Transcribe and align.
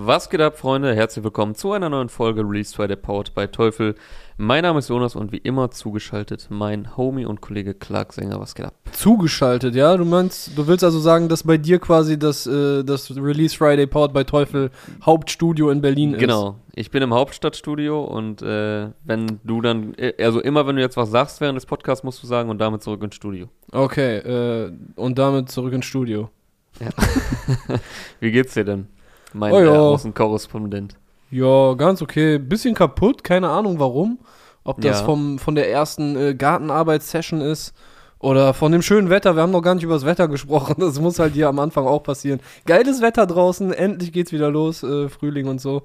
Was 0.00 0.30
geht 0.30 0.40
ab, 0.40 0.56
Freunde? 0.56 0.94
Herzlich 0.94 1.24
willkommen 1.24 1.56
zu 1.56 1.72
einer 1.72 1.88
neuen 1.88 2.08
Folge 2.08 2.42
Release 2.42 2.72
Friday 2.72 2.94
Powered 2.94 3.34
bei 3.34 3.48
Teufel. 3.48 3.96
Mein 4.36 4.62
Name 4.62 4.78
ist 4.78 4.88
Jonas 4.88 5.16
und 5.16 5.32
wie 5.32 5.38
immer 5.38 5.72
zugeschaltet 5.72 6.46
mein 6.50 6.96
Homie 6.96 7.24
und 7.24 7.40
Kollege 7.40 7.74
Clark 7.74 8.12
Sänger. 8.12 8.38
Was 8.38 8.54
geht 8.54 8.66
ab? 8.66 8.74
Zugeschaltet, 8.92 9.74
ja? 9.74 9.96
Du 9.96 10.04
meinst, 10.04 10.56
du 10.56 10.68
willst 10.68 10.84
also 10.84 11.00
sagen, 11.00 11.28
dass 11.28 11.42
bei 11.42 11.56
dir 11.56 11.80
quasi 11.80 12.16
das, 12.16 12.46
äh, 12.46 12.84
das 12.84 13.10
Release 13.16 13.56
Friday 13.56 13.88
Powered 13.88 14.12
bei 14.12 14.22
Teufel 14.22 14.70
Hauptstudio 15.04 15.68
in 15.70 15.80
Berlin 15.80 16.14
ist? 16.14 16.20
Genau. 16.20 16.54
Ich 16.76 16.92
bin 16.92 17.02
im 17.02 17.12
Hauptstadtstudio 17.12 18.04
und 18.04 18.40
äh, 18.40 18.90
wenn 19.02 19.40
du 19.42 19.60
dann, 19.60 19.94
äh, 19.94 20.12
also 20.24 20.40
immer 20.40 20.64
wenn 20.68 20.76
du 20.76 20.82
jetzt 20.82 20.96
was 20.96 21.10
sagst 21.10 21.40
während 21.40 21.56
des 21.56 21.66
Podcasts, 21.66 22.04
musst 22.04 22.22
du 22.22 22.28
sagen 22.28 22.50
und 22.50 22.58
damit 22.58 22.84
zurück 22.84 23.02
ins 23.02 23.16
Studio. 23.16 23.48
Okay, 23.72 24.18
äh, 24.18 24.72
und 24.94 25.18
damit 25.18 25.50
zurück 25.50 25.72
ins 25.72 25.86
Studio. 25.86 26.30
Ja. 26.78 26.90
wie 28.20 28.30
geht's 28.30 28.54
dir 28.54 28.62
denn? 28.62 28.86
Mein 29.32 29.52
Oh 29.52 29.60
ja. 29.60 29.72
Außenkorrespondent. 29.72 30.96
Ja, 31.30 31.74
ganz 31.74 32.00
okay. 32.02 32.38
Bisschen 32.38 32.74
kaputt, 32.74 33.22
keine 33.24 33.48
Ahnung 33.50 33.78
warum. 33.78 34.18
Ob 34.64 34.80
das 34.80 35.00
Ja. 35.00 35.06
vom, 35.06 35.38
von 35.38 35.54
der 35.54 35.70
ersten 35.70 36.16
äh, 36.16 36.34
Gartenarbeitssession 36.34 37.40
ist 37.40 37.72
oder 38.18 38.52
von 38.54 38.72
dem 38.72 38.82
schönen 38.82 39.08
Wetter. 39.10 39.34
Wir 39.36 39.42
haben 39.42 39.52
noch 39.52 39.62
gar 39.62 39.74
nicht 39.74 39.84
über 39.84 39.94
das 39.94 40.04
Wetter 40.04 40.28
gesprochen. 40.28 40.76
Das 40.80 41.00
muss 41.00 41.18
halt 41.18 41.34
hier 41.34 41.48
am 41.48 41.58
Anfang 41.58 41.86
auch 41.86 42.02
passieren. 42.02 42.40
Geiles 42.66 43.00
Wetter 43.00 43.26
draußen, 43.26 43.72
endlich 43.72 44.12
geht's 44.12 44.32
wieder 44.32 44.50
los, 44.50 44.82
äh, 44.82 45.08
Frühling 45.08 45.46
und 45.48 45.60
so. 45.60 45.82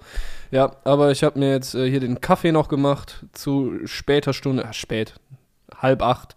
Ja, 0.51 0.71
aber 0.83 1.11
ich 1.11 1.23
habe 1.23 1.39
mir 1.39 1.51
jetzt 1.51 1.75
äh, 1.75 1.89
hier 1.89 1.99
den 1.99 2.21
Kaffee 2.21 2.51
noch 2.51 2.67
gemacht 2.67 3.25
zu 3.33 3.73
später 3.85 4.33
Stunde. 4.33 4.63
Äh, 4.63 4.73
spät, 4.73 5.13
halb 5.77 6.01
acht. 6.01 6.35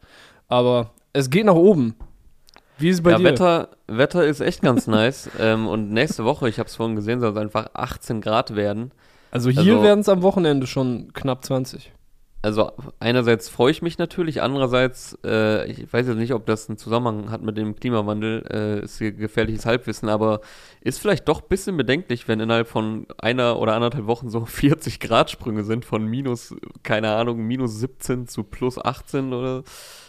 Aber 0.48 0.90
es 1.12 1.30
geht 1.30 1.46
nach 1.46 1.54
oben. 1.54 1.94
Wie 2.78 2.88
ist 2.88 2.96
es 2.96 3.02
bei 3.02 3.12
ja, 3.12 3.18
dir? 3.18 3.24
Wetter, 3.24 3.68
Wetter 3.86 4.24
ist 4.24 4.40
echt 4.40 4.62
ganz 4.62 4.86
nice. 4.86 5.30
ähm, 5.38 5.66
und 5.66 5.90
nächste 5.90 6.24
Woche, 6.24 6.48
ich 6.48 6.58
habe 6.58 6.68
es 6.68 6.76
vorhin 6.76 6.96
gesehen, 6.96 7.20
soll 7.20 7.30
es 7.30 7.36
einfach 7.36 7.68
18 7.74 8.20
Grad 8.20 8.54
werden. 8.54 8.92
also 9.30 9.50
hier 9.50 9.60
also- 9.60 9.82
werden 9.82 10.00
es 10.00 10.08
am 10.08 10.22
Wochenende 10.22 10.66
schon 10.66 11.12
knapp 11.12 11.44
20. 11.44 11.92
Also 12.42 12.70
einerseits 13.00 13.48
freue 13.48 13.72
ich 13.72 13.82
mich 13.82 13.98
natürlich, 13.98 14.40
andererseits, 14.40 15.18
äh, 15.24 15.68
ich 15.68 15.92
weiß 15.92 16.06
jetzt 16.06 16.16
nicht, 16.16 16.32
ob 16.32 16.46
das 16.46 16.68
einen 16.68 16.78
Zusammenhang 16.78 17.28
hat 17.32 17.42
mit 17.42 17.56
dem 17.56 17.74
Klimawandel, 17.74 18.44
äh, 18.48 18.84
ist 18.84 18.98
hier 18.98 19.10
gefährliches 19.10 19.66
Halbwissen, 19.66 20.08
aber 20.08 20.42
ist 20.80 21.00
vielleicht 21.00 21.26
doch 21.26 21.42
ein 21.42 21.48
bisschen 21.48 21.76
bedenklich, 21.76 22.28
wenn 22.28 22.38
innerhalb 22.38 22.68
von 22.68 23.08
einer 23.18 23.58
oder 23.58 23.74
anderthalb 23.74 24.06
Wochen 24.06 24.30
so 24.30 24.44
40 24.46 25.00
Grad 25.00 25.28
Sprünge 25.32 25.64
sind 25.64 25.84
von 25.84 26.06
minus, 26.06 26.54
keine 26.84 27.16
Ahnung, 27.16 27.38
minus 27.38 27.80
17 27.80 28.28
zu 28.28 28.44
plus 28.44 28.78
18 28.78 29.32
oder. 29.32 29.64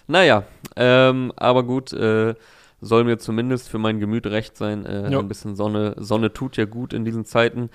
Naja, 0.06 0.44
ähm, 0.76 1.34
aber 1.38 1.64
gut, 1.64 1.92
äh, 1.92 2.36
soll 2.82 3.04
mir 3.04 3.18
zumindest 3.18 3.70
für 3.70 3.78
mein 3.78 4.00
Gemüt 4.00 4.28
recht 4.28 4.58
sein. 4.58 4.86
Äh. 4.86 5.10
Ein 5.16 5.28
bisschen 5.28 5.56
Sonne, 5.56 5.96
Sonne 5.98 6.34
tut 6.34 6.58
ja 6.58 6.66
gut 6.66 6.94
in 6.94 7.06
diesen 7.06 7.26
Zeiten. 7.26 7.70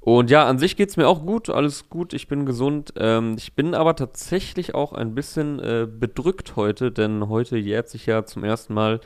Und 0.00 0.30
ja, 0.30 0.46
an 0.46 0.58
sich 0.58 0.76
geht's 0.76 0.96
mir 0.96 1.08
auch 1.08 1.26
gut, 1.26 1.50
alles 1.50 1.90
gut, 1.90 2.14
ich 2.14 2.28
bin 2.28 2.46
gesund. 2.46 2.94
Ähm, 2.96 3.34
ich 3.36 3.54
bin 3.54 3.74
aber 3.74 3.96
tatsächlich 3.96 4.74
auch 4.74 4.92
ein 4.92 5.14
bisschen 5.14 5.58
äh, 5.58 5.86
bedrückt 5.90 6.56
heute, 6.56 6.92
denn 6.92 7.28
heute 7.28 7.58
jährt 7.58 7.88
sich 7.88 8.06
ja 8.06 8.24
zum 8.24 8.44
ersten 8.44 8.74
Mal 8.74 9.00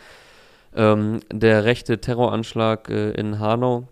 ähm, 0.75 1.20
der 1.33 1.65
rechte 1.65 2.01
Terroranschlag 2.01 2.89
äh, 2.91 3.13
in 3.13 3.39
Hanau 3.39 3.89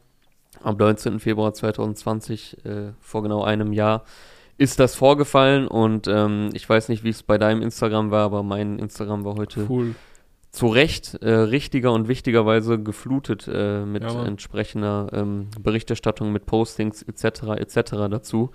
am 0.63 0.77
19. 0.77 1.21
Februar 1.21 1.55
2020, 1.55 2.65
äh, 2.65 2.93
vor 3.01 3.23
genau 3.23 3.43
einem 3.43 3.73
Jahr, 3.73 4.05
ist 4.59 4.79
das 4.79 4.95
vorgefallen 4.95 5.67
und 5.67 6.07
ähm, 6.07 6.51
ich 6.53 6.69
weiß 6.69 6.91
nicht, 6.91 7.03
wie 7.03 7.09
es 7.09 7.23
bei 7.23 7.39
deinem 7.39 7.63
Instagram 7.63 8.11
war, 8.11 8.27
aber 8.27 8.43
mein 8.43 8.79
Instagram 8.79 9.25
war 9.25 9.37
heute 9.37 9.67
Cool. 9.67 9.95
Zu 10.51 10.67
Recht 10.67 11.15
äh, 11.23 11.31
richtiger 11.31 11.93
und 11.93 12.09
wichtigerweise 12.09 12.79
geflutet 12.83 13.49
äh, 13.53 13.85
mit 13.85 14.03
Ja, 14.03 14.25
entsprechender 14.25 15.09
ähm, 15.13 15.49
Berichterstattung, 15.61 16.33
mit 16.33 16.47
Postings 16.47 17.03
etc. 17.03 17.43
etc. 17.59 17.93
dazu. 18.11 18.51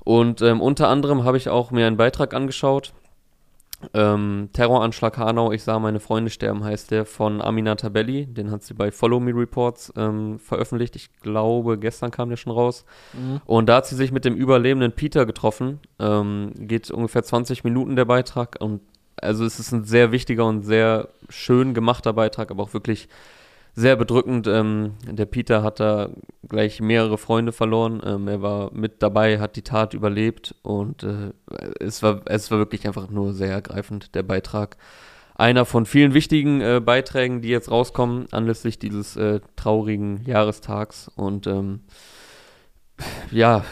Und 0.00 0.42
ähm, 0.42 0.60
unter 0.60 0.88
anderem 0.88 1.24
habe 1.24 1.36
ich 1.36 1.48
auch 1.48 1.70
mir 1.70 1.86
einen 1.86 1.96
Beitrag 1.96 2.34
angeschaut. 2.34 2.92
Ähm, 3.94 4.50
Terroranschlag 4.52 5.16
Hanau, 5.16 5.52
ich 5.52 5.62
sah 5.62 5.78
meine 5.78 6.00
Freunde 6.00 6.30
sterben, 6.30 6.64
heißt 6.64 6.90
der 6.90 7.06
von 7.06 7.40
Amina 7.40 7.76
Tabelli. 7.76 8.26
Den 8.26 8.50
hat 8.50 8.62
sie 8.62 8.74
bei 8.74 8.90
Follow 8.90 9.20
Me 9.20 9.34
Reports 9.34 9.92
ähm, 9.96 10.38
veröffentlicht. 10.38 10.96
Ich 10.96 11.12
glaube, 11.20 11.78
gestern 11.78 12.10
kam 12.10 12.28
der 12.28 12.36
schon 12.36 12.52
raus. 12.52 12.84
Mhm. 13.14 13.40
Und 13.46 13.68
da 13.68 13.76
hat 13.76 13.86
sie 13.86 13.96
sich 13.96 14.12
mit 14.12 14.24
dem 14.24 14.34
überlebenden 14.34 14.92
Peter 14.92 15.24
getroffen. 15.24 15.80
Ähm, 15.98 16.52
geht 16.56 16.90
ungefähr 16.90 17.22
20 17.22 17.64
Minuten 17.64 17.96
der 17.96 18.04
Beitrag. 18.04 18.56
Und 18.60 18.82
also 19.22 19.44
es 19.44 19.58
ist 19.58 19.72
ein 19.72 19.84
sehr 19.84 20.12
wichtiger 20.12 20.46
und 20.46 20.62
sehr 20.62 21.08
schön 21.28 21.74
gemachter 21.74 22.12
Beitrag, 22.12 22.50
aber 22.50 22.62
auch 22.62 22.74
wirklich 22.74 23.08
sehr 23.74 23.96
bedrückend. 23.96 24.46
Ähm, 24.46 24.94
der 25.04 25.26
Peter 25.26 25.62
hat 25.62 25.80
da 25.80 26.10
gleich 26.48 26.80
mehrere 26.80 27.18
Freunde 27.18 27.52
verloren. 27.52 28.00
Ähm, 28.04 28.28
er 28.28 28.42
war 28.42 28.72
mit 28.72 29.02
dabei, 29.02 29.38
hat 29.38 29.56
die 29.56 29.62
Tat 29.62 29.94
überlebt 29.94 30.54
und 30.62 31.02
äh, 31.02 31.32
es, 31.78 32.02
war, 32.02 32.22
es 32.26 32.50
war 32.50 32.58
wirklich 32.58 32.86
einfach 32.86 33.10
nur 33.10 33.32
sehr 33.32 33.52
ergreifend, 33.52 34.14
der 34.14 34.22
Beitrag. 34.22 34.76
Einer 35.34 35.64
von 35.64 35.86
vielen 35.86 36.12
wichtigen 36.12 36.60
äh, 36.60 36.82
Beiträgen, 36.84 37.40
die 37.40 37.48
jetzt 37.48 37.70
rauskommen, 37.70 38.26
anlässlich 38.30 38.78
dieses 38.78 39.16
äh, 39.16 39.40
traurigen 39.56 40.22
Jahrestags. 40.26 41.10
Und 41.16 41.46
ähm, 41.46 41.80
ja, 43.30 43.64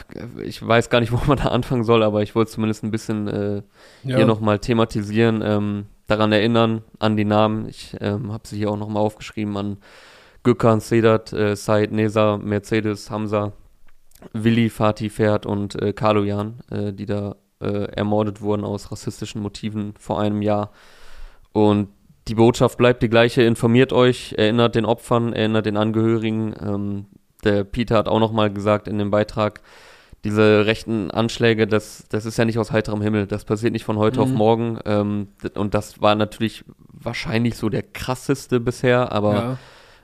ich 0.42 0.66
weiß 0.66 0.90
gar 0.90 1.00
nicht, 1.00 1.12
wo 1.12 1.20
man 1.26 1.38
da 1.38 1.44
anfangen 1.48 1.84
soll, 1.84 2.02
aber 2.02 2.22
ich 2.22 2.34
wollte 2.34 2.50
zumindest 2.52 2.84
ein 2.84 2.90
bisschen 2.90 3.28
äh, 3.28 3.62
Ja. 4.04 4.16
hier 4.16 4.26
nochmal 4.26 4.58
thematisieren, 4.58 5.42
ähm, 5.44 5.86
daran 6.06 6.32
erinnern, 6.32 6.82
an 6.98 7.16
die 7.16 7.24
Namen. 7.24 7.68
Ich 7.68 7.96
ähm, 8.00 8.32
habe 8.32 8.46
sie 8.46 8.56
hier 8.56 8.70
auch 8.70 8.76
nochmal 8.78 9.02
aufgeschrieben 9.02 9.56
an 9.56 9.76
Gökhan, 10.42 10.80
Sedat, 10.80 11.32
äh, 11.32 11.54
Said, 11.56 11.92
Nesa, 11.92 12.38
Mercedes, 12.38 13.10
Hamza, 13.10 13.52
Willi, 14.32 14.70
Fatih, 14.70 15.10
Pferd 15.10 15.46
und 15.46 15.80
äh, 15.80 15.92
Kaloyan, 15.92 16.60
äh, 16.70 16.92
die 16.92 17.06
da 17.06 17.36
äh, 17.60 17.84
ermordet 17.92 18.40
wurden 18.40 18.64
aus 18.64 18.90
rassistischen 18.90 19.42
Motiven 19.42 19.94
vor 19.98 20.20
einem 20.20 20.42
Jahr. 20.42 20.70
Und 21.52 21.88
die 22.28 22.34
Botschaft 22.34 22.78
bleibt 22.78 23.02
die 23.02 23.08
gleiche, 23.08 23.42
informiert 23.42 23.92
euch, 23.92 24.34
erinnert 24.36 24.74
den 24.74 24.84
Opfern, 24.84 25.32
erinnert 25.32 25.66
den 25.66 25.76
Angehörigen. 25.76 26.54
Ähm, 26.60 27.06
der 27.44 27.64
Peter 27.64 27.96
hat 27.96 28.08
auch 28.08 28.20
nochmal 28.20 28.52
gesagt 28.52 28.88
in 28.88 28.98
dem 28.98 29.10
Beitrag, 29.10 29.60
diese 30.24 30.66
rechten 30.66 31.10
Anschläge, 31.10 31.66
das, 31.66 32.04
das 32.08 32.26
ist 32.26 32.36
ja 32.36 32.44
nicht 32.44 32.58
aus 32.58 32.72
heiterem 32.72 33.00
Himmel. 33.00 33.26
Das 33.26 33.44
passiert 33.44 33.72
nicht 33.72 33.84
von 33.84 33.98
heute 33.98 34.20
auf 34.20 34.28
Mhm. 34.28 34.34
morgen. 34.34 34.78
Ähm, 34.84 35.28
und 35.54 35.74
das 35.74 36.02
war 36.02 36.14
natürlich 36.16 36.64
wahrscheinlich 36.92 37.56
so 37.56 37.68
der 37.68 37.82
krasseste 37.82 38.58
bisher, 38.58 39.12
aber 39.12 39.34
ja. 39.34 39.58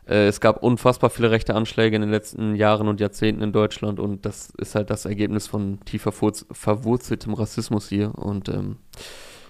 äh, 0.06 0.28
es 0.28 0.40
gab 0.40 0.62
unfassbar 0.62 1.10
viele 1.10 1.32
rechte 1.32 1.54
Anschläge 1.56 1.96
in 1.96 2.02
den 2.02 2.12
letzten 2.12 2.54
Jahren 2.54 2.86
und 2.86 3.00
Jahrzehnten 3.00 3.42
in 3.42 3.52
Deutschland 3.52 3.98
und 3.98 4.24
das 4.24 4.50
ist 4.56 4.76
halt 4.76 4.90
das 4.90 5.04
Ergebnis 5.04 5.48
von 5.48 5.80
tief 5.84 6.02
verwurz 6.02 6.46
verwurzeltem 6.52 7.34
Rassismus 7.34 7.88
hier. 7.88 8.14
Und 8.14 8.48
ähm, 8.48 8.76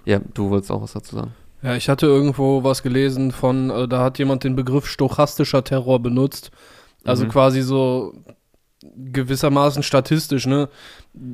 ja, 0.06 0.20
du 0.32 0.48
wolltest 0.48 0.72
auch 0.72 0.80
was 0.80 0.94
dazu 0.94 1.16
sagen. 1.16 1.34
Ja, 1.62 1.76
ich 1.76 1.88
hatte 1.90 2.06
irgendwo 2.06 2.64
was 2.64 2.82
gelesen 2.82 3.32
von, 3.32 3.68
äh, 3.68 3.86
da 3.86 4.02
hat 4.02 4.18
jemand 4.18 4.44
den 4.44 4.56
Begriff 4.56 4.86
stochastischer 4.86 5.62
Terror 5.62 6.00
benutzt. 6.00 6.50
Also 7.04 7.24
Mhm. 7.24 7.28
quasi 7.28 7.62
so 7.62 8.14
gewissermaßen 8.96 9.82
statistisch, 9.82 10.46
ne? 10.46 10.68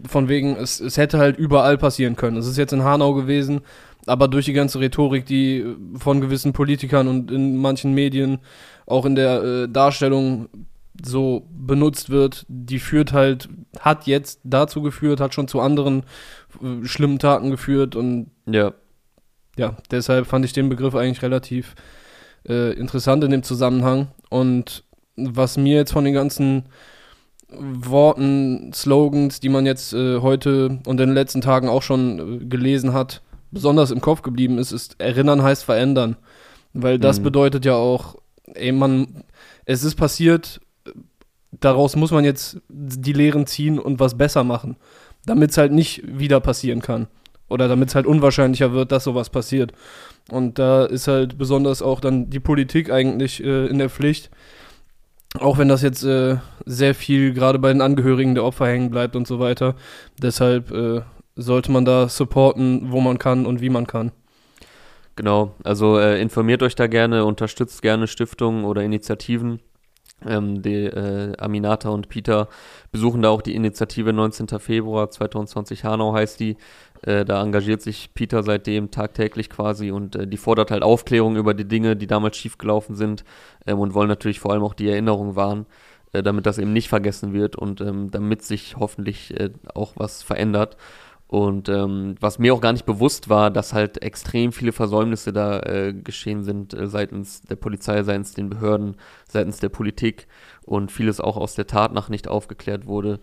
Von 0.08 0.28
wegen, 0.28 0.56
es, 0.56 0.80
es 0.80 0.96
hätte 0.96 1.18
halt 1.18 1.36
überall 1.38 1.78
passieren 1.78 2.16
können. 2.16 2.36
Es 2.36 2.46
ist 2.46 2.56
jetzt 2.58 2.72
in 2.72 2.84
Hanau 2.84 3.14
gewesen, 3.14 3.60
aber 4.06 4.28
durch 4.28 4.44
die 4.46 4.52
ganze 4.52 4.80
Rhetorik, 4.80 5.26
die 5.26 5.64
von 5.98 6.20
gewissen 6.20 6.52
Politikern 6.52 7.08
und 7.08 7.30
in 7.30 7.56
manchen 7.56 7.92
Medien 7.94 8.38
auch 8.86 9.04
in 9.04 9.14
der 9.14 9.42
äh, 9.42 9.68
Darstellung 9.68 10.48
so 11.02 11.46
benutzt 11.50 12.10
wird, 12.10 12.44
die 12.48 12.78
führt 12.78 13.12
halt, 13.12 13.48
hat 13.78 14.06
jetzt 14.06 14.40
dazu 14.44 14.82
geführt, 14.82 15.20
hat 15.20 15.34
schon 15.34 15.48
zu 15.48 15.60
anderen 15.60 16.02
äh, 16.62 16.84
schlimmen 16.86 17.18
Taten 17.18 17.50
geführt 17.50 17.96
und 17.96 18.30
Ja, 18.46 18.72
ja, 19.56 19.76
deshalb 19.90 20.26
fand 20.26 20.44
ich 20.44 20.52
den 20.52 20.68
Begriff 20.68 20.94
eigentlich 20.94 21.22
relativ 21.22 21.74
äh, 22.48 22.72
interessant 22.74 23.24
in 23.24 23.30
dem 23.30 23.42
Zusammenhang. 23.42 24.08
Und 24.30 24.84
was 25.34 25.56
mir 25.56 25.76
jetzt 25.76 25.92
von 25.92 26.04
den 26.04 26.14
ganzen 26.14 26.64
Worten, 27.52 28.72
Slogans, 28.72 29.40
die 29.40 29.48
man 29.48 29.66
jetzt 29.66 29.92
äh, 29.92 30.18
heute 30.20 30.78
und 30.86 31.00
in 31.00 31.08
den 31.08 31.14
letzten 31.14 31.40
Tagen 31.40 31.68
auch 31.68 31.82
schon 31.82 32.42
äh, 32.42 32.44
gelesen 32.44 32.92
hat, 32.92 33.22
besonders 33.50 33.90
im 33.90 34.00
Kopf 34.00 34.22
geblieben 34.22 34.58
ist, 34.58 34.70
ist 34.72 35.00
erinnern 35.00 35.42
heißt 35.42 35.64
verändern. 35.64 36.16
Weil 36.72 36.98
das 36.98 37.18
Mhm. 37.18 37.24
bedeutet 37.24 37.64
ja 37.64 37.74
auch, 37.74 38.16
ey, 38.54 38.70
man, 38.70 39.24
es 39.64 39.82
ist 39.82 39.96
passiert, 39.96 40.60
daraus 41.50 41.96
muss 41.96 42.12
man 42.12 42.24
jetzt 42.24 42.58
die 42.68 43.12
Lehren 43.12 43.46
ziehen 43.46 43.80
und 43.80 43.98
was 43.98 44.16
besser 44.16 44.44
machen, 44.44 44.76
damit 45.26 45.50
es 45.50 45.58
halt 45.58 45.72
nicht 45.72 46.02
wieder 46.06 46.38
passieren 46.40 46.80
kann. 46.80 47.08
Oder 47.48 47.66
damit 47.66 47.88
es 47.88 47.96
halt 47.96 48.06
unwahrscheinlicher 48.06 48.72
wird, 48.72 48.92
dass 48.92 49.02
sowas 49.02 49.28
passiert. 49.28 49.72
Und 50.30 50.60
da 50.60 50.84
ist 50.84 51.08
halt 51.08 51.36
besonders 51.36 51.82
auch 51.82 51.98
dann 51.98 52.30
die 52.30 52.38
Politik 52.38 52.92
eigentlich 52.92 53.42
äh, 53.42 53.66
in 53.66 53.78
der 53.78 53.90
Pflicht. 53.90 54.30
Auch 55.38 55.58
wenn 55.58 55.68
das 55.68 55.82
jetzt 55.82 56.02
äh, 56.02 56.38
sehr 56.66 56.94
viel 56.94 57.32
gerade 57.32 57.58
bei 57.58 57.72
den 57.72 57.82
Angehörigen 57.82 58.34
der 58.34 58.44
Opfer 58.44 58.66
hängen 58.66 58.90
bleibt 58.90 59.14
und 59.14 59.28
so 59.28 59.38
weiter. 59.38 59.76
Deshalb 60.20 60.72
äh, 60.72 61.02
sollte 61.36 61.70
man 61.70 61.84
da 61.84 62.08
supporten, 62.08 62.90
wo 62.90 63.00
man 63.00 63.18
kann 63.18 63.46
und 63.46 63.60
wie 63.60 63.70
man 63.70 63.86
kann. 63.86 64.10
Genau, 65.16 65.54
also 65.64 65.98
äh, 65.98 66.20
informiert 66.20 66.62
euch 66.62 66.74
da 66.74 66.86
gerne, 66.86 67.24
unterstützt 67.24 67.82
gerne 67.82 68.06
Stiftungen 68.06 68.64
oder 68.64 68.82
Initiativen. 68.82 69.60
Ähm, 70.26 70.62
die, 70.62 70.84
äh, 70.84 71.36
Aminata 71.38 71.88
und 71.88 72.08
Peter 72.08 72.48
besuchen 72.92 73.22
da 73.22 73.30
auch 73.30 73.42
die 73.42 73.54
Initiative 73.54 74.12
19. 74.12 74.48
Februar 74.58 75.10
2020 75.10 75.84
Hanau 75.84 76.12
heißt 76.12 76.40
die. 76.40 76.56
Äh, 77.02 77.24
da 77.24 77.42
engagiert 77.42 77.80
sich 77.80 78.12
Peter 78.14 78.42
seitdem 78.42 78.90
tagtäglich 78.90 79.48
quasi 79.48 79.90
und 79.90 80.16
äh, 80.16 80.26
die 80.26 80.36
fordert 80.36 80.70
halt 80.70 80.82
Aufklärung 80.82 81.36
über 81.36 81.54
die 81.54 81.66
Dinge, 81.66 81.96
die 81.96 82.06
damals 82.06 82.36
schiefgelaufen 82.36 82.94
sind 82.94 83.24
ähm, 83.66 83.78
und 83.78 83.94
wollen 83.94 84.08
natürlich 84.08 84.40
vor 84.40 84.52
allem 84.52 84.62
auch 84.62 84.74
die 84.74 84.88
Erinnerung 84.88 85.34
wahren, 85.34 85.66
äh, 86.12 86.22
damit 86.22 86.46
das 86.46 86.58
eben 86.58 86.72
nicht 86.72 86.88
vergessen 86.88 87.32
wird 87.32 87.56
und 87.56 87.80
ähm, 87.80 88.10
damit 88.10 88.42
sich 88.42 88.76
hoffentlich 88.76 89.38
äh, 89.38 89.50
auch 89.74 89.92
was 89.96 90.22
verändert. 90.22 90.76
Und 91.26 91.68
ähm, 91.68 92.16
was 92.18 92.40
mir 92.40 92.52
auch 92.52 92.60
gar 92.60 92.72
nicht 92.72 92.86
bewusst 92.86 93.28
war, 93.28 93.52
dass 93.52 93.72
halt 93.72 94.02
extrem 94.02 94.50
viele 94.50 94.72
Versäumnisse 94.72 95.32
da 95.32 95.60
äh, 95.60 95.94
geschehen 95.94 96.42
sind 96.42 96.74
äh, 96.74 96.88
seitens 96.88 97.42
der 97.42 97.54
Polizei, 97.54 98.02
seitens 98.02 98.34
den 98.34 98.50
Behörden, 98.50 98.96
seitens 99.28 99.60
der 99.60 99.68
Politik 99.68 100.26
und 100.62 100.90
vieles 100.90 101.20
auch 101.20 101.36
aus 101.36 101.54
der 101.54 101.68
Tat 101.68 101.92
nach 101.92 102.08
nicht 102.08 102.26
aufgeklärt 102.26 102.86
wurde. 102.86 103.20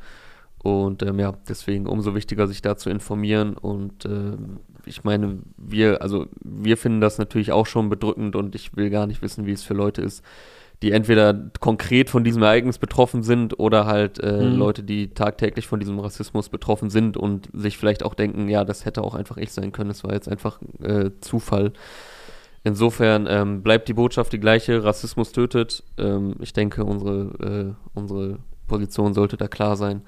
Und 0.68 1.02
ähm, 1.02 1.18
ja, 1.18 1.34
deswegen 1.48 1.88
umso 1.88 2.14
wichtiger, 2.14 2.46
sich 2.46 2.62
da 2.62 2.76
zu 2.76 2.90
informieren. 2.90 3.56
Und 3.56 4.04
äh, 4.04 4.36
ich 4.86 5.06
meine, 5.06 5.40
wir, 5.56 6.02
also 6.02 6.28
wir 6.44 6.76
finden 6.76 7.00
das 7.00 7.18
natürlich 7.18 7.54
auch 7.54 7.66
schon 7.66 7.88
bedrückend 7.88 8.36
und 8.36 8.54
ich 8.54 8.76
will 8.76 8.90
gar 8.90 9.08
nicht 9.08 9.22
wissen, 9.22 9.46
wie 9.46 9.54
es 9.54 9.64
für 9.64 9.74
Leute 9.74 10.02
ist, 10.02 10.26
die 10.82 10.92
entweder 10.92 11.34
konkret 11.62 12.10
von 12.10 12.26
diesem 12.26 12.44
Ereignis 12.44 12.80
betroffen 12.80 13.24
sind 13.24 13.58
oder 13.60 13.86
halt 13.86 14.20
äh, 14.20 14.44
mhm. 14.44 14.58
Leute, 14.58 14.84
die 14.84 15.14
tagtäglich 15.14 15.68
von 15.68 15.80
diesem 15.80 16.00
Rassismus 16.00 16.50
betroffen 16.50 16.90
sind 16.90 17.16
und 17.16 17.50
sich 17.54 17.78
vielleicht 17.78 18.04
auch 18.04 18.14
denken, 18.14 18.50
ja, 18.50 18.66
das 18.66 18.84
hätte 18.84 19.04
auch 19.04 19.16
einfach 19.16 19.38
ich 19.38 19.54
sein 19.54 19.72
können, 19.72 19.88
das 19.88 20.04
war 20.04 20.12
jetzt 20.12 20.28
einfach 20.28 20.60
äh, 20.84 21.12
Zufall. 21.22 21.72
Insofern 22.66 23.26
ähm, 23.30 23.64
bleibt 23.64 23.88
die 23.88 23.94
Botschaft 23.94 24.34
die 24.34 24.40
gleiche, 24.42 24.84
Rassismus 24.84 25.32
tötet. 25.32 25.84
Ähm, 25.98 26.36
ich 26.42 26.52
denke, 26.52 26.84
unsere, 26.84 27.76
äh, 27.76 27.98
unsere 27.98 28.40
Position 28.68 29.14
sollte 29.14 29.38
da 29.38 29.48
klar 29.48 29.78
sein. 29.78 30.02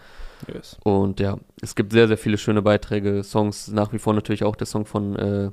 Yes. 0.47 0.77
Und 0.83 1.19
ja, 1.19 1.38
es 1.62 1.75
gibt 1.75 1.91
sehr, 1.91 2.07
sehr 2.07 2.18
viele 2.18 2.38
schöne 2.38 2.62
Beiträge, 2.62 3.24
Songs, 3.24 3.68
nach 3.68 3.94
wie 3.94 4.00
vor 4.00 4.13
natürlich 4.13 4.44
auch 4.44 4.56
der 4.56 4.68
Song 4.68 4.86
von 4.86 5.15
äh, 5.15 5.51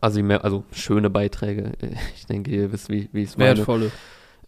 Asimir, 0.00 0.44
also 0.44 0.64
schöne 0.72 1.10
Beiträge. 1.10 1.72
Ich 2.14 2.26
denke, 2.26 2.50
ihr 2.50 2.72
wisst, 2.72 2.90
wie, 2.90 3.08
wie 3.12 3.22
ich 3.22 3.30
es 3.30 3.36
meine. 3.38 3.56
Wertvolle 3.56 3.90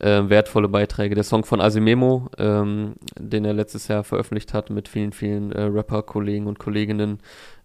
äh, 0.01 0.29
wertvolle 0.29 0.69
Beiträge. 0.69 1.15
Der 1.15 1.25
Song 1.25 1.45
von 1.45 1.61
Asimemo, 1.61 2.29
ähm, 2.39 2.95
den 3.19 3.45
er 3.45 3.53
letztes 3.53 3.89
Jahr 3.89 4.03
veröffentlicht 4.03 4.55
hat 4.55 4.71
mit 4.71 4.89
vielen, 4.89 5.13
vielen 5.13 5.53
äh, 5.53 5.63
Rapper-Kollegen 5.63 6.47
und 6.47 6.59
Kolleginnen. 6.59 7.21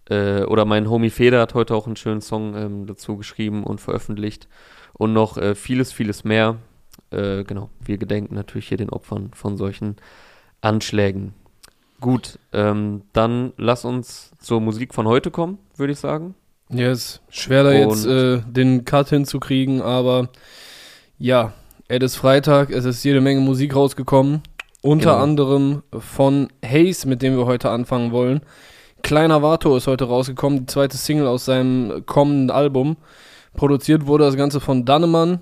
Äh, 0.08 0.42
oder 0.42 0.64
mein 0.64 0.88
Homie 0.88 1.10
Feder 1.10 1.40
hat 1.40 1.54
heute 1.54 1.74
auch 1.74 1.86
einen 1.86 1.96
schönen 1.96 2.20
Song 2.20 2.54
ähm, 2.54 2.86
dazu 2.86 3.16
geschrieben 3.16 3.64
und 3.64 3.80
veröffentlicht. 3.80 4.48
Und 4.92 5.12
noch 5.12 5.38
äh, 5.38 5.54
vieles, 5.54 5.92
vieles 5.92 6.24
mehr. 6.24 6.58
Äh, 7.10 7.44
genau, 7.44 7.70
wir 7.84 7.98
gedenken 7.98 8.34
natürlich 8.34 8.68
hier 8.68 8.78
den 8.78 8.90
Opfern 8.90 9.30
von 9.34 9.56
solchen 9.56 9.96
Anschlägen. 10.60 11.34
Gut, 12.06 12.38
ähm, 12.52 13.02
dann 13.12 13.52
lass 13.56 13.84
uns 13.84 14.30
zur 14.38 14.60
Musik 14.60 14.94
von 14.94 15.08
heute 15.08 15.32
kommen, 15.32 15.58
würde 15.74 15.92
ich 15.92 15.98
sagen. 15.98 16.36
Ja, 16.70 16.92
ist 16.92 17.20
schwer 17.30 17.64
da 17.64 17.72
jetzt 17.72 18.06
äh, 18.06 18.42
den 18.46 18.84
Cut 18.84 19.08
hinzukriegen, 19.08 19.82
aber 19.82 20.28
ja, 21.18 21.52
es 21.88 21.98
ist 22.04 22.14
Freitag, 22.14 22.70
es 22.70 22.84
ist 22.84 23.02
jede 23.02 23.20
Menge 23.20 23.40
Musik 23.40 23.74
rausgekommen. 23.74 24.42
Unter 24.82 25.14
genau. 25.14 25.22
anderem 25.24 25.82
von 25.98 26.46
Haze, 26.64 27.08
mit 27.08 27.22
dem 27.22 27.36
wir 27.36 27.44
heute 27.44 27.70
anfangen 27.70 28.12
wollen. 28.12 28.40
Kleiner 29.02 29.42
Vato 29.42 29.76
ist 29.76 29.88
heute 29.88 30.04
rausgekommen, 30.04 30.60
die 30.60 30.66
zweite 30.66 30.96
Single 30.96 31.26
aus 31.26 31.46
seinem 31.46 32.06
kommenden 32.06 32.52
Album. 32.52 32.98
Produziert 33.54 34.06
wurde 34.06 34.26
das 34.26 34.36
Ganze 34.36 34.60
von 34.60 34.84
Dannemann 34.84 35.40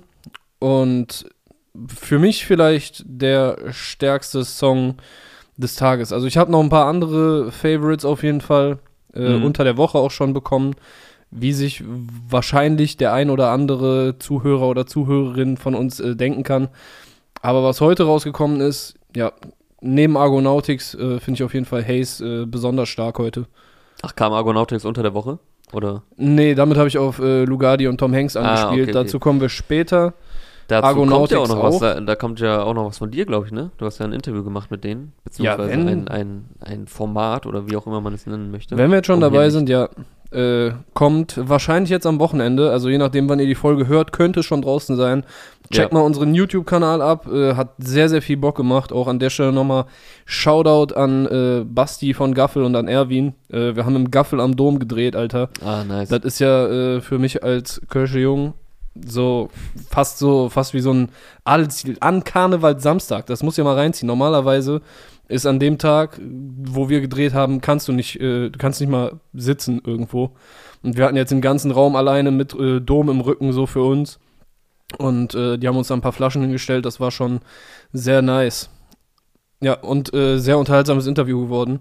und 0.57 1.27
für 1.95 2.17
mich 2.17 2.43
vielleicht 2.43 3.03
der 3.05 3.71
stärkste 3.71 4.43
Song 4.43 4.95
des 5.57 5.75
Tages. 5.75 6.11
Also 6.11 6.27
ich 6.27 6.37
habe 6.37 6.51
noch 6.51 6.61
ein 6.61 6.69
paar 6.69 6.87
andere 6.87 7.51
Favorites 7.51 8.05
auf 8.05 8.23
jeden 8.23 8.41
Fall 8.41 8.79
äh, 9.13 9.37
mhm. 9.37 9.45
unter 9.45 9.63
der 9.63 9.77
Woche 9.77 9.97
auch 9.97 10.11
schon 10.11 10.33
bekommen 10.33 10.75
wie 11.31 11.53
sich 11.53 11.83
wahrscheinlich 12.29 12.97
der 12.97 13.13
ein 13.13 13.29
oder 13.29 13.49
andere 13.51 14.17
Zuhörer 14.19 14.67
oder 14.67 14.85
Zuhörerin 14.87 15.57
von 15.57 15.75
uns 15.75 15.99
äh, 15.99 16.15
denken 16.15 16.43
kann. 16.43 16.69
Aber 17.41 17.63
was 17.63 17.81
heute 17.81 18.03
rausgekommen 18.03 18.61
ist, 18.61 18.95
ja, 19.15 19.33
neben 19.81 20.17
Argonautics 20.17 20.95
äh, 20.95 21.19
finde 21.19 21.33
ich 21.33 21.43
auf 21.43 21.53
jeden 21.53 21.65
Fall 21.65 21.85
Haze 21.85 22.43
äh, 22.43 22.45
besonders 22.45 22.89
stark 22.89 23.19
heute. 23.19 23.45
Ach, 24.01 24.15
kam 24.15 24.33
Argonautics 24.33 24.85
unter 24.85 25.03
der 25.03 25.13
Woche? 25.13 25.39
Oder? 25.73 26.03
Nee, 26.15 26.55
damit 26.55 26.77
habe 26.77 26.87
ich 26.87 26.97
auf 26.97 27.19
äh, 27.19 27.43
Lugardi 27.43 27.87
und 27.87 27.97
Tom 27.97 28.13
Hanks 28.13 28.37
angespielt. 28.37 28.65
Ah, 28.65 28.71
okay, 28.71 28.83
okay. 28.83 28.91
Dazu 28.91 29.19
kommen 29.19 29.41
wir 29.41 29.49
später. 29.49 30.13
Dazu 30.67 30.87
Argonautics 30.87 31.35
kommt 31.35 31.49
ja 31.49 31.55
auch 31.55 31.57
noch 31.57 31.63
auch. 31.63 31.73
was, 31.73 31.79
da, 31.79 32.01
da, 32.01 32.15
kommt 32.15 32.39
ja 32.39 32.63
auch 32.63 32.73
noch 32.73 32.87
was 32.87 32.97
von 32.97 33.11
dir, 33.11 33.25
glaube 33.25 33.45
ich, 33.45 33.51
ne? 33.51 33.71
Du 33.77 33.85
hast 33.85 33.99
ja 33.99 34.05
ein 34.05 34.13
Interview 34.13 34.43
gemacht 34.43 34.71
mit 34.71 34.83
denen, 34.83 35.13
beziehungsweise 35.23 35.71
ja, 35.71 35.77
wenn, 35.77 35.87
ein, 35.87 36.07
ein, 36.07 36.45
ein 36.59 36.87
Format 36.87 37.45
oder 37.45 37.69
wie 37.69 37.75
auch 37.75 37.85
immer 37.85 38.01
man 38.01 38.13
es 38.13 38.25
nennen 38.25 38.49
möchte. 38.49 38.75
Wenn 38.75 38.89
wir 38.89 38.97
jetzt 38.97 39.05
schon 39.05 39.21
dabei 39.21 39.49
sind, 39.51 39.69
ja, 39.69 39.89
äh, 40.31 40.71
kommt 40.93 41.39
wahrscheinlich 41.41 41.91
jetzt 41.91 42.07
am 42.07 42.19
Wochenende, 42.19 42.71
also 42.71 42.89
je 42.89 42.97
nachdem, 42.97 43.29
wann 43.29 43.39
ihr 43.39 43.45
die 43.45 43.55
Folge 43.55 43.87
hört, 43.87 44.11
könnte 44.11 44.39
es 44.39 44.45
schon 44.45 44.63
draußen 44.63 44.95
sein. 44.95 45.23
Checkt 45.71 45.93
ja. 45.93 45.97
mal 45.97 46.05
unseren 46.05 46.35
YouTube-Kanal 46.35 47.01
ab, 47.01 47.27
äh, 47.31 47.55
hat 47.55 47.69
sehr, 47.77 48.09
sehr 48.09 48.21
viel 48.21 48.37
Bock 48.37 48.55
gemacht. 48.55 48.91
Auch 48.91 49.07
an 49.07 49.17
der 49.17 49.31
Stelle 49.31 49.51
nochmal 49.51 49.85
Shoutout 50.25 50.93
an 50.93 51.25
äh, 51.25 51.63
Basti 51.63 52.13
von 52.13 52.33
Gaffel 52.33 52.63
und 52.63 52.75
an 52.75 52.87
Erwin. 52.87 53.33
Äh, 53.49 53.75
wir 53.75 53.85
haben 53.85 53.95
im 53.95 54.11
Gaffel 54.11 54.39
am 54.41 54.55
Dom 54.55 54.77
gedreht, 54.77 55.15
Alter. 55.15 55.49
Ah, 55.63 55.83
nice. 55.83 56.09
Das 56.09 56.23
ist 56.23 56.39
ja 56.39 56.67
äh, 56.67 57.01
für 57.01 57.17
mich 57.17 57.43
als 57.43 57.81
Kölsche 57.89 58.19
Jung 58.19 58.53
so 59.03 59.49
fast 59.89 60.17
so, 60.17 60.49
fast 60.49 60.73
wie 60.73 60.79
so 60.79 60.93
ein 60.93 61.09
Adelsziel 61.43 61.97
an 61.99 62.23
Karneval 62.23 62.79
Samstag. 62.79 63.25
Das 63.25 63.43
muss 63.43 63.57
ja 63.57 63.63
mal 63.63 63.75
reinziehen. 63.75 64.07
Normalerweise 64.07 64.81
ist 65.27 65.45
an 65.45 65.59
dem 65.59 65.77
Tag, 65.77 66.19
wo 66.21 66.89
wir 66.89 67.01
gedreht 67.01 67.33
haben, 67.33 67.61
kannst 67.61 67.87
du 67.87 67.91
nicht, 67.91 68.19
äh, 68.19 68.49
du 68.49 68.57
kannst 68.57 68.79
nicht 68.79 68.89
mal 68.89 69.19
sitzen 69.33 69.81
irgendwo. 69.85 70.31
Und 70.83 70.97
wir 70.97 71.05
hatten 71.05 71.15
jetzt 71.15 71.31
den 71.31 71.41
ganzen 71.41 71.71
Raum 71.71 71.95
alleine 71.95 72.31
mit 72.31 72.53
äh, 72.53 72.79
Dom 72.79 73.09
im 73.09 73.21
Rücken 73.21 73.51
so 73.51 73.65
für 73.65 73.83
uns. 73.83 74.19
Und 74.97 75.33
äh, 75.33 75.57
die 75.57 75.67
haben 75.67 75.77
uns 75.77 75.87
da 75.87 75.95
ein 75.95 76.01
paar 76.01 76.11
Flaschen 76.11 76.43
hingestellt. 76.43 76.85
Das 76.85 76.99
war 76.99 77.11
schon 77.11 77.39
sehr 77.91 78.21
nice. 78.21 78.69
Ja, 79.61 79.73
und 79.73 80.13
äh, 80.13 80.37
sehr 80.37 80.59
unterhaltsames 80.59 81.07
Interview 81.07 81.41
geworden. 81.41 81.79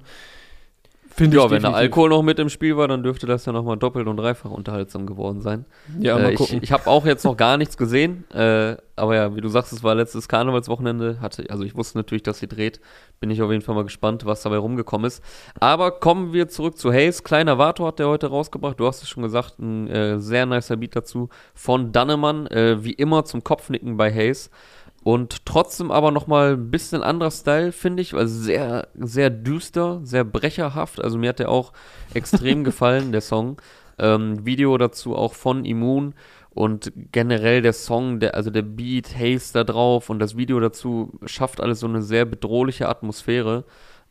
Finde 1.16 1.36
ja, 1.36 1.48
wenn 1.48 1.62
der 1.62 1.74
Alkohol 1.74 2.08
noch 2.08 2.22
mit 2.22 2.40
im 2.40 2.48
Spiel 2.48 2.76
war, 2.76 2.88
dann 2.88 3.04
dürfte 3.04 3.26
das 3.26 3.46
ja 3.46 3.52
nochmal 3.52 3.76
doppelt 3.76 4.08
und 4.08 4.16
dreifach 4.16 4.50
unterhaltsam 4.50 5.06
geworden 5.06 5.42
sein. 5.42 5.64
Ja, 6.00 6.18
äh, 6.18 6.22
mal 6.22 6.34
gucken. 6.34 6.56
Ich, 6.56 6.64
ich 6.64 6.72
habe 6.72 6.88
auch 6.88 7.06
jetzt 7.06 7.24
noch 7.24 7.36
gar 7.36 7.56
nichts 7.56 7.76
gesehen, 7.76 8.28
äh, 8.32 8.76
aber 8.96 9.14
ja, 9.14 9.36
wie 9.36 9.40
du 9.40 9.48
sagst, 9.48 9.72
es 9.72 9.84
war 9.84 9.94
letztes 9.94 10.26
Karnevalswochenende. 10.26 11.20
Hatte, 11.20 11.44
also 11.50 11.62
ich 11.62 11.76
wusste 11.76 11.98
natürlich, 11.98 12.24
dass 12.24 12.40
sie 12.40 12.48
dreht. 12.48 12.80
Bin 13.20 13.30
ich 13.30 13.40
auf 13.42 13.50
jeden 13.52 13.62
Fall 13.62 13.76
mal 13.76 13.84
gespannt, 13.84 14.26
was 14.26 14.42
dabei 14.42 14.56
rumgekommen 14.56 15.06
ist. 15.06 15.22
Aber 15.60 15.92
kommen 15.92 16.32
wir 16.32 16.48
zurück 16.48 16.76
zu 16.76 16.92
Hayes. 16.92 17.22
Kleiner 17.22 17.58
Vato 17.58 17.86
hat 17.86 18.00
der 18.00 18.08
heute 18.08 18.26
rausgebracht. 18.26 18.80
Du 18.80 18.86
hast 18.86 19.02
es 19.02 19.08
schon 19.08 19.22
gesagt, 19.22 19.60
ein 19.60 19.86
äh, 19.86 20.18
sehr 20.18 20.46
nicer 20.46 20.76
Beat 20.76 20.96
dazu 20.96 21.28
von 21.54 21.92
Dannemann. 21.92 22.48
Äh, 22.48 22.82
wie 22.82 22.92
immer 22.92 23.24
zum 23.24 23.44
Kopfnicken 23.44 23.96
bei 23.96 24.12
Hayes. 24.12 24.50
Und 25.04 25.44
trotzdem 25.44 25.90
aber 25.90 26.10
nochmal 26.10 26.54
ein 26.54 26.70
bisschen 26.70 27.02
anderer 27.02 27.30
Style, 27.30 27.72
finde 27.72 28.00
ich. 28.00 28.14
Also 28.14 28.42
sehr, 28.42 28.88
sehr 28.98 29.28
düster, 29.28 30.00
sehr 30.02 30.24
brecherhaft. 30.24 31.02
Also 31.02 31.18
mir 31.18 31.28
hat 31.28 31.38
der 31.38 31.50
auch 31.50 31.74
extrem 32.14 32.64
gefallen, 32.64 33.12
der 33.12 33.20
Song. 33.20 33.60
Ähm, 33.98 34.44
Video 34.46 34.76
dazu 34.78 35.14
auch 35.14 35.34
von 35.34 35.66
Immun. 35.66 36.14
Und 36.54 36.90
generell 37.12 37.60
der 37.60 37.74
Song, 37.74 38.18
der, 38.18 38.34
also 38.34 38.48
der 38.48 38.62
Beat, 38.62 39.14
Haze 39.14 39.52
da 39.52 39.64
drauf 39.64 40.08
und 40.08 40.20
das 40.20 40.38
Video 40.38 40.58
dazu 40.58 41.12
schafft 41.26 41.60
alles 41.60 41.80
so 41.80 41.86
eine 41.86 42.00
sehr 42.00 42.24
bedrohliche 42.24 42.88
Atmosphäre, 42.88 43.64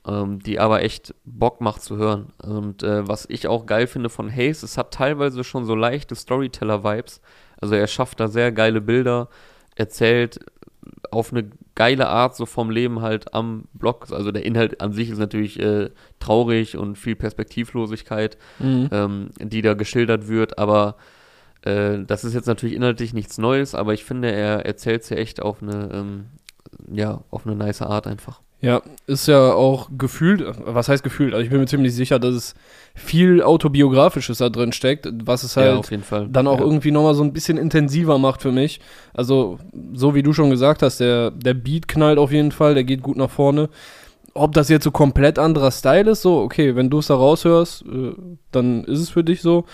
ähm, 0.06 0.40
die 0.40 0.60
aber 0.60 0.84
echt 0.84 1.16
Bock 1.26 1.60
macht 1.60 1.82
zu 1.82 1.98
hören. 1.98 2.34
Und 2.44 2.84
äh, 2.84 3.08
was 3.08 3.26
ich 3.30 3.48
auch 3.48 3.66
geil 3.66 3.88
finde 3.88 4.10
von 4.10 4.30
Haze, 4.30 4.66
es 4.66 4.78
hat 4.78 4.94
teilweise 4.94 5.44
schon 5.44 5.66
so 5.66 5.74
leichte 5.74 6.14
Storyteller-Vibes. 6.16 7.22
Also 7.60 7.74
er 7.76 7.88
schafft 7.88 8.20
da 8.20 8.28
sehr 8.28 8.52
geile 8.52 8.82
Bilder, 8.82 9.30
erzählt 9.76 10.40
auf 11.14 11.32
eine 11.32 11.50
geile 11.76 12.08
Art 12.08 12.36
so 12.36 12.46
vom 12.46 12.70
Leben 12.70 13.02
halt 13.02 13.34
am 13.34 13.66
Blog. 13.74 14.08
Also 14.12 14.32
der 14.32 14.46
Inhalt 14.46 14.82
an 14.82 14.94
sich 14.94 15.10
ist 15.10 15.20
natürlich 15.20 15.60
äh, 15.60 15.90
traurig 16.20 16.78
und 16.78 16.98
viel 16.98 17.16
Perspektivlosigkeit, 17.16 18.38
mhm. 18.60 18.90
ähm, 18.92 19.30
die 19.40 19.62
da 19.62 19.74
geschildert 19.74 20.28
wird, 20.28 20.58
aber 20.58 20.96
äh, 21.64 22.00
das 22.06 22.24
ist 22.24 22.34
jetzt 22.34 22.48
natürlich 22.48 22.76
inhaltlich 22.76 23.14
nichts 23.14 23.38
Neues, 23.38 23.76
aber 23.76 23.94
ich 23.94 24.04
finde, 24.04 24.32
er 24.32 24.66
erzählt 24.66 25.04
es 25.04 25.10
ja 25.10 25.18
echt 25.18 25.42
auf 25.42 25.62
eine, 25.62 25.90
ähm, 25.94 26.26
ja, 26.92 27.24
auf 27.30 27.46
eine 27.46 27.56
nice 27.56 27.82
Art 27.82 28.08
einfach. 28.08 28.42
Ja, 28.64 28.82
ist 29.08 29.28
ja 29.28 29.52
auch 29.52 29.90
gefühlt, 29.98 30.42
was 30.64 30.88
heißt 30.88 31.04
gefühlt? 31.04 31.34
Also 31.34 31.44
ich 31.44 31.50
bin 31.50 31.60
mir 31.60 31.66
ziemlich 31.66 31.94
sicher, 31.94 32.18
dass 32.18 32.34
es 32.34 32.56
viel 32.96 33.44
autobiografisches 33.44 34.38
da 34.38 34.48
drin 34.48 34.72
steckt, 34.72 35.06
was 35.26 35.44
es 35.44 35.58
halt 35.58 35.86
ja, 35.92 36.26
dann 36.30 36.48
auch 36.48 36.60
ja. 36.60 36.64
irgendwie 36.64 36.92
nochmal 36.92 37.14
so 37.14 37.26
ein 37.26 37.34
bisschen 37.34 37.58
intensiver 37.58 38.18
macht 38.20 38.42
für 38.42 38.54
mich. 38.54 38.80
Also, 39.14 39.60
so 39.92 40.16
wie 40.16 40.24
du 40.24 40.32
schon 40.32 40.50
gesagt 40.50 40.82
hast, 40.82 41.02
der, 41.02 41.32
der 41.32 41.56
Beat 41.56 41.90
knallt 41.90 42.18
auf 42.18 42.32
jeden 42.32 42.54
Fall, 42.54 42.74
der 42.74 42.86
geht 42.86 43.02
gut 43.02 43.18
nach 43.18 43.30
vorne. 43.30 43.68
Ob 44.34 44.54
das 44.54 44.70
jetzt 44.70 44.86
so 44.86 44.92
komplett 44.92 45.40
anderer 45.40 45.72
Style 45.72 46.12
ist, 46.12 46.22
so, 46.22 46.40
okay, 46.40 46.74
wenn 46.78 46.90
du 46.90 47.00
es 47.00 47.08
da 47.08 47.16
raushörst, 47.16 47.84
äh, 47.84 48.14
dann 48.52 48.86
ist 48.86 49.00
es 49.00 49.10
für 49.10 49.26
dich 49.26 49.42
so. 49.42 49.66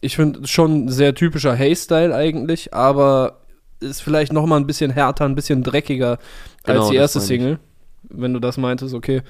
Ich 0.00 0.16
finde 0.16 0.46
schon 0.46 0.88
sehr 0.88 1.14
typischer 1.14 1.54
Hay-Style 1.54 2.14
eigentlich, 2.14 2.72
aber 2.72 3.40
ist 3.80 4.00
vielleicht 4.00 4.32
noch 4.32 4.46
mal 4.46 4.56
ein 4.56 4.66
bisschen 4.66 4.90
härter, 4.90 5.26
ein 5.26 5.34
bisschen 5.34 5.62
dreckiger 5.62 6.18
Genau, 6.64 6.80
als 6.80 6.88
die 6.88 6.96
erste. 6.96 7.20
Single. 7.20 7.58
Wenn 8.02 8.32
du 8.32 8.40
das 8.40 8.56
meintest, 8.56 8.94
okay. 8.94 9.22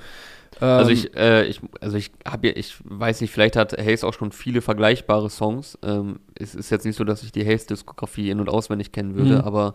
Also 0.60 0.90
Ähm, 0.90 0.96
ich, 0.96 1.16
äh, 1.16 1.44
ich, 1.46 1.60
also 1.80 1.96
ich 1.96 2.10
habe 2.26 2.48
ja, 2.48 2.52
ich 2.56 2.76
weiß 2.84 3.20
nicht, 3.20 3.30
vielleicht 3.30 3.54
hat 3.56 3.72
Hayes 3.78 4.02
auch 4.02 4.14
schon 4.14 4.32
viele 4.32 4.60
vergleichbare 4.60 5.30
Songs. 5.30 5.78
Ähm, 5.82 6.20
es 6.34 6.54
ist 6.54 6.70
jetzt 6.70 6.84
nicht 6.84 6.96
so, 6.96 7.04
dass 7.04 7.22
ich 7.22 7.32
die 7.32 7.44
Hayes-Diskografie 7.44 8.30
in- 8.30 8.40
und 8.40 8.48
auswendig 8.48 8.90
kennen 8.92 9.14
würde, 9.14 9.36
Mhm. 9.36 9.40
aber 9.42 9.74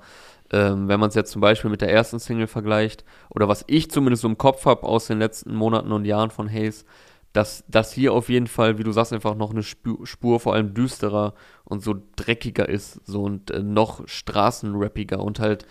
ähm, 0.52 0.88
wenn 0.88 1.00
man 1.00 1.10
es 1.10 1.16
jetzt 1.16 1.32
zum 1.32 1.42
Beispiel 1.42 1.72
mit 1.72 1.82
der 1.82 1.92
ersten 1.92 2.20
Single 2.20 2.48
vergleicht, 2.48 3.06
oder 3.30 3.48
was 3.48 3.64
ich 3.68 3.90
zumindest 3.92 4.22
so 4.24 4.28
im 4.28 4.38
Kopf 4.38 4.66
habe 4.66 4.84
aus 4.84 5.08
den 5.08 5.20
letzten 5.20 5.56
Monaten 5.56 5.92
und 5.92 6.06
Jahren 6.06 6.32
von 6.32 6.50
Hayes, 6.52 6.86
dass 7.32 7.64
das 7.68 7.92
hier 7.94 8.14
auf 8.14 8.30
jeden 8.30 8.46
Fall, 8.48 8.78
wie 8.78 8.84
du 8.84 8.92
sagst, 8.92 9.14
einfach 9.14 9.36
noch 9.36 9.52
eine 9.52 9.64
Spur, 9.64 10.06
Spur 10.06 10.40
vor 10.40 10.54
allem 10.54 10.74
düsterer 10.74 11.34
und 11.64 11.82
so 11.82 11.96
dreckiger 12.16 12.68
ist, 12.70 13.00
so 13.06 13.24
und 13.24 13.50
äh, 13.52 13.64
noch 13.64 14.08
straßenrappiger 14.08 15.20
und 15.20 15.40
halt 15.40 15.66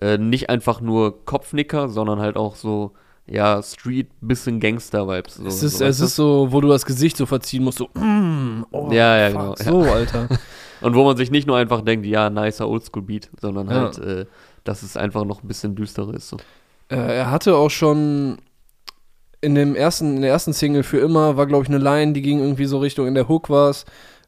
äh, 0.00 0.18
nicht 0.18 0.50
einfach 0.50 0.80
nur 0.80 1.24
Kopfnicker, 1.24 1.88
sondern 1.88 2.20
halt 2.20 2.36
auch 2.36 2.56
so, 2.56 2.92
ja, 3.26 3.62
Street, 3.62 4.08
bisschen 4.20 4.60
Gangster-Vibes. 4.60 5.34
So, 5.34 5.46
es 5.46 5.62
ist, 5.62 5.78
so, 5.78 5.84
es 5.84 6.00
ist 6.00 6.16
so, 6.16 6.48
wo 6.50 6.60
du 6.60 6.68
das 6.68 6.84
Gesicht 6.86 7.16
so 7.16 7.26
verziehen 7.26 7.64
musst, 7.64 7.78
so, 7.78 7.88
mm, 7.94 8.64
oh, 8.70 8.90
Ja, 8.92 9.16
ja, 9.16 9.30
fuck, 9.30 9.56
genau, 9.58 9.84
So, 9.84 9.90
Alter. 9.90 10.28
Und 10.82 10.94
wo 10.94 11.04
man 11.04 11.16
sich 11.16 11.30
nicht 11.30 11.46
nur 11.46 11.56
einfach 11.56 11.80
denkt, 11.80 12.06
ja, 12.06 12.28
nicer 12.30 12.68
Oldschool-Beat, 12.68 13.30
sondern 13.40 13.68
Ja. 13.68 13.74
halt, 13.74 13.98
äh, 13.98 14.26
dass 14.64 14.82
es 14.82 14.96
einfach 14.96 15.24
noch 15.24 15.42
ein 15.42 15.48
bisschen 15.48 15.74
düsterer 15.74 16.14
ist. 16.14 16.28
So. 16.28 16.36
Äh, 16.88 16.96
er 16.96 17.30
hatte 17.30 17.56
auch 17.56 17.70
schon 17.70 18.38
in 19.40 19.54
dem 19.54 19.74
ersten, 19.74 20.16
in 20.16 20.22
der 20.22 20.30
ersten 20.30 20.52
Single 20.52 20.82
für 20.82 20.98
immer 20.98 21.36
war, 21.36 21.46
glaube 21.46 21.62
ich, 21.64 21.68
eine 21.68 21.78
Line, 21.78 22.12
die 22.12 22.22
ging 22.22 22.40
irgendwie 22.40 22.64
so 22.66 22.78
Richtung 22.78 23.06
in 23.06 23.14
der 23.14 23.28
Hook 23.28 23.48
war's, 23.48 23.84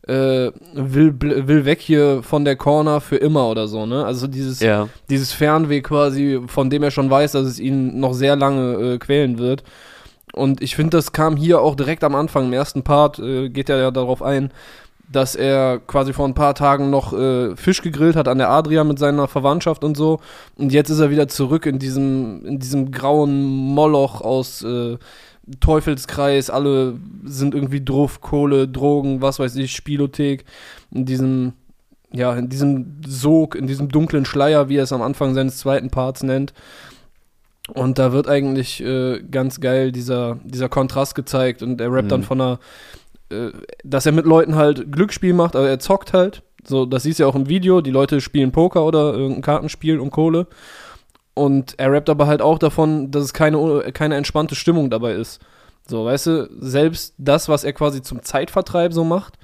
äh, 0.09 0.51
will, 0.73 1.15
will 1.21 1.65
weg 1.65 1.81
hier 1.81 2.23
von 2.23 2.45
der 2.45 2.57
Corner 2.57 3.01
für 3.01 3.17
immer 3.17 3.49
oder 3.49 3.69
so, 3.69 3.87
ne? 3.87 4.05
Also 4.05 4.27
dieses, 4.27 4.61
Ja, 4.61 4.89
dieses 5.11 5.33
Fernweh 5.33 5.83
quasi, 5.83 6.41
von 6.47 6.71
dem 6.71 6.83
er 6.83 6.91
schon 6.91 7.11
weiß, 7.11 7.33
dass 7.33 7.47
es 7.47 7.61
ihn 7.61 8.01
noch 8.01 8.15
sehr 8.15 8.35
lange 8.35 8.95
äh, 8.95 8.99
quälen 8.99 9.39
wird. 9.39 9.63
Und 10.33 10.63
ich 10.63 10.77
finde, 10.77 10.97
das 10.97 11.13
kam 11.13 11.37
hier 11.37 11.61
auch 11.61 11.75
direkt 11.75 12.05
am 12.05 12.15
Anfang, 12.15 12.47
im 12.47 12.53
ersten 12.53 12.83
Part, 12.83 13.19
äh, 13.19 13.49
geht 13.51 13.69
er 13.69 13.79
ja 13.79 13.91
darauf 13.91 14.23
ein, 14.23 14.51
dass 15.11 15.35
er 15.35 15.79
quasi 15.87 16.13
vor 16.13 16.27
ein 16.27 16.35
paar 16.35 16.55
Tagen 16.55 16.91
noch 16.91 17.13
äh, 17.13 17.57
Fisch 17.57 17.83
gegrillt 17.83 18.17
hat 18.17 18.29
an 18.29 18.39
der 18.39 18.51
Adria 18.51 18.85
mit 18.85 18.99
seiner 18.99 19.29
Verwandtschaft 19.29 19.85
und 19.85 19.97
so. 19.97 20.21
Und 20.57 20.73
jetzt 20.73 20.91
ist 20.91 21.01
er 21.01 21.11
wieder 21.11 21.29
zurück 21.29 21.67
in 21.67 21.79
diesem, 21.79 22.45
in 22.47 22.59
diesem 22.59 22.93
grauen 22.93 23.43
Moloch 23.43 24.21
aus 24.21 24.63
äh, 24.63 24.97
Teufelskreis. 25.61 26.51
Alle 26.51 26.95
sind 27.25 27.55
irgendwie 27.55 27.85
drauf, 27.85 28.21
Kohle, 28.21 28.69
Drogen, 28.69 29.23
was 29.23 29.39
weiß 29.39 29.57
ich, 29.57 29.73
Spielothek. 29.75 30.45
In 30.91 31.05
diesem, 31.05 31.53
ja, 32.13 32.35
in 32.35 32.49
diesem 32.49 33.01
Sog, 33.07 33.55
in 33.55 33.67
diesem 33.67 33.89
dunklen 33.89 34.25
Schleier, 34.25 34.69
wie 34.69 34.77
er 34.77 34.85
es 34.85 34.93
am 34.93 35.03
Anfang 35.03 35.35
seines 35.35 35.59
zweiten 35.59 35.91
Parts 35.91 36.23
nennt. 36.23 36.53
Und 37.75 37.99
da 37.99 38.13
wird 38.13 38.29
eigentlich 38.29 38.83
äh, 38.83 39.21
ganz 39.31 39.61
geil 39.61 39.93
dieser, 39.93 40.39
dieser 40.43 40.69
Kontrast 40.71 41.15
gezeigt 41.15 41.63
und 41.63 41.81
er 41.81 41.93
rappt 41.93 42.05
Mhm. 42.05 42.09
dann 42.09 42.23
von 42.23 42.41
einer, 42.41 42.59
äh, 43.31 43.51
dass 43.85 44.07
er 44.07 44.13
mit 44.13 44.25
Leuten 44.25 44.55
halt 44.55 44.91
Glücksspiel 44.91 45.35
macht, 45.35 45.55
aber 45.55 45.69
er 45.69 45.79
zockt 45.79 46.15
halt. 46.15 46.43
So, 46.67 46.87
das 46.87 47.03
siehst 47.03 47.19
du 47.19 47.25
ja 47.25 47.29
auch 47.29 47.35
im 47.35 47.49
Video, 47.49 47.81
die 47.83 47.91
Leute 47.91 48.21
spielen 48.21 48.53
Poker 48.53 48.85
oder 48.85 49.13
irgendein 49.15 49.43
Kartenspiel 49.43 49.99
um 50.01 50.11
Kohle. 50.11 50.47
Und 51.39 51.75
er 51.79 51.93
rappt 51.93 52.11
aber 52.11 52.27
halt 52.27 52.43
auch 52.43 52.59
davon, 52.59 53.11
dass 53.11 53.25
es 53.25 53.33
keine, 53.33 53.91
keine 53.93 54.17
entspannte 54.17 54.55
Stimmung 54.55 54.91
dabei 54.91 55.13
ist. 55.13 55.41
So, 55.87 56.05
weißt 56.05 56.27
du, 56.27 56.49
selbst 56.61 57.15
das, 57.17 57.49
was 57.49 57.65
er 57.65 57.73
quasi 57.73 58.03
zum 58.03 58.23
Zeitvertreib 58.23 58.93
so 58.93 59.05
macht, 59.05 59.35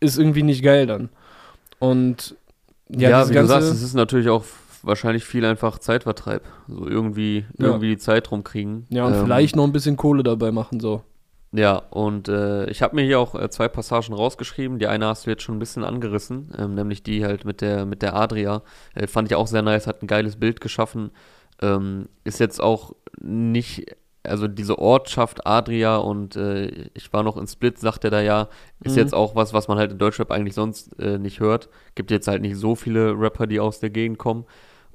ist 0.00 0.18
irgendwie 0.18 0.42
nicht 0.44 0.62
geil 0.62 0.86
dann. 0.86 1.08
Und 1.78 2.36
ja, 2.88 3.10
ja, 3.10 3.28
wie 3.28 3.34
du 3.34 3.46
sagst, 3.46 3.70
es 3.70 3.82
ist 3.82 3.94
natürlich 3.94 4.28
auch 4.28 4.44
wahrscheinlich 4.82 5.24
viel 5.24 5.44
einfach 5.44 5.78
Zeitvertreib. 5.78 6.42
So 6.68 6.86
irgendwie, 6.86 7.44
Ja. 7.58 7.66
irgendwie 7.66 7.88
die 7.88 7.98
Zeit 7.98 8.30
rumkriegen. 8.30 8.86
ja, 8.90 9.04
und 9.06 9.14
Ähm, 9.14 9.24
vielleicht 9.24 9.56
noch 9.56 9.64
ein 9.64 9.72
bisschen 9.72 9.96
Kohle 9.96 10.22
dabei 10.22 10.52
machen, 10.52 10.78
so. 10.80 11.02
Ja, 11.54 11.76
und 11.90 12.28
äh, 12.28 12.64
ich 12.70 12.80
habe 12.80 12.96
mir 12.96 13.02
hier 13.02 13.20
auch 13.20 13.34
äh, 13.34 13.50
zwei 13.50 13.68
Passagen 13.68 14.14
rausgeschrieben. 14.14 14.78
Die 14.78 14.86
eine 14.86 15.06
hast 15.06 15.26
du 15.26 15.30
jetzt 15.30 15.42
schon 15.42 15.56
ein 15.56 15.58
bisschen 15.58 15.84
angerissen, 15.84 16.50
ähm, 16.56 16.74
nämlich 16.74 17.02
die 17.02 17.24
halt 17.26 17.44
mit 17.44 17.60
der, 17.60 17.84
mit 17.84 18.00
der 18.00 18.14
Adria. 18.16 18.62
Äh, 18.94 19.06
fand 19.06 19.30
ich 19.30 19.34
auch 19.36 19.46
sehr 19.46 19.60
nice, 19.60 19.86
hat 19.86 20.02
ein 20.02 20.06
geiles 20.06 20.36
Bild 20.36 20.62
geschaffen. 20.62 21.10
Ähm, 21.60 22.08
ist 22.24 22.40
jetzt 22.40 22.62
auch 22.62 22.94
nicht, 23.20 23.94
also 24.22 24.48
diese 24.48 24.78
Ortschaft 24.78 25.46
Adria 25.46 25.96
und 25.98 26.36
äh, 26.36 26.68
ich 26.94 27.12
war 27.12 27.22
noch 27.22 27.36
in 27.36 27.46
Split, 27.46 27.78
sagt 27.78 28.04
er 28.04 28.10
da 28.10 28.22
ja, 28.22 28.48
ist 28.80 28.92
Mhm. 28.96 28.98
jetzt 29.02 29.14
auch 29.14 29.34
was, 29.34 29.52
was 29.52 29.68
man 29.68 29.76
halt 29.76 29.92
in 29.92 29.98
Deutschrap 29.98 30.30
eigentlich 30.30 30.54
sonst 30.54 30.98
äh, 31.00 31.18
nicht 31.18 31.40
hört. 31.40 31.68
Gibt 31.94 32.10
jetzt 32.10 32.28
halt 32.28 32.40
nicht 32.40 32.56
so 32.56 32.74
viele 32.76 33.12
Rapper, 33.18 33.46
die 33.46 33.60
aus 33.60 33.78
der 33.78 33.90
Gegend 33.90 34.16
kommen. 34.16 34.46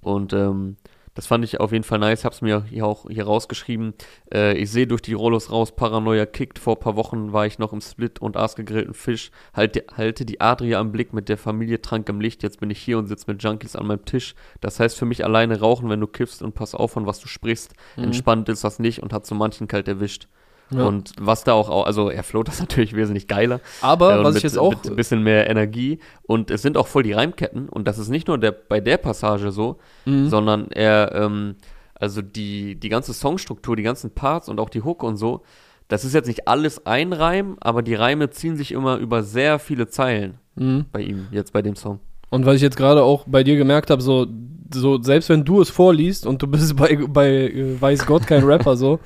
Und 0.02 0.34
ähm, 0.34 0.78
das 1.18 1.26
fand 1.26 1.44
ich 1.44 1.60
auf 1.60 1.72
jeden 1.72 1.84
Fall 1.84 1.98
nice. 1.98 2.26
Hab's 2.26 2.42
mir 2.42 2.66
hier 2.70 2.86
auch 2.86 3.08
hier 3.10 3.26
rausgeschrieben. 3.26 3.96
Äh, 4.32 4.56
ich 4.56 4.70
sehe 4.70 4.86
durch 4.86 5.02
die 5.02 5.14
Rollos 5.14 5.52
raus, 5.52 5.76
Paranoia 5.76 6.28
kickt. 6.28 6.60
Vor 6.60 6.76
ein 6.76 6.80
paar 6.80 6.96
Wochen 6.96 7.34
war 7.34 7.48
ich 7.48 7.58
noch 7.58 7.74
im 7.74 7.82
Split 7.82 8.20
und 8.20 8.38
aß 8.38 8.56
gegrillten 8.56 8.94
Fisch. 8.94 9.32
Halte, 9.52 9.84
halte 9.98 10.26
die 10.26 10.42
Adria 10.42 10.80
am 10.80 10.92
Blick 10.92 11.14
mit 11.14 11.28
der 11.28 11.40
Familie 11.40 11.82
trank 11.82 12.08
im 12.10 12.22
Licht. 12.22 12.44
Jetzt 12.44 12.60
bin 12.60 12.70
ich 12.70 12.78
hier 12.78 13.00
und 13.00 13.08
sitze 13.08 13.32
mit 13.32 13.42
Junkies 13.42 13.76
an 13.76 13.88
meinem 13.88 14.06
Tisch. 14.06 14.36
Das 14.62 14.80
heißt 14.80 14.96
für 14.96 15.06
mich 15.06 15.26
alleine 15.26 15.60
rauchen, 15.60 15.90
wenn 15.90 16.00
du 16.00 16.06
kiffst 16.06 16.44
und 16.44 16.54
pass 16.54 16.76
auf, 16.76 16.92
von 16.92 17.08
was 17.08 17.20
du 17.20 17.28
sprichst. 17.28 17.74
Entspannt 17.96 18.48
ist 18.48 18.64
das 18.64 18.78
nicht 18.78 19.02
und 19.02 19.12
hat 19.12 19.26
so 19.26 19.34
manchen 19.34 19.68
kalt 19.68 19.88
erwischt. 19.88 20.28
Ja. 20.70 20.86
Und 20.86 21.14
was 21.20 21.44
da 21.44 21.54
auch, 21.54 21.70
au- 21.70 21.84
also 21.84 22.10
er 22.10 22.24
float 22.24 22.48
das 22.50 22.60
natürlich 22.60 22.96
wesentlich 22.96 23.28
geiler. 23.28 23.60
Aber 23.82 24.16
Äh, 24.20 24.24
was 24.24 24.34
mit, 24.34 24.38
ich 24.38 24.44
jetzt 24.44 24.58
auch. 24.58 24.74
Ein 24.86 24.96
bisschen 24.96 25.24
mehr 25.24 25.50
Energie. 25.50 26.00
Und 26.24 26.52
es 26.52 26.62
sind 26.62 26.78
auch 26.78 26.88
voll 26.88 27.04
die 27.04 27.14
Reimketten. 27.14 27.70
Und 27.70 27.88
das 27.88 27.98
ist 27.98 28.10
nicht 28.10 28.28
nur 28.28 28.38
der, 28.38 28.52
bei 28.52 28.80
der 28.82 28.98
Passage 28.98 29.52
so, 29.52 29.78
Mhm. 30.06 30.30
sondern 30.30 30.72
er, 30.72 31.12
ähm, 31.16 31.56
also 31.96 32.22
die, 32.22 32.76
die 32.76 32.90
ganze 32.90 33.14
Songstruktur, 33.14 33.76
die 33.76 33.84
ganzen 33.84 34.12
Parts 34.12 34.50
und 34.50 34.60
auch 34.60 34.70
die 34.70 34.84
Hook 34.84 35.04
und 35.04 35.18
so, 35.18 35.42
das 35.88 36.04
ist 36.04 36.14
jetzt 36.14 36.28
nicht 36.28 36.48
alles 36.50 36.86
ein 36.86 37.14
Reim, 37.14 37.56
aber 37.62 37.82
die 37.82 37.96
Reime 37.96 38.30
ziehen 38.30 38.58
sich 38.58 38.74
immer 38.74 38.98
über 38.98 39.24
sehr 39.24 39.58
viele 39.60 39.88
Zeilen 39.88 40.36
Mhm. 40.56 40.86
bei 40.92 41.00
ihm, 41.02 41.28
jetzt 41.32 41.54
bei 41.54 41.62
dem 41.62 41.76
Song. 41.76 42.00
Und 42.30 42.46
was 42.46 42.56
ich 42.58 42.62
jetzt 42.62 42.76
gerade 42.76 43.04
auch 43.04 43.24
bei 43.26 43.44
dir 43.44 43.56
gemerkt 43.56 43.90
habe, 43.90 44.02
so, 44.02 44.28
so, 44.74 45.02
selbst 45.02 45.30
wenn 45.30 45.46
du 45.46 45.62
es 45.62 45.70
vorliest 45.70 46.26
und 46.28 46.42
du 46.42 46.48
bist 46.48 46.76
bei, 46.76 46.98
bei 47.08 47.30
äh, 47.30 47.80
weiß 47.82 48.06
Gott 48.06 48.28
kein 48.28 48.44
Rapper, 48.44 48.76
so, 48.76 49.00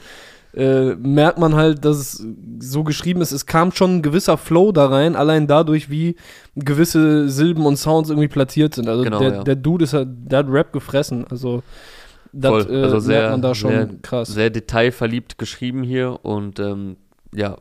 äh, 0.54 0.96
merkt 0.96 1.38
man 1.40 1.56
halt, 1.56 1.86
dass 1.86 1.98
es 1.98 2.26
so 2.60 2.84
geschrieben 2.84 3.22
ist, 3.22 3.32
es 3.32 3.46
kam 3.46 3.72
schon 3.72 3.98
ein 3.98 4.02
gewisser 4.02 4.38
Flow 4.38 4.72
da 4.72 4.88
rein, 4.88 5.16
allein 5.16 5.48
dadurch, 5.48 5.90
wie 5.90 6.16
gewisse 6.56 7.30
Silben 7.30 7.66
und 7.66 7.78
Sounds 7.78 8.10
irgendwie 8.10 8.28
platziert 8.28 8.76
sind. 8.76 8.88
Also 8.90 9.04
Genau, 9.04 9.20
der, 9.20 9.34
ja. 9.34 9.44
der 9.44 9.56
Dude 9.56 9.86
ist 9.86 9.94
halt, 9.94 10.10
der 10.12 10.40
hat 10.40 10.48
Rap 10.50 10.74
gefressen. 10.74 11.26
Also 11.30 11.64
das 12.34 12.66
äh, 12.68 12.84
Also 12.84 13.00
sehr- 13.00 13.20
merkt 13.20 13.32
man 13.32 13.42
da 13.42 13.56
schon 13.56 13.72
sehr- 13.72 13.90
krass. 14.02 14.28
Sehr 14.30 14.50
detailverliebt 14.50 15.38
geschrieben 15.38 15.84
hier 15.84 16.20
und 16.24 16.60
ähm, 16.60 16.98
ja, 17.34 17.58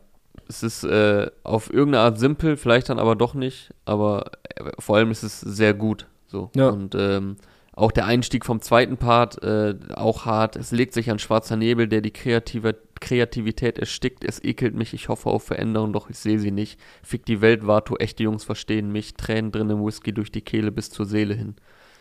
es 0.48 0.62
ist 0.64 0.82
äh, 0.84 1.30
auf 1.44 1.72
irgendeine 1.72 2.02
Art 2.04 2.18
simpel, 2.18 2.56
vielleicht 2.56 2.88
dann 2.88 2.98
aber 2.98 3.14
doch 3.14 3.34
nicht, 3.34 3.70
aber 3.84 4.32
äh, 4.56 4.64
vor 4.80 4.96
allem 4.96 5.12
ist 5.12 5.22
es 5.22 5.40
sehr 5.40 5.74
gut. 5.74 6.06
So. 6.26 6.50
Ja. 6.56 6.70
Und 6.70 6.94
ähm, 6.98 7.36
auch 7.80 7.92
der 7.92 8.06
Einstieg 8.06 8.44
vom 8.44 8.60
zweiten 8.60 8.96
Part, 8.96 9.42
äh, 9.42 9.74
auch 9.94 10.24
hart. 10.26 10.56
Es 10.56 10.70
legt 10.70 10.94
sich 10.94 11.10
ein 11.10 11.18
schwarzer 11.18 11.56
Nebel, 11.56 11.88
der 11.88 12.00
die 12.00 12.10
kreative 12.12 12.76
Kreativität 13.00 13.78
erstickt. 13.78 14.24
Es 14.24 14.42
ekelt 14.44 14.74
mich, 14.74 14.92
ich 14.92 15.08
hoffe 15.08 15.30
auf 15.30 15.44
Veränderung, 15.44 15.92
doch 15.92 16.10
ich 16.10 16.18
sehe 16.18 16.38
sie 16.38 16.50
nicht. 16.50 16.78
Fick 17.02 17.24
die 17.24 17.40
Welt, 17.40 17.66
Vato, 17.66 17.96
echte 17.96 18.22
Jungs 18.22 18.44
verstehen 18.44 18.92
mich. 18.92 19.14
Tränen 19.14 19.52
drin 19.52 19.70
im 19.70 19.84
Whisky 19.84 20.12
durch 20.12 20.30
die 20.30 20.42
Kehle 20.42 20.70
bis 20.70 20.90
zur 20.90 21.06
Seele 21.06 21.34
hin. 21.34 21.54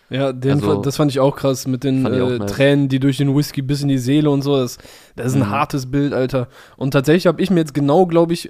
Ja, 0.10 0.34
Also, 0.34 0.82
das 0.82 0.98
fand 0.98 1.12
ich 1.12 1.20
auch 1.20 1.36
krass 1.36 1.68
mit 1.68 1.84
den 1.84 2.06
äh. 2.06 2.40
Tränen, 2.48 2.90
die 2.90 3.00
durch 3.00 3.18
den 3.18 3.36
Whisky 3.36 3.62
bis 3.62 3.82
in 3.84 3.88
die 3.90 4.00
Seele 4.00 4.30
und 4.30 4.42
so. 4.42 4.58
Das, 4.58 4.78
das 5.16 5.28
ist 5.28 5.34
ein 5.36 5.42
Mhm. 5.42 5.50
hartes 5.50 5.90
Bild, 5.92 6.14
Alter. 6.14 6.48
Und 6.78 6.92
tatsächlich 6.92 7.28
habe 7.28 7.42
ich 7.42 7.52
mir 7.52 7.60
jetzt 7.60 7.74
genau, 7.74 8.06
glaube 8.08 8.34
ich, 8.34 8.50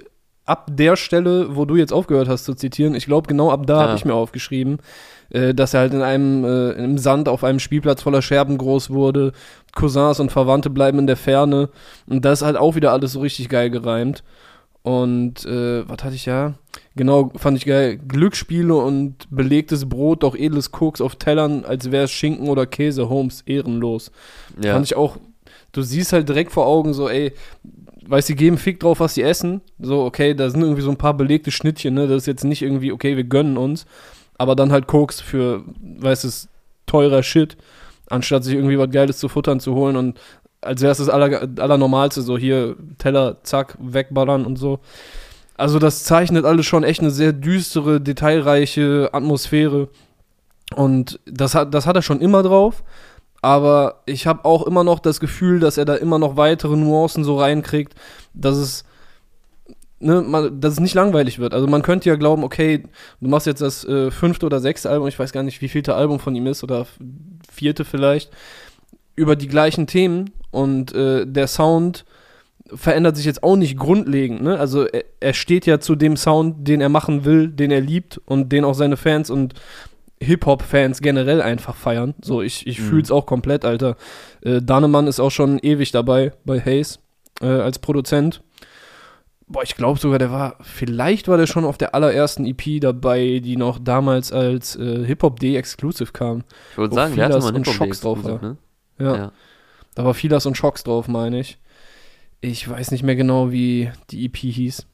ab 0.50 0.66
der 0.70 0.96
Stelle, 0.96 1.56
wo 1.56 1.64
du 1.64 1.76
jetzt 1.76 1.92
aufgehört 1.92 2.28
hast 2.28 2.44
zu 2.44 2.54
zitieren, 2.54 2.94
ich 2.94 3.06
glaube, 3.06 3.28
genau 3.28 3.50
ab 3.50 3.66
da 3.66 3.74
Ja. 3.80 3.82
habe 3.88 3.96
ich 3.96 4.04
mir 4.04 4.14
aufgeschrieben, 4.14 4.78
äh, 5.30 5.54
dass 5.54 5.74
er 5.74 5.80
halt 5.80 5.94
in 5.94 6.02
einem 6.02 6.44
äh, 6.44 6.72
im 6.72 6.98
Sand 6.98 7.28
auf 7.28 7.44
einem 7.44 7.60
Spielplatz 7.60 8.02
voller 8.02 8.22
Scherben 8.22 8.58
groß 8.58 8.90
wurde. 8.90 9.32
Cousins 9.74 10.18
und 10.20 10.32
Verwandte 10.32 10.68
bleiben 10.70 10.98
in 10.98 11.06
der 11.06 11.16
Ferne. 11.16 11.68
Und 12.08 12.24
das 12.24 12.40
ist 12.40 12.46
halt 12.46 12.56
auch 12.56 12.74
wieder 12.74 12.92
alles 12.92 13.12
so 13.12 13.20
richtig 13.20 13.48
geil 13.48 13.70
gereimt. 13.70 14.24
Und 14.82 15.44
äh, 15.44 15.86
was 15.88 16.02
hatte 16.02 16.14
ich 16.14 16.26
ja? 16.26 16.54
Genau, 16.96 17.30
fand 17.36 17.58
ich 17.58 17.66
geil. 17.66 17.98
Glücksspiele 17.98 18.74
und 18.74 19.14
belegtes 19.30 19.88
Brot, 19.88 20.22
doch 20.22 20.34
edles 20.34 20.70
Koks 20.72 21.00
auf 21.00 21.16
Tellern, 21.16 21.64
als 21.66 21.90
wäre 21.92 22.04
es 22.04 22.10
Schinken 22.10 22.48
oder 22.48 22.66
Käse, 22.66 23.08
Holmes, 23.08 23.42
ehrenlos. 23.46 24.10
Ja, 24.60 24.72
Fand 24.72 24.86
ich 24.86 24.96
auch, 24.96 25.18
du 25.72 25.82
siehst 25.82 26.12
halt 26.14 26.28
direkt 26.28 26.50
vor 26.50 26.66
Augen 26.66 26.94
so, 26.94 27.08
ey, 27.10 27.32
weißt 28.06 28.28
die 28.28 28.36
geben 28.36 28.58
Fick 28.58 28.80
drauf, 28.80 29.00
was 29.00 29.14
die 29.14 29.22
essen. 29.22 29.60
So, 29.78 30.04
okay, 30.04 30.34
da 30.34 30.50
sind 30.50 30.62
irgendwie 30.62 30.82
so 30.82 30.90
ein 30.90 30.96
paar 30.96 31.14
belegte 31.14 31.50
Schnittchen, 31.50 31.94
ne? 31.94 32.06
Das 32.06 32.18
ist 32.18 32.26
jetzt 32.26 32.44
nicht 32.44 32.62
irgendwie, 32.62 32.92
okay, 32.92 33.16
wir 33.16 33.24
gönnen 33.24 33.56
uns. 33.56 33.86
Aber 34.38 34.56
dann 34.56 34.72
halt 34.72 34.86
Koks 34.86 35.20
für, 35.20 35.64
weißt 35.80 36.24
du, 36.24 36.28
teurer 36.86 37.22
Shit, 37.22 37.56
anstatt 38.08 38.44
sich 38.44 38.54
irgendwie 38.54 38.78
was 38.78 38.90
Geiles 38.90 39.18
zu 39.18 39.28
futtern 39.28 39.60
zu 39.60 39.74
holen 39.74 39.96
und 39.96 40.18
als 40.62 40.82
wäre 40.82 40.92
es 40.92 40.98
das 40.98 41.08
aller, 41.08 41.48
Allernormalste, 41.58 42.22
so 42.22 42.36
hier 42.36 42.76
Teller, 42.98 43.38
zack, 43.42 43.76
wegballern 43.80 44.44
und 44.44 44.56
so. 44.56 44.80
Also 45.56 45.78
das 45.78 46.04
zeichnet 46.04 46.44
alles 46.44 46.66
schon 46.66 46.84
echt 46.84 47.00
eine 47.00 47.10
sehr 47.10 47.32
düstere, 47.32 48.00
detailreiche 48.00 49.10
Atmosphäre. 49.12 49.88
Und 50.74 51.20
das 51.26 51.54
hat, 51.54 51.74
das 51.74 51.86
hat 51.86 51.96
er 51.96 52.02
schon 52.02 52.20
immer 52.20 52.42
drauf. 52.42 52.82
Aber 53.42 54.02
ich 54.06 54.26
habe 54.26 54.44
auch 54.44 54.66
immer 54.66 54.84
noch 54.84 54.98
das 54.98 55.20
Gefühl, 55.20 55.60
dass 55.60 55.78
er 55.78 55.84
da 55.84 55.94
immer 55.94 56.18
noch 56.18 56.36
weitere 56.36 56.76
Nuancen 56.76 57.24
so 57.24 57.38
reinkriegt, 57.38 57.94
dass 58.34 58.56
es, 58.56 58.84
ne, 59.98 60.20
man, 60.20 60.60
dass 60.60 60.74
es 60.74 60.80
nicht 60.80 60.94
langweilig 60.94 61.38
wird. 61.38 61.54
Also 61.54 61.66
man 61.66 61.82
könnte 61.82 62.08
ja 62.08 62.16
glauben, 62.16 62.44
okay, 62.44 62.84
du 63.20 63.28
machst 63.28 63.46
jetzt 63.46 63.62
das 63.62 63.84
äh, 63.84 64.10
fünfte 64.10 64.46
oder 64.46 64.60
sechste 64.60 64.90
Album, 64.90 65.08
ich 65.08 65.18
weiß 65.18 65.32
gar 65.32 65.42
nicht, 65.42 65.62
wie 65.62 65.68
vielte 65.68 65.94
Album 65.94 66.18
von 66.18 66.34
ihm 66.34 66.46
ist 66.46 66.62
oder 66.62 66.86
vierte 67.50 67.84
vielleicht, 67.84 68.30
über 69.16 69.36
die 69.36 69.48
gleichen 69.48 69.86
Themen 69.86 70.30
und 70.50 70.94
äh, 70.94 71.26
der 71.26 71.46
Sound 71.46 72.04
verändert 72.74 73.16
sich 73.16 73.26
jetzt 73.26 73.42
auch 73.42 73.56
nicht 73.56 73.76
grundlegend. 73.76 74.42
Ne? 74.42 74.58
Also 74.58 74.86
er, 74.86 75.04
er, 75.18 75.34
steht 75.34 75.66
ja 75.66 75.80
zu 75.80 75.96
dem 75.96 76.16
Sound, 76.16 76.68
den 76.68 76.80
er 76.80 76.88
machen 76.88 77.24
will, 77.24 77.48
den 77.48 77.70
er 77.70 77.80
liebt 77.80 78.20
und 78.26 78.50
den 78.50 78.64
auch 78.64 78.74
seine 78.74 78.96
Fans 78.96 79.30
und 79.30 79.54
Hip-Hop-Fans 80.22 81.00
generell 81.00 81.40
einfach 81.40 81.74
feiern. 81.74 82.14
So, 82.22 82.42
ich, 82.42 82.66
ich 82.66 82.78
mhm. 82.78 82.84
fühle 82.84 83.02
es 83.02 83.10
auch 83.10 83.26
komplett, 83.26 83.64
Alter. 83.64 83.96
Äh, 84.42 84.60
Danemann 84.60 85.06
ist 85.06 85.20
auch 85.20 85.30
schon 85.30 85.58
ewig 85.58 85.92
dabei 85.92 86.32
bei 86.44 86.60
Hayes 86.60 87.00
äh, 87.40 87.46
als 87.46 87.78
Produzent. 87.78 88.42
Boah, 89.46 89.62
ich 89.64 89.74
glaube 89.74 89.98
sogar, 89.98 90.18
der 90.18 90.30
war, 90.30 90.56
vielleicht 90.60 91.26
war 91.26 91.36
der 91.36 91.46
schon 91.46 91.64
auf 91.64 91.76
der 91.76 91.94
allerersten 91.94 92.46
EP 92.46 92.80
dabei, 92.80 93.40
die 93.42 93.56
noch 93.56 93.78
damals 93.80 94.30
als 94.30 94.76
äh, 94.76 95.04
Hip-Hop-D 95.04 95.56
Exclusive 95.56 96.12
kam. 96.12 96.44
Ich 96.72 96.78
würde 96.78 96.94
sagen, 96.94 97.16
der 97.16 97.24
hatte 97.24 97.40
mal 97.40 97.54
einen 97.54 97.64
Schocks 97.64 98.00
drauf 98.00 98.22
war. 98.22 98.40
Ne? 98.40 98.56
Ja. 98.98 99.16
ja. 99.16 99.32
Da 99.94 100.04
war 100.04 100.14
Filas 100.14 100.46
und 100.46 100.56
Schocks 100.56 100.84
drauf, 100.84 101.08
meine 101.08 101.40
ich. 101.40 101.58
Ich 102.40 102.68
weiß 102.68 102.90
nicht 102.90 103.02
mehr 103.02 103.16
genau, 103.16 103.50
wie 103.50 103.90
die 104.10 104.26
EP 104.26 104.36
hieß. 104.36 104.86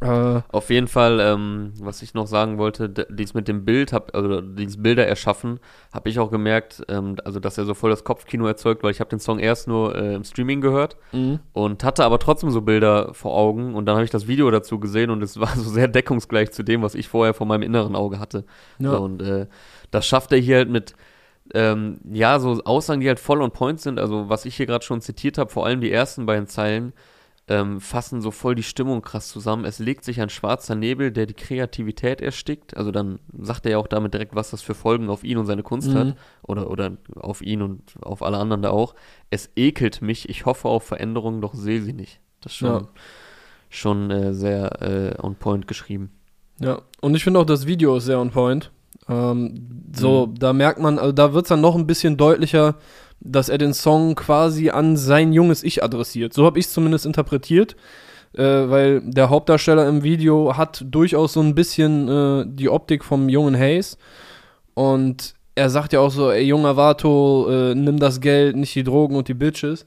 Äh, 0.00 0.40
Auf 0.48 0.70
jeden 0.70 0.88
Fall, 0.88 1.20
ähm, 1.20 1.74
was 1.78 2.00
ich 2.00 2.14
noch 2.14 2.26
sagen 2.26 2.56
wollte, 2.56 2.88
dies 2.88 3.34
mit 3.34 3.48
dem 3.48 3.66
Bild, 3.66 3.92
hab, 3.92 4.14
also 4.14 4.40
dieses 4.40 4.82
Bilder 4.82 5.06
erschaffen, 5.06 5.60
habe 5.92 6.08
ich 6.08 6.18
auch 6.18 6.30
gemerkt, 6.30 6.82
ähm, 6.88 7.16
also 7.24 7.38
dass 7.38 7.58
er 7.58 7.66
so 7.66 7.74
voll 7.74 7.90
das 7.90 8.02
Kopfkino 8.02 8.46
erzeugt, 8.46 8.82
weil 8.82 8.92
ich 8.92 9.00
habe 9.00 9.10
den 9.10 9.20
Song 9.20 9.38
erst 9.38 9.68
nur 9.68 9.94
äh, 9.94 10.14
im 10.14 10.24
Streaming 10.24 10.62
gehört 10.62 10.96
mhm. 11.12 11.40
und 11.52 11.84
hatte 11.84 12.04
aber 12.04 12.18
trotzdem 12.18 12.50
so 12.50 12.62
Bilder 12.62 13.12
vor 13.12 13.36
Augen 13.36 13.74
und 13.74 13.84
dann 13.84 13.96
habe 13.96 14.04
ich 14.04 14.10
das 14.10 14.26
Video 14.26 14.50
dazu 14.50 14.80
gesehen 14.80 15.10
und 15.10 15.22
es 15.22 15.38
war 15.40 15.54
so 15.54 15.68
sehr 15.68 15.88
deckungsgleich 15.88 16.50
zu 16.50 16.62
dem, 16.62 16.80
was 16.80 16.94
ich 16.94 17.08
vorher 17.08 17.34
vor 17.34 17.46
meinem 17.46 17.62
inneren 17.62 17.94
Auge 17.94 18.18
hatte. 18.18 18.44
Ja. 18.78 18.92
So, 18.92 19.02
und 19.02 19.20
äh, 19.20 19.48
das 19.90 20.06
schafft 20.06 20.32
er 20.32 20.38
hier 20.38 20.56
halt 20.56 20.70
mit 20.70 20.94
ähm, 21.52 21.98
ja, 22.10 22.38
so 22.38 22.62
Aussagen, 22.64 23.00
die 23.00 23.08
halt 23.08 23.20
voll 23.20 23.42
on 23.42 23.50
point 23.50 23.80
sind. 23.80 23.98
Also, 23.98 24.28
was 24.28 24.44
ich 24.44 24.56
hier 24.56 24.66
gerade 24.66 24.84
schon 24.84 25.00
zitiert 25.00 25.36
habe, 25.36 25.50
vor 25.50 25.66
allem 25.66 25.80
die 25.80 25.90
ersten 25.90 26.26
beiden 26.26 26.46
Zeilen, 26.46 26.92
ähm, 27.48 27.80
fassen 27.80 28.20
so 28.22 28.30
voll 28.30 28.54
die 28.54 28.62
Stimmung 28.62 29.02
krass 29.02 29.28
zusammen. 29.28 29.64
Es 29.64 29.78
legt 29.80 30.04
sich 30.04 30.20
ein 30.20 30.30
schwarzer 30.30 30.76
Nebel, 30.76 31.10
der 31.10 31.26
die 31.26 31.34
Kreativität 31.34 32.20
erstickt. 32.20 32.76
Also 32.76 32.92
dann 32.92 33.18
sagt 33.36 33.66
er 33.66 33.72
ja 33.72 33.78
auch 33.78 33.88
damit 33.88 34.14
direkt, 34.14 34.34
was 34.34 34.50
das 34.50 34.62
für 34.62 34.74
Folgen 34.74 35.10
auf 35.10 35.24
ihn 35.24 35.36
und 35.36 35.46
seine 35.46 35.62
Kunst 35.64 35.88
mhm. 35.88 35.94
hat. 35.94 36.16
Oder, 36.42 36.70
oder 36.70 36.92
auf 37.16 37.42
ihn 37.42 37.62
und 37.62 37.82
auf 38.02 38.22
alle 38.22 38.38
anderen 38.38 38.62
da 38.62 38.70
auch. 38.70 38.94
Es 39.30 39.50
ekelt 39.56 40.00
mich, 40.00 40.28
ich 40.28 40.46
hoffe 40.46 40.68
auf 40.68 40.84
Veränderungen, 40.84 41.40
doch 41.40 41.54
sehe 41.54 41.82
sie 41.82 41.92
nicht. 41.92 42.20
Das 42.40 42.52
ist 42.52 42.58
schon, 42.58 42.82
ja. 42.82 42.88
schon 43.68 44.10
äh, 44.10 44.32
sehr 44.32 44.82
äh, 44.82 45.20
on 45.20 45.34
point 45.34 45.66
geschrieben. 45.66 46.12
Ja, 46.60 46.82
und 47.00 47.14
ich 47.14 47.24
finde 47.24 47.40
auch 47.40 47.46
das 47.46 47.66
Video 47.66 47.96
ist 47.96 48.04
sehr 48.04 48.20
on 48.20 48.30
point. 48.30 48.70
Ähm, 49.08 49.88
so, 49.92 50.26
mhm. 50.26 50.34
da 50.38 50.52
merkt 50.52 50.78
man, 50.78 50.98
also 50.98 51.12
da 51.12 51.32
wird 51.32 51.46
es 51.46 51.48
dann 51.48 51.60
noch 51.60 51.74
ein 51.74 51.86
bisschen 51.86 52.16
deutlicher, 52.16 52.76
dass 53.20 53.48
er 53.48 53.58
den 53.58 53.74
Song 53.74 54.14
quasi 54.14 54.70
an 54.70 54.96
sein 54.96 55.32
junges 55.32 55.62
Ich 55.62 55.84
adressiert. 55.84 56.32
So 56.32 56.44
habe 56.44 56.58
ich 56.58 56.66
es 56.66 56.72
zumindest 56.72 57.06
interpretiert, 57.06 57.76
äh, 58.34 58.42
weil 58.42 59.02
der 59.02 59.30
Hauptdarsteller 59.30 59.86
im 59.88 60.02
Video 60.02 60.56
hat 60.56 60.84
durchaus 60.86 61.34
so 61.34 61.40
ein 61.40 61.54
bisschen 61.54 62.08
äh, 62.08 62.44
die 62.46 62.68
Optik 62.68 63.04
vom 63.04 63.28
jungen 63.28 63.56
Hayes. 63.56 63.98
Und 64.74 65.34
er 65.54 65.68
sagt 65.68 65.92
ja 65.92 66.00
auch 66.00 66.10
so, 66.10 66.30
ey, 66.30 66.44
junger 66.44 66.76
Vato, 66.76 67.48
äh, 67.50 67.74
nimm 67.74 67.98
das 67.98 68.20
Geld, 68.20 68.56
nicht 68.56 68.74
die 68.74 68.84
Drogen 68.84 69.16
und 69.16 69.28
die 69.28 69.34
Bitches. 69.34 69.86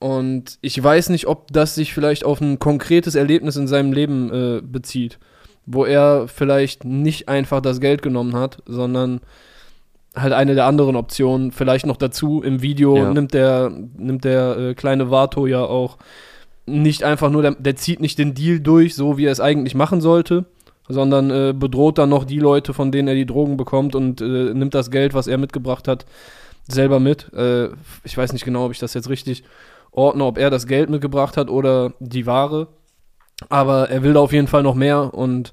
Und 0.00 0.58
ich 0.60 0.82
weiß 0.82 1.10
nicht, 1.10 1.26
ob 1.28 1.52
das 1.52 1.74
sich 1.74 1.94
vielleicht 1.94 2.24
auf 2.24 2.40
ein 2.40 2.58
konkretes 2.58 3.14
Erlebnis 3.14 3.56
in 3.56 3.68
seinem 3.68 3.92
Leben 3.92 4.30
äh, 4.32 4.60
bezieht, 4.60 5.18
wo 5.64 5.84
er 5.84 6.28
vielleicht 6.28 6.84
nicht 6.84 7.28
einfach 7.28 7.60
das 7.60 7.80
Geld 7.80 8.02
genommen 8.02 8.34
hat, 8.34 8.62
sondern 8.66 9.20
halt 10.14 10.32
eine 10.32 10.54
der 10.54 10.66
anderen 10.66 10.96
Optionen. 10.96 11.52
Vielleicht 11.52 11.86
noch 11.86 11.96
dazu 11.96 12.42
im 12.42 12.62
Video 12.62 12.96
ja. 12.96 13.12
nimmt 13.12 13.34
der, 13.34 13.70
nimmt 13.96 14.24
der 14.24 14.56
äh, 14.56 14.74
kleine 14.74 15.10
Vato 15.10 15.46
ja 15.46 15.64
auch 15.64 15.98
nicht 16.66 17.04
einfach 17.04 17.30
nur, 17.30 17.42
der, 17.42 17.52
der, 17.52 17.76
zieht 17.76 18.00
nicht 18.00 18.18
den 18.18 18.34
Deal 18.34 18.60
durch, 18.60 18.94
so 18.94 19.18
wie 19.18 19.26
er 19.26 19.32
es 19.32 19.40
eigentlich 19.40 19.74
machen 19.74 20.00
sollte, 20.00 20.46
sondern 20.88 21.30
äh, 21.30 21.54
bedroht 21.54 21.98
dann 21.98 22.08
noch 22.08 22.24
die 22.24 22.38
Leute, 22.38 22.72
von 22.72 22.90
denen 22.90 23.08
er 23.08 23.14
die 23.14 23.26
Drogen 23.26 23.56
bekommt 23.56 23.94
und 23.94 24.20
äh, 24.20 24.54
nimmt 24.54 24.74
das 24.74 24.90
Geld, 24.90 25.14
was 25.14 25.26
er 25.26 25.38
mitgebracht 25.38 25.88
hat, 25.88 26.06
selber 26.66 27.00
mit. 27.00 27.32
Äh, 27.34 27.68
ich 28.02 28.16
weiß 28.16 28.32
nicht 28.32 28.44
genau, 28.44 28.64
ob 28.66 28.72
ich 28.72 28.78
das 28.78 28.94
jetzt 28.94 29.10
richtig 29.10 29.44
ordne, 29.90 30.24
ob 30.24 30.38
er 30.38 30.50
das 30.50 30.66
Geld 30.66 30.90
mitgebracht 30.90 31.36
hat 31.36 31.50
oder 31.50 31.92
die 32.00 32.26
Ware. 32.26 32.68
Aber 33.48 33.90
er 33.90 34.02
will 34.02 34.14
da 34.14 34.20
auf 34.20 34.32
jeden 34.32 34.46
Fall 34.46 34.62
noch 34.62 34.74
mehr 34.74 35.12
und 35.12 35.52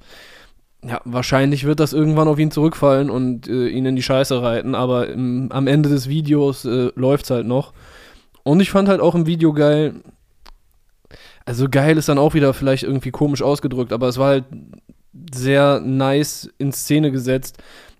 ja, 0.84 1.00
wahrscheinlich 1.06 1.66
wird 1.66 1.80
das 1.80 1.94
irgendwann 1.94 2.28
auf 2.28 2.40
ihn 2.40 2.52
zurückfallen 2.52 3.10
und 3.10 3.48
äh, 3.48 3.68
ihn 3.68 3.86
in 3.86 3.96
die 3.96 4.04
Scheiße 4.04 4.42
reiten, 4.42 4.74
aber 4.74 5.10
im, 5.10 5.52
am 5.52 5.68
Ende 5.68 5.90
des 5.90 6.10
Videos 6.10 6.66
äh, 6.66 6.92
läuft 6.96 7.26
es 7.26 7.32
halt 7.32 7.46
noch. 7.46 7.74
Und 8.44 8.60
ich 8.60 8.72
fand 8.72 8.90
halt 8.90 9.02
auch 9.02 9.14
im 9.14 9.28
Video 9.28 9.54
geil, 9.54 9.96
also 11.46 11.68
geil 11.70 11.98
ist 11.98 12.10
dann 12.10 12.18
auch 12.18 12.34
wieder 12.34 12.54
vielleicht 12.54 12.84
irgendwie 12.84 13.12
komisch 13.12 13.44
ausgedrückt, 13.44 13.94
aber 13.94 14.08
es 14.08 14.18
war 14.18 14.30
halt 14.30 14.46
sehr 15.34 15.80
nice 15.80 16.50
in 16.58 16.72
Szene 16.72 17.12
gesetzt. 17.12 17.58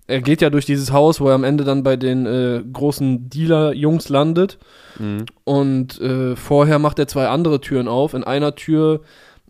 Er 0.08 0.20
geht 0.20 0.42
ja 0.42 0.50
durch 0.50 0.66
dieses 0.66 0.92
Haus, 0.92 1.20
wo 1.20 1.28
er 1.28 1.34
am 1.34 1.44
Ende 1.44 1.62
dann 1.62 1.84
bei 1.84 1.96
den 1.96 2.26
äh, 2.26 2.62
großen 2.72 3.30
Dealer-Jungs 3.30 4.08
landet. 4.08 4.58
Mhm. 4.98 5.26
Und 5.44 6.00
äh, 6.00 6.34
vorher 6.34 6.78
macht 6.78 6.98
er 6.98 7.06
zwei 7.06 7.28
andere 7.28 7.60
Türen 7.60 7.86
auf. 7.86 8.14
In 8.14 8.24
einer 8.24 8.54
Tür 8.56 9.02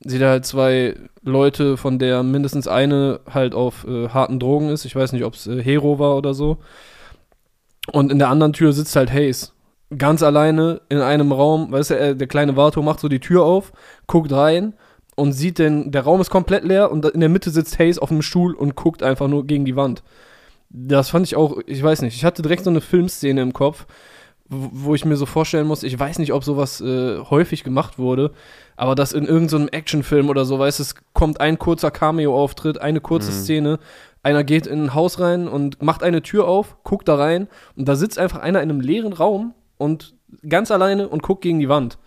sieht 0.05 0.21
er 0.21 0.31
halt 0.31 0.47
zwei 0.47 0.97
Leute, 1.23 1.77
von 1.77 1.99
der 1.99 2.23
mindestens 2.23 2.69
eine 2.69 3.21
halt 3.33 3.55
auf 3.55 3.87
äh, 3.87 4.09
harten 4.09 4.41
Drogen 4.41 4.69
ist. 4.71 4.85
Ich 4.85 4.97
weiß 4.97 5.13
nicht, 5.13 5.25
ob 5.25 5.35
es 5.35 5.47
äh, 5.47 5.63
Hero 5.63 5.99
war 5.99 6.17
oder 6.17 6.35
so. 6.35 6.59
Und 7.93 8.13
in 8.13 8.19
der 8.19 8.29
anderen 8.29 8.53
Tür 8.53 8.73
sitzt 8.73 8.97
halt 8.97 9.13
Hayes. 9.13 9.53
Ganz 9.97 10.23
alleine 10.23 10.81
in 10.89 10.99
einem 10.99 11.33
Raum, 11.33 11.71
weißt 11.71 11.91
du, 11.91 11.99
äh, 11.99 12.17
der 12.17 12.27
kleine 12.27 12.57
Vato 12.57 12.83
macht 12.83 13.01
so 13.01 13.09
die 13.09 13.21
Tür 13.21 13.45
auf, 13.45 13.73
guckt 14.07 14.33
rein 14.33 14.75
und 15.17 15.33
sieht 15.33 15.59
den, 15.59 15.91
der 15.91 16.03
Raum 16.03 16.21
ist 16.21 16.31
komplett 16.31 16.65
leer 16.65 16.91
und 16.91 17.05
in 17.07 17.21
der 17.21 17.29
Mitte 17.29 17.51
sitzt 17.51 17.79
Hayes 17.79 17.99
auf 17.99 18.09
dem 18.09 18.23
Stuhl 18.23 18.55
und 18.55 18.75
guckt 18.75 19.03
einfach 19.03 19.29
nur 19.29 19.47
gegen 19.47 19.65
die 19.65 19.77
Wand. 19.77 20.03
Das 20.71 21.11
fand 21.11 21.27
ich 21.27 21.37
auch, 21.37 21.59
ich 21.67 21.83
weiß 21.83 22.03
nicht, 22.03 22.17
ich 22.17 22.25
hatte 22.25 22.41
direkt 22.41 22.65
so 22.65 22.71
eine 22.71 22.81
Filmszene 22.81 23.43
im 23.43 23.53
Kopf, 23.53 23.87
wo 24.53 24.95
ich 24.95 25.05
mir 25.05 25.17
so 25.17 25.27
vorstellen 25.27 25.67
muss, 25.67 25.83
ich 25.83 25.99
weiß 25.99 26.19
nicht, 26.19 26.33
ob 26.33 26.45
sowas 26.45 26.81
äh, 26.81 27.19
häufig 27.19 27.65
gemacht 27.65 27.99
wurde, 27.99 28.33
aber 28.77 28.95
dass 28.95 29.13
in 29.13 29.25
irgendeinem 29.25 29.65
so 29.65 29.69
Actionfilm 29.69 30.29
oder 30.29 30.45
so, 30.45 30.59
weißt 30.59 30.79
es 30.81 30.95
kommt 31.15 31.41
ein 31.41 31.59
kurzer 31.59 31.91
Cameo-Auftritt, 31.91 32.79
eine 32.79 33.01
kurze 33.01 33.31
mhm. 33.31 33.37
Szene, 33.37 33.79
einer 34.23 34.45
geht 34.45 34.67
in 34.67 34.85
ein 34.85 34.95
Haus 34.95 35.19
rein 35.19 35.49
und 35.49 35.83
macht 35.83 36.03
eine 36.03 36.23
Tür 36.23 36.47
auf, 36.47 36.77
guckt 36.85 37.09
da 37.09 37.17
rein 37.17 37.49
und 37.77 37.89
da 37.89 37.97
sitzt 37.97 38.19
einfach 38.19 38.41
einer 38.41 38.63
in 38.63 38.71
einem 38.71 38.81
leeren 38.81 39.13
Raum 39.13 39.55
und 39.79 40.15
ganz 40.49 40.71
alleine 40.71 41.09
und 41.09 41.23
guckt 41.23 41.43
gegen 41.43 41.59
die 41.59 41.69
Wand. 41.69 41.99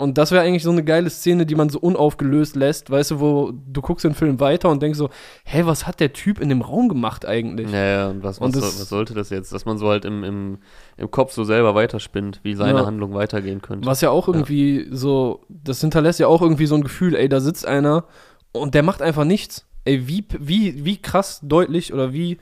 Und 0.00 0.16
das 0.16 0.32
wäre 0.32 0.42
eigentlich 0.42 0.62
so 0.62 0.70
eine 0.70 0.82
geile 0.82 1.10
Szene, 1.10 1.44
die 1.44 1.54
man 1.54 1.68
so 1.68 1.78
unaufgelöst 1.78 2.56
lässt, 2.56 2.88
weißt 2.88 3.10
du, 3.10 3.20
wo 3.20 3.52
du 3.52 3.82
guckst 3.82 4.02
den 4.02 4.14
Film 4.14 4.40
weiter 4.40 4.70
und 4.70 4.80
denkst 4.82 4.96
so, 4.96 5.10
hä, 5.44 5.62
was 5.66 5.86
hat 5.86 6.00
der 6.00 6.14
Typ 6.14 6.40
in 6.40 6.48
dem 6.48 6.62
Raum 6.62 6.88
gemacht 6.88 7.26
eigentlich? 7.26 7.70
Ja, 7.70 7.84
ja 7.84 8.08
und 8.08 8.22
was, 8.22 8.40
was, 8.40 8.46
und 8.46 8.56
das, 8.56 8.62
was 8.62 8.88
sollte 8.88 9.12
das 9.12 9.28
jetzt? 9.28 9.52
Dass 9.52 9.66
man 9.66 9.76
so 9.76 9.88
halt 9.88 10.06
im, 10.06 10.24
im, 10.24 10.58
im 10.96 11.10
Kopf 11.10 11.34
so 11.34 11.44
selber 11.44 11.74
weiterspinnt, 11.74 12.40
wie 12.42 12.54
seine 12.54 12.78
ja. 12.78 12.86
Handlung 12.86 13.12
weitergehen 13.12 13.60
könnte. 13.60 13.86
Was 13.86 14.00
ja 14.00 14.08
auch 14.08 14.26
irgendwie 14.26 14.88
ja. 14.88 14.96
so, 14.96 15.44
das 15.50 15.82
hinterlässt 15.82 16.18
ja 16.18 16.28
auch 16.28 16.40
irgendwie 16.40 16.66
so 16.66 16.76
ein 16.76 16.82
Gefühl, 16.82 17.14
ey, 17.14 17.28
da 17.28 17.40
sitzt 17.40 17.66
einer 17.66 18.04
und 18.52 18.74
der 18.74 18.82
macht 18.82 19.02
einfach 19.02 19.24
nichts. 19.24 19.66
Ey, 19.84 20.08
wie, 20.08 20.24
wie, 20.38 20.82
wie 20.82 20.96
krass 20.96 21.40
deutlich 21.42 21.92
oder 21.92 22.14
wie 22.14 22.38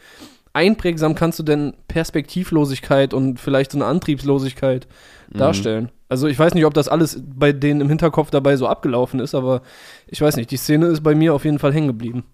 einprägsam 0.53 1.17
kannst 1.17 1.41
du 1.41 1.43
denn 1.43 1.75
Perspektivlosigkeit 1.89 3.15
und 3.15 3.41
vielleicht 3.41 3.73
so 3.73 3.79
eine 3.79 3.87
Antriebslosigkeit 3.87 4.87
mhm. 5.33 5.39
darstellen? 5.39 5.91
Also 6.09 6.27
ich 6.27 6.39
weiß 6.39 6.55
nicht, 6.55 6.65
ob 6.65 6.75
das 6.75 6.89
alles 6.89 7.23
bei 7.23 7.53
denen 7.53 7.81
im 7.83 7.89
Hinterkopf 7.89 8.31
dabei 8.31 8.57
so 8.57 8.67
abgelaufen 8.67 9.21
ist, 9.21 9.35
aber 9.35 9.63
ich 10.07 10.21
weiß 10.21 10.37
nicht, 10.37 10.51
die 10.51 10.57
Szene 10.57 10.87
ist 10.87 11.03
bei 11.03 11.15
mir 11.15 11.35
auf 11.35 11.45
jeden 11.45 11.59
Fall 11.59 11.73
hängen 11.73 11.89
geblieben. 11.89 12.25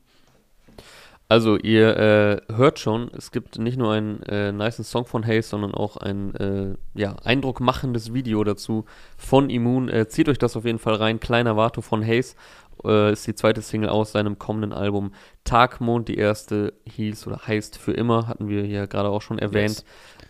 Also 1.28 1.56
ihr 1.56 1.96
äh, 1.96 2.54
hört 2.54 2.78
schon, 2.78 3.10
es 3.16 3.30
gibt 3.30 3.58
nicht 3.58 3.78
nur 3.78 3.92
einen 3.92 4.22
äh, 4.24 4.52
nice 4.52 4.76
Song 4.88 5.06
von 5.06 5.26
Hayes, 5.26 5.48
sondern 5.48 5.74
auch 5.74 5.96
ein 5.96 6.34
äh, 6.34 6.74
ja, 6.94 7.16
eindruckmachendes 7.24 8.12
Video 8.12 8.44
dazu 8.44 8.84
von 9.16 9.48
Immun. 9.48 9.88
Äh, 9.88 10.06
zieht 10.06 10.28
euch 10.28 10.38
das 10.38 10.56
auf 10.56 10.66
jeden 10.66 10.78
Fall 10.78 10.94
rein. 10.94 11.20
Kleiner 11.20 11.56
Vato 11.56 11.80
von 11.80 12.04
Hayes 12.04 12.36
äh, 12.84 13.12
ist 13.12 13.26
die 13.26 13.34
zweite 13.34 13.62
Single 13.62 13.88
aus 13.88 14.12
seinem 14.12 14.38
kommenden 14.38 14.74
Album 14.74 15.12
Tagmond. 15.44 16.08
Die 16.08 16.16
erste 16.16 16.74
hieß 16.86 17.26
oder 17.26 17.40
heißt 17.46 17.78
für 17.78 17.92
immer, 17.92 18.28
hatten 18.28 18.48
wir 18.48 18.62
hier 18.62 18.86
gerade 18.86 19.08
auch 19.08 19.22
schon 19.22 19.38
erwähnt. 19.38 19.76
Yes. 19.76 19.84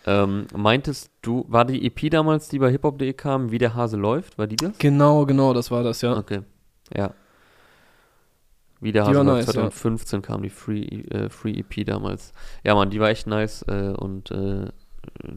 Ähm, 0.07 0.47
meintest 0.55 1.11
du, 1.23 1.47
war 1.49 1.65
die 1.65 1.87
EP 1.87 2.11
damals, 2.11 2.49
die 2.49 2.59
bei 2.59 2.71
hiphop.de 2.71 3.13
kam, 3.15 3.51
wie 3.51 3.59
der 3.59 3.75
Hase 3.75 3.97
läuft? 3.97 4.37
War 4.39 4.47
die 4.47 4.57
das? 4.57 4.77
Genau, 4.79 5.25
genau, 5.25 5.55
das 5.55 5.71
war 5.71 5.83
das, 5.83 6.03
ja. 6.03 6.17
Okay, 6.17 6.41
ja. 6.95 7.15
Wie 8.81 8.93
der 8.93 9.05
Die 9.05 9.11
Hase 9.11 9.25
nice, 9.25 9.47
2015 9.47 10.21
kam 10.21 10.43
die 10.43 10.51
Free, 10.51 10.83
äh, 11.11 11.31
Free 11.31 11.53
EP 11.59 11.87
damals. 11.87 12.33
Ja, 12.65 12.75
Mann, 12.75 12.91
die 12.91 13.01
war 13.01 13.09
echt 13.09 13.27
nice 13.27 13.63
äh, 13.67 13.95
und 13.97 14.31
äh, 14.31 14.67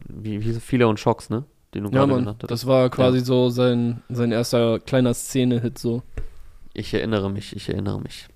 wie, 0.08 0.44
wie 0.44 0.52
viele 0.60 0.86
und 0.86 1.00
Schocks, 1.00 1.30
ne? 1.30 1.44
Den 1.74 1.84
du 1.84 1.90
Ja, 1.90 2.00
gerade 2.00 2.12
Mann, 2.12 2.20
genannt 2.20 2.42
hast. 2.42 2.50
das 2.50 2.66
war 2.66 2.90
quasi 2.90 3.20
so 3.20 3.48
sein, 3.48 4.02
sein 4.10 4.32
erster 4.32 4.80
kleiner 4.80 5.14
Szene-Hit 5.14 5.78
so. 5.78 6.02
Ich 6.74 6.92
erinnere 6.92 7.30
mich, 7.30 7.56
ich 7.56 7.68
erinnere 7.70 8.00
mich. 8.00 8.28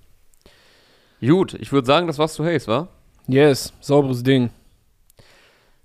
Gut, 1.21 1.53
ich 1.55 1.71
würde 1.71 1.85
sagen, 1.85 2.07
das 2.07 2.17
war's 2.17 2.33
zu 2.33 2.43
Haze, 2.43 2.67
wa? 2.67 2.87
Yes, 3.27 3.71
sauberes 3.79 4.23
Ding. 4.23 4.49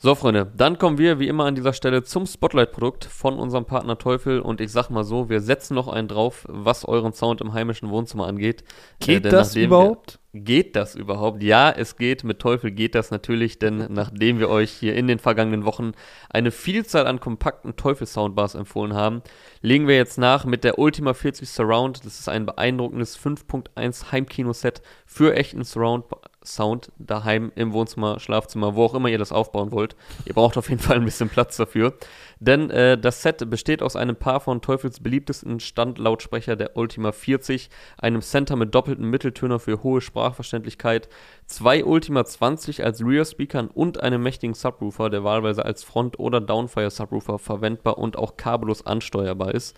So, 0.00 0.14
Freunde, 0.14 0.48
dann 0.56 0.78
kommen 0.78 0.96
wir 0.96 1.18
wie 1.18 1.26
immer 1.26 1.46
an 1.46 1.56
dieser 1.56 1.72
Stelle 1.72 2.04
zum 2.04 2.24
Spotlight-Produkt 2.24 3.04
von 3.04 3.36
unserem 3.36 3.64
Partner 3.64 3.98
Teufel 3.98 4.38
und 4.38 4.60
ich 4.60 4.70
sag 4.70 4.90
mal 4.90 5.02
so, 5.02 5.28
wir 5.28 5.40
setzen 5.40 5.74
noch 5.74 5.88
einen 5.88 6.06
drauf, 6.06 6.46
was 6.48 6.84
euren 6.84 7.12
Sound 7.12 7.40
im 7.40 7.52
heimischen 7.52 7.90
Wohnzimmer 7.90 8.28
angeht. 8.28 8.62
Geht 9.00 9.24
denn 9.24 9.32
das 9.32 9.56
überhaupt? 9.56 10.20
Wir, 10.30 10.42
geht 10.42 10.76
das 10.76 10.94
überhaupt? 10.94 11.42
Ja, 11.42 11.72
es 11.72 11.96
geht. 11.96 12.22
Mit 12.22 12.38
Teufel 12.38 12.70
geht 12.70 12.94
das 12.94 13.10
natürlich, 13.10 13.58
denn 13.58 13.88
nachdem 13.90 14.38
wir 14.38 14.50
euch 14.50 14.70
hier 14.70 14.94
in 14.94 15.08
den 15.08 15.18
vergangenen 15.18 15.64
Wochen 15.64 15.90
eine 16.30 16.52
Vielzahl 16.52 17.08
an 17.08 17.18
kompakten 17.18 17.74
Teufel-Soundbars 17.74 18.54
empfohlen 18.54 18.94
haben, 18.94 19.22
legen 19.62 19.88
wir 19.88 19.96
jetzt 19.96 20.16
nach 20.16 20.44
mit 20.44 20.62
der 20.62 20.78
Ultima 20.78 21.12
40 21.12 21.48
Surround. 21.48 22.06
Das 22.06 22.20
ist 22.20 22.28
ein 22.28 22.46
beeindruckendes 22.46 23.18
5.1 23.18 24.12
Heimkino-Set 24.12 24.80
für 25.06 25.34
echten 25.34 25.64
Surround-Sound 26.48 26.92
daheim 26.98 27.52
im 27.54 27.72
Wohnzimmer, 27.72 28.18
Schlafzimmer, 28.18 28.74
wo 28.74 28.84
auch 28.84 28.94
immer 28.94 29.08
ihr 29.08 29.18
das 29.18 29.32
aufbauen 29.32 29.72
wollt. 29.72 29.96
Ihr 30.24 30.34
braucht 30.34 30.56
auf 30.56 30.68
jeden 30.68 30.80
Fall 30.80 30.96
ein 30.96 31.04
bisschen 31.04 31.28
Platz 31.28 31.56
dafür. 31.56 31.94
Denn 32.40 32.70
äh, 32.70 32.96
das 32.96 33.22
Set 33.22 33.48
besteht 33.50 33.82
aus 33.82 33.96
einem 33.96 34.16
Paar 34.16 34.40
von 34.40 34.60
Teufels 34.60 35.00
beliebtesten 35.00 35.60
Standlautsprecher 35.60 36.56
der 36.56 36.76
Ultima 36.76 37.12
40, 37.12 37.68
einem 37.98 38.22
Center 38.22 38.56
mit 38.56 38.74
doppelten 38.74 39.08
Mitteltöner 39.08 39.58
für 39.58 39.82
hohe 39.82 40.00
Sprachverständlichkeit, 40.00 41.08
zwei 41.46 41.84
Ultima 41.84 42.24
20 42.24 42.84
als 42.84 43.04
Rear-Speakern 43.04 43.68
und 43.68 44.00
einem 44.00 44.22
mächtigen 44.22 44.54
Subwoofer, 44.54 45.10
der 45.10 45.24
wahlweise 45.24 45.64
als 45.64 45.82
Front- 45.82 46.18
oder 46.18 46.40
Downfire-Subwoofer 46.40 47.38
verwendbar 47.38 47.98
und 47.98 48.16
auch 48.16 48.36
kabellos 48.36 48.86
ansteuerbar 48.86 49.54
ist. 49.54 49.76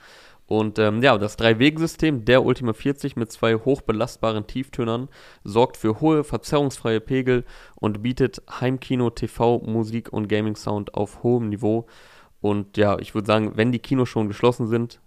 Und 0.50 0.80
ähm, 0.80 1.00
ja, 1.00 1.16
das 1.16 1.36
Drei-Wegen-System 1.36 2.24
der 2.24 2.44
Ultima 2.44 2.72
40 2.72 3.14
mit 3.14 3.30
zwei 3.30 3.54
hochbelastbaren 3.54 4.48
Tieftönern 4.48 5.08
sorgt 5.44 5.76
für 5.76 6.00
hohe, 6.00 6.24
verzerrungsfreie 6.24 7.00
Pegel 7.00 7.44
und 7.76 8.02
bietet 8.02 8.42
Heimkino, 8.50 9.10
TV, 9.10 9.60
Musik 9.60 10.12
und 10.12 10.26
Gaming-Sound 10.26 10.94
auf 10.94 11.22
hohem 11.22 11.50
Niveau. 11.50 11.86
Und 12.40 12.76
ja, 12.76 12.98
ich 12.98 13.14
würde 13.14 13.28
sagen, 13.28 13.52
wenn 13.54 13.70
die 13.70 13.78
Kinos 13.78 14.08
schon 14.08 14.26
geschlossen 14.26 14.66
sind, 14.66 14.98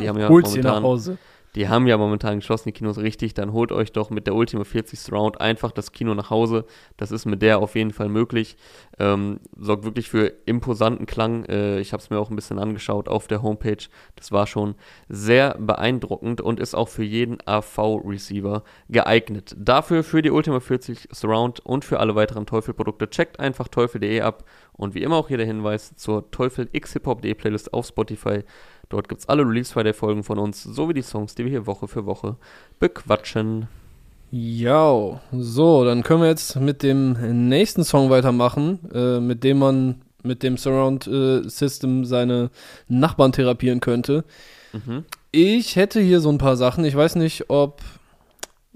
die 0.00 0.08
haben 0.08 0.18
ja 0.18 0.28
Holt 0.28 0.48
sie 0.48 0.58
nach 0.58 0.80
momentan, 0.80 0.82
Hause. 0.82 1.18
Die 1.54 1.68
haben 1.68 1.86
ja 1.86 1.98
momentan 1.98 2.36
geschlossen, 2.36 2.68
die 2.68 2.72
Kinos 2.72 2.98
richtig, 2.98 3.34
dann 3.34 3.52
holt 3.52 3.72
euch 3.72 3.92
doch 3.92 4.08
mit 4.08 4.26
der 4.26 4.34
Ultima 4.34 4.64
40 4.64 4.98
Surround 4.98 5.40
einfach 5.40 5.70
das 5.70 5.92
Kino 5.92 6.14
nach 6.14 6.30
Hause. 6.30 6.64
Das 6.96 7.10
ist 7.10 7.26
mit 7.26 7.42
der 7.42 7.58
auf 7.58 7.74
jeden 7.74 7.92
Fall 7.92 8.08
möglich. 8.08 8.56
Ähm, 8.98 9.40
sorgt 9.56 9.84
wirklich 9.84 10.08
für 10.08 10.32
imposanten 10.46 11.04
Klang. 11.04 11.44
Äh, 11.44 11.80
ich 11.80 11.92
habe 11.92 12.02
es 12.02 12.08
mir 12.08 12.18
auch 12.18 12.30
ein 12.30 12.36
bisschen 12.36 12.58
angeschaut 12.58 13.08
auf 13.08 13.26
der 13.26 13.42
Homepage. 13.42 13.84
Das 14.16 14.32
war 14.32 14.46
schon 14.46 14.76
sehr 15.08 15.56
beeindruckend 15.58 16.40
und 16.40 16.58
ist 16.58 16.74
auch 16.74 16.88
für 16.88 17.04
jeden 17.04 17.38
AV-Receiver 17.44 18.62
geeignet. 18.88 19.54
Dafür 19.58 20.04
für 20.04 20.22
die 20.22 20.30
Ultima 20.30 20.60
40 20.60 21.08
Surround 21.12 21.60
und 21.60 21.84
für 21.84 22.00
alle 22.00 22.14
weiteren 22.14 22.46
Teufel-Produkte 22.46 23.10
checkt 23.10 23.40
einfach 23.40 23.68
teufel.de 23.68 24.22
ab. 24.22 24.44
Und 24.72 24.94
wie 24.94 25.02
immer 25.02 25.16
auch 25.16 25.28
hier 25.28 25.36
der 25.36 25.46
Hinweis 25.46 25.94
zur 25.96 26.30
Teufel 26.30 26.68
X 26.72 26.94
Hip 26.94 27.06
Hop.de 27.06 27.34
Playlist 27.34 27.74
auf 27.74 27.86
Spotify. 27.86 28.42
Dort 28.88 29.08
gibt 29.08 29.20
es 29.20 29.28
alle 29.28 29.42
Release 29.42 29.72
Friday 29.72 29.92
Folgen 29.92 30.24
von 30.24 30.38
uns, 30.38 30.62
sowie 30.62 30.94
die 30.94 31.02
Songs, 31.02 31.34
die 31.34 31.44
wir 31.44 31.50
hier 31.50 31.66
Woche 31.66 31.88
für 31.88 32.06
Woche 32.06 32.36
bequatschen. 32.78 33.68
Ja, 34.30 35.20
so, 35.30 35.84
dann 35.84 36.02
können 36.02 36.22
wir 36.22 36.28
jetzt 36.28 36.56
mit 36.56 36.82
dem 36.82 37.48
nächsten 37.48 37.84
Song 37.84 38.08
weitermachen, 38.08 38.78
äh, 38.94 39.20
mit 39.20 39.44
dem 39.44 39.58
man 39.58 40.02
mit 40.22 40.42
dem 40.42 40.56
Surround 40.56 41.06
äh, 41.06 41.42
System 41.48 42.04
seine 42.04 42.50
Nachbarn 42.88 43.32
therapieren 43.32 43.80
könnte. 43.80 44.24
Mhm. 44.72 45.04
Ich 45.32 45.76
hätte 45.76 46.00
hier 46.00 46.20
so 46.20 46.30
ein 46.30 46.38
paar 46.38 46.56
Sachen. 46.56 46.84
Ich 46.84 46.96
weiß 46.96 47.16
nicht, 47.16 47.50
ob. 47.50 47.80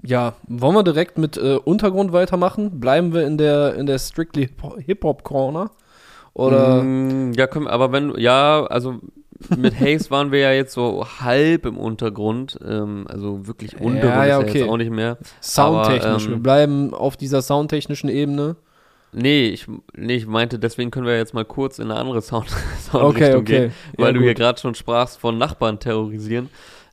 Ja, 0.03 0.35
wollen 0.47 0.75
wir 0.75 0.83
direkt 0.83 1.17
mit 1.17 1.37
äh, 1.37 1.55
Untergrund 1.55 2.11
weitermachen? 2.11 2.79
Bleiben 2.79 3.13
wir 3.13 3.25
in 3.25 3.37
der, 3.37 3.73
in 3.75 3.87
der 3.87 3.97
strictly 3.97 4.49
Hip-Hop 4.85 5.23
Corner? 5.23 5.71
Oder. 6.33 6.83
Mm, 6.83 7.33
ja, 7.33 7.47
können, 7.47 7.65
aber 7.65 7.91
wenn, 7.91 8.13
ja, 8.19 8.63
also 8.67 8.99
mit 9.57 9.79
Haze 9.79 10.09
waren 10.11 10.31
wir 10.31 10.39
ja 10.39 10.51
jetzt 10.51 10.73
so 10.73 11.05
halb 11.21 11.65
im 11.65 11.77
Untergrund, 11.77 12.57
ähm, 12.67 13.05
also 13.09 13.47
wirklich 13.47 13.79
Untergrund 13.79 14.03
Ja, 14.03 14.25
ja, 14.25 14.39
okay. 14.39 14.59
jetzt 14.59 14.69
auch 14.69 14.77
nicht 14.77 14.91
mehr. 14.91 15.17
Soundtechnisch. 15.41 16.25
ähm, 16.25 16.31
wir 16.31 16.37
bleiben 16.39 16.93
auf 16.93 17.17
dieser 17.17 17.41
soundtechnischen 17.41 18.09
Ebene. 18.09 18.55
Nee 19.13 19.47
ich, 19.49 19.67
nee, 19.95 20.15
ich 20.15 20.27
meinte, 20.27 20.59
deswegen 20.59 20.91
können 20.91 21.05
wir 21.07 21.15
jetzt 21.17 21.33
mal 21.33 21.45
kurz 21.45 21.79
in 21.79 21.89
eine 21.89 21.99
andere 21.99 22.21
Sound 22.21 22.47
Okay, 22.47 22.57
Soundrichtung 22.91 23.41
okay. 23.41 23.59
gehen, 23.59 23.73
weil 23.97 24.07
Ja, 24.07 24.11
du 24.13 24.21
hier 24.21 24.33
gerade 24.33 24.59
schon 24.59 24.75
sprachst 24.75 25.19
von 25.19 25.37
Nachbarn 25.37 25.79
terrorisieren. 25.79 26.49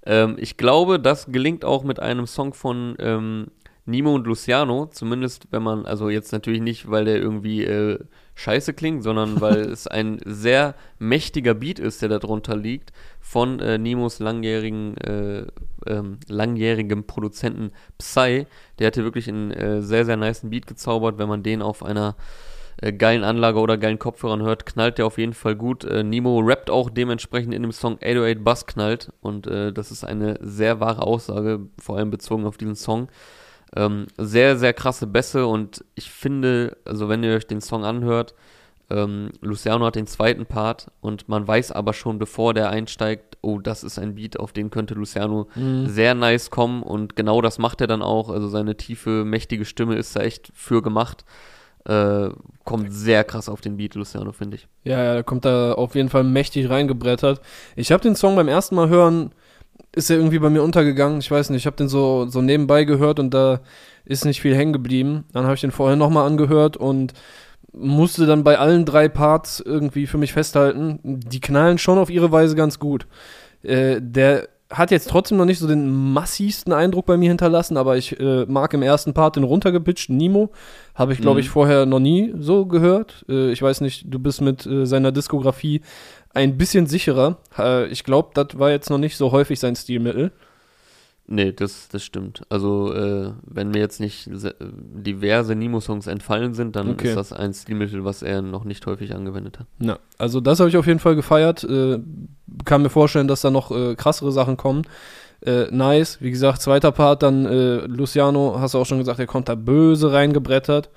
Ähm, 0.07 0.37
ich 0.39 0.57
glaube, 0.57 1.01
das 1.01 1.27
gelingt 1.27 1.65
auch 1.65 1.83
mit 1.83 1.99
einem 2.01 2.27
Song 2.27 2.55
von 2.55 2.95
ähm, 3.01 3.47
Nimo 3.87 4.15
und 4.15 4.27
Luciano, 4.27 4.87
zumindest 4.87 5.49
wenn 5.51 5.63
man, 5.63 5.85
also 5.85 6.09
jetzt 6.09 6.33
natürlich 6.33 6.63
nicht, 6.63 6.91
weil 6.91 7.05
der 7.05 7.17
irgendwie 7.17 7.65
äh, 7.65 7.99
scheiße 8.35 8.73
klingt, 8.73 9.03
sondern 9.03 9.41
weil 9.41 9.61
es 9.61 9.87
ein 9.87 10.21
sehr 10.25 10.75
mächtiger 10.99 11.55
Beat 11.55 11.79
ist, 11.79 12.01
der 12.01 12.09
darunter 12.09 12.57
liegt, 12.57 12.93
von 13.21 13.61
äh, 13.61 13.79
Nimos 13.79 14.21
langjährigen, 14.21 14.97
äh, 14.99 15.47
ähm, 15.87 16.19
langjährigem 16.29 17.07
Produzenten 17.07 17.73
Psy. 17.99 18.47
Der 18.79 18.87
hatte 18.87 19.05
wirklich 19.05 19.29
einen 19.29 19.51
äh, 19.51 19.83
sehr, 19.83 20.05
sehr 20.05 20.17
niceen 20.17 20.51
Beat 20.51 20.67
gezaubert. 20.67 21.19
Wenn 21.19 21.29
man 21.29 21.43
den 21.43 21.61
auf 21.61 21.83
einer 21.83 22.17
äh, 22.81 22.93
geilen 22.93 23.23
Anlage 23.23 23.59
oder 23.61 23.79
geilen 23.79 23.99
Kopfhörern 23.99 24.43
hört, 24.43 24.67
knallt 24.67 24.99
der 24.99 25.07
auf 25.07 25.19
jeden 25.19 25.35
Fall 25.35 25.57
gut. 25.57 25.85
Äh, 25.85 26.03
Nemo 26.03 26.41
rappt 26.41 26.71
auch 26.71 26.91
dementsprechend 26.91 27.55
in 27.55 27.63
dem 27.63 27.73
Song 27.73 27.99
808 28.03 28.43
Bass 28.43 28.67
knallt 28.67 29.13
und 29.21 29.47
äh, 29.47 29.73
das 29.73 29.91
ist 29.91 30.05
eine 30.05 30.39
sehr 30.41 30.81
wahre 30.81 31.03
Aussage, 31.03 31.61
vor 31.79 31.99
allem 31.99 32.11
bezogen 32.11 32.47
auf 32.47 32.57
diesen 32.57 32.77
Song. 32.77 33.09
Ähm, 33.77 34.07
sehr, 34.17 34.57
sehr 34.57 34.73
krasse 34.73 35.07
Bässe 35.07 35.47
und 35.47 35.85
ich 35.95 36.11
finde, 36.11 36.77
also 36.85 37.09
wenn 37.09 37.25
ihr 37.25 37.35
euch 37.35 37.47
den 37.47 37.61
Song 37.61 37.85
anhört, 37.85 38.35
ähm, 38.91 39.31
Luciano 39.41 39.87
hat 39.87 39.97
den 39.97 40.07
zweiten 40.07 40.47
Part 40.47 40.91
und 41.01 41.29
man 41.29 41.49
weiß 41.49 41.73
aber 41.73 41.93
schon, 41.93 42.19
bevor 42.19 42.55
der 42.55 42.69
einsteigt, 42.71 43.39
oh, 43.41 43.59
das 43.59 43.83
ist 43.83 43.99
ein 43.99 44.15
Beat, 44.15 44.39
auf 44.39 44.53
den 44.53 44.71
könnte 44.71 44.95
Luciano 44.95 45.49
Mhm. 45.55 45.87
sehr 45.87 46.15
nice 46.15 46.51
kommen 46.51 46.83
und 46.83 47.17
genau 47.17 47.41
das 47.41 47.59
macht 47.59 47.81
er 47.81 47.87
dann 47.87 48.03
auch. 48.03 48.29
Also 48.31 48.47
seine 48.49 48.77
tiefe, 48.77 49.25
mächtige 49.25 49.65
Stimme 49.65 49.97
ist 49.97 50.15
da 50.15 50.21
echt 50.21 50.51
für 50.55 50.83
gemacht. 50.83 51.25
Äh, 51.87 52.31
kommt 52.65 52.93
sehr 52.93 53.25
krass 53.25 53.49
auf 53.49 53.61
den 53.61 53.77
Beat, 53.77 53.95
Luciano, 53.95 54.33
finde 54.33 54.57
ich. 54.57 54.69
Ja, 54.85 55.15
da 55.15 55.23
kommt 55.23 55.45
da 55.45 55.73
auf 55.73 55.95
jeden 55.95 56.09
Fall 56.09 56.25
mächtig 56.25 56.71
reingebrettert. 56.71 57.41
Ich 57.77 57.93
habe 57.93 58.03
den 58.03 58.17
Song 58.17 58.37
beim 58.37 58.49
ersten 58.49 58.75
Mal 58.75 58.89
hören, 58.89 59.33
ist 59.95 60.11
er 60.11 60.17
irgendwie 60.17 60.39
bei 60.39 60.51
mir 60.51 60.63
untergegangen. 60.63 61.21
Ich 61.21 61.31
weiß 61.31 61.51
nicht, 61.51 61.63
ich 61.63 61.67
habe 61.67 61.77
den 61.77 61.89
so, 61.89 62.27
so 62.29 62.43
nebenbei 62.43 62.85
gehört 62.85 63.19
und 63.19 63.33
da 63.33 63.61
ist 64.05 64.25
nicht 64.25 64.41
viel 64.41 64.55
hängen 64.57 64.73
geblieben. 64.73 65.25
Dann 65.33 65.45
habe 65.45 65.55
ich 65.55 65.61
den 65.61 65.71
vorher 65.71 65.97
nochmal 65.97 66.27
angehört 66.27 66.77
und 66.77 67.13
musste 67.73 68.27
dann 68.27 68.45
bei 68.45 68.59
allen 68.59 68.85
drei 68.85 69.09
Parts 69.09 69.61
irgendwie 69.61 70.07
für 70.07 70.19
mich 70.19 70.33
festhalten, 70.33 71.01
die 71.03 71.41
knallen 71.41 71.79
schon 71.79 71.99
auf 71.99 72.11
ihre 72.11 72.31
Weise 72.31 72.55
ganz 72.55 72.79
gut. 72.79 73.07
Äh, 73.63 74.01
der 74.01 74.49
hat 74.71 74.91
jetzt 74.91 75.09
trotzdem 75.09 75.39
noch 75.39 75.45
nicht 75.45 75.59
so 75.59 75.69
den 75.69 76.13
massivsten 76.13 76.73
Eindruck 76.73 77.07
bei 77.07 77.17
mir 77.17 77.29
hinterlassen, 77.29 77.77
aber 77.77 77.97
ich 77.97 78.19
äh, 78.19 78.45
mag 78.47 78.73
im 78.75 78.83
ersten 78.83 79.13
Part 79.15 79.37
den 79.37 79.45
runtergepitchten 79.45 80.17
Nemo. 80.17 80.51
Habe 80.95 81.13
ich, 81.13 81.21
glaube 81.21 81.37
Mhm. 81.37 81.41
ich, 81.41 81.51
vorher 81.51 81.87
noch 81.87 82.01
nie 82.01 82.33
so 82.39 82.67
gehört. 82.67 83.25
Äh, 83.29 83.53
ich 83.53 83.63
weiß 83.63 83.81
nicht, 83.83 84.07
du 84.09 84.19
bist 84.19 84.41
mit 84.41 84.67
äh, 84.67 84.87
seiner 84.87 85.13
Diskografie 85.13 85.81
ein 86.35 86.59
bisschen 86.59 86.87
sicherer. 86.87 87.39
Äh, 87.59 87.87
ich 87.89 88.05
glaube, 88.05 88.31
das 88.35 88.59
war 88.59 88.71
jetzt 88.71 88.91
noch 88.91 88.99
nicht 88.99 89.17
so 89.17 89.33
häufig 89.33 89.59
sein 89.61 89.77
Stilmittel. 89.77 90.33
Nee, 91.27 91.53
das, 91.53 91.89
das 91.89 92.05
stimmt. 92.05 92.43
Also, 92.51 92.93
äh, 92.93 93.31
wenn 93.47 93.71
mir 93.71 93.79
jetzt 93.79 93.99
nicht 93.99 94.29
se- 94.31 94.55
diverse 94.61 95.55
Nemo-Songs 95.55 96.07
entfallen 96.07 96.53
sind, 96.53 96.77
dann 96.77 96.91
Okay. 96.91 97.09
ist 97.09 97.17
das 97.17 97.33
ein 97.33 97.55
Stilmittel, 97.55 98.05
was 98.05 98.23
er 98.23 98.43
noch 98.43 98.65
nicht 98.65 98.85
häufig 98.85 99.15
angewendet 99.15 99.59
hat. 99.59 99.67
Ja, 99.79 99.99
also 100.19 100.41
das 100.43 100.61
habe 100.61 100.69
ich 100.69 100.77
auf 100.77 100.87
jeden 100.87 100.99
Fall 100.99 101.17
gefeiert. 101.17 101.65
Äh, 101.65 101.99
kann 102.67 102.83
mir 102.83 102.91
vorstellen, 102.91 103.27
dass 103.27 103.41
da 103.41 103.51
noch 103.51 103.71
äh, 103.71 103.95
krassere 103.95 104.33
Sachen 104.33 104.59
kommen. 104.59 104.83
Äh, 105.41 105.71
nice, 105.71 106.21
wie 106.21 106.31
gesagt, 106.31 106.61
zweiter 106.61 106.93
Part, 106.93 107.23
dann 107.23 107.47
äh, 107.47 107.77
Luciano, 107.87 108.57
hast 108.61 108.75
du 108.75 108.79
auch 108.79 108.87
schon 108.87 108.99
gesagt, 108.99 109.19
der 109.19 109.27
kommt 109.27 109.49
da 109.49 109.55
böse 109.55 110.13
reingebrettert. 110.13 110.91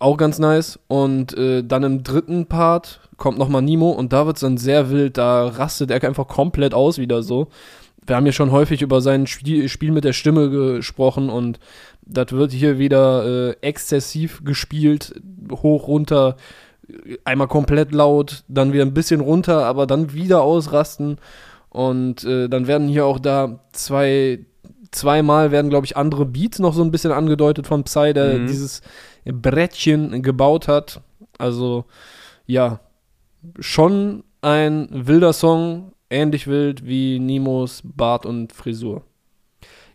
Auch 0.00 0.16
ganz 0.16 0.38
nice. 0.38 0.80
Und 0.88 1.36
äh, 1.36 1.62
dann 1.62 1.84
im 1.84 2.02
dritten 2.02 2.46
Part 2.46 3.00
kommt 3.16 3.38
nochmal 3.38 3.62
Nemo 3.62 3.90
und 3.90 4.12
da 4.12 4.26
wird 4.26 4.36
es 4.36 4.40
dann 4.40 4.56
sehr 4.56 4.90
wild, 4.90 5.18
da 5.18 5.46
rastet 5.46 5.90
er 5.90 6.02
einfach 6.02 6.26
komplett 6.26 6.74
aus 6.74 6.98
wieder 6.98 7.22
so. 7.22 7.48
Wir 8.06 8.16
haben 8.16 8.24
ja 8.24 8.32
schon 8.32 8.50
häufig 8.50 8.80
über 8.80 9.02
sein 9.02 9.26
Spiel, 9.26 9.68
Spiel 9.68 9.92
mit 9.92 10.04
der 10.04 10.14
Stimme 10.14 10.48
gesprochen 10.48 11.28
und 11.28 11.60
das 12.00 12.32
wird 12.32 12.50
hier 12.50 12.78
wieder 12.78 13.50
äh, 13.50 13.56
exzessiv 13.60 14.42
gespielt, 14.42 15.20
hoch, 15.52 15.86
runter, 15.86 16.36
einmal 17.24 17.46
komplett 17.46 17.92
laut, 17.92 18.42
dann 18.48 18.72
wieder 18.72 18.84
ein 18.84 18.94
bisschen 18.94 19.20
runter, 19.20 19.66
aber 19.66 19.86
dann 19.86 20.14
wieder 20.14 20.40
ausrasten. 20.42 21.18
Und 21.68 22.24
äh, 22.24 22.48
dann 22.48 22.66
werden 22.66 22.88
hier 22.88 23.04
auch 23.04 23.20
da 23.20 23.60
zwei 23.72 24.40
zweimal 24.90 25.52
werden, 25.52 25.70
glaube 25.70 25.86
ich, 25.86 25.96
andere 25.96 26.26
Beats 26.26 26.58
noch 26.58 26.74
so 26.74 26.82
ein 26.82 26.90
bisschen 26.90 27.12
angedeutet 27.12 27.66
von 27.66 27.84
Psy, 27.84 28.12
der 28.12 28.38
Mhm. 28.38 28.46
dieses 28.48 28.82
Brettchen 29.24 30.22
gebaut 30.22 30.68
hat. 30.68 31.00
Also, 31.38 31.84
ja, 32.46 32.80
schon 33.58 34.24
ein 34.42 34.88
wilder 34.90 35.32
Song, 35.32 35.92
ähnlich 36.10 36.46
wild 36.46 36.86
wie 36.86 37.18
Nimos 37.18 37.82
Bart 37.84 38.26
und 38.26 38.52
Frisur. 38.52 39.02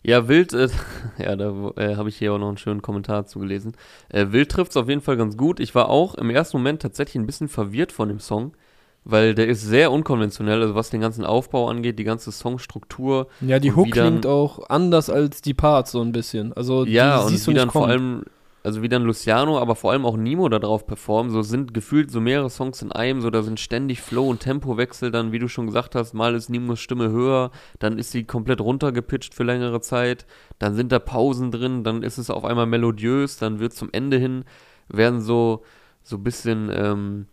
Ja, 0.04 0.28
Wild, 0.28 0.54
äh, 0.54 0.70
ja, 1.18 1.36
da 1.36 1.72
äh, 1.78 1.96
habe 1.96 2.10
ich 2.10 2.18
hier 2.18 2.34
auch 2.34 2.38
noch 2.38 2.50
einen 2.50 2.58
schönen 2.60 2.84
Kommentar 2.84 3.26
zugelesen. 3.26 3.74
Äh, 4.10 4.28
Wild 4.30 4.52
trifft 4.52 4.72
es 4.72 4.78
auf 4.78 4.88
jeden 4.88 5.02
Fall 5.02 5.18
ganz 5.18 5.36
gut. 5.36 5.60
Ich 5.60 5.74
war 5.74 5.90
auch 5.90 6.14
im 6.16 6.30
ersten 6.30 6.58
Moment 6.58 6.82
tatsächlich 6.84 7.16
ein 7.16 7.26
bisschen 7.26 7.48
verwirrt 7.48 7.92
von 7.92 8.08
dem 8.10 8.20
Song, 8.20 8.54
weil 9.04 9.34
der 9.34 9.48
ist 9.48 9.64
sehr 9.64 9.92
unkonventionell, 9.92 10.62
also 10.62 10.76
was 10.76 10.92
den 10.92 11.02
ganzen 11.02 11.26
Aufbau 11.26 11.70
angeht, 11.70 11.98
die 11.98 12.04
ganze 12.04 12.32
Songstruktur. 12.32 13.28
Ja, 13.42 13.58
die 13.58 13.72
Hook 13.74 13.92
dann- 13.96 14.08
klingt 14.10 14.26
auch 14.28 14.70
anders 14.70 15.10
als 15.10 15.42
die 15.42 15.56
Parts 15.56 15.92
so 15.94 16.02
ein 16.02 16.12
bisschen. 16.12 16.54
Also, 16.54 16.86
Ja, 16.86 17.18
die 17.18 17.24
und 17.24 17.30
siehst 17.32 17.48
wie 17.48 17.52
du 17.54 17.58
dann 17.58 17.68
nicht 17.68 17.74
vor 17.74 17.82
kommen. 17.88 17.92
allem, 17.92 18.24
also 18.66 18.82
wie 18.82 18.90
dann 18.90 19.04
Luciano, 19.04 19.60
aber 19.60 19.76
vor 19.76 19.92
allem 19.92 20.06
auch 20.06 20.18
Nimo 20.18 20.50
da 20.50 20.58
drauf 20.58 20.88
performen, 20.88 21.32
so 21.32 21.44
sind 21.44 21.76
gefühlt 21.76 22.10
so 22.10 22.20
mehrere 22.20 22.50
Songs 22.50 22.82
in 22.82 22.92
einem, 22.92 23.22
so 23.22 23.30
da 23.30 23.44
sind 23.44 23.60
ständig 23.60 24.02
Flow- 24.02 24.28
und 24.28 24.40
Tempowechsel, 24.40 25.12
dann, 25.12 25.32
wie 25.32 25.38
du 25.38 25.48
schon 25.48 25.68
gesagt 25.68 25.94
hast, 25.94 26.14
mal 26.14 26.34
ist 26.34 26.50
Nimos 26.50 26.80
Stimme 26.80 27.10
höher, 27.10 27.52
dann 27.78 28.00
ist 28.00 28.12
sie 28.12 28.24
komplett 28.24 28.62
runtergepitcht 28.62 29.36
für 29.36 29.44
längere 29.44 29.82
Zeit, 29.82 30.26
dann 30.58 30.74
sind 30.74 30.92
da 30.92 30.98
Pausen 30.98 31.52
drin, 31.52 31.84
dann 31.84 32.02
ist 32.02 32.18
es 32.18 32.32
auf 32.32 32.44
einmal 32.44 32.66
melodiös, 32.66 33.38
dann 33.38 33.60
wird 33.60 33.74
zum 33.74 33.90
Ende 33.92 34.18
hin, 34.18 34.46
werden 34.88 35.22
so, 35.22 35.64
so 36.02 36.18
bisschen, 36.18 36.72
ähm, 36.74 37.28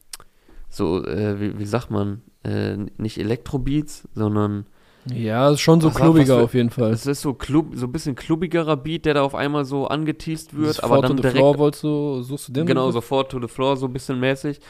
so, 0.69 1.03
äh, 1.07 1.41
wie, 1.41 1.59
wie 1.59 1.67
sagt 1.67 1.91
man, 1.91 2.21
äh, 2.45 2.77
nicht 2.99 3.17
Elektrobeats, 3.19 4.07
sondern 4.15 4.67
Ja, 5.13 5.51
ist 5.51 5.61
schon 5.61 5.81
so 5.81 5.89
Was- 5.89 5.97
klubbiger 5.97 6.37
auf 6.43 6.55
jeden 6.55 6.71
Fall. 6.71 6.93
es 6.93 7.07
ist 7.07 7.23
so, 7.23 7.35
klub, 7.35 7.73
so 7.75 7.87
ein 7.87 7.93
bisschen 7.93 8.15
klubbigerer 8.15 8.77
Beat, 8.77 9.05
der 9.05 9.15
da 9.15 9.23
auf 9.23 9.35
einmal 9.35 9.65
so 9.65 9.87
angeteased 9.89 10.55
wird, 10.55 10.77
Dieses 10.77 10.81
aber 10.81 11.01
dann 11.03 11.11
to 11.11 11.17
the 11.17 11.23
direkt 11.23 11.39
Floor 11.39 11.59
wolltest 11.59 11.83
du, 11.85 12.23
suchst 12.23 12.49
du 12.49 12.53
den? 12.53 12.67
Genau, 12.67 12.91
sofort 12.93 13.31
to 13.33 13.41
the 13.41 13.49
floor, 13.49 13.77
so 13.77 13.87
ein 13.87 13.93
bisschen 13.93 14.21
mäßig. 14.21 14.61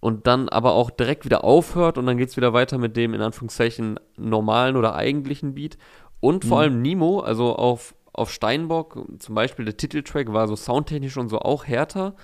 Und 0.00 0.26
dann 0.26 0.48
aber 0.50 0.72
auch 0.74 0.90
direkt 0.90 1.24
wieder 1.24 1.44
aufhört 1.44 1.96
und 1.98 2.06
dann 2.06 2.18
geht's 2.18 2.36
wieder 2.36 2.52
weiter 2.52 2.78
mit 2.78 2.96
dem 2.96 3.14
in 3.14 3.20
Anführungszeichen 3.22 3.98
normalen 4.16 4.76
oder 4.76 4.94
eigentlichen 4.94 5.54
Beat. 5.54 5.76
Und 6.20 6.44
vor 6.44 6.58
Mhm. 6.58 6.62
allem 6.62 6.82
Nemo, 6.82 7.20
also 7.20 7.56
auf, 7.56 7.94
auf 8.12 8.30
Steinbock, 8.30 9.02
zum 9.18 9.34
Beispiel 9.34 9.64
der 9.64 9.76
Titeltrack 9.76 10.32
war 10.32 10.46
so 10.46 10.56
soundtechnisch 10.56 11.16
und 11.16 11.30
so 11.30 11.38
auch 11.40 11.64
härter, 11.66 12.14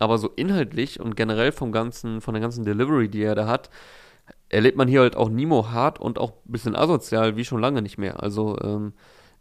aber 0.00 0.18
so 0.18 0.28
inhaltlich 0.36 1.00
und 1.00 1.16
generell 1.16 1.52
vom 1.52 1.72
ganzen, 1.72 2.20
von 2.20 2.34
der 2.34 2.40
ganzen 2.40 2.64
Delivery, 2.64 3.08
die 3.08 3.22
er 3.22 3.34
da 3.34 3.46
hat, 3.46 3.70
erlebt 4.48 4.76
man 4.76 4.88
hier 4.88 5.00
halt 5.00 5.16
auch 5.16 5.28
Nemo 5.28 5.70
hart 5.70 6.00
und 6.00 6.18
auch 6.18 6.32
ein 6.46 6.52
bisschen 6.52 6.76
asozial, 6.76 7.36
wie 7.36 7.44
schon 7.44 7.60
lange 7.60 7.82
nicht 7.82 7.98
mehr. 7.98 8.22
Also 8.22 8.58
ähm, 8.62 8.92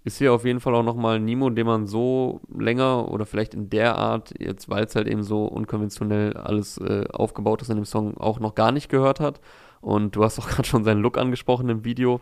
ist 0.04 0.18
hier 0.18 0.34
auf 0.34 0.46
jeden 0.46 0.60
Fall 0.60 0.74
auch 0.76 0.84
nochmal 0.84 1.20
Nemo, 1.20 1.50
den 1.50 1.68
man 1.68 1.88
so 1.88 2.42
länger 2.56 3.12
oder 3.12 3.26
vielleicht 3.26 3.54
in 3.54 3.70
der 3.70 3.98
Art, 3.98 4.34
jetzt 4.40 4.70
weil 4.70 4.86
es 4.86 4.96
halt 4.96 5.08
eben 5.08 5.24
so 5.24 5.46
unkonventionell 5.46 6.34
alles 6.34 6.78
äh, 6.78 7.06
aufgebaut 7.12 7.62
ist 7.62 7.70
in 7.70 7.76
dem 7.76 7.86
Song, 7.86 8.18
auch 8.18 8.40
noch 8.40 8.56
gar 8.56 8.72
nicht 8.72 8.90
gehört 8.90 9.20
hat. 9.20 9.42
Und 9.82 10.16
du 10.16 10.24
hast 10.24 10.40
auch 10.40 10.48
gerade 10.50 10.68
schon 10.68 10.84
seinen 10.84 11.02
Look 11.02 11.18
angesprochen 11.18 11.70
im 11.70 11.84
Video 11.86 12.22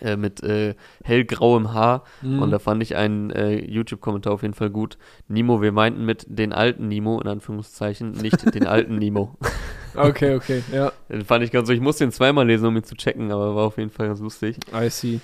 äh, 0.00 0.16
mit 0.16 0.42
äh, 0.42 0.74
hellgrauem 1.02 1.72
Haar. 1.72 2.04
Mhm. 2.22 2.42
Und 2.42 2.50
da 2.50 2.58
fand 2.58 2.82
ich 2.82 2.96
einen 2.96 3.30
äh, 3.30 3.64
YouTube-Kommentar 3.64 4.32
auf 4.32 4.42
jeden 4.42 4.54
Fall 4.54 4.70
gut. 4.70 4.98
Nemo, 5.26 5.62
wir 5.62 5.72
meinten 5.72 6.04
mit 6.04 6.26
den 6.28 6.52
alten 6.52 6.88
Nemo, 6.88 7.20
in 7.20 7.28
Anführungszeichen, 7.28 8.12
nicht 8.12 8.54
den 8.54 8.66
alten 8.66 8.96
Nemo. 8.96 9.36
Okay, 9.96 10.34
okay, 10.34 10.62
ja, 10.72 10.92
Den 11.08 11.24
fand 11.24 11.44
ich 11.44 11.50
ganz 11.50 11.66
so. 11.68 11.72
Ich 11.74 11.80
musste 11.80 12.04
ihn 12.04 12.12
zweimal 12.12 12.46
lesen, 12.46 12.66
um 12.66 12.76
ihn 12.76 12.84
zu 12.84 12.94
checken, 12.94 13.32
aber 13.32 13.54
war 13.54 13.66
auf 13.66 13.78
jeden 13.78 13.90
Fall 13.90 14.08
ganz 14.08 14.20
lustig. 14.20 14.56
I 14.74 14.88
see. 14.90 15.20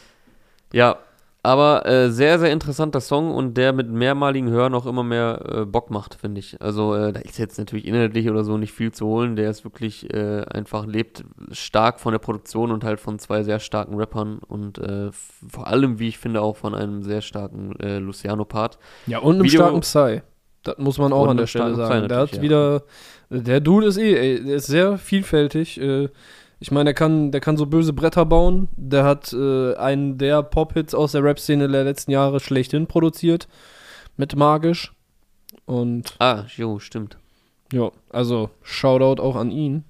Ja, 0.73 0.99
aber 1.43 1.87
äh, 1.87 2.11
sehr, 2.11 2.41
sehr 2.41 2.51
interessanter 2.51 3.01
Song 3.01 3.33
und 3.33 3.55
der 3.57 3.73
mit 3.73 3.89
mehrmaligen 3.89 4.51
Hören 4.51 4.75
auch 4.75 4.85
immer 4.85 5.05
mehr 5.05 5.41
äh, 5.49 5.65
Bock 5.65 5.91
macht, 5.91 6.17
finde 6.17 6.41
ich. 6.41 6.61
Also 6.61 6.93
äh, 6.97 7.13
da 7.13 7.21
ist 7.21 7.39
jetzt 7.39 7.57
natürlich 7.57 7.87
inhaltlich 7.87 8.29
oder 8.29 8.43
so 8.43 8.57
nicht 8.59 8.73
viel 8.73 8.91
zu 8.91 9.07
holen. 9.07 9.37
Der 9.37 9.49
ist 9.49 9.63
wirklich 9.63 10.13
äh, 10.13 10.43
einfach, 10.51 10.87
lebt 10.87 11.25
stark 11.53 12.01
von 12.01 12.11
der 12.11 12.19
Produktion 12.19 12.73
und 12.73 12.83
halt 12.83 12.99
von 12.99 13.21
zwei 13.21 13.45
sehr 13.45 13.61
starken 13.61 13.95
Rappern 13.95 14.39
und 14.39 14.79
äh, 14.79 15.11
vor 15.13 15.69
allem, 15.69 16.01
wie 16.01 16.09
ich 16.09 16.19
finde, 16.19 16.43
auch 16.43 16.57
von 16.57 16.75
einem 16.75 17.05
sehr 17.05 17.21
starken 17.21 17.79
äh, 17.79 17.99
Luciano-Part. 17.99 18.79
Ja, 19.07 19.19
und 19.21 19.37
einem 19.37 19.45
Video- 19.45 19.61
starken 19.61 19.81
Psy. 19.83 20.23
Das 20.67 20.79
muss 20.79 20.99
man 20.99 21.13
auch 21.13 21.23
Und 21.23 21.31
an 21.31 21.37
der 21.37 21.47
Stelle 21.47 21.75
sagen. 21.75 22.09
Der 22.09 22.19
hat 22.19 22.41
wieder, 22.43 22.83
der 23.31 23.61
Dude 23.61 23.87
ist 23.87 23.97
eh, 23.99 24.15
ey, 24.17 24.45
der 24.45 24.57
ist 24.57 24.67
sehr 24.67 24.99
vielfältig. 24.99 25.81
Äh, 25.81 26.09
ich 26.59 26.71
meine, 26.71 26.87
der 26.87 26.95
kann, 26.95 27.31
der 27.33 27.41
kann 27.41 27.57
so 27.57 27.67
böse 27.67 27.93
Bretter 27.93 28.25
bauen. 28.25 28.69
Der 28.77 29.05
hat 29.05 29.33
äh, 29.33 29.75
einen 29.77 30.19
der 30.19 30.43
Pop-Hits 30.43 30.95
aus 30.95 31.13
der 31.13 31.23
Rap-Szene 31.23 31.69
der 31.69 31.85
letzten 31.85 32.11
Jahre 32.11 32.41
schlechthin 32.41 32.87
produziert. 32.87 33.47
Mit 34.17 34.35
Magisch. 34.37 34.93
Und 35.67 36.15
Ah, 36.19 36.45
jo, 36.57 36.79
stimmt. 36.79 37.19
ja, 37.73 37.91
also 38.11 38.51
Shoutout 38.63 39.21
auch 39.21 39.37
an 39.37 39.51
ihn. 39.51 39.85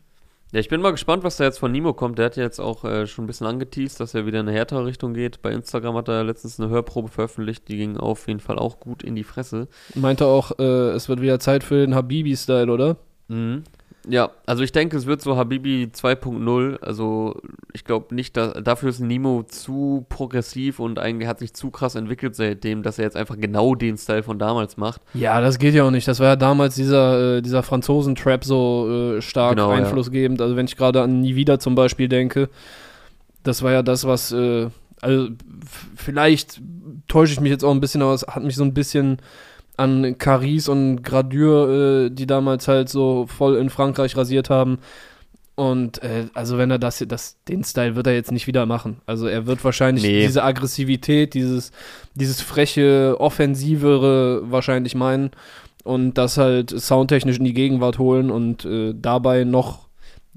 Ja, 0.56 0.60
ich 0.60 0.70
bin 0.70 0.80
mal 0.80 0.90
gespannt, 0.90 1.22
was 1.22 1.36
da 1.36 1.44
jetzt 1.44 1.58
von 1.58 1.70
Nemo 1.70 1.92
kommt. 1.92 2.16
Der 2.16 2.24
hat 2.24 2.36
ja 2.38 2.42
jetzt 2.42 2.60
auch 2.60 2.82
äh, 2.82 3.06
schon 3.06 3.24
ein 3.24 3.26
bisschen 3.26 3.46
angeteased, 3.46 4.00
dass 4.00 4.14
er 4.14 4.24
wieder 4.24 4.40
in 4.40 4.48
eine 4.48 4.56
härtere 4.56 4.86
Richtung 4.86 5.12
geht. 5.12 5.42
Bei 5.42 5.52
Instagram 5.52 5.96
hat 5.96 6.08
er 6.08 6.24
letztens 6.24 6.58
eine 6.58 6.70
Hörprobe 6.70 7.08
veröffentlicht, 7.08 7.68
die 7.68 7.76
ging 7.76 7.98
auf 7.98 8.26
jeden 8.26 8.40
Fall 8.40 8.58
auch 8.58 8.80
gut 8.80 9.02
in 9.02 9.14
die 9.14 9.22
Fresse. 9.22 9.68
Meinte 9.94 10.24
auch, 10.24 10.58
äh, 10.58 10.92
es 10.92 11.10
wird 11.10 11.20
wieder 11.20 11.40
Zeit 11.40 11.62
für 11.62 11.84
den 11.84 11.94
Habibi-Style, 11.94 12.72
oder? 12.72 12.96
Mhm. 13.28 13.64
Ja, 14.08 14.30
also 14.46 14.62
ich 14.62 14.70
denke, 14.70 14.96
es 14.96 15.06
wird 15.06 15.20
so 15.20 15.36
Habibi 15.36 15.88
2.0. 15.92 16.78
Also 16.80 17.40
ich 17.72 17.84
glaube 17.84 18.14
nicht, 18.14 18.36
dass, 18.36 18.54
dafür 18.62 18.90
ist 18.90 19.00
Nemo 19.00 19.42
zu 19.42 20.06
progressiv 20.08 20.78
und 20.78 20.98
eigentlich 20.98 21.28
hat 21.28 21.40
sich 21.40 21.54
zu 21.54 21.70
krass 21.70 21.96
entwickelt 21.96 22.36
seitdem, 22.36 22.82
dass 22.82 22.98
er 22.98 23.04
jetzt 23.04 23.16
einfach 23.16 23.36
genau 23.38 23.74
den 23.74 23.98
Style 23.98 24.22
von 24.22 24.38
damals 24.38 24.76
macht. 24.76 25.00
Ja, 25.14 25.40
das 25.40 25.58
geht 25.58 25.74
ja 25.74 25.84
auch 25.84 25.90
nicht. 25.90 26.06
Das 26.06 26.20
war 26.20 26.28
ja 26.28 26.36
damals 26.36 26.76
dieser, 26.76 27.38
äh, 27.38 27.42
dieser 27.42 27.62
Franzosen-Trap 27.64 28.44
so 28.44 29.16
äh, 29.16 29.22
stark 29.22 29.56
Genau, 29.56 29.70
ja. 29.70 29.78
einflussgebend. 29.78 30.40
Also 30.40 30.54
wenn 30.56 30.66
ich 30.66 30.76
gerade 30.76 31.02
an 31.02 31.20
Nie 31.20 31.34
wieder 31.34 31.58
zum 31.58 31.74
Beispiel 31.74 32.08
denke, 32.08 32.48
das 33.42 33.62
war 33.62 33.72
ja 33.72 33.82
das, 33.82 34.06
was, 34.06 34.30
äh, 34.32 34.68
also 35.00 35.28
vielleicht 35.96 36.60
täusche 37.08 37.32
ich 37.32 37.40
mich 37.40 37.50
jetzt 37.50 37.64
auch 37.64 37.72
ein 37.72 37.80
bisschen, 37.80 38.02
es 38.02 38.26
hat 38.26 38.42
mich 38.42 38.56
so 38.56 38.64
ein 38.64 38.74
bisschen 38.74 39.18
an 39.76 40.16
Caris 40.18 40.68
und 40.68 41.02
Gradure, 41.02 42.06
äh, 42.06 42.10
die 42.10 42.26
damals 42.26 42.68
halt 42.68 42.88
so 42.88 43.26
voll 43.26 43.56
in 43.56 43.70
Frankreich 43.70 44.16
rasiert 44.16 44.50
haben. 44.50 44.78
Und 45.54 46.02
äh, 46.02 46.26
also 46.34 46.58
wenn 46.58 46.70
er 46.70 46.78
das, 46.78 47.02
das, 47.08 47.36
den 47.48 47.64
Style 47.64 47.96
wird 47.96 48.06
er 48.06 48.14
jetzt 48.14 48.30
nicht 48.30 48.46
wieder 48.46 48.66
machen. 48.66 48.98
Also 49.06 49.26
er 49.26 49.46
wird 49.46 49.64
wahrscheinlich 49.64 50.04
Nee. 50.04 50.20
diese 50.26 50.44
Aggressivität, 50.44 51.32
dieses, 51.32 51.72
dieses 52.14 52.42
freche, 52.42 53.16
offensivere 53.18 54.42
wahrscheinlich 54.50 54.94
meinen 54.94 55.30
und 55.82 56.14
das 56.14 56.36
halt 56.36 56.78
soundtechnisch 56.78 57.38
in 57.38 57.44
die 57.44 57.54
Gegenwart 57.54 57.98
holen 57.98 58.30
und 58.30 58.66
äh, 58.66 58.92
dabei 58.94 59.44
noch 59.44 59.88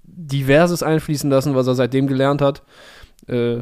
diverses 0.04 0.84
einfließen 0.84 1.30
lassen, 1.30 1.56
was 1.56 1.68
er 1.68 1.76
seitdem 1.76 2.08
gelernt 2.08 2.42
hat. 2.42 2.62
Äh, 3.28 3.60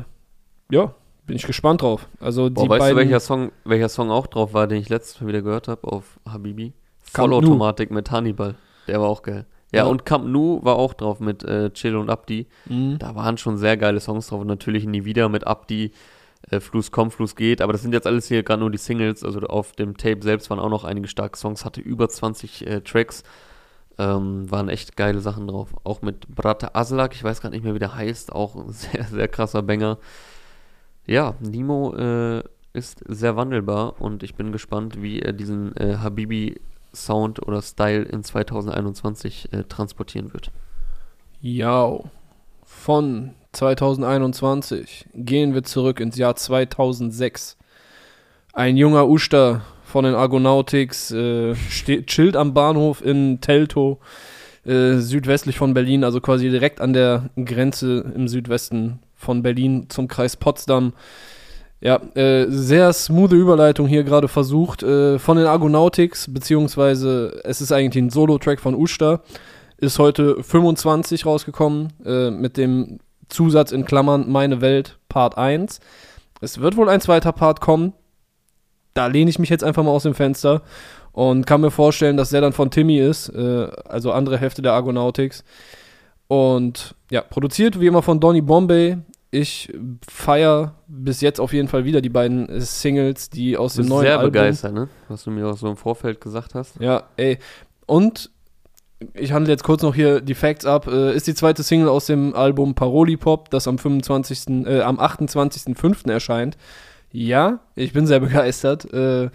ja, 0.70 0.94
bin 1.28 1.36
ich 1.36 1.46
gespannt 1.46 1.82
drauf. 1.84 2.08
Also 2.20 2.50
Boah, 2.50 2.64
die 2.64 2.70
weißt 2.70 2.80
beiden. 2.80 2.96
du, 2.98 3.04
welcher 3.04 3.20
Song, 3.20 3.52
welcher 3.66 3.90
Song 3.90 4.10
auch 4.10 4.28
drauf 4.28 4.54
war, 4.54 4.66
den 4.68 4.82
ich 4.82 4.90
letztes 4.90 5.22
Mal 5.22 5.28
wieder 5.28 5.42
gehört 5.42 5.68
habe 5.68 5.86
auf 5.88 6.20
Habibi? 6.28 6.74
Vollautomatik 7.02 7.92
mit 7.92 8.10
Hannibal. 8.12 8.56
Der 8.88 9.00
war 9.02 9.08
auch 9.10 9.22
geil. 9.22 9.46
Ja, 9.72 9.84
Ja. 9.84 9.90
und 9.90 10.06
Camp 10.06 10.26
Nou 10.26 10.64
war 10.64 10.78
auch 10.78 10.94
drauf 10.94 11.20
mit 11.20 11.44
äh, 11.44 11.70
Chill 11.72 11.96
und 11.96 12.10
Abdi. 12.10 12.48
Mhm. 12.66 12.98
Da 13.00 13.16
waren 13.16 13.38
schon 13.38 13.58
sehr 13.58 13.76
geile 13.78 14.00
Songs 14.00 14.28
drauf 14.28 14.42
und 14.42 14.48
natürlich 14.48 14.86
nie 14.86 15.04
wieder 15.06 15.30
mit 15.30 15.46
Abdi. 15.46 15.92
Äh, 16.50 16.60
Fluss 16.62 16.92
kommt, 16.92 17.14
Fluss 17.14 17.36
geht, 17.36 17.62
aber 17.62 17.74
das 17.74 17.82
sind 17.82 17.94
jetzt 17.94 18.08
alles 18.08 18.28
hier 18.28 18.44
gerade 18.44 18.62
nur 18.62 18.72
die 18.72 18.78
Singles. 18.78 19.24
Also 19.24 19.40
auf 19.42 19.74
dem 19.74 19.98
Tape 19.98 20.20
selbst 20.22 20.50
waren 20.50 20.60
auch 20.60 20.70
noch 20.70 20.86
einige 20.86 21.08
starke 21.08 21.38
Songs, 21.38 21.66
hatte 21.66 21.82
über 21.82 22.08
20 22.08 22.66
äh, 22.68 22.82
Tracks. 22.82 23.24
Ähm, 24.00 24.50
waren 24.52 24.70
echt 24.70 24.96
geile 24.96 25.20
Sachen 25.20 25.48
drauf. 25.48 25.70
Auch 25.84 26.02
mit 26.04 26.28
Brate 26.28 26.76
Aslak, 26.76 27.14
ich 27.16 27.24
weiß 27.24 27.42
gar 27.42 27.50
nicht 27.50 27.64
mehr, 27.64 27.74
wie 27.74 27.80
der 27.80 27.96
heißt, 27.96 28.32
auch 28.32 28.56
ein 28.56 28.70
sehr, 28.72 29.04
sehr 29.06 29.28
krasser 29.28 29.64
Banger. 29.64 29.98
Ja, 31.08 31.36
Nemo 31.40 31.96
äh, 31.96 32.44
ist 32.74 33.02
sehr 33.08 33.36
wandelbar 33.36 34.02
und 34.02 34.24
ich 34.24 34.36
bin 34.36 34.52
gespannt, 34.52 35.02
wie 35.02 35.20
er 35.22 35.34
diesen 35.34 35.76
äh, 35.78 35.96
Habibi-Sound 35.98 37.42
oder 37.48 37.62
Style 37.62 38.04
in 38.04 38.24
2021 38.24 39.54
äh, 39.54 39.64
transportieren 39.64 40.34
wird. 40.34 40.52
Ja, 41.42 41.98
von 42.66 43.32
2021 43.54 45.08
gehen 45.14 45.54
wir 45.54 45.64
zurück 45.64 46.00
ins 46.00 46.18
Jahr 46.18 46.36
2006. 46.36 47.58
Ein 48.54 48.76
junger 48.76 49.08
Uster 49.08 49.62
von 49.86 50.04
den 50.04 50.16
Argonautics 50.16 51.12
äh, 51.12 51.56
ste- 51.56 52.06
chillt 52.06 52.36
am 52.36 52.54
Bahnhof 52.54 53.04
in 53.04 53.40
Teltow, 53.40 54.00
äh, 54.66 54.98
südwestlich 54.98 55.58
von 55.58 55.74
Berlin, 55.74 56.04
also 56.04 56.20
quasi 56.20 56.50
direkt 56.50 56.82
an 56.82 56.92
der 56.92 57.30
Grenze 57.38 58.12
im 58.14 58.28
Südwesten 58.28 59.00
von 59.18 59.42
Berlin 59.42 59.88
zum 59.90 60.08
Kreis 60.08 60.38
Potsdam. 60.38 60.94
Ja, 61.80 61.98
äh, 62.16 62.46
sehr 62.50 62.92
smoothe 62.94 63.36
Überleitung 63.36 63.88
hier 63.88 64.04
gerade 64.04 64.28
versucht. 64.28 64.82
Äh, 64.82 65.20
von 65.20 65.38
den 65.38 65.46
Argonautics, 65.46 66.34
beziehungsweise 66.34 67.42
es 67.44 67.62
ist 67.62 67.72
eigentlich 67.72 68.04
ein 68.04 68.10
Solo-Track 68.10 68.60
von 68.60 68.74
Uster, 68.74 69.22
ist 69.78 70.00
heute 70.00 70.42
25 70.44 71.26
rausgekommen, 71.26 71.94
äh, 72.04 72.32
mit 72.32 72.58
dem 72.58 73.00
Zusatz 73.30 73.72
in 73.72 73.86
Klammern 73.86 74.32
Meine 74.32 74.62
Welt 74.62 74.98
Part 75.10 75.38
1. 75.38 75.80
es 76.42 76.60
wird 76.60 76.78
wohl 76.78 76.90
ein 76.90 77.02
zweiter 77.02 77.32
Part 77.32 77.62
kommen. 77.62 77.94
Da 78.94 79.08
lehne 79.08 79.30
ich 79.30 79.38
mich 79.38 79.50
jetzt 79.50 79.64
einfach 79.64 79.84
mal 79.84 79.92
aus 79.92 80.04
dem 80.04 80.16
Fenster 80.16 80.64
und 81.12 81.46
kann 81.46 81.62
mir 81.62 81.72
vorstellen, 81.72 82.18
dass 82.18 82.30
der 82.30 82.42
dann 82.42 82.54
von 82.54 82.72
Timmy 82.72 83.00
ist, 83.00 83.30
äh, 83.30 83.68
also 83.86 84.12
andere 84.12 84.40
Hälfte 84.40 84.64
der 84.64 84.74
Argonautics. 84.74 85.44
Und 86.28 86.96
ja, 87.10 87.22
produziert 87.22 87.80
wie 87.80 87.88
immer 87.88 88.02
von 88.02 88.20
Donny 88.20 88.42
Bombay. 88.42 88.98
Ich 89.32 89.74
feiere 90.08 90.76
bis 90.88 91.22
jetzt 91.22 91.40
auf 91.40 91.54
jeden 91.54 91.68
Fall 91.68 91.86
wieder 91.86 92.02
die 92.02 92.10
beiden 92.10 92.62
Singles, 92.62 93.30
die 93.30 93.58
aus 93.58 93.76
dem 93.76 93.88
neuen 93.88 94.04
sehr 94.04 94.20
Album. 94.20 94.32
begeistert, 94.32 94.74
ne? 94.74 94.90
Was 95.10 95.24
du 95.24 95.32
mir 95.32 95.48
auch 95.48 95.58
so 95.58 95.68
im 95.68 95.78
Vorfeld 95.78 96.22
gesagt 96.22 96.56
hast. 96.56 96.80
Ja, 96.80 97.04
ey. 97.18 97.38
Und 97.86 98.32
ich 99.14 99.32
handle 99.32 99.52
jetzt 99.52 99.64
kurz 99.64 99.84
noch 99.84 99.94
hier 99.94 100.22
die 100.22 100.34
Facts 100.34 100.66
ab. 100.66 100.88
Äh, 100.88 101.16
ist 101.16 101.28
die 101.28 101.36
zweite 101.36 101.64
Single 101.64 101.90
aus 101.90 102.08
dem 102.08 102.34
Album 102.36 102.74
Paroli 102.74 103.18
Pop, 103.18 103.50
das 103.50 103.68
am 103.68 103.78
25., 103.78 104.66
äh, 104.66 104.82
am 104.82 105.00
28.05. 105.00 106.10
erscheint. 106.10 106.58
Ja, 107.12 107.60
ich 107.76 107.94
bin 107.94 108.08
sehr 108.08 108.20
begeistert. 108.20 108.92
Äh, 108.94 109.30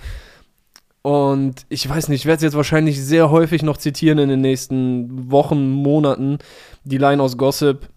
und 1.02 1.66
ich 1.68 1.88
weiß 1.88 2.08
nicht, 2.08 2.20
ich 2.22 2.26
werde 2.26 2.36
es 2.36 2.42
jetzt 2.42 2.56
wahrscheinlich 2.56 3.02
sehr 3.02 3.30
häufig 3.30 3.62
noch 3.62 3.76
zitieren 3.76 4.18
in 4.18 4.28
den 4.28 4.40
nächsten 4.40 5.30
Wochen, 5.30 5.70
Monaten. 5.70 6.38
Die 6.84 6.98
Line 6.98 7.22
aus 7.22 7.36
Gossip. 7.36 7.88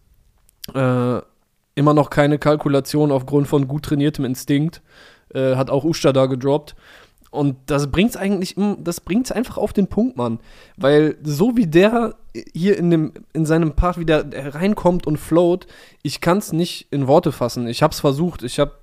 Äh, 0.74 1.20
immer 1.76 1.94
noch 1.94 2.10
keine 2.10 2.40
Kalkulation 2.40 3.12
aufgrund 3.12 3.48
von 3.48 3.68
gut 3.68 3.84
trainiertem 3.86 4.26
Instinkt. 4.26 4.82
Äh, 5.34 5.56
hat 5.56 5.70
auch 5.70 5.84
Usta 5.84 6.14
da 6.14 6.26
gedroppt. 6.26 6.76
Und 7.30 7.58
das 7.66 7.92
bringt's 7.92 8.16
eigentlich, 8.16 8.56
im- 8.58 8.84
das 8.84 9.02
bringt's 9.02 9.32
einfach 9.32 9.58
auf 9.58 9.74
den 9.74 9.88
Punkt, 9.88 10.16
Mann. 10.18 10.40
Weil 10.78 11.18
so 11.22 11.58
wie 11.58 11.68
der 11.68 12.16
hier 12.54 12.78
in, 12.78 12.90
dem, 12.90 13.12
in 13.34 13.46
seinem 13.46 13.74
Part 13.74 14.00
wieder 14.00 14.26
reinkommt 14.34 15.06
und 15.06 15.18
float, 15.18 15.68
ich 16.02 16.22
kann's 16.22 16.54
nicht 16.54 16.88
in 16.92 17.08
Worte 17.08 17.32
fassen. 17.32 17.68
Ich 17.68 17.84
hab's 17.84 18.00
versucht. 18.00 18.42
Ich 18.42 18.58
hab 18.60 18.80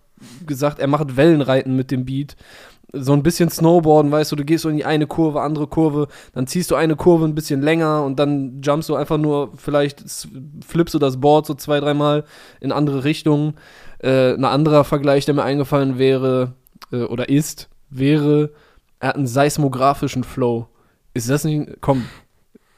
gesagt, 0.46 0.78
er 0.78 0.86
macht 0.86 1.16
Wellenreiten 1.16 1.74
mit 1.74 1.90
dem 1.90 2.04
Beat. 2.04 2.36
So 2.92 3.14
ein 3.14 3.22
bisschen 3.22 3.48
Snowboarden, 3.48 4.12
weißt 4.12 4.32
du, 4.32 4.36
du 4.36 4.44
gehst 4.44 4.62
so 4.62 4.68
in 4.68 4.76
die 4.76 4.84
eine 4.84 5.06
Kurve, 5.06 5.40
andere 5.40 5.66
Kurve, 5.66 6.08
dann 6.34 6.46
ziehst 6.46 6.70
du 6.70 6.74
eine 6.74 6.94
Kurve 6.94 7.24
ein 7.24 7.34
bisschen 7.34 7.62
länger 7.62 8.04
und 8.04 8.18
dann 8.18 8.60
jumpst 8.60 8.88
du 8.88 8.94
einfach 8.94 9.16
nur, 9.16 9.52
vielleicht 9.56 10.04
flippst 10.66 10.94
du 10.94 10.98
das 10.98 11.18
Board 11.18 11.46
so 11.46 11.54
zwei, 11.54 11.80
dreimal 11.80 12.24
in 12.60 12.70
andere 12.70 13.04
Richtungen. 13.04 13.54
Äh, 13.98 14.34
ein 14.34 14.44
anderer 14.44 14.84
Vergleich, 14.84 15.24
der 15.24 15.34
mir 15.34 15.44
eingefallen 15.44 15.98
wäre, 15.98 16.52
äh, 16.90 17.04
oder 17.04 17.28
ist, 17.28 17.70
wäre, 17.88 18.50
er 19.00 19.10
hat 19.10 19.16
einen 19.16 19.26
seismografischen 19.26 20.24
Flow. 20.24 20.68
Ist 21.14 21.30
das 21.30 21.44
nicht, 21.44 21.80
komm, 21.80 22.04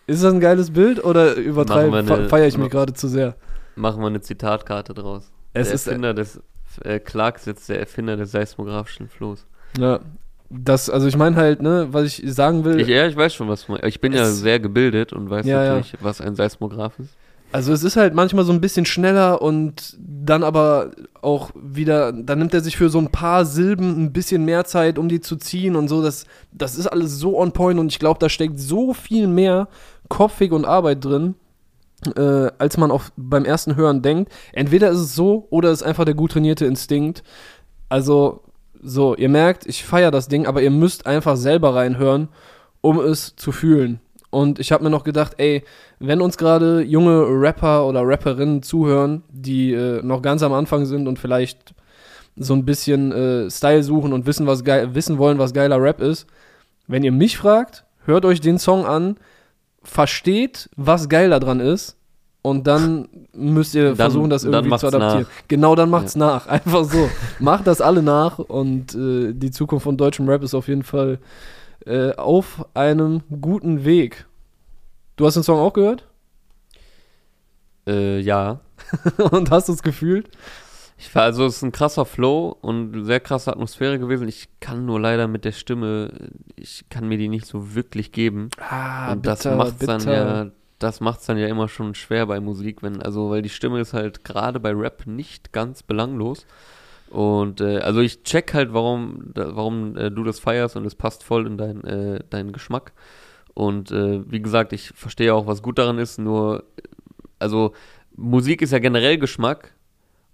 ist 0.07 0.23
das 0.23 0.33
ein 0.33 0.41
geiles 0.41 0.73
Bild 0.73 1.03
oder 1.03 1.35
übertreibe, 1.35 2.29
feiere 2.29 2.47
ich 2.47 2.59
mich 2.59 2.71
gerade 2.71 2.93
zu 2.93 3.09
sehr? 3.09 3.37
Machen 3.75 4.01
wir 4.03 4.09
eine 4.09 4.21
Zitatkarte 4.21 4.95
draus. 4.95 5.33
Es 5.55 5.69
der 5.69 5.75
ist, 5.75 5.87
Erfinder 5.87 6.15
des 6.15 6.41
äh, 6.83 6.99
Clark 6.99 7.37
ist 7.37 7.47
jetzt 7.47 7.69
der 7.69 7.81
Erfinder 7.81 8.17
des 8.17 8.33
seismografischen 8.33 9.09
Flows. 9.09 9.47
Ja, 9.79 10.01
das, 10.51 10.89
also 10.91 11.07
ich 11.07 11.17
meine 11.17 11.37
halt, 11.37 11.63
ne, 11.63 11.89
was 11.91 12.19
ich 12.19 12.35
sagen 12.35 12.65
will, 12.65 12.81
Ich, 12.81 12.89
ja, 12.89 13.07
ich 13.07 13.17
weiß 13.17 13.35
schon, 13.35 13.49
was 13.49 13.67
du. 13.67 13.77
Ich 13.77 14.01
bin 14.01 14.13
ja 14.13 14.27
sehr 14.27 14.61
gebildet 14.61 15.13
und 15.13 15.31
weiß 15.31 15.47
Ja, 15.47 15.63
ja. 15.65 15.69
natürlich, 15.75 15.95
was 16.01 16.21
ein 16.21 16.37
Seismograph 16.37 16.99
ist. 16.99 17.11
Also 17.51 17.73
es 17.73 17.85
ist 17.85 17.97
halt 17.97 18.15
manchmal 18.15 18.45
so 18.45 18.53
ein 18.53 18.61
bisschen 18.61 18.85
schneller 18.85 19.41
und 19.41 19.97
dann 19.99 20.43
aber 20.43 20.91
auch 21.23 21.51
wieder, 21.55 22.13
dann 22.13 22.41
nimmt 22.41 22.53
er 22.53 22.61
sich 22.61 22.77
für 22.77 22.91
so 22.91 22.99
ein 22.99 23.11
paar 23.13 23.45
Silben 23.45 24.05
ein 24.05 24.13
bisschen 24.13 24.45
mehr 24.45 24.65
Zeit, 24.65 24.99
um 24.99 25.09
die 25.09 25.21
zu 25.21 25.37
ziehen 25.37 25.77
und 25.77 25.87
so. 25.87 26.03
Das, 26.03 26.27
das 26.51 26.77
ist 26.77 26.89
alles 26.89 27.17
so 27.19 27.39
on 27.39 27.53
point 27.53 27.79
und 27.79 27.93
ich 27.93 28.01
glaube, 28.01 28.19
da 28.19 28.29
steckt 28.29 28.59
so 28.59 28.93
viel 28.93 29.29
mehr 29.29 29.69
Kopfweg 30.09 30.53
und 30.53 30.65
Arbeit 30.65 31.05
drin, 31.05 31.37
äh, 32.17 32.51
als 32.59 32.77
man 32.77 32.91
auch 32.91 33.05
beim 33.17 33.45
ersten 33.45 33.77
Hören 33.77 34.03
denkt. 34.03 34.33
Entweder 34.53 34.91
ist 34.91 34.99
es 34.99 35.15
so 35.15 35.47
oder 35.51 35.71
es 35.71 35.81
ist 35.83 35.87
einfach 35.87 36.05
der 36.05 36.15
gut 36.15 36.33
trainierte 36.33 36.67
Instinkt. 36.67 37.23
Also, 37.89 38.43
so, 38.85 39.17
ihr 39.17 39.29
merkt, 39.29 39.67
ich 39.67 39.85
feiere 39.85 40.11
das 40.11 40.29
Ding, 40.29 40.47
aber 40.47 40.63
ihr 40.63 40.71
müsst 40.71 41.07
einfach 41.07 41.37
selber 41.37 41.75
reinhören, 41.75 42.29
um 42.81 43.01
es 43.01 43.35
zu 43.35 43.51
fühlen. 43.51 44.01
Und 44.31 44.59
ich 44.59 44.73
habe 44.73 44.85
mir 44.85 44.91
noch 44.91 45.05
gedacht, 45.05 45.35
ey, 45.39 45.65
wenn 46.01 46.21
uns 46.21 46.37
gerade 46.37 46.83
junge 46.83 47.23
Rapper 47.29 47.87
oder 47.87 48.03
Rapperinnen 48.05 48.63
zuhören, 48.63 49.23
die 49.31 49.73
äh, 49.73 50.03
noch 50.03 50.23
ganz 50.23 50.43
am 50.43 50.53
Anfang 50.53 50.85
sind 50.85 51.09
und 51.09 51.19
vielleicht 51.19 51.75
so 52.37 52.53
ein 52.55 52.65
bisschen 52.65 53.13
äh, 53.13 53.51
Style 53.51 53.83
suchen 53.83 54.13
und 54.13 54.27
wissen, 54.27 54.47
was 54.47 54.65
geil, 54.65 54.95
wissen 54.95 55.19
wollen, 55.19 55.39
was 55.39 55.55
geiler 55.55 55.81
Rap 55.81 56.01
ist, 56.01 56.27
wenn 56.87 57.05
ihr 57.05 57.13
mich 57.13 57.39
fragt, 57.39 57.85
hört 58.05 58.25
euch 58.25 58.41
den 58.41 58.59
Song 58.59 58.85
an, 58.85 59.17
versteht, 59.83 60.69
was 60.77 61.09
geil 61.09 61.31
daran 61.31 61.61
ist 61.61 61.97
und 62.45 62.67
dann 62.67 63.09
müsst 63.33 63.75
ihr 63.75 63.85
Dann- 63.87 63.97
versuchen, 63.97 64.29
das 64.29 64.43
dann 64.43 64.53
irgendwie 64.53 64.69
macht's 64.69 64.81
zu 64.83 64.89
adaptieren. 64.89 65.27
Genau, 65.49 65.75
dann 65.75 65.89
macht's 65.89 66.15
nach. 66.15 66.47
Einfach 66.57 66.85
so. 66.85 67.09
Macht 67.39 67.67
das 67.67 67.81
alle 67.81 68.03
nach 68.03 68.39
und 68.39 68.95
äh, 68.95 69.33
die 69.33 69.51
Zukunft 69.51 69.85
von 69.85 69.97
deutschem 69.97 70.29
Rap 70.29 70.43
ist 70.43 70.55
auf 70.55 70.69
jeden 70.69 70.83
Fall 70.83 71.19
äh, 71.87 72.13
auf 72.13 72.67
einem 72.75 73.23
guten 73.41 73.87
Weg. 73.87 74.27
Du 75.17 75.25
hast 75.25 75.35
den 75.35 75.43
Song 75.43 75.59
auch 75.59 75.73
gehört 75.73 76.07
Äh, 77.89 78.21
ja. 78.21 78.61
und 79.31 79.51
hast 79.51 79.69
es 79.71 79.83
gefühlt? 79.83 80.29
Ich 80.99 81.15
war, 81.15 81.23
also 81.23 81.47
es 81.47 81.57
ist 81.57 81.63
ein 81.63 81.73
krasser 81.73 82.05
Flow 82.05 82.57
und 82.61 83.05
sehr 83.07 83.21
krasse 83.21 83.51
Atmosphäre 83.53 83.99
gewesen. 83.99 84.29
Ich 84.29 84.49
kann 84.61 84.85
nur 84.87 85.01
leider 85.01 85.29
mit 85.29 85.45
der 85.47 85.53
Stimme, 85.53 86.11
ich 86.57 86.85
kann 86.91 87.09
mir 87.09 87.17
die 87.19 87.29
nicht 87.29 87.47
so 87.47 87.75
wirklich 87.75 88.13
geben. 88.13 88.51
Ah, 88.59 89.13
und 89.13 89.27
das 89.27 89.45
macht's 89.47 89.85
dann 89.85 90.01
ja, 90.03 90.47
das 90.79 91.01
macht's 91.01 91.27
dann 91.27 91.39
ja 91.39 91.47
immer 91.47 91.69
schon 91.69 91.95
schwer 91.95 92.27
bei 92.27 92.41
Musik, 92.41 92.83
wenn, 92.83 93.03
also 93.03 93.31
weil 93.31 93.43
die 93.43 93.49
Stimme 93.49 93.81
ist 93.81 93.93
halt 93.93 94.25
gerade 94.25 94.61
bei 94.61 94.73
Rap 94.73 95.07
nicht 95.07 95.53
ganz 95.53 95.83
belanglos. 95.83 96.47
Und 97.11 97.61
äh, 97.61 97.79
also 97.79 98.01
ich 98.01 98.25
check 98.25 98.55
halt, 98.55 98.73
warum, 98.73 99.31
da, 99.35 99.55
warum 99.55 99.97
äh, 99.97 100.11
du 100.11 100.25
das 100.25 100.41
feierst 100.41 100.77
und 100.77 100.85
es 100.85 100.95
passt 100.95 101.23
voll 101.23 101.47
in 101.47 101.57
dein, 101.57 101.85
äh, 101.85 102.21
deinen 102.29 102.53
Geschmack. 102.53 102.93
Und 103.55 103.93
äh, 103.93 104.29
wie 104.31 104.43
gesagt, 104.43 104.73
ich 104.73 104.89
verstehe 104.89 105.33
auch, 105.33 105.47
was 105.47 105.63
gut 105.63 105.79
daran 105.79 105.99
ist, 105.99 106.19
nur, 106.19 106.65
also 107.39 107.73
Musik 108.17 108.63
ist 108.63 108.73
ja 108.73 108.81
generell 108.81 109.19
Geschmack 109.19 109.75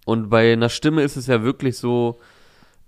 und 0.07 0.31
bei 0.31 0.53
einer 0.55 0.71
Stimme 0.71 1.03
ist 1.03 1.17
es 1.17 1.27
ja 1.27 1.43
wirklich 1.43 1.77
so, 1.77 2.19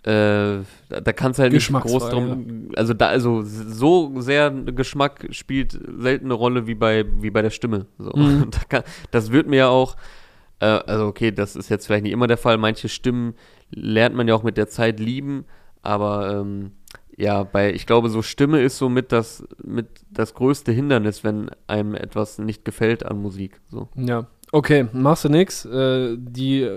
äh, 0.05 0.65
da, 0.89 1.01
da 1.01 1.13
kannst 1.13 1.39
du 1.39 1.45
halt 1.45 1.53
nicht 1.53 1.73
groß 1.73 2.09
drum, 2.11 2.71
also 2.75 2.93
da, 2.93 3.07
also 3.07 3.43
so 3.43 4.21
sehr 4.21 4.51
Geschmack 4.51 5.29
spielt 5.31 5.79
selten 5.99 6.27
eine 6.27 6.35
Rolle 6.35 6.67
wie 6.67 6.75
bei, 6.75 7.05
wie 7.21 7.31
bei 7.31 7.41
der 7.41 7.51
Stimme. 7.51 7.87
So. 7.99 8.11
Mhm. 8.15 8.49
Da 8.51 8.59
kann, 8.69 8.83
das 9.13 9.31
wird 9.31 9.47
mir 9.47 9.57
ja 9.57 9.69
auch, 9.69 9.97
äh, 10.59 10.67
also 10.67 11.07
okay, 11.07 11.31
das 11.31 11.55
ist 11.55 11.69
jetzt 11.69 11.87
vielleicht 11.87 12.03
nicht 12.03 12.13
immer 12.13 12.27
der 12.27 12.37
Fall, 12.37 12.59
manche 12.59 12.89
Stimmen 12.89 13.35
lernt 13.71 14.17
man 14.17 14.27
ja 14.27 14.35
auch 14.35 14.43
mit 14.43 14.57
der 14.57 14.69
Zeit 14.69 14.99
lieben, 14.99 15.45
aber 15.83 16.33
ähm, 16.33 16.73
ja, 17.17 17.45
bei, 17.45 17.73
ich 17.73 17.87
glaube, 17.87 18.09
so 18.09 18.23
Stimme 18.23 18.61
ist 18.61 18.79
so 18.79 18.89
mit 18.89 19.13
das, 19.13 19.47
mit 19.63 19.87
das 20.11 20.35
größte 20.35 20.73
Hindernis, 20.73 21.23
wenn 21.23 21.51
einem 21.69 21.95
etwas 21.95 22.39
nicht 22.39 22.65
gefällt 22.65 23.07
an 23.07 23.19
Musik. 23.19 23.61
So. 23.71 23.89
Ja, 23.95 24.27
okay, 24.51 24.89
machst 24.93 25.25
du 25.25 25.29
nix. 25.29 25.65
Äh, 25.65 26.17
die 26.19 26.69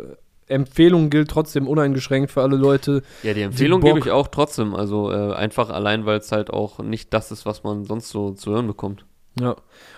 Empfehlung 0.48 1.10
gilt 1.10 1.30
trotzdem 1.30 1.68
uneingeschränkt 1.68 2.32
für 2.32 2.42
alle 2.42 2.56
Leute. 2.56 3.02
Ja, 3.24 3.34
die 3.34 3.42
Empfehlung 3.42 3.82
gebe 3.82 4.00
ich 4.00 4.12
auch 4.12 4.28
trotzdem, 4.28 4.76
also 4.76 5.12
äh, 5.12 5.34
einfach 5.34 5.70
allein, 5.70 6.06
weil 6.06 6.20
es 6.20 6.32
halt 6.32 6.52
auch 6.52 6.80
nicht 6.80 7.14
das 7.14 7.32
ist, 7.32 7.46
was 7.46 7.64
man 7.64 7.86
sonst 7.86 8.10
so 8.10 8.32
zu 8.32 8.52
hören 8.52 8.68
bekommt. 8.68 9.06
Ja. 9.40 9.56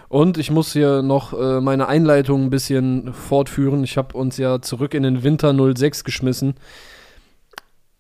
Und 0.10 0.38
ich 0.38 0.52
muss 0.52 0.74
hier 0.74 1.02
noch 1.02 1.34
äh, 1.34 1.60
meine 1.60 1.88
Einleitung 1.88 2.46
ein 2.46 2.50
bisschen 2.50 3.14
fortführen. 3.14 3.84
Ich 3.84 3.98
habe 3.98 4.18
uns 4.18 4.38
ja 4.38 4.62
zurück 4.62 4.94
in 4.94 5.04
den 5.04 5.24
Winter 5.24 5.54
06 5.54 6.04
geschmissen. 6.04 6.56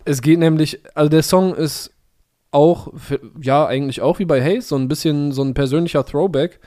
Es 0.05 0.21
geht 0.21 0.39
nämlich, 0.39 0.79
also 0.95 1.09
der 1.09 1.23
Song 1.23 1.53
ist 1.53 1.91
auch, 2.51 2.93
für, 2.95 3.19
ja, 3.41 3.65
eigentlich 3.65 4.01
auch 4.01 4.19
wie 4.19 4.25
bei 4.25 4.41
Hayes, 4.41 4.69
so 4.69 4.77
ein 4.77 4.87
bisschen 4.87 5.33
so 5.33 5.43
ein 5.43 5.53
persönlicher 5.53 6.05
Throwback. 6.05 6.61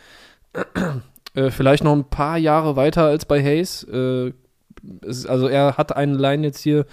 äh, 1.35 1.51
vielleicht 1.51 1.85
noch 1.85 1.95
ein 1.95 2.11
paar 2.11 2.37
Jahre 2.37 2.77
weiter 2.77 3.05
als 3.05 3.25
bei 3.25 3.43
Hayes. 3.43 3.85
Äh, 3.85 4.33
also 5.03 5.49
er 5.49 5.77
hat 5.77 5.95
eine 5.97 6.17
Line 6.17 6.47
jetzt 6.47 6.61
hier 6.61 6.87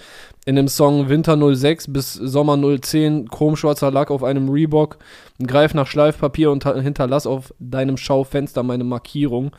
in 0.45 0.55
dem 0.55 0.67
Song 0.67 1.09
Winter 1.09 1.37
06 1.55 1.91
bis 1.91 2.13
Sommer 2.13 2.57
010, 2.57 3.29
chromschwarzer 3.29 3.91
Lack 3.91 4.11
auf 4.11 4.23
einem 4.23 4.49
Reebok, 4.49 4.97
greif 5.45 5.73
nach 5.73 5.88
Schleifpapier 5.88 6.51
und 6.51 6.63
hinterlass 6.65 7.28
auf 7.28 7.53
deinem 7.59 7.97
Schaufenster 7.97 8.63
meine 8.63 8.84
Markierung. 8.84 9.51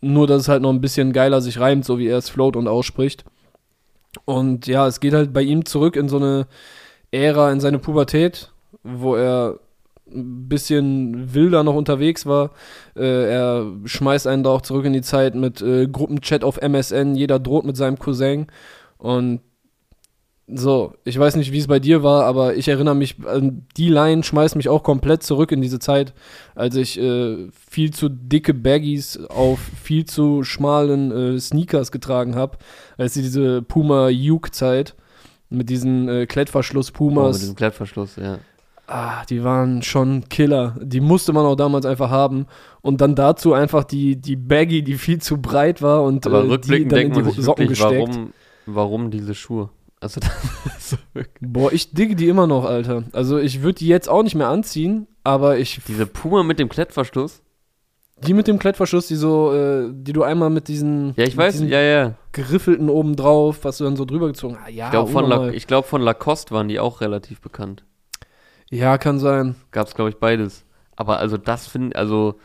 Nur, 0.00 0.26
dass 0.26 0.42
es 0.42 0.48
halt 0.48 0.62
noch 0.62 0.70
ein 0.70 0.80
bisschen 0.80 1.12
geiler 1.12 1.40
sich 1.40 1.58
reimt, 1.58 1.84
so 1.84 1.98
wie 1.98 2.06
er 2.06 2.18
es 2.18 2.28
float 2.28 2.54
und 2.56 2.68
ausspricht. 2.68 3.24
Und 4.24 4.66
ja, 4.66 4.86
es 4.86 5.00
geht 5.00 5.12
halt 5.12 5.32
bei 5.32 5.42
ihm 5.42 5.64
zurück 5.64 5.96
in 5.96 6.08
so 6.08 6.16
eine 6.16 6.46
Ära, 7.10 7.50
in 7.50 7.60
seine 7.60 7.78
Pubertät, 7.78 8.52
wo 8.82 9.16
er 9.16 9.58
ein 10.12 10.48
bisschen 10.48 11.34
wilder 11.34 11.62
noch 11.64 11.74
unterwegs 11.74 12.26
war. 12.26 12.52
Äh, 12.96 13.30
er 13.30 13.66
schmeißt 13.84 14.26
einen 14.26 14.42
da 14.42 14.50
auch 14.50 14.62
zurück 14.62 14.84
in 14.84 14.92
die 14.92 15.02
Zeit 15.02 15.34
mit 15.34 15.60
äh, 15.60 15.86
Gruppenchat 15.86 16.44
auf 16.44 16.60
MSN, 16.60 17.14
jeder 17.14 17.38
droht 17.38 17.64
mit 17.64 17.76
seinem 17.76 17.98
Cousin. 17.98 18.46
Und 18.98 19.40
so, 20.50 20.94
ich 21.04 21.18
weiß 21.18 21.36
nicht, 21.36 21.52
wie 21.52 21.58
es 21.58 21.66
bei 21.66 21.78
dir 21.78 22.02
war, 22.02 22.24
aber 22.24 22.56
ich 22.56 22.68
erinnere 22.68 22.94
mich, 22.94 23.16
die 23.76 23.90
Line 23.90 24.22
schmeißt 24.22 24.56
mich 24.56 24.70
auch 24.70 24.82
komplett 24.82 25.22
zurück 25.22 25.52
in 25.52 25.60
diese 25.60 25.78
Zeit, 25.78 26.14
als 26.54 26.74
ich 26.74 26.98
äh, 26.98 27.48
viel 27.52 27.92
zu 27.92 28.08
dicke 28.08 28.54
Baggies 28.54 29.18
auf 29.28 29.58
viel 29.82 30.06
zu 30.06 30.44
schmalen 30.44 31.12
äh, 31.12 31.38
Sneakers 31.38 31.92
getragen 31.92 32.34
habe, 32.34 32.56
als 32.96 33.12
diese 33.12 33.60
Puma 33.62 34.08
Juke-Zeit. 34.08 34.94
Mit 35.50 35.70
diesen 35.70 36.08
äh, 36.10 36.26
Klettverschluss 36.26 36.92
Oh, 37.38 37.40
mit 37.40 37.48
dem 37.50 37.54
Klettverschluss, 37.54 38.16
ja. 38.16 38.38
Ah, 38.90 39.22
die 39.26 39.44
waren 39.44 39.82
schon 39.82 40.28
Killer. 40.30 40.74
Die 40.80 41.00
musste 41.00 41.34
man 41.34 41.44
auch 41.44 41.56
damals 41.56 41.84
einfach 41.84 42.08
haben. 42.10 42.46
Und 42.80 43.00
dann 43.02 43.14
dazu 43.14 43.52
einfach 43.52 43.84
die, 43.84 44.16
die 44.16 44.34
Baggy, 44.36 44.82
die 44.82 44.94
viel 44.94 45.20
zu 45.20 45.36
breit 45.40 45.82
war 45.82 46.02
und 46.04 46.26
Aber 46.26 46.40
äh, 46.40 46.42
die 46.44 46.48
rückblickend 46.48 46.92
dann 46.92 47.00
in 47.00 47.12
die 47.12 47.22
man 47.22 47.32
Socken 47.32 47.68
wirklich, 47.68 47.78
gesteckt. 47.78 48.08
warum, 48.08 48.32
warum 48.66 49.10
diese 49.10 49.34
Schuhe? 49.34 49.68
Also, 50.00 50.20
so 50.78 50.96
Boah, 51.40 51.70
ich 51.72 51.92
digge 51.92 52.16
die 52.16 52.28
immer 52.28 52.46
noch, 52.46 52.64
Alter. 52.64 53.04
Also 53.12 53.36
ich 53.38 53.60
würde 53.62 53.80
die 53.80 53.88
jetzt 53.88 54.08
auch 54.08 54.22
nicht 54.22 54.34
mehr 54.34 54.48
anziehen, 54.48 55.06
aber 55.22 55.58
ich. 55.58 55.80
diese 55.86 56.06
Puma 56.06 56.42
mit 56.42 56.58
dem 56.58 56.68
Klettverschluss? 56.70 57.42
Die 58.26 58.32
mit 58.34 58.48
dem 58.48 58.58
Klettverschluss, 58.58 59.06
die 59.06 59.16
so, 59.16 59.52
äh, 59.52 59.90
die 59.92 60.12
du 60.12 60.22
einmal 60.22 60.50
mit 60.50 60.66
diesen, 60.68 61.12
Ja, 61.16 61.24
ich 61.24 61.36
weiß, 61.36 61.52
diesen 61.54 61.68
ja, 61.68 61.80
ja. 61.80 62.14
geriffelten 62.32 62.88
oben 62.88 63.16
drauf, 63.16 63.58
was 63.62 63.78
du 63.78 63.84
dann 63.84 63.96
so 63.96 64.04
drüber 64.04 64.28
gezogen 64.28 64.56
hast. 64.56 64.66
Ah, 64.66 64.70
ja, 64.70 64.86
Ich 64.86 64.90
glaube, 64.92 65.12
von, 65.12 65.28
La 65.28 65.48
ich 65.50 65.66
glaub, 65.66 65.84
von 65.84 66.00
Lacoste 66.02 66.52
waren 66.54 66.68
die 66.68 66.80
auch 66.80 67.00
relativ 67.00 67.40
bekannt. 67.40 67.84
Ja, 68.70 68.98
kann 68.98 69.18
sein. 69.18 69.56
Gab 69.70 69.86
es, 69.86 69.94
glaube 69.94 70.10
ich, 70.10 70.16
beides. 70.16 70.64
Aber 70.96 71.18
also 71.18 71.36
das 71.36 71.66
finde 71.66 71.96
also 71.96 72.38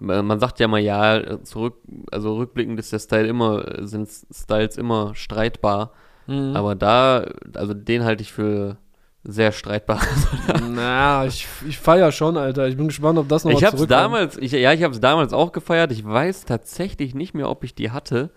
man 0.00 0.40
sagt 0.40 0.60
ja 0.60 0.68
mal, 0.68 0.80
ja, 0.80 1.42
zurück, 1.42 1.76
also 2.10 2.36
rückblickend 2.36 2.78
ist 2.78 2.92
der 2.92 2.98
Style 2.98 3.28
immer, 3.28 3.86
sind 3.86 4.08
Styles 4.08 4.76
immer 4.76 5.14
streitbar. 5.14 5.92
Mhm. 6.26 6.56
Aber 6.56 6.74
da, 6.74 7.26
also 7.54 7.72
den 7.72 8.04
halte 8.04 8.22
ich 8.22 8.32
für 8.32 8.78
sehr 9.22 9.52
streitbar. 9.52 10.00
Na, 10.70 11.24
ich, 11.26 11.46
ich 11.66 11.78
feier 11.78 12.12
schon, 12.12 12.36
Alter. 12.36 12.68
Ich 12.68 12.76
bin 12.76 12.88
gespannt, 12.88 13.18
ob 13.18 13.28
das 13.28 13.44
noch 13.44 13.52
ich 13.52 13.60
mal 13.60 13.70
zurückkommt. 13.70 13.90
damals, 13.90 14.36
ich, 14.38 14.52
ja, 14.52 14.72
ich 14.72 14.82
habe 14.82 14.94
es 14.94 15.00
damals 15.00 15.32
auch 15.32 15.52
gefeiert. 15.52 15.92
Ich 15.92 16.04
weiß 16.04 16.44
tatsächlich 16.44 17.14
nicht 17.14 17.34
mehr, 17.34 17.48
ob 17.48 17.64
ich 17.64 17.74
die 17.74 17.90
hatte 17.90 18.30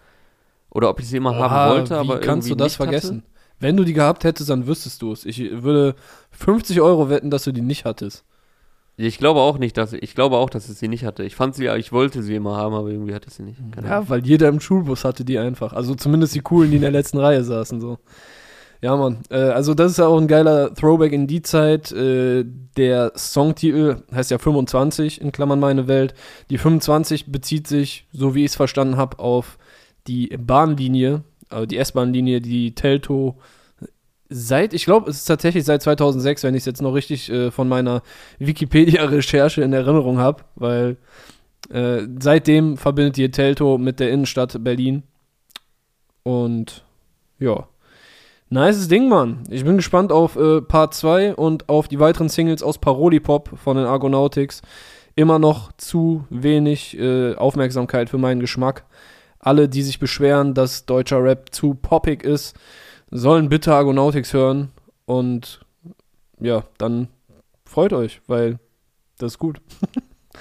oder 0.70 0.90
ob 0.90 1.00
ich 1.00 1.08
sie 1.08 1.18
immer 1.18 1.32
Oha, 1.32 1.50
haben 1.50 1.72
wollte. 1.72 1.96
wie 1.96 2.00
aber 2.00 2.20
kannst 2.20 2.50
du 2.50 2.56
das 2.56 2.76
vergessen? 2.76 3.24
Wenn 3.60 3.78
du 3.78 3.84
die 3.84 3.94
gehabt 3.94 4.24
hättest, 4.24 4.50
dann 4.50 4.68
wüsstest 4.68 5.02
du 5.02 5.12
es. 5.12 5.26
Ich 5.26 5.40
würde 5.64 5.96
50 6.32 6.82
Euro 6.82 7.10
wetten, 7.10 7.30
dass 7.30 7.44
du 7.44 7.52
die 7.52 7.62
nicht 7.62 7.86
hattest. 7.86 8.20
Hatte. 8.20 8.30
Ich 9.02 9.18
glaube 9.18 9.40
auch 9.40 9.58
nicht, 9.58 9.78
dass 9.78 9.94
ich 9.94 10.14
glaube 10.14 10.36
auch, 10.36 10.50
dass 10.50 10.70
ich 10.70 10.78
sie 10.78 10.90
nicht 10.90 11.06
hatte. 11.06 11.24
Ich 11.24 11.34
fand 11.34 11.56
sie, 11.56 11.68
ich 11.68 11.94
wollte 11.94 12.22
sie 12.22 12.36
immer 12.36 12.58
haben, 12.58 12.76
aber 12.76 12.90
irgendwie 12.90 13.14
hatte 13.14 13.30
ich 13.30 13.34
sie 13.34 13.44
nicht. 13.44 13.58
Keine 13.72 13.88
Ahnung. 13.88 14.04
Ja, 14.04 14.10
weil 14.10 14.26
jeder 14.26 14.50
im 14.50 14.60
Schulbus 14.60 15.06
hatte 15.06 15.24
die 15.24 15.40
einfach. 15.40 15.72
Also 15.72 15.96
zumindest 15.96 16.36
die 16.36 16.42
coolen, 16.42 16.70
die 16.70 16.76
in 16.76 16.82
der 16.82 16.92
letzten 16.92 17.18
Reihe 17.18 17.46
saßen. 17.46 17.80
So. 17.80 17.98
Ja, 18.82 18.98
Mann. 18.98 19.20
Äh, 19.30 19.38
also 19.38 19.74
das 19.74 19.92
ist 19.92 20.00
ja 20.00 20.08
auch 20.08 20.20
ein 20.20 20.28
geiler 20.28 20.74
Throwback 20.74 21.14
in 21.14 21.28
die 21.28 21.42
Zeit. 21.42 21.94
Äh, 21.94 22.44
der 22.76 23.14
Songtitel 23.16 24.04
heißt 24.14 24.32
ja 24.32 24.38
25, 24.38 25.22
in 25.22 25.32
Klammern 25.32 25.62
meine 25.62 25.88
Welt. 25.88 26.14
Die 26.50 26.58
25 26.58 27.32
bezieht 27.32 27.68
sich, 27.68 28.06
so 28.12 28.36
wie 28.36 28.44
ich 28.44 28.52
es 28.52 28.56
verstanden 28.58 28.98
habe, 28.98 29.20
auf 29.20 29.58
die 30.08 30.28
Bahnlinie, 30.38 31.24
also 31.50 31.66
die 31.66 31.78
S-Bahn-Linie, 31.78 32.42
die 32.42 32.76
Telto 32.76 33.38
seit, 34.30 34.74
ich 34.74 34.86
glaube, 34.86 35.10
es 35.10 35.18
ist 35.18 35.26
tatsächlich 35.26 35.66
seit 35.66 35.82
2006, 35.82 36.44
wenn 36.44 36.54
ich 36.54 36.62
es 36.62 36.66
jetzt 36.66 36.82
noch 36.82 36.94
richtig 36.94 37.30
äh, 37.32 37.52
von 37.52 37.68
meiner 37.68 38.04
Wikipedia-Recherche 38.38 39.62
in 39.64 39.74
Erinnerung 39.74 40.20
habe, 40.20 40.44
weil 40.56 40.98
äh, 41.72 42.04
seitdem 42.20 42.78
verbindet 42.78 43.18
die 43.18 43.32
Telto 43.32 43.78
mit 43.78 44.00
der 44.00 44.12
Innenstadt 44.12 44.64
Berlin. 44.64 45.04
Und 46.24 46.84
ja. 47.40 47.68
Nices 48.52 48.88
Ding, 48.88 49.10
Mann. 49.10 49.44
Ich 49.50 49.64
bin 49.64 49.78
gespannt 49.78 50.12
auf 50.12 50.36
äh, 50.36 50.62
Part 50.62 50.94
2 50.94 51.36
und 51.36 51.70
auf 51.70 51.88
die 51.88 52.00
weiteren 52.00 52.30
Singles 52.30 52.64
aus 52.64 52.80
Paroli-Pop 52.80 53.52
von 53.64 53.78
den 53.78 53.86
Argonautics. 53.86 54.62
Immer 55.16 55.38
noch 55.38 55.72
zu 55.74 56.26
wenig 56.30 56.98
äh, 56.98 57.36
Aufmerksamkeit 57.36 58.10
für 58.10 58.18
meinen 58.18 58.40
Geschmack. 58.40 58.86
Alle, 59.40 59.70
die 59.70 59.84
sich 59.84 60.00
beschweren, 60.00 60.54
dass 60.54 60.86
deutscher 60.86 61.24
Rap 61.24 61.54
zu 61.54 61.74
poppig 61.74 62.24
ist, 62.24 62.56
sollen 63.10 63.50
bitte 63.50 63.74
Argonautics 63.74 64.34
hören. 64.34 64.72
Und 65.06 65.62
ja, 66.40 66.64
dann 66.78 67.08
freut 67.66 67.94
euch, 67.94 68.22
weil 68.28 68.60
das 69.18 69.34
ist 69.34 69.40
gut. 69.40 69.62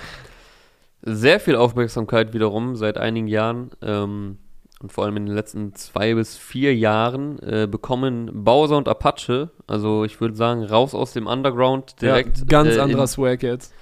Sehr 1.02 1.40
viel 1.40 1.56
Aufmerksamkeit 1.56 2.32
wiederum 2.34 2.76
seit 2.76 2.98
einigen 2.98 3.28
Jahren 3.28 3.70
ähm, 3.82 4.38
und 4.80 4.92
vor 4.92 5.04
allem 5.04 5.16
in 5.16 5.26
den 5.26 5.34
letzten 5.34 5.74
zwei 5.74 6.14
bis 6.14 6.36
vier 6.36 6.74
Jahren 6.74 7.38
äh, 7.40 7.66
bekommen 7.68 8.44
Bowser 8.44 8.76
und 8.76 8.88
Apache, 8.88 9.50
also 9.66 10.04
ich 10.04 10.20
würde 10.20 10.36
sagen, 10.36 10.62
raus 10.64 10.94
aus 10.94 11.12
dem 11.12 11.26
Underground 11.26 12.00
direkt 12.00 12.38
ja, 12.38 12.44
ganz 12.46 12.76
äh, 12.76 12.80
anderer 12.80 13.02
in, 13.02 13.08
Swag 13.08 13.42
jetzt. 13.42 13.72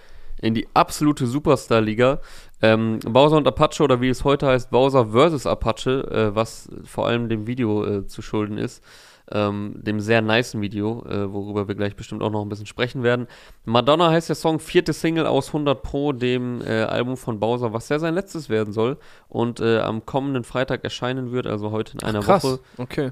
in 0.40 0.54
die 0.54 0.68
absolute 0.74 1.26
Superstar-Liga. 1.26 2.20
Ähm, 2.62 2.98
Bowser 3.00 3.36
und 3.36 3.46
Apache 3.46 3.82
oder 3.82 4.00
wie 4.00 4.08
es 4.08 4.24
heute 4.24 4.46
heißt, 4.46 4.70
Bowser 4.70 5.06
vs. 5.06 5.46
Apache, 5.46 6.10
äh, 6.10 6.34
was 6.34 6.68
vor 6.84 7.06
allem 7.06 7.28
dem 7.28 7.46
Video 7.46 7.84
äh, 7.84 8.06
zu 8.06 8.22
schulden 8.22 8.58
ist. 8.58 8.82
Ähm, 9.30 9.74
dem 9.82 9.98
sehr 9.98 10.22
nicen 10.22 10.60
Video, 10.60 11.04
äh, 11.04 11.32
worüber 11.32 11.66
wir 11.66 11.74
gleich 11.74 11.96
bestimmt 11.96 12.22
auch 12.22 12.30
noch 12.30 12.42
ein 12.42 12.48
bisschen 12.48 12.66
sprechen 12.66 13.02
werden. 13.02 13.26
Madonna 13.64 14.10
heißt 14.10 14.28
der 14.28 14.36
Song, 14.36 14.60
vierte 14.60 14.92
Single 14.92 15.26
aus 15.26 15.48
100 15.48 15.82
Pro, 15.82 16.12
dem 16.12 16.60
äh, 16.62 16.82
Album 16.82 17.16
von 17.16 17.40
Bowser, 17.40 17.72
was 17.72 17.88
ja 17.88 17.98
sein 17.98 18.14
letztes 18.14 18.48
werden 18.48 18.72
soll 18.72 18.98
und 19.28 19.58
äh, 19.58 19.80
am 19.80 20.06
kommenden 20.06 20.44
freitag 20.44 20.84
erscheinen 20.84 21.32
wird, 21.32 21.48
also 21.48 21.72
heute 21.72 21.94
in 21.94 22.04
einer 22.04 22.20
Krass. 22.20 22.44
Woche. 22.44 22.60
Okay. 22.78 23.10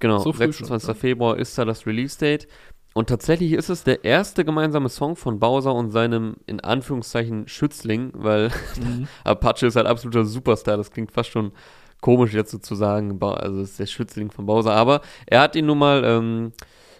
Genau, 0.00 0.18
So 0.18 0.32
früh 0.32 0.38
26. 0.46 0.86
schon. 0.86 0.94
Februar 0.96 1.36
ist 1.38 1.56
da 1.58 1.64
das 1.64 1.86
Release-Date. 1.86 2.48
Und 2.94 3.08
tatsächlich 3.08 3.52
ist 3.52 3.68
es 3.68 3.82
der 3.84 4.04
erste 4.04 4.44
gemeinsame 4.44 4.88
Song 4.88 5.16
von 5.16 5.40
Bowser 5.40 5.74
und 5.74 5.90
seinem, 5.90 6.36
in 6.46 6.60
Anführungszeichen, 6.60 7.48
Schützling, 7.48 8.12
weil 8.14 8.50
Mhm. 8.80 9.08
Apache 9.24 9.66
ist 9.66 9.76
halt 9.76 9.86
absoluter 9.86 10.24
Superstar. 10.24 10.76
Das 10.76 10.90
klingt 10.90 11.10
fast 11.12 11.30
schon 11.30 11.52
komisch 12.00 12.32
jetzt 12.32 12.52
so 12.52 12.58
zu 12.58 12.74
sagen. 12.76 13.18
Ba- 13.18 13.34
Also 13.34 13.60
es 13.60 13.70
ist 13.72 13.78
der 13.80 13.86
Schützling 13.86 14.30
von 14.30 14.46
Bowser. 14.46 14.72
Aber 14.74 15.00
er 15.26 15.40
hat 15.40 15.56
ihn 15.56 15.66
nun 15.66 15.78
mal 15.78 16.04
ähm, 16.04 16.52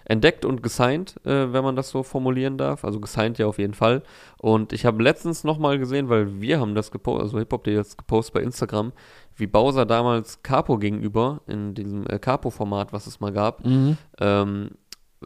entdeckt 0.03 0.43
und 0.45 0.61
gesigned, 0.61 1.15
äh, 1.25 1.53
wenn 1.53 1.63
man 1.63 1.75
das 1.77 1.89
so 1.89 2.03
formulieren 2.03 2.57
darf. 2.57 2.83
Also 2.83 2.99
gesigned 2.99 3.37
ja 3.37 3.47
auf 3.47 3.57
jeden 3.57 3.73
Fall. 3.73 4.03
Und 4.37 4.73
ich 4.73 4.85
habe 4.85 5.01
letztens 5.01 5.43
nochmal 5.45 5.79
gesehen, 5.79 6.09
weil 6.09 6.41
wir 6.41 6.59
haben 6.59 6.75
das 6.75 6.91
gepostet, 6.91 7.23
also 7.23 7.39
Hip-Hop 7.39 7.65
jetzt 7.67 7.97
gepostet 7.97 8.33
bei 8.35 8.41
Instagram, 8.41 8.91
wie 9.37 9.47
Bowser 9.47 9.85
damals 9.85 10.43
Capo 10.43 10.77
gegenüber, 10.77 11.41
in 11.47 11.73
diesem 11.73 12.05
äh, 12.07 12.19
Capo-Format, 12.19 12.91
was 12.93 13.07
es 13.07 13.19
mal 13.19 13.31
gab, 13.31 13.65
Mhm. 13.65 13.97
ähm, 14.19 14.71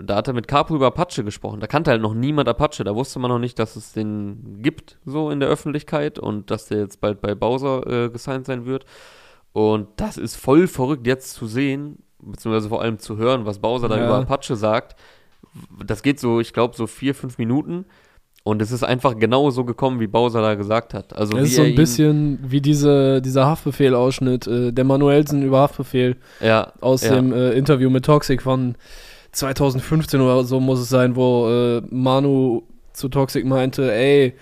da 0.03 0.15
hat 0.17 0.27
er 0.27 0.33
mit 0.33 0.47
Capo 0.47 0.75
über 0.75 0.87
Apache 0.87 1.23
gesprochen. 1.23 1.59
Da 1.59 1.67
kannte 1.67 1.91
halt 1.91 2.01
noch 2.01 2.13
niemand 2.13 2.47
Apache. 2.49 2.83
Da 2.83 2.95
wusste 2.95 3.19
man 3.19 3.29
noch 3.29 3.39
nicht, 3.39 3.59
dass 3.59 3.75
es 3.75 3.93
den 3.93 4.59
gibt, 4.61 4.97
so 5.05 5.29
in 5.29 5.39
der 5.39 5.49
Öffentlichkeit 5.49 6.19
und 6.19 6.51
dass 6.51 6.67
der 6.67 6.79
jetzt 6.79 7.01
bald 7.01 7.21
bei 7.21 7.35
Bowser 7.35 7.85
äh, 7.87 8.09
gesigned 8.09 8.45
sein 8.45 8.65
wird. 8.65 8.85
Und 9.53 9.87
das 9.97 10.17
ist 10.17 10.35
voll 10.35 10.67
verrückt 10.67 11.07
jetzt 11.07 11.33
zu 11.33 11.47
sehen, 11.47 12.03
beziehungsweise 12.19 12.69
vor 12.69 12.81
allem 12.81 12.99
zu 12.99 13.17
hören, 13.17 13.45
was 13.45 13.59
Bowser 13.59 13.89
da 13.89 13.97
Ja. 13.97 14.05
über 14.05 14.17
Apache 14.19 14.55
sagt. 14.55 14.95
Das 15.85 16.03
geht 16.03 16.19
so, 16.19 16.39
ich 16.39 16.53
glaube, 16.53 16.75
so 16.75 16.87
vier, 16.87 17.15
fünf 17.15 17.37
Minuten. 17.37 17.85
Und 18.43 18.61
es 18.61 18.71
ist 18.71 18.83
einfach 18.83 19.17
genau 19.19 19.49
so 19.49 19.65
gekommen, 19.65 19.99
wie 19.99 20.07
Bowser 20.07 20.41
da 20.41 20.55
gesagt 20.55 20.93
hat. 20.93 21.13
Also 21.15 21.33
Das 21.33 21.41
wie 21.43 21.47
ist 21.47 21.55
so 21.55 21.61
ein 21.63 21.75
bisschen 21.75 22.39
wie 22.41 22.61
diese, 22.61 23.21
dieser 23.21 23.45
Haftbefehl-Ausschnitt, 23.47 24.47
äh, 24.47 24.71
der 24.71 24.85
Manuelsen 24.85 25.43
über 25.43 25.59
Haftbefehl 25.59 26.15
ja, 26.39 26.71
aus 26.79 27.03
ja. 27.03 27.15
dem 27.15 27.33
äh, 27.33 27.51
Interview 27.51 27.89
mit 27.89 28.05
Toxic 28.05 28.41
von 28.41 28.75
2015 29.31 30.19
oder 30.21 30.43
so 30.43 30.59
muss 30.59 30.79
es 30.79 30.89
sein, 30.89 31.15
wo 31.15 31.47
äh, 31.49 31.81
Manu 31.89 32.63
zu 32.93 33.09
Toxic 33.09 33.45
meinte, 33.45 33.93
ey, 33.93 34.33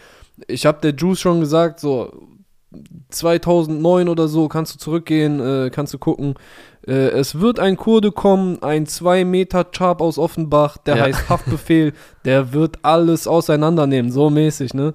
ich 0.48 0.66
hab 0.66 0.82
der 0.82 0.94
Juice 0.96 1.20
schon 1.20 1.40
gesagt, 1.40 1.80
so 1.80 2.12
2009 3.10 4.10
oder 4.10 4.28
so 4.28 4.48
kannst 4.48 4.76
du 4.76 4.80
zurückgehen, 4.80 5.40
äh, 5.40 5.70
kannst 5.70 5.94
du 5.94 5.98
gucken. 5.98 6.36
Äh, 6.86 7.10
es 7.10 7.40
wird 7.40 7.60
ein 7.60 7.78
Kurde 7.78 8.12
kommen, 8.12 8.62
ein 8.62 8.86
2 8.86 9.26
Meter 9.26 9.72
Chap 9.72 10.02
aus 10.02 10.18
Offenbach, 10.18 10.78
der 10.78 10.98
Ja. 10.98 11.04
heißt 11.04 11.30
Haftbefehl, 11.30 11.94
der 12.26 12.54
wird 12.54 12.80
alles 12.84 13.28
auseinandernehmen, 13.28 14.12
so 14.12 14.30
mäßig, 14.30 14.74
ne? 14.74 14.94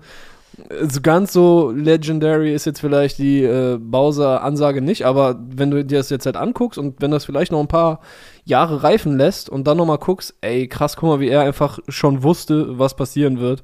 Also 0.69 1.01
ganz 1.01 1.33
so 1.33 1.71
legendary 1.75 2.53
ist 2.55 2.67
jetzt 2.67 2.81
vielleicht 2.81 3.17
die 3.19 3.43
äh, 3.43 3.79
Bowser-Ansage 3.81 4.83
nicht, 4.83 5.07
aber 5.07 5.41
wenn 5.49 5.71
du 5.71 5.83
dir 5.83 5.99
das 5.99 6.11
jetzt 6.11 6.27
halt 6.27 6.37
anguckst 6.37 6.79
und 6.79 7.01
wenn 7.01 7.11
das 7.11 7.25
vielleicht 7.25 7.53
noch 7.53 7.61
ein 7.61 7.69
paar 7.69 8.01
Jahre 8.45 8.83
reifen 8.83 9.17
lässt 9.17 9.49
und 9.49 9.67
dann 9.67 9.77
nochmal 9.77 9.99
guckst, 9.99 10.35
ey, 10.41 10.67
krass, 10.67 10.97
guck 10.97 11.09
mal, 11.09 11.21
wie 11.21 11.29
er 11.29 11.43
einfach 11.43 11.79
schon 11.89 12.23
wusste, 12.23 12.79
was 12.79 12.97
passieren 12.97 13.39
wird, 13.39 13.63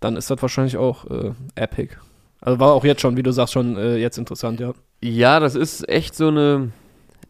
dann 0.00 0.16
ist 0.16 0.30
das 0.30 0.40
wahrscheinlich 0.40 0.76
auch 0.76 1.04
äh, 1.06 1.32
epic. 1.54 1.96
Also 2.40 2.60
war 2.60 2.72
auch 2.72 2.84
jetzt 2.84 3.00
schon, 3.00 3.16
wie 3.16 3.22
du 3.22 3.32
sagst, 3.32 3.52
schon 3.52 3.76
äh, 3.76 3.96
jetzt 3.96 4.16
interessant, 4.16 4.60
ja. 4.60 4.72
Ja, 5.02 5.40
das 5.40 5.54
ist 5.54 5.88
echt 5.88 6.14
so 6.14 6.28
eine. 6.28 6.72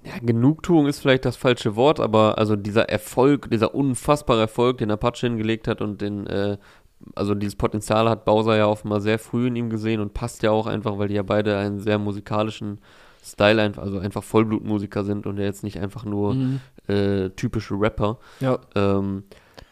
Ja, 0.04 0.12
Genugtuung 0.22 0.86
ist 0.86 1.00
vielleicht 1.00 1.24
das 1.24 1.36
falsche 1.36 1.74
Wort, 1.74 1.98
aber 1.98 2.38
also 2.38 2.54
dieser 2.54 2.88
Erfolg, 2.88 3.50
dieser 3.50 3.74
unfassbare 3.74 4.42
Erfolg, 4.42 4.78
den 4.78 4.92
Apache 4.92 5.26
hingelegt 5.26 5.66
hat 5.66 5.82
und 5.82 6.00
den, 6.00 6.26
äh, 6.28 6.56
also 7.16 7.34
dieses 7.34 7.56
Potenzial 7.56 8.08
hat 8.08 8.24
Bowser 8.24 8.56
ja 8.56 8.66
offenbar 8.68 9.00
sehr 9.00 9.18
früh 9.18 9.48
in 9.48 9.56
ihm 9.56 9.70
gesehen 9.70 10.00
und 10.00 10.14
passt 10.14 10.44
ja 10.44 10.52
auch 10.52 10.68
einfach, 10.68 10.98
weil 10.98 11.08
die 11.08 11.16
ja 11.16 11.24
beide 11.24 11.58
einen 11.58 11.80
sehr 11.80 11.98
musikalischen 11.98 12.78
Style, 13.24 13.60
einfach, 13.62 13.82
also 13.82 13.98
einfach 13.98 14.22
Vollblutmusiker 14.24 15.04
sind 15.04 15.26
und 15.26 15.38
jetzt 15.38 15.62
nicht 15.64 15.78
einfach 15.80 16.04
nur 16.04 16.34
Mhm. 16.34 16.60
äh, 16.88 17.30
typische 17.30 17.74
Rapper. 17.78 18.18
Ja, 18.40 18.58
Ähm, 18.74 19.24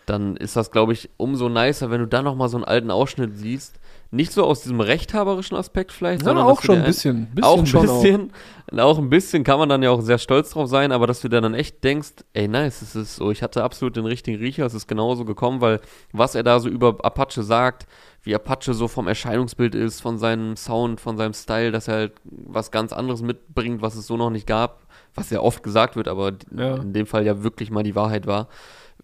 dann 0.07 0.37
ist 0.37 0.55
das, 0.57 0.71
glaube 0.71 0.93
ich, 0.93 1.11
umso 1.17 1.49
nicer, 1.49 1.91
wenn 1.91 2.01
du 2.01 2.07
da 2.07 2.23
nochmal 2.23 2.49
so 2.49 2.57
einen 2.57 2.65
alten 2.65 2.91
Ausschnitt 2.93 3.37
siehst, 3.37 3.81
nicht 4.11 4.33
so 4.33 4.45
aus 4.45 4.63
diesem 4.63 4.81
rechthaberischen 4.81 5.57
Aspekt 5.57 5.93
vielleicht, 5.93 6.23
Ja, 6.23 6.27
sondern 6.27 6.47
auch 6.47 6.63
schon 6.63 6.77
ein 6.79 6.85
bisschen. 6.85 7.27
bisschen 7.27 7.45
auch 7.45 7.59
ein 7.59 7.67
schon 7.67 7.83
bisschen, 7.83 8.33
auch. 8.79 8.99
ein 8.99 9.11
bisschen 9.11 9.45
kann 9.45 9.59
man 9.59 9.69
dann 9.69 9.83
ja 9.83 9.91
auch 9.91 10.01
sehr 10.01 10.19
stolz 10.19 10.51
drauf 10.51 10.69
sein, 10.69 10.93
aber 10.93 11.07
dass 11.07 11.21
du 11.21 11.29
dann 11.29 11.55
echt 11.55 11.83
denkst, 11.85 12.11
ey 12.33 12.49
nice, 12.49 12.83
es 12.83 12.95
ist 12.97 13.17
so, 13.17 13.31
ich 13.31 13.43
hatte 13.43 13.63
absolut 13.65 13.97
den 13.97 14.07
richtigen 14.07 14.39
Riecher, 14.39 14.65
es 14.67 14.75
ist 14.75 14.87
genauso 14.87 15.25
gekommen, 15.25 15.61
weil 15.61 15.81
was 16.13 16.35
er 16.35 16.43
da 16.43 16.61
so 16.61 16.69
über 16.69 16.97
Apache 17.05 17.43
sagt, 17.43 17.87
wie 18.23 18.35
Apache 18.35 18.75
so 18.75 18.89
vom 18.89 19.07
Erscheinungsbild 19.09 19.75
ist, 19.75 20.01
von 20.01 20.19
seinem 20.19 20.57
Sound, 20.57 21.01
von 21.01 21.17
seinem 21.17 21.33
Style, 21.33 21.71
dass 21.73 21.89
er 21.89 21.95
halt 21.95 22.13
was 22.25 22.71
ganz 22.71 22.93
anderes 22.93 23.23
mitbringt, 23.23 23.83
was 23.83 23.95
es 23.97 24.07
so 24.07 24.17
noch 24.17 24.31
nicht 24.31 24.47
gab, 24.47 24.83
was 25.15 25.31
ja 25.31 25.41
oft 25.41 25.63
gesagt 25.63 25.97
wird, 25.97 26.09
aber 26.09 26.33
Ja. 26.57 26.77
in 26.77 26.93
dem 26.93 27.07
Fall 27.07 27.25
ja 27.25 27.43
wirklich 27.43 27.71
mal 27.71 27.83
die 27.83 27.95
Wahrheit 27.95 28.27
war. 28.27 28.49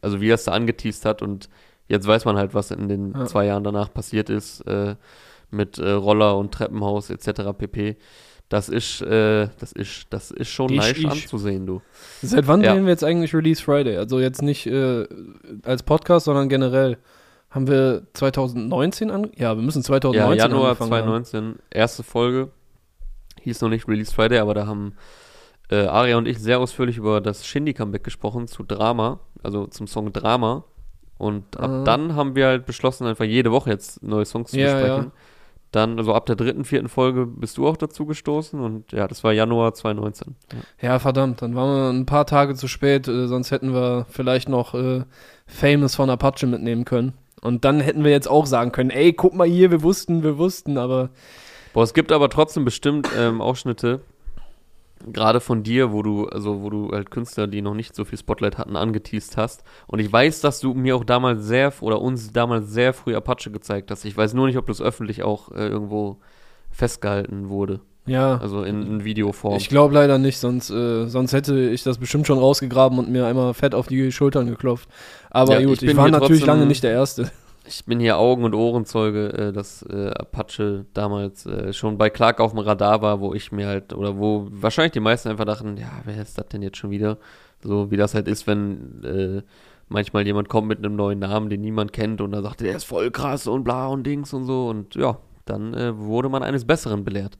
Also 0.01 0.21
wie 0.21 0.29
er 0.31 0.35
es 0.35 0.45
da 0.45 0.53
angeteased 0.53 1.05
hat 1.05 1.23
und 1.23 1.49
jetzt 1.89 2.07
weiß 2.07 2.25
man 2.25 2.37
halt, 2.37 2.55
was 2.55 2.71
in 2.71 2.89
den 2.89 3.13
Ja. 3.15 3.27
zwei 3.27 3.47
Jahren 3.47 3.65
danach 3.65 3.93
passiert 3.93 4.31
ist, 4.31 4.61
äh, 4.63 4.97
mit 5.51 5.79
äh, 5.79 5.91
Roller 5.91 6.37
und 6.39 6.53
Treppenhaus 6.53 7.11
etc. 7.11 7.53
pp. 7.57 7.97
Das 8.49 8.69
ist, 8.69 9.01
äh, 9.03 9.49
das 9.61 9.73
ist, 9.73 10.07
das 10.11 10.31
ist 10.31 10.49
schon 10.49 10.71
Ich- 10.71 10.79
nice 10.79 10.99
ich. 10.99 11.09
anzusehen, 11.11 11.67
du. 11.67 11.81
Seit 12.23 12.47
wann 12.49 12.63
Ja. 12.63 12.73
drehen 12.75 12.85
wir 12.85 12.91
jetzt 12.91 13.05
eigentlich 13.05 13.35
Release 13.35 13.63
Friday? 13.63 13.97
Also 13.97 14.21
jetzt 14.21 14.43
nicht 14.43 14.67
äh, 14.67 15.07
als 15.65 15.83
Podcast, 15.83 16.27
sondern 16.27 16.49
generell. 16.49 16.99
Haben 17.51 17.67
wir 17.67 18.07
2019 18.15 19.11
an? 19.11 19.31
Ja, 19.37 19.55
wir 19.57 19.63
müssen 19.63 19.81
Ja, 19.81 19.85
2019 19.85 20.39
Januar 20.39 20.65
angefangen 20.71 20.91
haben. 20.93 21.25
2019, 21.25 21.57
erste 21.71 22.03
Folge. 22.03 22.51
Hieß 23.43 23.61
noch 23.61 23.69
nicht 23.69 23.89
Release 23.89 24.15
Friday, 24.15 24.39
aber 24.39 24.55
da 24.55 24.67
haben 24.67 24.95
äh, 25.71 25.87
Aria 25.87 26.17
und 26.19 26.27
ich 26.29 26.39
sehr 26.39 26.59
ausführlich 26.61 26.97
über 26.99 27.21
das 27.21 27.47
Shindy-Comeback 27.47 28.05
gesprochen 28.05 28.47
zu 28.47 28.63
Drama, 28.63 29.21
also 29.43 29.67
zum 29.67 29.87
Song 29.87 30.13
Drama. 30.13 30.65
Und 31.23 31.57
ab 31.61 31.71
Ah. 31.71 31.85
dann 31.85 32.17
haben 32.17 32.35
wir 32.35 32.47
halt 32.47 32.67
beschlossen, 32.67 33.07
einfach 33.07 33.25
jede 33.25 33.53
Woche 33.53 33.71
jetzt 33.71 34.03
neue 34.03 34.25
Songs 34.25 34.51
zu 34.51 34.59
Ja, 34.59 34.73
besprechen. 34.75 35.05
ja. 35.05 35.11
Dann, 35.71 35.99
also 35.99 36.13
ab 36.15 36.27
der 36.27 36.35
dritten, 36.37 36.65
vierten 36.65 36.89
Folge 36.89 37.27
bist 37.27 37.57
du 37.57 37.67
auch 37.69 37.77
dazu 37.77 38.05
gestoßen 38.07 38.59
und 38.61 38.91
ja, 38.93 39.07
das 39.09 39.23
war 39.25 39.33
Januar 39.33 39.73
2019. 39.73 40.35
Ja. 40.81 40.89
Ja, 40.89 40.99
verdammt, 40.99 41.41
dann 41.41 41.55
waren 41.55 41.75
wir 41.77 41.99
ein 42.01 42.07
paar 42.07 42.27
Tage 42.27 42.55
zu 42.57 42.67
spät, 42.69 43.07
äh, 43.09 43.27
sonst 43.29 43.51
hätten 43.53 43.73
wir 43.73 44.05
vielleicht 44.11 44.49
noch 44.49 44.75
äh, 44.75 45.05
Famous 45.47 45.95
von 45.95 46.11
Apache 46.11 46.47
mitnehmen 46.47 46.85
können. 46.85 47.15
Und 47.41 47.65
dann 47.65 47.81
hätten 47.81 48.05
wir 48.05 48.11
jetzt 48.11 48.29
auch 48.29 48.45
sagen 48.47 48.73
können, 48.73 48.91
ey, 48.91 49.13
guck 49.15 49.33
mal 49.35 49.47
hier, 49.49 49.71
wir 49.71 49.83
wussten, 49.83 50.23
wir 50.23 50.37
wussten, 50.39 50.77
aber 50.77 51.09
Boah, 51.73 51.85
es 51.85 51.95
gibt 51.95 52.13
aber 52.13 52.29
trotzdem 52.29 52.65
bestimmt 52.67 53.09
ähm, 53.17 53.41
Ausschnitte, 53.41 54.01
gerade 55.11 55.41
von 55.41 55.63
dir, 55.63 55.93
wo 55.93 56.03
du, 56.03 56.27
also 56.29 56.63
wo 56.63 56.71
du 56.71 56.91
halt 56.93 57.11
Künstler, 57.11 57.47
die 57.47 57.63
noch 57.63 57.75
nicht 57.75 57.95
so 57.95 58.05
viel 58.05 58.19
Spotlight 58.19 58.59
hatten, 58.59 58.77
angeteased 58.77 59.37
hast. 59.37 59.65
Und 59.87 59.99
ich 59.99 60.13
weiß, 60.13 60.41
dass 60.41 60.61
du 60.61 60.75
mir 60.75 60.97
auch 60.97 61.05
damals 61.05 61.45
sehr, 61.45 61.73
oder 61.81 62.01
uns 62.01 62.33
damals 62.33 62.71
sehr 62.71 62.93
früh 62.93 63.15
Apache 63.15 63.51
gezeigt 63.51 63.91
hast. 63.91 64.05
Ich 64.05 64.17
weiß 64.17 64.35
nur 64.35 64.47
nicht, 64.47 64.59
ob 64.59 64.67
das 64.67 64.81
öffentlich 64.81 65.23
auch 65.23 65.51
äh, 65.53 65.67
irgendwo 65.67 66.19
festgehalten 66.71 67.49
wurde. 67.49 67.81
ja, 68.07 68.37
Also 68.39 68.63
in, 68.65 68.83
in 68.83 69.05
Videoform. 69.05 69.57
ich 69.57 69.69
glaube 69.69 69.95
leider 69.95 70.19
nicht, 70.19 70.39
sonst, 70.39 70.71
äh, 70.71 71.07
sonst 71.07 71.33
hätte 71.33 71.59
ich 71.71 71.83
das 71.83 71.99
bestimmt 71.99 72.27
schon 72.27 72.39
rausgegraben 72.39 72.99
und 72.99 73.11
mir 73.11 73.27
einmal 73.27 73.55
fett 73.55 73.75
auf 73.75 73.87
die 73.87 74.11
Schultern 74.11 74.47
geklopft. 74.47 74.89
Aber 75.31 75.61
Ja, 75.61 75.67
gut, 75.67 75.83
ich 75.83 75.91
ich, 75.91 75.97
war 75.97 76.09
natürlich 76.09 76.45
lange 76.47 76.67
nicht 76.67 76.83
der 76.83 76.93
Erste. 76.93 77.31
Ich 77.75 77.87
bin 77.87 78.01
hier 78.01 78.19
Augen- 78.19 78.45
und 78.45 78.55
Ohrenzeuge, 78.55 79.33
äh, 79.33 79.53
dass 79.53 79.83
äh, 79.83 80.11
Apache 80.11 80.85
damals 80.93 81.47
äh, 81.47 81.73
schon 81.73 81.97
bei 81.97 82.11
Clark 82.11 82.39
auf 82.39 82.51
dem 82.51 82.59
Radar 82.59 83.01
war, 83.01 83.21
wo 83.21 83.33
ich 83.33 83.51
mir 83.51 83.67
halt, 83.67 83.95
oder 83.95 84.19
wo 84.19 84.47
wahrscheinlich 84.51 84.93
die 84.93 85.01
meisten 85.01 85.31
einfach 85.31 85.47
dachten, 85.47 85.79
ja, 85.79 85.91
wer 86.05 86.21
ist 86.21 86.37
das 86.37 86.49
denn 86.49 86.61
jetzt 86.61 86.77
schon 86.77 86.91
wieder? 86.91 87.17
So 87.63 87.91
wie 87.91 87.97
das 87.97 88.13
halt 88.15 88.29
ist, 88.29 88.47
wenn 88.47 89.03
äh, 89.05 89.43
manchmal 89.89 90.27
jemand 90.27 90.51
kommt 90.51 90.69
mit 90.69 90.79
einem 90.79 90.97
neuen 90.97 91.21
Namen, 91.21 91.49
den 91.49 91.63
niemand 91.63 91.95
kennt 91.95 92.21
und 92.21 92.33
dann 92.33 92.43
sagt, 92.43 92.61
der 92.61 92.77
ist 92.77 92.85
voll 92.85 93.11
krass 93.11 93.47
und 93.47 93.65
bla 93.65 93.87
und 93.87 94.05
Dings 94.07 94.35
und 94.35 94.45
so 94.45 94.69
und 94.69 94.95
ja, 94.95 95.17
dann 95.47 95.73
äh, 95.73 95.97
wurde 95.97 96.29
man 96.29 96.43
eines 96.43 96.67
Besseren 96.67 97.05
belehrt. 97.05 97.39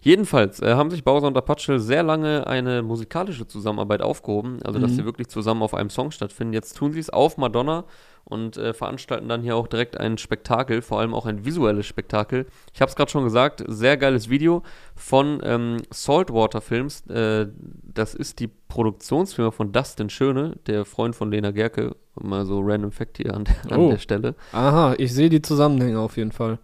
Jedenfalls 0.00 0.60
äh, 0.60 0.74
haben 0.74 0.90
sich 0.90 1.04
Bowser 1.04 1.28
und 1.28 1.36
Apache 1.36 1.78
sehr 1.78 2.02
lange 2.02 2.48
eine 2.48 2.82
musikalische 2.82 3.46
Zusammenarbeit 3.46 4.02
aufgehoben, 4.02 4.58
also 4.64 4.80
dass 4.80 4.90
Mhm. 4.90 4.96
sie 4.96 5.04
wirklich 5.04 5.28
zusammen 5.28 5.62
auf 5.62 5.74
einem 5.74 5.90
Song 5.90 6.10
stattfinden. 6.10 6.52
Jetzt 6.52 6.76
tun 6.76 6.92
sie 6.92 6.98
es 6.98 7.08
auf 7.10 7.36
Madonna 7.38 7.84
und 8.24 8.56
äh, 8.56 8.72
veranstalten 8.72 9.28
dann 9.28 9.42
hier 9.42 9.56
auch 9.56 9.66
direkt 9.66 9.98
ein 9.98 10.16
Spektakel, 10.18 10.80
vor 10.82 11.00
allem 11.00 11.12
auch 11.14 11.26
ein 11.26 11.44
visuelles 11.44 11.86
Spektakel. 11.86 12.46
Ich 12.72 12.80
habe 12.80 12.88
es 12.88 12.96
gerade 12.96 13.10
schon 13.10 13.24
gesagt, 13.24 13.62
sehr 13.66 13.96
geiles 13.96 14.28
Video 14.30 14.62
von 14.94 15.40
ähm, 15.44 15.78
Saltwater 15.90 16.60
Films. 16.60 17.06
Äh, 17.08 17.48
das 17.82 18.14
ist 18.14 18.40
die 18.40 18.48
Produktionsfirma 18.48 19.50
von 19.50 19.72
Dustin 19.72 20.08
Schöne, 20.08 20.56
der 20.66 20.84
Freund 20.84 21.14
von 21.14 21.30
Lena 21.30 21.50
Gerke. 21.50 21.96
Mal 22.20 22.46
so 22.46 22.60
random 22.60 22.92
Fact 22.92 23.18
hier 23.18 23.34
an, 23.34 23.44
an 23.70 23.78
Oh. 23.78 23.90
der 23.90 23.98
Stelle. 23.98 24.34
Aha, 24.52 24.94
ich 24.98 25.12
sehe 25.14 25.28
die 25.30 25.42
Zusammenhänge 25.42 25.98
auf 25.98 26.16
jeden 26.16 26.32
Fall. 26.32 26.58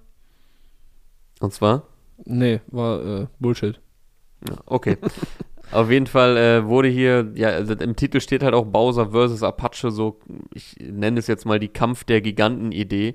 Und 1.41 1.53
zwar 1.53 1.85
Nee, 2.25 2.61
war 2.67 3.05
äh, 3.05 3.27
Bullshit. 3.39 3.81
Ja, 4.49 4.57
okay. 4.67 4.97
Auf 5.79 5.93
jeden 5.93 6.09
Fall 6.09 6.37
äh, 6.37 6.67
wurde 6.67 6.89
hier, 6.89 7.31
ja, 7.37 7.51
also 7.51 7.73
im 7.75 7.95
Titel 7.95 8.19
steht 8.19 8.43
halt 8.43 8.53
auch 8.53 8.67
Bowser 8.67 9.13
versus 9.13 9.45
Apache, 9.45 9.93
so, 9.93 10.19
ich 10.53 10.75
nenne 10.81 11.21
es 11.21 11.29
jetzt 11.29 11.47
mal 11.47 11.61
die 11.61 11.69
Kampf 11.69 12.03
der 12.03 12.21
Giganten-Idee, 12.21 13.15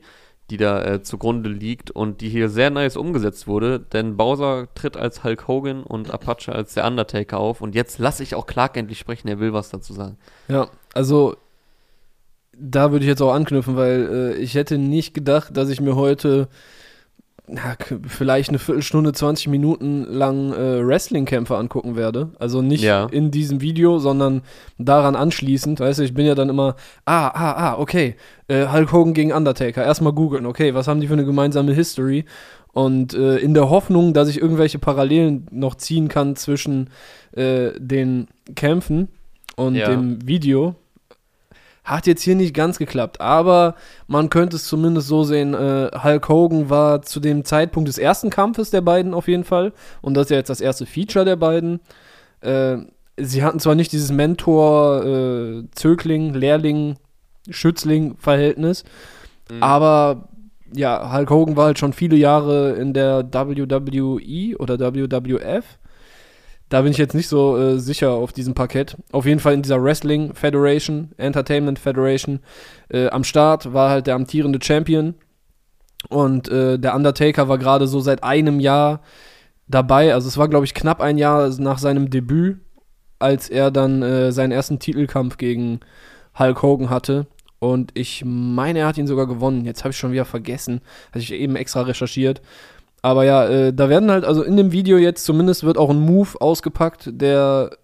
die 0.49 0.55
da 0.55 0.81
äh, 0.81 1.01
zugrunde 1.01 1.49
liegt 1.49 1.91
und 1.91 2.21
die 2.21 2.29
hier 2.29 2.47
sehr 2.47 2.69
nice 2.69 2.95
umgesetzt 2.95 3.47
wurde, 3.47 3.81
denn 3.81 4.15
Bowser 4.15 4.69
tritt 4.75 4.95
als 4.95 5.25
Hulk 5.25 5.49
Hogan 5.49 5.83
und 5.83 6.11
Apache 6.11 6.53
als 6.53 6.73
der 6.73 6.87
Undertaker 6.87 7.37
auf 7.37 7.59
und 7.59 7.75
jetzt 7.75 7.99
lasse 7.99 8.23
ich 8.23 8.33
auch 8.33 8.45
Clark 8.45 8.77
endlich 8.77 8.97
sprechen, 8.97 9.27
er 9.27 9.41
will 9.41 9.51
was 9.51 9.67
dazu 9.67 9.91
sagen. 9.91 10.17
Ja, 10.47 10.69
also 10.93 11.35
da 12.57 12.93
würde 12.93 13.03
ich 13.03 13.09
jetzt 13.09 13.21
auch 13.21 13.33
anknüpfen, 13.33 13.75
weil 13.75 14.07
äh, 14.09 14.33
ich 14.35 14.55
hätte 14.55 14.77
nicht 14.77 15.13
gedacht, 15.13 15.57
dass 15.57 15.67
ich 15.67 15.81
mir 15.81 15.97
heute 15.97 16.47
na, 17.47 17.75
vielleicht 18.07 18.49
eine 18.49 18.59
Viertelstunde, 18.59 19.11
20 19.11 19.47
Minuten 19.47 20.05
lang 20.05 20.53
äh, 20.53 20.85
Wrestling-Kämpfe 20.85 21.57
angucken 21.57 21.95
werde. 21.95 22.29
Also 22.39 22.61
nicht 22.61 22.83
Ja. 22.83 23.07
in 23.11 23.31
diesem 23.31 23.59
Video, 23.61 23.99
sondern 23.99 24.41
daran 24.77 25.15
anschließend. 25.15 25.79
Weißt 25.79 25.99
du, 25.99 26.03
ich 26.03 26.13
bin 26.13 26.25
ja 26.25 26.35
dann 26.35 26.49
immer, 26.49 26.75
ah, 27.05 27.27
ah, 27.27 27.51
ah, 27.51 27.77
okay, 27.79 28.15
äh, 28.47 28.67
Hulk 28.67 28.93
Hogan 28.93 29.13
gegen 29.13 29.33
Undertaker. 29.33 29.83
Erstmal 29.83 30.13
googeln, 30.13 30.45
okay, 30.45 30.73
was 30.73 30.87
haben 30.87 31.01
die 31.01 31.07
für 31.07 31.13
eine 31.13 31.25
gemeinsame 31.25 31.73
History? 31.73 32.25
Und 32.71 33.13
äh, 33.13 33.37
in 33.37 33.53
der 33.53 33.69
Hoffnung, 33.69 34.13
dass 34.13 34.29
ich 34.29 34.41
irgendwelche 34.41 34.79
Parallelen 34.79 35.45
noch 35.51 35.75
ziehen 35.75 36.07
kann 36.07 36.35
zwischen 36.35 36.89
äh, 37.33 37.71
den 37.77 38.27
Kämpfen 38.55 39.09
und 39.57 39.75
Ja. 39.75 39.89
dem 39.89 40.25
Video, 40.25 40.75
hat 41.83 42.07
jetzt 42.07 42.21
hier 42.21 42.35
nicht 42.35 42.53
ganz 42.53 42.77
geklappt, 42.77 43.19
aber 43.19 43.75
man 44.07 44.29
könnte 44.29 44.55
es 44.55 44.65
zumindest 44.65 45.07
so 45.07 45.23
sehen, 45.23 45.53
äh, 45.53 45.91
Hulk 46.03 46.29
Hogan 46.29 46.69
war 46.69 47.01
zu 47.01 47.19
dem 47.19 47.43
Zeitpunkt 47.43 47.89
des 47.89 47.97
ersten 47.97 48.29
Kampfes 48.29 48.69
der 48.69 48.81
beiden 48.81 49.13
auf 49.13 49.27
jeden 49.27 49.43
Fall 49.43 49.73
und 50.01 50.13
das 50.13 50.25
ist 50.25 50.31
ja 50.31 50.37
jetzt 50.37 50.49
das 50.49 50.61
erste 50.61 50.85
Feature 50.85 51.25
der 51.25 51.35
beiden. 51.35 51.81
Äh, 52.41 52.77
sie 53.17 53.43
hatten 53.43 53.59
zwar 53.59 53.75
nicht 53.75 53.91
dieses 53.91 54.11
Mentor, 54.11 55.03
äh, 55.05 55.63
Lehrling, 56.33 56.95
Schützling-Verhältnis, 57.49 58.85
aber 59.59 60.29
ja, 60.75 61.13
Hulk 61.13 61.29
Hogan 61.29 61.55
war 61.55 61.65
halt 61.65 61.79
schon 61.79 61.93
viele 61.93 62.15
Jahre 62.15 62.73
in 62.73 62.93
der 62.93 63.23
WWE 63.31 64.57
oder 64.57 64.79
WWF. 64.79 65.65
Da 66.73 66.81
bin 66.81 66.91
ich 66.91 66.97
jetzt 66.97 67.13
nicht 67.13 67.27
so 67.27 67.55
äh, 67.55 67.77
sicher 67.77 68.13
auf 68.13 68.33
diesem 68.33 68.55
Parkett. 68.55 68.97
Auf 69.11 69.27
jeden 69.27 69.39
Fall 69.39 69.53
in 69.53 69.61
dieser 69.61 69.83
Wrestling 69.83 70.33
Federation, 70.33 71.11
Entertainment 71.17 71.77
Federation. 71.77 72.39
Äh, 72.89 73.09
am 73.09 73.23
Start 73.23 73.73
war 73.73 73.91
halt 73.91 74.07
der 74.07 74.15
amtierende 74.15 74.57
Champion. 74.59 75.13
Und 76.09 76.49
äh, 76.49 76.79
der 76.79 76.95
Undertaker 76.95 77.47
war 77.47 77.59
gerade 77.59 77.85
so 77.85 77.99
seit 77.99 78.23
einem 78.23 78.59
Jahr 78.59 79.01
dabei. 79.67 80.15
Also 80.15 80.27
es 80.27 80.39
war, 80.39 80.47
glaube 80.47 80.65
ich, 80.65 80.73
knapp 80.73 80.99
ein 80.99 81.19
Jahr 81.19 81.47
nach 81.59 81.77
seinem 81.77 82.09
Debüt, 82.09 82.57
als 83.19 83.49
er 83.49 83.69
dann 83.69 84.01
äh, 84.01 84.31
seinen 84.31 84.51
ersten 84.51 84.79
Titelkampf 84.79 85.37
gegen 85.37 85.79
Hulk 86.39 86.63
Hogan 86.63 86.89
hatte. 86.89 87.27
Und 87.59 87.91
ich 87.93 88.23
meine, 88.25 88.79
er 88.79 88.87
hat 88.87 88.97
ihn 88.97 89.05
sogar 89.05 89.27
gewonnen. 89.27 89.63
Jetzt 89.63 89.83
habe 89.83 89.91
ich 89.91 89.97
schon 89.97 90.11
wieder 90.11 90.25
vergessen. 90.25 90.81
Hatte 91.11 91.19
ich 91.19 91.31
eben 91.33 91.55
extra 91.55 91.83
recherchiert. 91.83 92.41
Aber 93.03 93.25
ja, 93.25 93.45
äh, 93.45 93.73
da 93.73 93.89
werden 93.89 94.09
halt, 94.09 94.23
also 94.23 94.43
in 94.43 94.55
dem 94.55 94.71
Video 94.71 94.97
jetzt 94.97 95.25
zumindest 95.25 95.65
wird 95.65 95.77
auch 95.77 95.89
ein 95.89 95.99
Move 95.99 96.39
ausgepackt, 96.39 97.09
der 97.11 97.77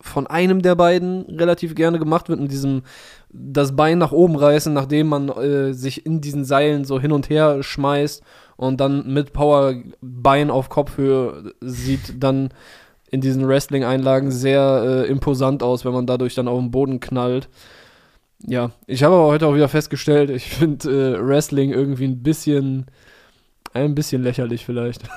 von 0.00 0.26
einem 0.26 0.62
der 0.62 0.74
beiden 0.74 1.22
relativ 1.22 1.76
gerne 1.76 1.98
gemacht 2.00 2.28
wird, 2.28 2.40
mit 2.40 2.50
diesem 2.50 2.82
das 3.30 3.76
Bein 3.76 3.98
nach 3.98 4.12
oben 4.12 4.34
reißen, 4.34 4.74
nachdem 4.74 5.06
man 5.08 5.28
äh, 5.28 5.72
sich 5.72 6.04
in 6.04 6.20
diesen 6.20 6.44
Seilen 6.44 6.84
so 6.84 7.00
hin 7.00 7.12
und 7.12 7.30
her 7.30 7.62
schmeißt 7.62 8.22
und 8.56 8.80
dann 8.80 9.12
mit 9.12 9.32
Power 9.32 9.74
Bein 10.00 10.50
auf 10.50 10.70
Kopfhöhe 10.70 11.54
sieht 11.60 12.22
dann 12.22 12.50
in 13.10 13.20
diesen 13.20 13.46
Wrestling-Einlagen 13.46 14.32
sehr 14.32 15.04
äh, 15.06 15.10
imposant 15.10 15.62
aus, 15.62 15.84
wenn 15.84 15.92
man 15.92 16.06
dadurch 16.06 16.34
dann 16.34 16.48
auf 16.48 16.58
den 16.58 16.72
Boden 16.72 16.98
knallt. 16.98 17.48
Ja, 18.44 18.72
ich 18.88 19.04
habe 19.04 19.14
aber 19.14 19.26
heute 19.26 19.46
auch 19.46 19.54
wieder 19.54 19.68
festgestellt, 19.68 20.30
ich 20.30 20.48
finde 20.50 21.14
äh, 21.14 21.26
Wrestling 21.26 21.70
irgendwie 21.70 22.06
ein 22.06 22.24
bisschen 22.24 22.86
ein 23.84 23.94
bisschen 23.94 24.22
lächerlich 24.22 24.64
vielleicht. 24.64 25.02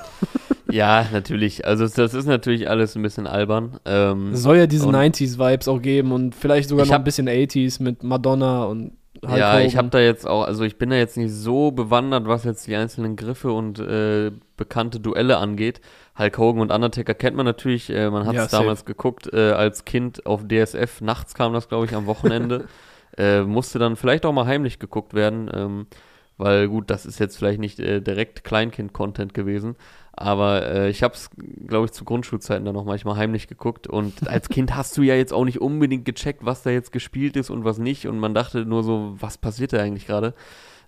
Ja, 0.72 1.03
natürlich. 1.12 1.66
Also 1.66 1.88
das 1.88 2.14
ist 2.14 2.28
natürlich 2.28 2.70
alles 2.70 2.95
ein 2.95 3.01
bisschen 3.01 3.26
albern. 3.26 3.80
Ähm, 3.86 4.34
Es 4.34 4.43
soll 4.43 4.57
ja 4.57 4.68
diese 4.68 4.86
und- 4.86 4.93
90s-Vibes 4.93 5.68
auch 5.68 5.82
geben 5.82 6.12
und 6.12 6.36
vielleicht 6.36 6.70
sogar 6.70 6.84
Ich 6.86 6.89
noch 6.91 6.97
ein 6.97 6.99
hab- 6.99 7.05
bisschen 7.05 7.28
80s 7.28 7.82
mit 7.82 8.03
Madonna 8.03 8.66
und 8.66 8.91
Hulk 9.26 9.36
ja, 9.39 9.60
ich 9.62 9.70
Hogan. 9.74 9.78
habe 9.80 9.89
da 9.89 9.99
jetzt 9.99 10.28
auch, 10.28 10.43
also 10.43 10.64
ich 10.64 10.78
bin 10.78 10.91
da 10.91 10.95
jetzt 10.95 11.18
nicht 11.18 11.34
so 11.34 11.72
bewandert, 11.72 12.28
was 12.28 12.43
jetzt 12.43 12.68
die 12.68 12.76
einzelnen 12.76 13.16
Griffe 13.16 13.51
und 13.51 13.80
äh, 13.80 14.32
bekannte 14.57 14.99
Duelle 14.99 15.38
angeht. 15.38 15.82
Hulk 16.20 16.38
Hogan 16.38 16.62
und 16.62 16.72
Undertaker 16.72 17.16
kennt 17.16 17.36
man 17.36 17.47
natürlich, 17.47 17.89
äh, 17.89 18.12
man 18.12 18.28
hat 18.28 18.36
Ja, 18.36 18.45
es 18.45 18.51
safe. 18.51 18.62
damals 18.64 18.86
geguckt, 18.86 19.28
äh, 19.34 19.53
als 19.53 19.86
Kind 19.86 20.28
auf 20.28 20.43
DSF, 20.47 21.01
nachts 21.01 21.34
kam 21.34 21.51
das, 21.51 21.68
glaube 21.68 21.88
ich, 21.88 21.95
am 21.95 22.05
Wochenende. 22.05 22.66
äh, 23.18 23.41
musste 23.41 23.80
dann 23.80 23.95
vielleicht 23.95 24.24
auch 24.24 24.34
mal 24.34 24.45
heimlich 24.45 24.78
geguckt 24.78 25.16
werden, 25.16 25.49
ähm, 25.51 25.88
weil 26.40 26.68
gut, 26.68 26.90
das 26.90 27.06
ist 27.06 27.20
jetzt 27.20 27.38
vielleicht 27.38 27.60
nicht 27.60 27.80
äh, 27.80 28.02
direkt 28.02 28.44
Kleinkind-Content 28.44 29.36
gewesen, 29.36 29.76
aber 30.14 30.66
äh, 30.66 30.90
ich 30.90 31.04
habe 31.04 31.14
es, 31.14 31.30
glaube 31.68 31.86
ich, 31.86 31.92
zu 31.92 32.04
Grundschulzeiten 32.04 32.66
dann 32.66 32.74
noch 32.74 32.86
manchmal 32.86 33.18
heimlich 33.18 33.48
geguckt 33.48 33.86
und 33.86 34.28
als 34.28 34.50
Kind 34.50 34.76
hast 34.76 34.98
du 34.98 35.04
ja 35.04 35.14
jetzt 35.14 35.34
auch 35.34 35.46
nicht 35.46 35.62
unbedingt 35.62 36.06
gecheckt, 36.06 36.44
was 36.44 36.64
da 36.64 36.72
jetzt 36.72 36.92
gespielt 36.92 37.38
ist 37.38 37.52
und 37.52 37.64
was 37.64 37.78
nicht 37.78 38.08
und 38.08 38.18
man 38.18 38.34
dachte 38.34 38.66
nur 38.66 38.82
so, 38.84 39.16
was 39.20 39.38
passiert 39.38 39.74
da 39.74 39.78
eigentlich 39.78 40.08
gerade? 40.08 40.34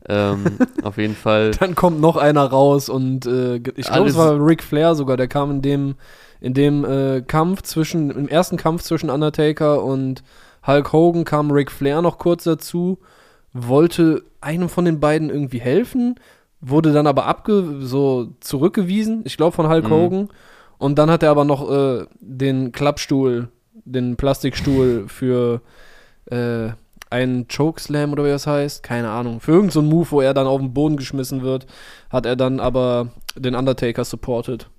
ähm, 0.07 0.57
auf 0.83 0.97
jeden 0.97 1.15
Fall. 1.15 1.51
Dann 1.51 1.75
kommt 1.75 1.99
noch 1.99 2.17
einer 2.17 2.45
raus 2.45 2.89
und 2.89 3.25
äh, 3.25 3.57
ich 3.75 3.87
glaube, 3.87 4.09
es 4.09 4.17
war 4.17 4.33
Ric 4.43 4.63
Flair 4.63 4.95
sogar, 4.95 5.17
der 5.17 5.27
kam 5.27 5.51
in 5.51 5.61
dem, 5.61 5.95
in 6.39 6.53
dem 6.53 6.85
äh, 6.85 7.21
Kampf 7.21 7.61
zwischen, 7.63 8.09
im 8.09 8.27
ersten 8.27 8.57
Kampf 8.57 8.83
zwischen 8.83 9.09
Undertaker 9.09 9.83
und 9.83 10.23
Hulk 10.65 10.93
Hogan 10.93 11.25
kam 11.25 11.51
Ric 11.51 11.71
Flair 11.71 12.01
noch 12.01 12.17
kurz 12.17 12.43
dazu, 12.43 12.99
wollte 13.53 14.23
einem 14.39 14.69
von 14.69 14.85
den 14.85 14.99
beiden 14.99 15.29
irgendwie 15.29 15.59
helfen, 15.59 16.15
wurde 16.61 16.93
dann 16.93 17.07
aber 17.07 17.25
abge 17.25 17.79
so 17.81 18.33
zurückgewiesen, 18.39 19.21
ich 19.25 19.37
glaube 19.37 19.55
von 19.55 19.67
Hulk 19.67 19.85
Mhm. 19.85 19.91
Hogan. 19.91 20.29
Und 20.77 20.97
dann 20.97 21.11
hat 21.11 21.21
er 21.23 21.31
aber 21.31 21.45
noch 21.45 21.69
äh, 21.69 22.05
den 22.19 22.71
Klappstuhl, 22.71 23.49
den 23.85 24.15
Plastikstuhl 24.15 25.05
für 25.07 25.61
äh, 26.25 26.69
einen 27.09 27.47
Chokeslam 27.47 28.13
oder 28.13 28.23
wie 28.23 28.29
das 28.29 28.47
heißt, 28.47 28.81
keine 28.83 29.09
Ahnung. 29.09 29.41
Für 29.41 29.51
irgendeinen 29.51 29.71
so 29.71 29.81
Move, 29.81 30.11
wo 30.11 30.21
er 30.21 30.33
dann 30.33 30.47
auf 30.47 30.59
den 30.59 30.73
Boden 30.73 30.97
geschmissen 30.97 31.41
wird, 31.43 31.67
hat 32.09 32.25
er 32.25 32.35
dann 32.35 32.59
aber 32.59 33.09
den 33.35 33.53
Undertaker 33.53 34.05
supported. 34.05 34.69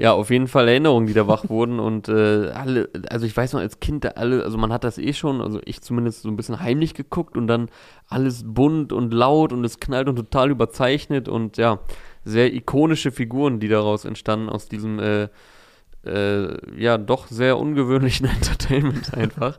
Ja, 0.00 0.12
auf 0.12 0.30
jeden 0.30 0.48
Fall 0.48 0.66
Erinnerungen, 0.66 1.06
die 1.06 1.12
da 1.12 1.28
wach 1.28 1.50
wurden 1.50 1.78
und 1.78 2.08
äh, 2.08 2.48
alle, 2.54 2.88
also 3.10 3.26
ich 3.26 3.36
weiß 3.36 3.52
noch 3.52 3.60
als 3.60 3.80
Kind, 3.80 4.04
da 4.04 4.08
alle, 4.12 4.42
also 4.44 4.56
man 4.56 4.72
hat 4.72 4.82
das 4.82 4.96
eh 4.96 5.12
schon, 5.12 5.42
also 5.42 5.60
ich 5.66 5.82
zumindest 5.82 6.22
so 6.22 6.30
ein 6.30 6.36
bisschen 6.36 6.58
heimlich 6.58 6.94
geguckt 6.94 7.36
und 7.36 7.46
dann 7.48 7.68
alles 8.08 8.42
bunt 8.46 8.94
und 8.94 9.12
laut 9.12 9.52
und 9.52 9.62
es 9.62 9.78
knallt 9.78 10.08
und 10.08 10.16
total 10.16 10.52
überzeichnet 10.52 11.28
und 11.28 11.58
ja, 11.58 11.80
sehr 12.24 12.54
ikonische 12.54 13.12
Figuren, 13.12 13.60
die 13.60 13.68
daraus 13.68 14.06
entstanden 14.06 14.48
aus 14.48 14.68
diesem, 14.70 15.00
äh, 15.00 15.28
äh, 16.06 16.80
ja, 16.82 16.96
doch 16.96 17.26
sehr 17.26 17.58
ungewöhnlichen 17.58 18.26
Entertainment 18.34 19.12
einfach. 19.12 19.58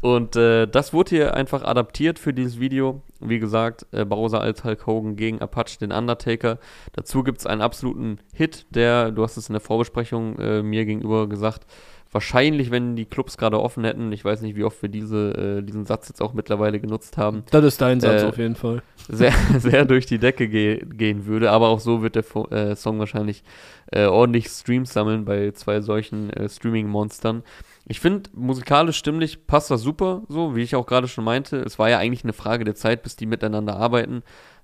Und 0.00 0.36
äh, 0.36 0.66
das 0.66 0.92
wurde 0.92 1.10
hier 1.10 1.34
einfach 1.34 1.62
adaptiert 1.64 2.18
für 2.18 2.32
dieses 2.32 2.60
Video. 2.60 3.02
Wie 3.20 3.38
gesagt, 3.38 3.86
äh, 3.92 4.04
Bowser 4.04 4.40
als 4.40 4.64
Hulk 4.64 4.86
Hogan 4.86 5.16
gegen 5.16 5.40
Apache, 5.40 5.78
den 5.80 5.92
Undertaker. 5.92 6.58
Dazu 6.92 7.22
gibt 7.22 7.38
es 7.38 7.46
einen 7.46 7.60
absoluten 7.62 8.18
Hit, 8.34 8.66
der, 8.70 9.10
du 9.10 9.22
hast 9.22 9.36
es 9.36 9.48
in 9.48 9.54
der 9.54 9.60
Vorbesprechung 9.60 10.38
äh, 10.38 10.62
mir 10.62 10.84
gegenüber 10.84 11.28
gesagt, 11.28 11.66
wahrscheinlich, 12.12 12.70
wenn 12.70 12.94
die 12.94 13.06
Clubs 13.06 13.36
gerade 13.36 13.60
offen 13.60 13.82
hätten, 13.84 14.12
ich 14.12 14.24
weiß 14.24 14.40
nicht, 14.42 14.54
wie 14.56 14.62
oft 14.62 14.80
wir 14.82 14.88
diese, 14.88 15.58
äh, 15.58 15.62
diesen 15.62 15.84
Satz 15.84 16.08
jetzt 16.08 16.22
auch 16.22 16.32
mittlerweile 16.32 16.78
genutzt 16.78 17.16
haben, 17.18 17.42
Das 17.50 17.64
ist 17.64 17.80
dein 17.80 18.00
Satz 18.00 18.22
Äh, 18.22 18.26
auf 18.26 18.38
jeden 18.38 18.54
Fall. 18.54 18.82
sehr, 19.08 19.32
sehr 19.58 19.84
durch 19.84 20.06
die 20.06 20.18
Decke 20.18 20.48
ge 20.48 20.84
gehen 20.84 21.26
würde. 21.26 21.50
Aber 21.50 21.68
auch 21.68 21.80
so 21.80 22.02
wird 22.02 22.14
der 22.14 22.22
Fo 22.22 22.46
äh, 22.50 22.76
Song 22.76 23.00
wahrscheinlich 23.00 23.42
äh, 23.90 24.04
ordentlich 24.06 24.46
Streams 24.46 24.92
sammeln 24.92 25.24
bei 25.24 25.50
zwei 25.52 25.80
solchen 25.80 26.30
äh, 26.30 26.48
Streaming-Monstern. 26.48 27.42
Ich 27.86 28.00
finde, 28.00 28.30
musikalisch 28.32 28.96
stimmlich 28.96 29.46
passt 29.46 29.70
das 29.70 29.82
super, 29.82 30.22
so 30.28 30.56
wie 30.56 30.62
ich 30.62 30.74
auch 30.74 30.86
gerade 30.86 31.08
schon 31.08 31.24
meinte. 31.24 31.58
Es 31.58 31.78
war 31.78 31.90
ja 31.90 31.98
eigentlich 31.98 32.24
eine 32.24 32.32
Frage 32.32 32.64
der 32.64 32.74
Zeit, 32.74 33.02
bis 33.02 33.16
die 33.16 33.26
miteinander 33.26 33.76
arbeiten. 33.76 34.22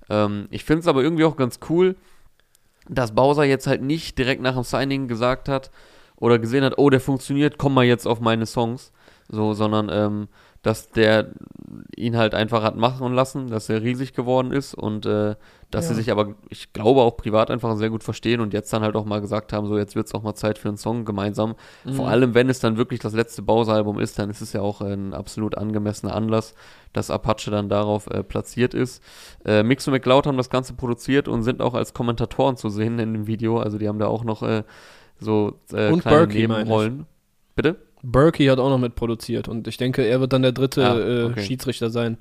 Ähm, 0.08 0.48
ich 0.50 0.64
finde 0.64 0.80
es 0.80 0.86
aber 0.86 1.02
irgendwie 1.02 1.24
auch 1.24 1.36
ganz 1.36 1.60
cool, 1.68 1.96
dass 2.88 3.14
Bowser 3.14 3.44
jetzt 3.44 3.66
halt 3.66 3.82
nicht 3.82 4.16
direkt 4.18 4.40
nach 4.40 4.54
dem 4.54 4.64
Signing 4.64 5.06
gesagt 5.06 5.48
hat 5.48 5.70
oder 6.16 6.38
gesehen 6.38 6.64
hat, 6.64 6.78
oh, 6.78 6.88
der 6.88 7.00
funktioniert, 7.00 7.58
komm 7.58 7.74
mal 7.74 7.84
jetzt 7.84 8.06
auf 8.06 8.20
meine 8.20 8.46
Songs. 8.46 8.92
So, 9.28 9.52
sondern 9.54 9.88
ähm, 9.92 10.28
dass 10.62 10.90
der 10.90 11.28
ihn 11.96 12.16
halt 12.18 12.34
einfach 12.34 12.62
hat 12.62 12.76
machen 12.76 13.14
lassen, 13.14 13.48
dass 13.48 13.68
er 13.70 13.80
riesig 13.82 14.12
geworden 14.12 14.52
ist 14.52 14.74
und 14.74 15.06
äh, 15.06 15.36
dass 15.70 15.84
Ja. 15.84 15.90
sie 15.90 15.94
sich 16.02 16.10
aber, 16.10 16.34
ich 16.50 16.72
glaube, 16.74 17.00
auch 17.00 17.16
privat 17.16 17.50
einfach 17.50 17.74
sehr 17.76 17.88
gut 17.90 18.02
verstehen 18.04 18.40
und 18.40 18.52
jetzt 18.52 18.70
dann 18.72 18.82
halt 18.82 18.94
auch 18.96 19.04
mal 19.06 19.20
gesagt 19.22 19.52
haben, 19.54 19.66
so 19.68 19.78
jetzt 19.78 19.94
wird 19.96 20.06
es 20.08 20.14
auch 20.14 20.22
mal 20.22 20.34
Zeit 20.34 20.58
für 20.58 20.68
einen 20.68 20.76
Song 20.76 21.04
gemeinsam. 21.06 21.54
Vor 21.84 22.04
Mhm. 22.06 22.10
allem, 22.10 22.34
wenn 22.34 22.50
es 22.50 22.58
dann 22.60 22.76
wirklich 22.76 23.00
das 23.00 23.14
letzte 23.14 23.40
Bowser-Album 23.42 23.98
ist, 24.00 24.18
dann 24.18 24.28
ist 24.28 24.42
es 24.42 24.52
ja 24.52 24.60
auch 24.60 24.80
ein 24.82 25.14
absolut 25.14 25.56
angemessener 25.56 26.14
Anlass, 26.14 26.54
dass 26.92 27.10
Apache 27.10 27.50
dann 27.50 27.68
darauf 27.70 28.08
äh, 28.08 28.22
platziert 28.22 28.74
ist. 28.74 29.02
Äh, 29.46 29.62
Mix 29.62 29.86
und 29.86 29.94
McLeod 29.94 30.26
haben 30.26 30.36
das 30.36 30.50
Ganze 30.50 30.74
produziert 30.74 31.28
und 31.28 31.42
sind 31.42 31.62
auch 31.62 31.74
als 31.74 31.94
Kommentatoren 31.94 32.56
zu 32.56 32.68
sehen 32.68 32.98
in 32.98 33.12
dem 33.14 33.26
Video. 33.26 33.58
Also 33.60 33.78
die 33.78 33.88
haben 33.88 33.98
da 34.00 34.08
auch 34.08 34.24
noch 34.24 34.42
äh, 34.42 34.64
so 35.18 35.58
äh, 35.72 35.90
Und 35.90 36.00
kleine 36.02 36.26
ich. 36.28 36.34
Nebenrollen. 36.34 37.06
Bitte? 37.54 37.76
Berkey 38.02 38.46
hat 38.46 38.58
auch 38.58 38.70
noch 38.70 38.78
mitproduziert 38.78 39.48
und 39.48 39.66
ich 39.68 39.76
denke, 39.76 40.02
er 40.02 40.20
wird 40.20 40.32
dann 40.32 40.42
der 40.42 40.52
dritte 40.52 40.84
Ah, 40.86 40.98
äh, 40.98 41.24
okay. 41.24 41.42
Schiedsrichter 41.42 41.90
sein, 41.90 42.18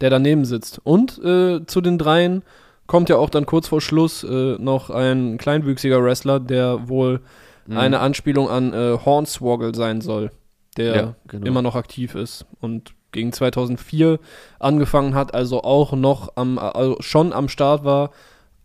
der 0.00 0.10
daneben 0.10 0.44
sitzt. 0.44 0.80
Und 0.84 1.18
äh, 1.22 1.64
zu 1.66 1.80
den 1.80 1.98
dreien 1.98 2.42
kommt 2.86 3.08
ja 3.08 3.16
auch 3.16 3.30
dann 3.30 3.44
kurz 3.46 3.68
vor 3.68 3.80
Schluss 3.80 4.24
äh, 4.24 4.56
noch 4.58 4.90
ein 4.90 5.36
kleinwüchsiger 5.38 6.02
Wrestler, 6.02 6.40
der 6.40 6.88
wohl 6.88 7.20
Mhm. 7.66 7.76
eine 7.76 8.00
Anspielung 8.00 8.48
an 8.48 8.72
äh, 8.72 8.96
Hornswoggle 9.04 9.74
sein 9.74 10.00
soll, 10.00 10.30
der 10.78 10.96
Ja, 10.96 11.14
genau. 11.26 11.46
immer 11.46 11.60
noch 11.60 11.74
aktiv 11.74 12.14
ist 12.14 12.46
und 12.62 12.94
gegen 13.12 13.30
2004 13.30 14.18
angefangen 14.58 15.14
hat, 15.14 15.34
also 15.34 15.62
auch 15.64 15.92
noch 15.92 16.32
am, 16.36 16.56
also 16.58 16.96
schon 17.00 17.34
am 17.34 17.50
Start 17.50 17.84
war, 17.84 18.10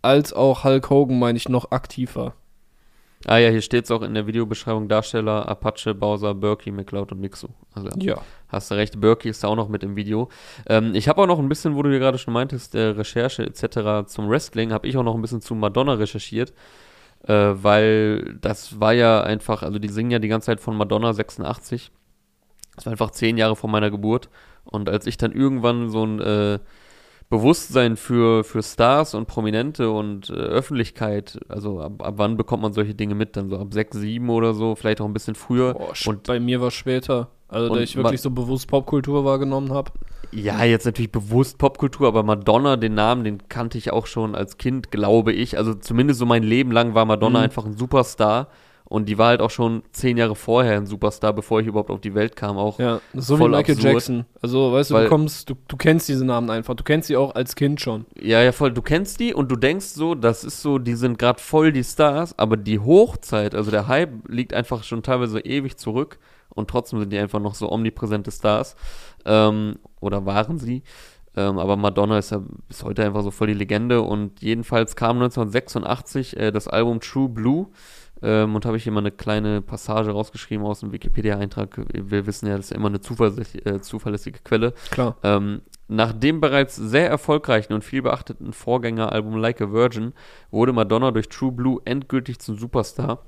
als 0.02 0.32
auch 0.32 0.64
Hulk 0.64 0.90
Hogan, 0.90 1.20
meine 1.20 1.36
ich, 1.38 1.50
noch 1.50 1.72
aktiv 1.72 2.16
war. 2.16 2.34
Ah 3.26 3.38
ja, 3.38 3.50
hier 3.50 3.62
steht 3.62 3.86
es 3.86 3.92
auch 3.92 4.02
in 4.02 4.14
der 4.14 4.28
Videobeschreibung: 4.28 4.88
Darsteller 4.88 5.48
Apache, 5.48 5.94
Bowser, 5.94 6.34
Berkey, 6.34 6.72
McLeod 6.72 7.12
und 7.12 7.22
Mixu. 7.22 7.48
Also 7.74 7.90
Ja. 8.00 8.22
Hast 8.50 8.70
du 8.70 8.76
recht, 8.76 9.00
Berkey 9.00 9.30
ist 9.30 9.44
da 9.44 9.48
auch 9.48 9.56
noch 9.56 9.70
mit 9.70 9.84
im 9.84 9.96
Video. 9.96 10.30
Ähm, 10.68 10.94
ich 10.94 11.08
habe 11.08 11.22
auch 11.22 11.28
noch 11.28 11.40
ein 11.40 11.50
bisschen, 11.50 11.76
wo 11.76 11.82
du 11.82 11.90
hier 11.90 12.00
gerade 12.00 12.18
schon 12.18 12.34
meintest, 12.34 12.76
äh, 12.76 12.88
Recherche 12.90 13.44
etc. 13.44 14.08
zum 14.08 14.30
Wrestling, 14.30 14.72
habe 14.72 14.88
ich 14.88 14.98
auch 14.98 15.04
noch 15.04 15.16
ein 15.16 15.22
bisschen 15.22 15.42
zu 15.42 15.56
Madonna 15.56 15.94
recherchiert, 15.94 16.54
äh, 17.28 17.34
weil 17.34 18.38
das 18.42 18.80
war 18.80 18.94
ja 18.94 19.22
einfach, 19.22 19.64
also 19.64 19.80
die 19.80 19.90
singen 19.90 20.12
ja 20.12 20.20
die 20.20 20.28
ganze 20.28 20.48
Zeit 20.48 20.60
von 20.60 20.76
Madonna 20.76 21.14
86. 21.14 21.92
Das 22.76 22.86
war 22.86 22.92
einfach 22.92 23.12
zehn 23.12 23.38
Jahre 23.38 23.56
vor 23.56 23.70
meiner 23.70 23.90
Geburt. 23.90 24.30
Und 24.66 24.90
als 24.90 25.08
ich 25.08 25.18
dann 25.18 25.32
irgendwann 25.32 25.90
so 25.90 26.06
ein 26.06 26.20
äh, 26.20 26.60
Bewusstsein 27.30 27.98
für, 27.98 28.44
für 28.44 28.62
Stars 28.62 29.14
und 29.16 29.28
Prominente 29.28 29.90
und 29.90 30.30
äh, 30.30 30.34
Öffentlichkeit, 30.34 31.40
also 31.50 31.80
ab, 31.82 32.04
ab 32.04 32.14
wann 32.18 32.38
bekommt 32.38 32.62
man 32.64 32.74
solche 32.74 32.94
Dinge 32.94 33.16
mit? 33.16 33.36
Dann 33.36 33.50
so 33.50 33.58
ab 33.58 33.74
sechs, 33.74 33.98
sieben 33.98 34.30
oder 34.30 34.54
so, 34.54 34.76
vielleicht 34.76 35.02
auch 35.02 35.06
ein 35.06 35.14
bisschen 35.14 35.36
früher. 35.36 35.74
Boah, 35.74 35.94
und 36.06 36.24
bei 36.24 36.40
mir 36.40 36.62
war 36.62 36.68
es 36.68 36.74
später. 36.76 37.30
Also, 37.48 37.74
da 37.74 37.82
ich 37.82 37.96
wirklich 37.96 38.22
so 38.22 38.32
bewusst 38.32 38.68
Popkultur 38.68 39.26
wahrgenommen 39.26 39.72
habe. 39.72 39.92
Ja, 40.32 40.64
jetzt 40.64 40.86
natürlich 40.86 41.12
bewusst 41.12 41.60
Popkultur, 41.60 42.08
aber 42.08 42.24
Madonna, 42.24 42.78
den 42.78 42.96
Namen, 42.96 43.24
den 43.24 43.48
kannte 43.50 43.78
ich 43.78 43.92
auch 43.94 44.08
schon 44.08 44.34
als 44.34 44.58
Kind, 44.58 44.90
glaube 44.90 45.32
ich. 45.34 45.58
Also 45.58 45.76
zumindest 45.76 46.20
so 46.20 46.26
mein 46.26 46.42
Leben 46.42 46.72
lang 46.72 46.96
war 46.96 47.06
Madonna 47.06 47.40
Mhm. 47.40 47.46
einfach 47.46 47.66
ein 47.66 47.78
Superstar. 47.78 48.48
Und 48.86 49.10
die 49.10 49.18
war 49.18 49.28
halt 49.30 49.42
auch 49.42 49.50
schon 49.50 49.82
zehn 49.92 50.18
Jahre 50.18 50.36
vorher 50.36 50.78
ein 50.78 50.86
Superstar, 50.86 51.34
bevor 51.34 51.62
ich 51.62 51.68
überhaupt 51.68 51.90
auf 51.90 52.02
die 52.02 52.14
Welt 52.14 52.36
kam. 52.36 52.58
Auch 52.58 52.78
Ja, 52.80 53.00
so 53.14 53.38
Voll 53.38 53.52
wie 53.52 53.56
Michael 53.56 53.76
absurd. 53.76 53.94
Jackson. 53.94 54.26
Also, 54.42 54.72
weißt 54.72 54.92
du, 54.92 54.94
Weil- 54.96 55.04
du 55.06 55.10
kommst, 55.10 55.50
du, 55.50 55.56
du 55.68 55.78
kennst 55.78 56.10
diese 56.10 56.26
Namen 56.26 56.50
einfach. 56.52 56.76
Du 56.76 56.84
kennst 56.84 57.08
sie 57.08 57.18
auch 57.18 57.34
als 57.34 57.56
Kind 57.56 57.82
schon. 57.82 58.06
Ja, 58.22 58.42
ja, 58.44 58.52
voll. 58.52 58.72
Du 58.72 58.82
kennst 58.84 59.20
die 59.20 59.34
und 59.34 59.50
du 59.50 59.56
denkst 59.56 59.86
so, 59.88 60.14
das 60.16 60.44
ist 60.44 60.62
so, 60.62 60.78
die 60.78 60.94
sind 60.96 61.18
gerade 61.18 61.40
voll 61.42 61.72
die 61.72 61.84
Stars, 61.84 62.38
aber 62.38 62.56
die 62.58 62.78
Hochzeit, 62.80 63.56
also 63.56 63.72
der 63.72 63.88
Hype 63.88 64.28
liegt 64.28 64.54
einfach 64.54 64.84
schon 64.84 65.02
teilweise 65.02 65.40
ewig 65.40 65.78
zurück 65.78 66.20
und 66.50 66.70
trotzdem 66.70 67.00
sind 67.00 67.12
die 67.12 67.18
einfach 67.18 67.40
noch 67.40 67.56
so 67.56 67.72
omnipräsente 67.72 68.32
Stars. 68.32 68.76
Ähm, 69.26 69.80
oder 70.02 70.26
waren 70.28 70.60
sie. 70.60 70.84
Ähm, 71.36 71.58
aber 71.58 71.78
Madonna 71.78 72.20
ist 72.20 72.30
ja 72.32 72.44
bis 72.68 72.84
heute 72.84 73.04
einfach 73.04 73.24
so 73.24 73.32
voll 73.32 73.48
die 73.48 73.54
Legende 73.56 74.02
und 74.04 74.40
jedenfalls 74.42 74.96
kam 74.96 75.16
1986 75.18 76.38
äh, 76.38 76.52
das 76.52 76.68
Album 76.68 77.00
True 77.00 77.30
Blue. 77.30 77.68
Ähm, 78.24 78.56
und 78.56 78.66
habe 78.66 78.78
ich 78.78 78.84
hier 78.84 78.92
mal 78.94 79.02
eine 79.02 79.12
kleine 79.12 79.62
Passage 79.62 80.12
rausgeschrieben 80.12 80.66
aus 80.66 80.80
dem 80.80 80.92
Wikipedia-Eintrag. 80.94 81.86
Wir 81.92 82.26
wissen 82.26 82.48
ja, 82.48 82.56
das 82.56 82.66
ist 82.66 82.72
ja 82.72 82.78
immer 82.78 82.88
eine 82.88 83.02
zuverlässige, 83.02 83.66
äh, 83.66 83.82
zuverlässige 83.82 84.40
Quelle. 84.44 84.74
Klar. 84.92 85.18
Ähm, 85.24 85.62
nach 85.90 86.14
dem 86.14 86.40
bereits 86.40 86.76
sehr 86.76 87.10
erfolgreichen 87.10 87.74
und 87.74 87.84
viel 87.84 88.02
beachteten 88.02 88.54
Vorgängeralbum 88.54 89.36
Like 89.36 89.62
a 89.62 89.72
Virgin 89.72 90.14
wurde 90.50 90.72
Madonna 90.72 91.12
durch 91.12 91.28
True 91.28 91.52
Blue 91.52 91.82
endgültig 91.84 92.40
zum 92.40 92.58
Superstar 92.58 93.20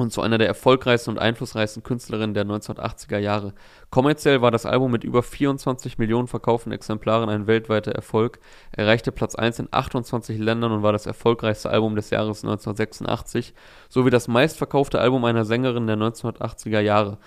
und 0.00 0.10
zu 0.12 0.22
einer 0.22 0.38
der 0.38 0.48
erfolgreichsten 0.48 1.10
und 1.10 1.18
einflussreichsten 1.18 1.82
Künstlerinnen 1.82 2.34
der 2.34 2.44
1980er 2.44 3.18
Jahre. 3.18 3.54
Kommerziell 3.90 4.42
war 4.42 4.50
das 4.50 4.66
Album 4.66 4.90
mit 4.90 5.04
über 5.04 5.22
24 5.22 5.98
Millionen 5.98 6.28
verkauften 6.28 6.72
Exemplaren 6.72 7.28
ein 7.28 7.46
weltweiter 7.46 7.92
Erfolg, 7.92 8.40
erreichte 8.72 9.12
Platz 9.12 9.34
1 9.34 9.58
in 9.58 9.68
28 9.70 10.38
Ländern 10.38 10.72
und 10.72 10.82
war 10.82 10.92
das 10.92 11.06
erfolgreichste 11.06 11.70
Album 11.70 11.96
des 11.96 12.10
Jahres 12.10 12.42
1986, 12.42 13.54
sowie 13.88 14.10
das 14.10 14.28
meistverkaufte 14.28 15.00
Album 15.00 15.24
einer 15.24 15.44
Sängerin 15.44 15.86
der 15.86 15.96
1980er 15.96 16.80
Jahre. 16.80 17.18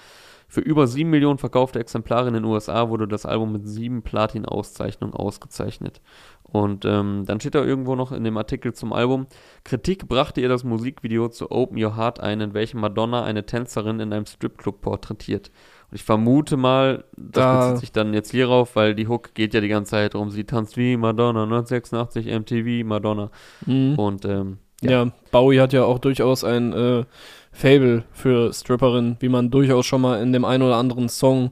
Für 0.53 0.61
über 0.61 0.85
7 0.85 1.09
Millionen 1.09 1.39
verkaufte 1.39 1.79
Exemplare 1.79 2.27
in 2.27 2.35
den 2.35 2.45
USA 2.45 2.87
wurde 2.87 3.07
das 3.07 3.25
Album 3.25 3.53
mit 3.53 3.67
sieben 3.67 4.03
Platin-Auszeichnungen 4.03 5.15
ausgezeichnet. 5.15 5.99
Und 6.43 6.85
ähm, 6.85 7.23
dann 7.25 7.39
steht 7.39 7.55
da 7.55 7.63
irgendwo 7.63 7.95
noch 7.95 8.11
in 8.11 8.23
dem 8.23 8.37
Artikel 8.37 8.71
zum 8.73 8.93
Album, 8.93 9.25
Kritik 9.63 10.07
brachte 10.07 10.41
ihr 10.41 10.49
das 10.49 10.63
Musikvideo 10.63 11.29
zu 11.29 11.49
Open 11.49 11.83
Your 11.83 11.97
Heart 11.97 12.19
ein, 12.19 12.39
in 12.39 12.53
welchem 12.53 12.81
Madonna 12.81 13.23
eine 13.23 13.47
Tänzerin 13.47 13.99
in 13.99 14.13
einem 14.13 14.27
Stripclub 14.27 14.79
porträtiert. 14.81 15.49
Und 15.89 15.95
ich 15.95 16.03
vermute 16.03 16.55
mal, 16.55 17.03
das 17.17 17.31
Da- 17.31 17.59
bezieht 17.69 17.79
sich 17.79 17.91
dann 17.91 18.13
jetzt 18.13 18.29
hierauf, 18.29 18.75
weil 18.75 18.93
die 18.93 19.07
Hook 19.07 19.33
geht 19.33 19.55
ja 19.55 19.59
die 19.61 19.69
ganze 19.69 19.89
Zeit 19.91 20.13
darum, 20.13 20.29
sie 20.29 20.43
tanzt 20.43 20.77
wie 20.77 20.97
Madonna, 20.97 21.45
1986 21.45 22.27
MTV 22.27 22.85
Madonna. 22.87 23.31
Mhm. 23.65 23.95
Und 23.97 24.25
ähm, 24.25 24.59
Ja. 24.81 25.07
Bowie 25.31 25.59
hat 25.59 25.73
ja 25.73 25.85
auch 25.85 25.97
durchaus 25.97 26.43
ein 26.43 26.73
äh, 26.73 27.05
Fable 27.53 28.03
für 28.11 28.51
Stripperinnen, 28.51 29.15
wie 29.19 29.29
man 29.29 29.49
durchaus 29.51 29.85
schon 29.85 30.01
mal 30.01 30.21
in 30.21 30.33
dem 30.33 30.43
einen 30.43 30.63
oder 30.63 30.75
anderen 30.75 31.07
Song 31.07 31.51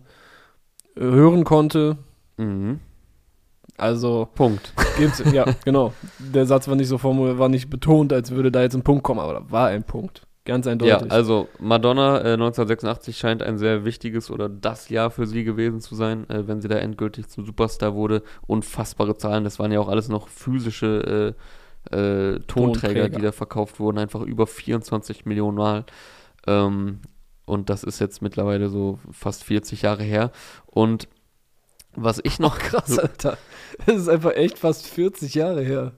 äh, 0.96 1.02
hören 1.02 1.44
konnte. 1.46 1.98
mhm. 2.38 2.80
Also 3.78 4.28
Punkt. 4.36 4.74
gibt's, 4.98 5.24
ja, 5.34 5.46
genau. 5.66 5.94
Der 6.20 6.46
Satz 6.46 6.68
war 6.68 6.76
nicht 6.76 6.90
so 6.90 7.00
formuliert, 7.00 7.40
war 7.40 7.50
nicht 7.50 7.70
betont, 7.70 8.14
als 8.14 8.30
würde 8.30 8.52
da 8.52 8.62
jetzt 8.62 8.76
ein 8.76 8.84
Punkt 8.84 9.02
kommen, 9.04 9.20
aber 9.20 9.34
da 9.34 9.52
war 9.52 9.68
ein 9.70 9.84
Punkt. 9.84 10.28
Ganz 10.46 10.66
Ja, 10.66 10.72
eindeutig. 10.74 11.12
also 11.12 11.48
Madonna 11.60 12.18
äh, 12.18 12.34
1986 12.34 13.18
scheint 13.18 13.42
ein 13.42 13.58
sehr 13.58 13.86
wichtiges 13.86 14.30
oder 14.30 14.50
das 14.50 14.90
Jahr 14.90 15.10
für 15.12 15.26
sie 15.26 15.44
gewesen 15.44 15.82
zu 15.82 15.96
sein, 15.96 16.30
äh, 16.30 16.48
wenn 16.48 16.62
sie 16.62 16.68
da 16.68 16.76
endgültig 16.76 17.28
zum 17.30 17.46
Superstar 17.46 17.96
wurde. 17.96 18.24
Unfassbare 18.46 19.18
Zahlen, 19.18 19.44
das 19.44 19.58
waren 19.60 19.72
ja 19.72 19.80
auch 19.80 19.88
alles 19.90 20.10
noch 20.10 20.28
physische 20.28 21.36
äh, 21.38 21.42
äh, 21.90 22.40
Tonträger, 22.40 22.48
Tonträger. 22.48 23.10
die 23.10 23.22
da 23.22 23.32
verkauft 23.32 23.80
wurden, 23.80 23.98
einfach 23.98 24.22
über 24.22 24.48
24 24.48 25.26
Millionen 25.26 25.58
Mal. 25.58 25.86
Ähm, 26.48 27.00
und 27.46 27.70
das 27.70 27.84
ist 27.84 28.00
jetzt 28.00 28.22
mittlerweile 28.22 28.70
so 28.70 29.00
fast 29.12 29.44
40 29.44 29.82
Jahre 29.82 30.04
her. 30.04 30.32
Und 30.68 31.08
was 31.96 32.22
ich 32.24 32.40
noch 32.40 32.58
Krass, 32.60 32.98
Alter. 32.98 33.38
Das 33.86 33.96
ist 33.98 34.08
einfach 34.10 34.34
echt 34.34 34.58
fast 34.58 34.88
40 34.88 35.36
Jahre 35.36 35.62
her. 35.62 35.94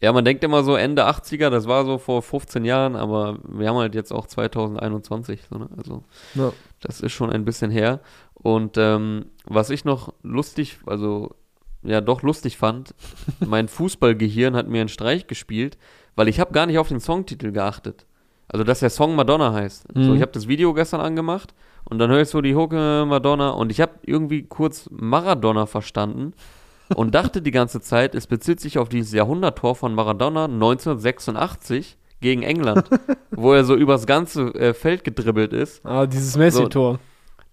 Ja, 0.00 0.12
man 0.12 0.24
denkt 0.24 0.44
immer 0.44 0.62
so 0.62 0.76
Ende 0.76 1.08
80er, 1.08 1.50
das 1.50 1.66
war 1.66 1.84
so 1.84 1.98
vor 1.98 2.22
15 2.22 2.64
Jahren, 2.64 2.94
aber 2.94 3.38
wir 3.48 3.68
haben 3.68 3.78
halt 3.78 3.96
jetzt 3.96 4.12
auch 4.12 4.26
2021, 4.28 5.40
so, 5.50 5.58
ne? 5.58 5.68
also 5.76 6.04
Ja. 6.34 6.52
das 6.80 7.00
ist 7.00 7.12
schon 7.12 7.30
ein 7.30 7.44
bisschen 7.44 7.72
her. 7.72 8.00
Und 8.34 8.76
ähm, 8.76 9.26
was 9.44 9.70
ich 9.70 9.84
noch 9.84 10.14
lustig, 10.22 10.78
also 10.86 11.34
ja 11.82 12.00
doch 12.00 12.22
lustig 12.22 12.56
fand, 12.56 12.94
mein 13.40 13.68
Fußballgehirn 13.68 14.56
hat 14.56 14.68
mir 14.68 14.80
einen 14.80 14.88
Streich 14.88 15.26
gespielt, 15.26 15.78
weil 16.16 16.28
ich 16.28 16.40
habe 16.40 16.52
gar 16.52 16.66
nicht 16.66 16.78
auf 16.78 16.88
den 16.88 17.00
Songtitel 17.00 17.52
geachtet. 17.52 18.04
Also 18.48 18.64
dass 18.64 18.80
der 18.80 18.90
Song 18.90 19.14
Madonna 19.14 19.52
heißt. 19.52 19.84
So, 19.94 20.00
Mhm. 20.00 20.14
ich 20.16 20.22
habe 20.22 20.32
das 20.32 20.48
Video 20.48 20.72
gestern 20.74 21.00
angemacht 21.00 21.54
und 21.84 21.98
dann 21.98 22.10
höre 22.10 22.22
ich 22.22 22.28
so 22.28 22.40
die 22.40 22.50
äh, 22.52 23.04
Madonna 23.04 23.50
und 23.50 23.70
ich 23.70 23.80
habe 23.80 23.92
irgendwie 24.06 24.42
kurz 24.44 24.88
Maradona 24.90 25.66
verstanden 25.66 26.32
und 26.94 27.14
dachte 27.14 27.42
die 27.42 27.50
ganze 27.50 27.80
Zeit, 27.82 28.14
es 28.14 28.26
bezieht 28.26 28.60
sich 28.60 28.78
auf 28.78 28.88
dieses 28.88 29.12
Jahrhunderttor 29.12 29.74
von 29.76 29.94
Maradona 29.94 30.46
1986 30.46 31.96
gegen 32.20 32.42
England, 32.42 32.88
wo 33.30 33.52
er 33.52 33.64
so 33.64 33.74
übers 33.76 34.06
ganze 34.06 34.48
äh, 34.54 34.74
Feld 34.74 35.04
gedribbelt 35.04 35.52
ist. 35.52 35.84
Ah, 35.84 36.06
dieses 36.06 36.36
Messi-Tor. 36.36 36.98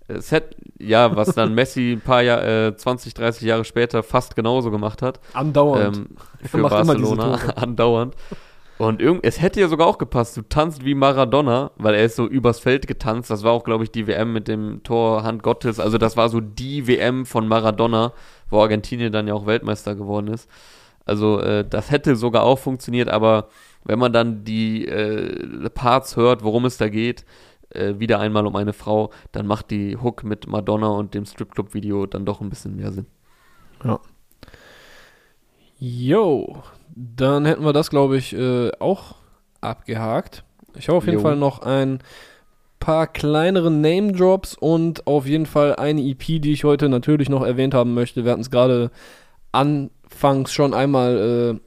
Es 0.08 0.32
hätte, 0.32 0.56
ja, 0.80 1.16
was 1.16 1.34
dann 1.34 1.54
Messi 1.56 1.94
ein 1.94 2.02
paar 2.02 2.22
Jahr, 2.22 2.44
äh, 2.46 2.76
20, 2.76 3.14
30 3.14 3.44
Jahre 3.44 3.66
später 3.66 4.04
fast 4.04 4.36
genauso 4.36 4.72
gemacht 4.72 5.02
hat. 5.02 5.20
Andauernd. 5.34 5.98
Ähm, 5.98 6.08
für 6.44 6.62
Barcelona 6.62 7.36
andauernd. 7.56 8.16
Und 8.78 9.02
irgend, 9.02 9.26
es 9.26 9.42
hätte 9.42 9.62
ja 9.62 9.70
sogar 9.70 9.88
auch 9.88 9.98
gepasst. 9.98 10.36
Du 10.36 10.42
tanzt 10.42 10.84
wie 10.84 10.96
Maradona, 10.96 11.72
weil 11.78 11.96
er 11.96 12.04
ist 12.04 12.18
so 12.18 12.28
übers 12.28 12.60
Feld 12.60 12.88
getanzt. 12.88 13.30
Das 13.30 13.44
war 13.44 13.54
auch, 13.54 13.64
glaube 13.64 13.86
ich, 13.86 13.92
die 13.92 14.06
WM 14.06 14.34
mit 14.34 14.50
dem 14.50 14.84
Tor 14.84 15.24
Hand 15.24 15.44
Gottes. 15.44 15.80
Also 15.80 15.98
das 15.98 16.18
war 16.18 16.28
so 16.28 16.42
die 16.42 16.86
WM 16.86 17.26
von 17.26 17.48
Maradona, 17.48 18.12
wo 18.50 18.62
Argentinien 18.62 19.14
dann 19.14 19.28
ja 19.28 19.34
auch 19.34 19.46
Weltmeister 19.46 19.96
geworden 19.96 20.28
ist. 20.28 20.50
Also 21.06 21.40
äh, 21.40 21.64
das 21.68 21.90
hätte 21.90 22.16
sogar 22.16 22.44
auch 22.44 22.60
funktioniert, 22.60 23.10
aber 23.10 23.48
wenn 23.86 24.00
man 24.00 24.12
dann 24.12 24.44
die 24.44 24.88
äh, 24.88 25.70
Parts 25.70 26.18
hört, 26.18 26.44
worum 26.44 26.66
es 26.66 26.78
da 26.78 26.90
geht, 26.90 27.24
äh, 27.76 28.00
wieder 28.00 28.20
einmal 28.20 28.46
um 28.46 28.56
eine 28.56 28.74
Frau, 28.74 29.12
dann 29.32 29.48
macht 29.48 29.72
die 29.72 29.98
Hook 29.98 30.24
mit 30.24 30.48
Madonna 30.48 30.88
und 30.88 31.14
dem 31.14 31.26
Stripclub-Video 31.26 32.06
dann 32.06 32.26
doch 32.26 32.42
ein 32.42 32.50
bisschen 32.50 32.76
mehr 32.76 32.92
Sinn. 32.92 33.08
Jo, 35.78 36.64
dann 36.96 37.46
hätten 37.46 37.66
wir 37.66 37.74
das, 37.74 37.90
glaube 37.90 38.18
ich, 38.18 38.34
äh, 38.34 38.72
auch 38.80 39.16
abgehakt. 39.62 40.44
Ich 40.76 40.88
habe 40.88 40.98
auf 40.98 41.06
jeden 41.06 41.18
Jo. 41.18 41.24
Fall 41.24 41.36
noch 41.36 41.60
ein 41.60 42.00
paar 42.80 43.08
kleinere 43.08 43.72
Name-Drops 43.72 44.56
und 44.56 45.08
auf 45.08 45.26
jeden 45.26 45.46
Fall 45.46 45.76
eine 45.76 46.02
EP, 46.02 46.42
die 46.42 46.54
ich 46.54 46.64
heute 46.64 46.90
natürlich 46.90 47.30
noch 47.30 47.44
erwähnt 47.44 47.74
haben 47.74 47.94
möchte. 47.94 48.26
Wir 48.26 48.32
hatten 48.32 48.42
es 48.42 48.52
gerade 48.52 48.92
anfangs 49.52 50.54
schon 50.54 50.74
einmal 50.74 51.58
äh, 51.58 51.60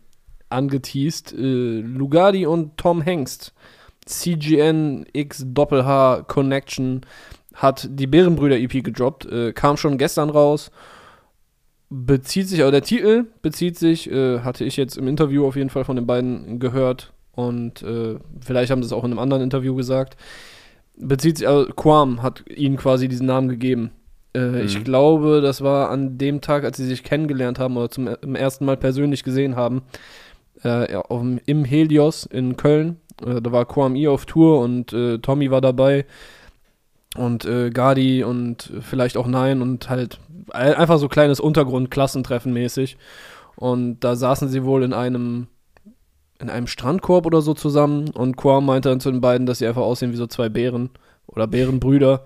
angeteased. 0.50 1.32
Äh, 1.32 1.80
Lugardi 1.80 2.46
und 2.46 2.76
Tom 2.76 3.02
Hengst. 3.02 3.52
CGN 4.08 5.06
X 5.12 5.44
Doppel 5.46 5.84
H 5.84 6.24
Connection 6.26 7.02
hat 7.54 7.88
die 7.90 8.06
Bärenbrüder 8.06 8.58
EP 8.58 8.84
gedroppt, 8.84 9.26
äh, 9.26 9.52
kam 9.52 9.76
schon 9.76 9.98
gestern 9.98 10.30
raus 10.30 10.70
bezieht 11.90 12.48
sich, 12.48 12.60
aber 12.62 12.70
der 12.70 12.82
Titel 12.82 13.26
bezieht 13.42 13.78
sich, 13.78 14.10
äh, 14.10 14.40
hatte 14.40 14.64
ich 14.64 14.76
jetzt 14.76 14.96
im 14.96 15.08
Interview 15.08 15.46
auf 15.46 15.56
jeden 15.56 15.70
Fall 15.70 15.84
von 15.84 15.96
den 15.96 16.06
beiden 16.06 16.58
gehört 16.58 17.12
und 17.32 17.82
äh, 17.82 18.16
vielleicht 18.40 18.70
haben 18.70 18.82
sie 18.82 18.86
es 18.86 18.92
auch 18.92 19.04
in 19.04 19.12
einem 19.12 19.18
anderen 19.18 19.42
Interview 19.42 19.74
gesagt, 19.74 20.16
bezieht 20.96 21.38
sich, 21.38 21.48
also 21.48 21.70
Quam 21.72 22.22
hat 22.22 22.44
ihnen 22.50 22.76
quasi 22.76 23.08
diesen 23.08 23.26
Namen 23.26 23.48
gegeben. 23.48 23.90
Äh, 24.34 24.40
Mhm. 24.40 24.56
Ich 24.66 24.84
glaube, 24.84 25.40
das 25.40 25.62
war 25.62 25.90
an 25.90 26.18
dem 26.18 26.40
Tag, 26.40 26.64
als 26.64 26.76
sie 26.76 26.86
sich 26.86 27.02
kennengelernt 27.02 27.58
haben 27.58 27.76
oder 27.76 27.90
zum 27.90 28.08
im 28.08 28.34
ersten 28.34 28.64
Mal 28.66 28.76
persönlich 28.76 29.24
gesehen 29.24 29.56
haben, 29.56 29.82
äh, 30.64 30.92
ja, 30.92 31.00
auf, 31.00 31.22
im 31.46 31.64
Helios 31.64 32.26
in 32.26 32.56
Köln. 32.56 32.96
Äh, 33.24 33.40
da 33.42 33.52
war 33.52 33.64
Quam 33.66 33.94
E 33.96 34.08
auf 34.08 34.26
Tour 34.26 34.60
und 34.60 34.92
äh, 34.92 35.18
Tommy 35.18 35.50
war 35.50 35.60
dabei 35.60 36.06
und 37.16 37.44
äh, 37.44 37.70
Gardi 37.70 38.22
und 38.24 38.72
vielleicht 38.80 39.16
auch 39.16 39.26
Nein 39.26 39.62
und 39.62 39.88
halt 39.88 40.20
ein- 40.50 40.74
einfach 40.74 40.98
so 40.98 41.08
kleines 41.08 41.40
Untergrund-Klassentreffen 41.40 42.52
mäßig. 42.52 42.96
Und 43.56 44.00
da 44.00 44.14
saßen 44.14 44.48
sie 44.48 44.64
wohl 44.64 44.82
in 44.82 44.92
einem 44.92 45.48
in 46.40 46.50
einem 46.50 46.68
Strandkorb 46.68 47.26
oder 47.26 47.42
so 47.42 47.52
zusammen 47.52 48.10
und 48.10 48.36
Quam 48.36 48.64
meinte 48.64 48.88
dann 48.90 49.00
zu 49.00 49.10
den 49.10 49.20
beiden, 49.20 49.44
dass 49.44 49.58
sie 49.58 49.66
einfach 49.66 49.82
aussehen 49.82 50.12
wie 50.12 50.16
so 50.16 50.28
zwei 50.28 50.48
Bären 50.48 50.90
oder 51.26 51.48
Bärenbrüder. 51.48 52.24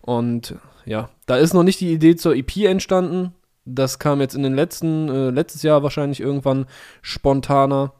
Und 0.00 0.54
ja, 0.86 1.10
da 1.26 1.36
ist 1.36 1.52
noch 1.52 1.62
nicht 1.62 1.78
die 1.80 1.92
Idee 1.92 2.16
zur 2.16 2.34
EP 2.34 2.56
entstanden. 2.64 3.34
Das 3.66 3.98
kam 3.98 4.22
jetzt 4.22 4.34
in 4.34 4.42
den 4.42 4.54
letzten, 4.54 5.10
äh, 5.10 5.28
letztes 5.28 5.62
Jahr 5.62 5.82
wahrscheinlich 5.82 6.20
irgendwann 6.20 6.64
spontaner. 7.02 7.92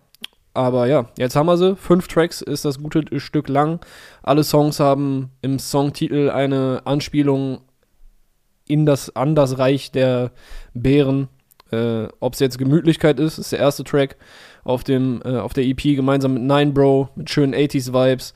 Aber 0.53 0.87
ja, 0.87 1.07
jetzt 1.17 1.37
haben 1.37 1.47
wir 1.47 1.57
sie. 1.57 1.77
Fünf 1.77 2.09
Tracks 2.09 2.43
ist 2.43 2.65
das 2.65 2.79
gute 2.79 3.21
Stück 3.21 3.49
lang. 3.49 3.81
Alle 4.23 4.45
Songs 4.45 4.81
haben 4.81 5.31
im 5.43 5.59
Songtitel 5.59 6.31
eine 6.31 6.83
Anspielung 6.85 7.61
in 8.67 8.87
das, 8.87 9.15
an 9.15 9.35
das 9.35 9.59
Reich 9.59 9.93
der 9.93 10.33
Bären. 10.75 11.29
Äh, 11.71 12.09
Ob 12.19 12.35
es 12.35 12.41
jetzt 12.41 12.59
Gemütlichkeit 12.59 13.21
ist, 13.21 13.39
ist 13.39 13.53
der 13.53 13.61
erste 13.61 13.85
Track 13.85 14.17
auf, 14.65 14.83
dem, 14.83 15.23
äh, 15.25 15.39
auf 15.39 15.53
der 15.53 15.65
EP 15.65 15.83
gemeinsam 15.97 16.35
mit 16.35 16.43
Nine 16.43 16.73
Bro, 16.73 17.11
mit 17.15 17.31
schönen 17.31 17.55
80s-Vibes. 17.55 18.35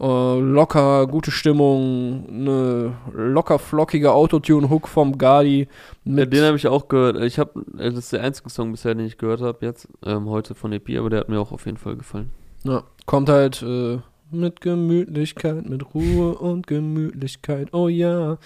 Äh, 0.00 0.40
locker, 0.40 1.06
gute 1.06 1.30
Stimmung, 1.30 2.26
eine 2.28 2.96
locker 3.12 3.60
flockige 3.60 4.12
Autotune-Hook 4.12 4.88
vom 4.88 5.18
Gardi. 5.18 5.68
Ja, 6.04 6.26
den 6.26 6.44
habe 6.44 6.56
ich 6.56 6.66
auch 6.66 6.88
gehört. 6.88 7.22
Ich 7.22 7.38
habe, 7.38 7.64
das 7.76 7.94
ist 7.94 8.12
der 8.12 8.22
einzige 8.22 8.50
Song 8.50 8.72
bisher, 8.72 8.96
den 8.96 9.06
ich 9.06 9.18
gehört 9.18 9.40
habe 9.40 9.64
jetzt, 9.64 9.88
ähm, 10.04 10.28
heute 10.28 10.56
von 10.56 10.72
EP, 10.72 10.98
aber 10.98 11.10
der 11.10 11.20
hat 11.20 11.28
mir 11.28 11.38
auch 11.38 11.52
auf 11.52 11.66
jeden 11.66 11.78
Fall 11.78 11.96
gefallen. 11.96 12.30
Ja, 12.64 12.82
kommt 13.06 13.28
halt 13.28 13.62
äh, 13.62 13.98
mit 14.32 14.60
Gemütlichkeit, 14.60 15.68
mit 15.68 15.94
Ruhe 15.94 16.34
und 16.38 16.66
Gemütlichkeit, 16.66 17.72
oh 17.72 17.86
ja. 17.86 18.38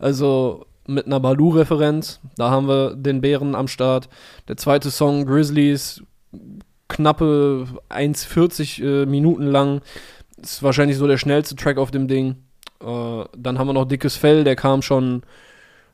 Also 0.00 0.66
mit 0.88 1.06
einer 1.06 1.20
Baloo-Referenz, 1.20 2.20
da 2.36 2.50
haben 2.50 2.66
wir 2.66 2.96
den 2.96 3.20
Bären 3.20 3.54
am 3.54 3.68
Start. 3.68 4.08
Der 4.48 4.56
zweite 4.56 4.90
Song, 4.90 5.24
Grizzlies, 5.24 6.02
knappe 6.88 7.66
1,40 7.90 8.82
äh, 8.82 9.06
Minuten 9.06 9.46
lang. 9.46 9.82
Ist 10.40 10.62
wahrscheinlich 10.62 10.96
so 10.96 11.06
der 11.06 11.18
schnellste 11.18 11.56
Track 11.56 11.78
auf 11.78 11.90
dem 11.90 12.08
Ding. 12.08 12.36
Äh, 12.80 13.24
dann 13.36 13.58
haben 13.58 13.68
wir 13.68 13.72
noch 13.72 13.86
Dickes 13.86 14.16
Fell, 14.16 14.44
der 14.44 14.56
kam 14.56 14.82
schon 14.82 15.22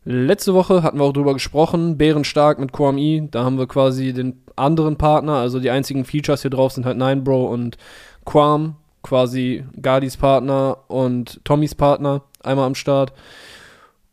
letzte 0.05 0.55
Woche, 0.55 0.83
hatten 0.83 0.99
wir 0.99 1.05
auch 1.05 1.13
drüber 1.13 1.35
gesprochen. 1.35 1.97
Bärenstark 1.97 2.59
mit 2.59 2.73
E, 2.99 3.29
da 3.31 3.45
haben 3.45 3.59
wir 3.59 3.67
quasi 3.67 4.13
den 4.13 4.43
anderen 4.57 4.97
Partner, 4.97 5.35
also 5.35 5.61
die 5.61 5.71
einzigen 5.71 6.05
Features 6.05 6.43
hier 6.43 6.51
drauf 6.51 6.73
sind 6.73 6.85
halt 6.85 6.99
Nine 6.99 7.23
Bro 7.23 7.47
und 7.47 7.79
Quam, 8.25 8.77
quasi 9.03 9.65
Gardis 9.81 10.17
Partner 10.17 10.79
und 10.89 11.41
Tommys 11.45 11.75
Partner, 11.75 12.23
einmal 12.43 12.67
am 12.67 12.75
Start. 12.75 13.13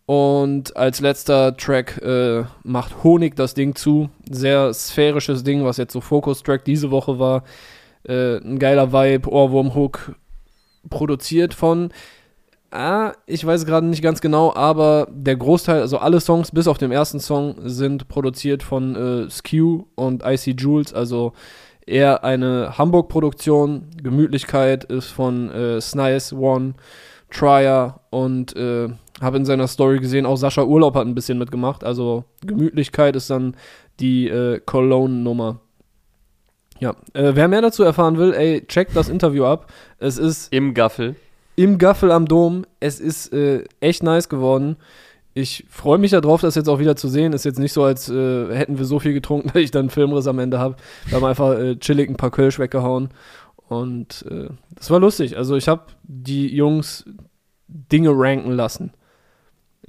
Und 0.05 0.75
als 0.75 1.01
letzter 1.01 1.55
Track 1.55 2.01
äh, 2.01 2.43
macht 2.63 3.03
Honig 3.03 3.35
das 3.35 3.53
Ding 3.53 3.75
zu. 3.75 4.09
Sehr 4.27 4.73
sphärisches 4.73 5.43
Ding, 5.43 5.63
was 5.63 5.77
jetzt 5.77 5.93
so 5.93 6.01
Focus-Track 6.01 6.65
diese 6.65 6.89
Woche 6.89 7.19
war. 7.19 7.43
Äh, 8.09 8.37
ein 8.37 8.57
geiler 8.57 8.91
Vibe, 8.91 9.29
Ohrwurm-Hook, 9.29 10.15
produziert 10.89 11.53
von 11.53 11.91
Ah, 12.71 13.13
ich 13.25 13.43
weiß 13.43 13.65
gerade 13.65 13.87
nicht 13.87 14.03
ganz 14.03 14.21
genau, 14.21 14.53
aber 14.53 15.07
der 15.09 15.35
Großteil, 15.35 15.81
also 15.81 15.97
alle 15.97 16.19
Songs 16.19 16.51
bis 16.51 16.67
auf 16.67 16.77
den 16.77 16.91
ersten 16.91 17.19
Song 17.19 17.55
sind 17.63 18.07
produziert 18.09 18.61
von 18.61 18.95
äh, 18.95 19.29
Skew 19.29 19.85
und 19.95 20.23
IC 20.23 20.59
Jules, 20.59 20.93
also 20.93 21.33
eher 21.87 22.23
eine 22.23 22.77
Hamburg-Produktion. 22.77 23.87
Gemütlichkeit 24.01 24.83
ist 24.83 25.07
von 25.07 25.49
äh, 25.49 25.81
Snice 25.81 26.33
One, 26.33 26.75
Trier 27.31 27.99
und 28.11 28.55
äh, 28.55 28.89
habe 29.19 29.37
in 29.37 29.45
seiner 29.45 29.67
Story 29.67 29.99
gesehen, 29.99 30.27
auch 30.27 30.37
Sascha 30.37 30.63
Urlaub 30.63 30.95
hat 30.95 31.07
ein 31.07 31.15
bisschen 31.15 31.39
mitgemacht. 31.39 31.83
Also 31.83 32.23
Gemütlichkeit 32.45 33.15
ist 33.15 33.31
dann 33.31 33.55
die 33.99 34.27
äh, 34.27 34.59
Cologne-Nummer. 34.63 35.59
Ja, 36.79 36.91
äh, 37.13 37.31
wer 37.33 37.47
mehr 37.47 37.61
dazu 37.61 37.83
erfahren 37.83 38.17
will, 38.17 38.33
ey, 38.33 38.65
checkt 38.67 38.95
das 38.95 39.09
Interview 39.09 39.45
ab. 39.45 39.71
Es 39.99 40.17
ist 40.17 40.51
Im 40.53 40.73
Gaffel. 40.73 41.15
im 41.55 41.77
Gaffel 41.77 42.11
am 42.11 42.25
Dom. 42.25 42.65
Es 42.79 42.99
ist 42.99 43.33
äh, 43.33 43.63
echt 43.79 44.03
nice 44.03 44.29
geworden. 44.29 44.77
Ich 45.33 45.65
freue 45.69 45.97
mich 45.97 46.11
darauf, 46.11 46.41
das 46.41 46.55
jetzt 46.55 46.69
auch 46.69 46.79
wieder 46.79 46.95
zu 46.95 47.07
sehen. 47.07 47.33
Ist 47.33 47.45
jetzt 47.45 47.59
nicht 47.59 47.73
so, 47.73 47.83
als 47.83 48.09
äh, 48.09 48.55
hätten 48.55 48.77
wir 48.77 48.85
so 48.85 48.99
viel 48.99 49.13
getrunken, 49.13 49.47
dass 49.53 49.61
ich 49.61 49.71
dann 49.71 49.81
einen 49.81 49.89
Filmriss 49.89 50.27
am 50.27 50.39
Ende 50.39 50.59
habe. 50.59 50.75
Wir 51.05 51.17
haben 51.17 51.25
einfach 51.25 51.57
äh, 51.57 51.75
chillig 51.77 52.09
ein 52.09 52.17
paar 52.17 52.31
Kölsch 52.31 52.59
weggehauen. 52.59 53.09
Und 53.67 54.25
äh, 54.29 54.49
das 54.75 54.89
war 54.89 54.99
lustig. 54.99 55.37
Also 55.37 55.55
ich 55.55 55.67
habe 55.67 55.83
die 56.03 56.47
Jungs 56.47 57.05
Dinge 57.67 58.09
ranken 58.13 58.51
lassen. 58.51 58.91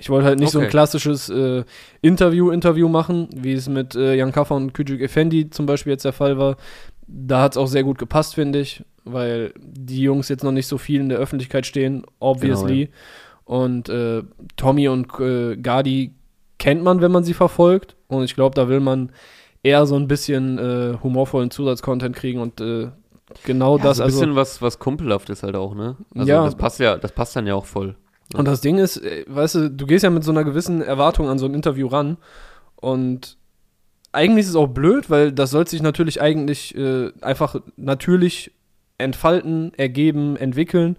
Ich 0.00 0.08
wollte 0.10 0.26
halt 0.26 0.38
nicht 0.40 0.50
so 0.50 0.58
ein 0.58 0.64
Okay. 0.64 0.70
klassisches 0.70 1.28
äh, 1.28 1.62
Interview-Interview 2.00 2.88
machen, 2.88 3.28
wie 3.36 3.52
es 3.52 3.68
mit 3.68 3.94
äh, 3.94 4.14
Jan 4.14 4.32
Kaffer 4.32 4.56
und 4.56 4.72
Küçük 4.72 5.00
Effendi 5.02 5.50
zum 5.50 5.66
Beispiel 5.66 5.92
jetzt 5.92 6.04
der 6.04 6.12
Fall 6.14 6.38
war. 6.38 6.56
Da 7.06 7.42
hat 7.42 7.52
es 7.52 7.58
auch 7.58 7.66
sehr 7.66 7.84
gut 7.84 7.98
gepasst, 7.98 8.34
finde 8.34 8.60
ich, 8.60 8.82
weil 9.04 9.52
die 9.60 10.02
Jungs 10.02 10.28
jetzt 10.28 10.42
noch 10.44 10.52
nicht 10.52 10.66
so 10.68 10.78
viel 10.78 11.00
in 11.00 11.08
der 11.10 11.18
Öffentlichkeit 11.18 11.66
stehen, 11.66 12.04
obviously. 12.18 12.88
Und 13.44 13.88
äh, 13.88 14.22
Tommy 14.56 14.88
und 14.88 15.08
äh, 15.20 15.56
Gadi 15.56 16.14
kennt 16.58 16.82
man, 16.82 17.00
wenn 17.00 17.12
man 17.12 17.24
sie 17.24 17.34
verfolgt. 17.34 17.96
Und 18.08 18.24
ich 18.24 18.34
glaube, 18.34 18.54
da 18.54 18.68
will 18.68 18.80
man 18.80 19.10
eher 19.62 19.84
so 19.86 19.96
ein 19.96 20.08
bisschen 20.08 20.58
äh, 20.58 20.96
humorvollen 21.02 21.50
Zusatzcontent 21.50 22.16
kriegen 22.16 22.40
und 22.40 22.60
äh, 22.60 22.88
genau 23.44 23.76
Ja, 23.76 23.82
das. 23.84 23.96
so 23.98 24.02
ein 24.02 24.06
also, 24.06 24.20
bisschen 24.20 24.36
was, 24.36 24.62
was 24.62 24.78
kumpelhaft 24.78 25.28
ist 25.30 25.42
halt 25.42 25.56
auch, 25.56 25.74
ne? 25.74 25.96
Also 26.14 26.30
Ja. 26.30 26.44
das 26.44 26.54
passt 26.54 26.78
ja, 26.80 26.96
das 26.96 27.12
passt 27.12 27.36
dann 27.36 27.46
ja 27.46 27.54
auch 27.54 27.66
voll. 27.66 27.96
Und 28.34 28.46
das 28.46 28.60
Ding 28.60 28.78
ist, 28.78 28.98
äh, 28.98 29.24
weißt 29.28 29.54
du, 29.56 29.70
du 29.70 29.86
gehst 29.86 30.04
ja 30.04 30.10
mit 30.10 30.24
so 30.24 30.30
einer 30.30 30.44
gewissen 30.44 30.82
Erwartung 30.82 31.28
an 31.28 31.38
so 31.38 31.46
ein 31.46 31.54
Interview 31.54 31.86
ran 31.88 32.16
und 32.76 33.36
eigentlich 34.12 34.44
ist 34.44 34.50
es 34.50 34.56
auch 34.56 34.68
blöd, 34.68 35.08
weil 35.10 35.32
das 35.32 35.50
soll 35.50 35.66
sich 35.66 35.82
natürlich 35.82 36.20
eigentlich 36.20 36.74
äh, 36.76 37.10
einfach 37.20 37.56
natürlich 37.76 38.52
entfalten, 38.98 39.72
ergeben, 39.76 40.36
entwickeln 40.36 40.96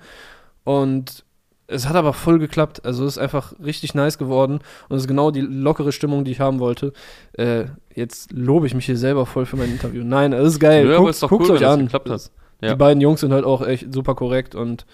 und 0.64 1.24
es 1.68 1.88
hat 1.88 1.96
aber 1.96 2.12
voll 2.12 2.38
geklappt. 2.40 2.84
Also 2.86 3.06
es 3.06 3.14
ist 3.14 3.18
einfach 3.18 3.54
richtig 3.64 3.94
nice 3.96 4.18
geworden 4.18 4.60
und 4.90 4.98
es 4.98 5.04
ist 5.04 5.08
genau 5.08 5.32
die 5.32 5.40
lockere 5.42 5.94
Stimmung, 5.94 6.26
die 6.26 6.32
ich 6.32 6.40
haben 6.42 6.60
wollte. 6.60 6.92
Äh, 7.34 7.66
jetzt 7.96 8.34
lobe 8.34 8.68
ich 8.68 8.74
mich 8.74 8.86
hier 8.86 8.98
selber 8.98 9.26
voll 9.26 9.46
für 9.46 9.56
mein 9.56 9.72
Interview. 9.72 10.04
Nein, 10.04 10.34
es 10.34 10.54
ist 10.54 10.60
geil. 10.60 10.94
Aber 10.94 11.06
Guckt, 11.06 11.32
cool, 11.32 11.52
euch 11.52 11.62
das 11.62 11.74
an. 11.74 11.90
hat. 11.94 12.32
Die 12.62 12.66
Ja. 12.66 12.76
beiden 12.76 13.00
Jungs 13.00 13.22
sind 13.22 13.32
halt 13.32 13.46
auch 13.46 13.66
echt 13.66 13.94
super 13.94 14.16
korrekt 14.16 14.54
und 14.54 14.86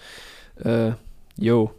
äh, 0.64 0.92
yo. 1.36 1.72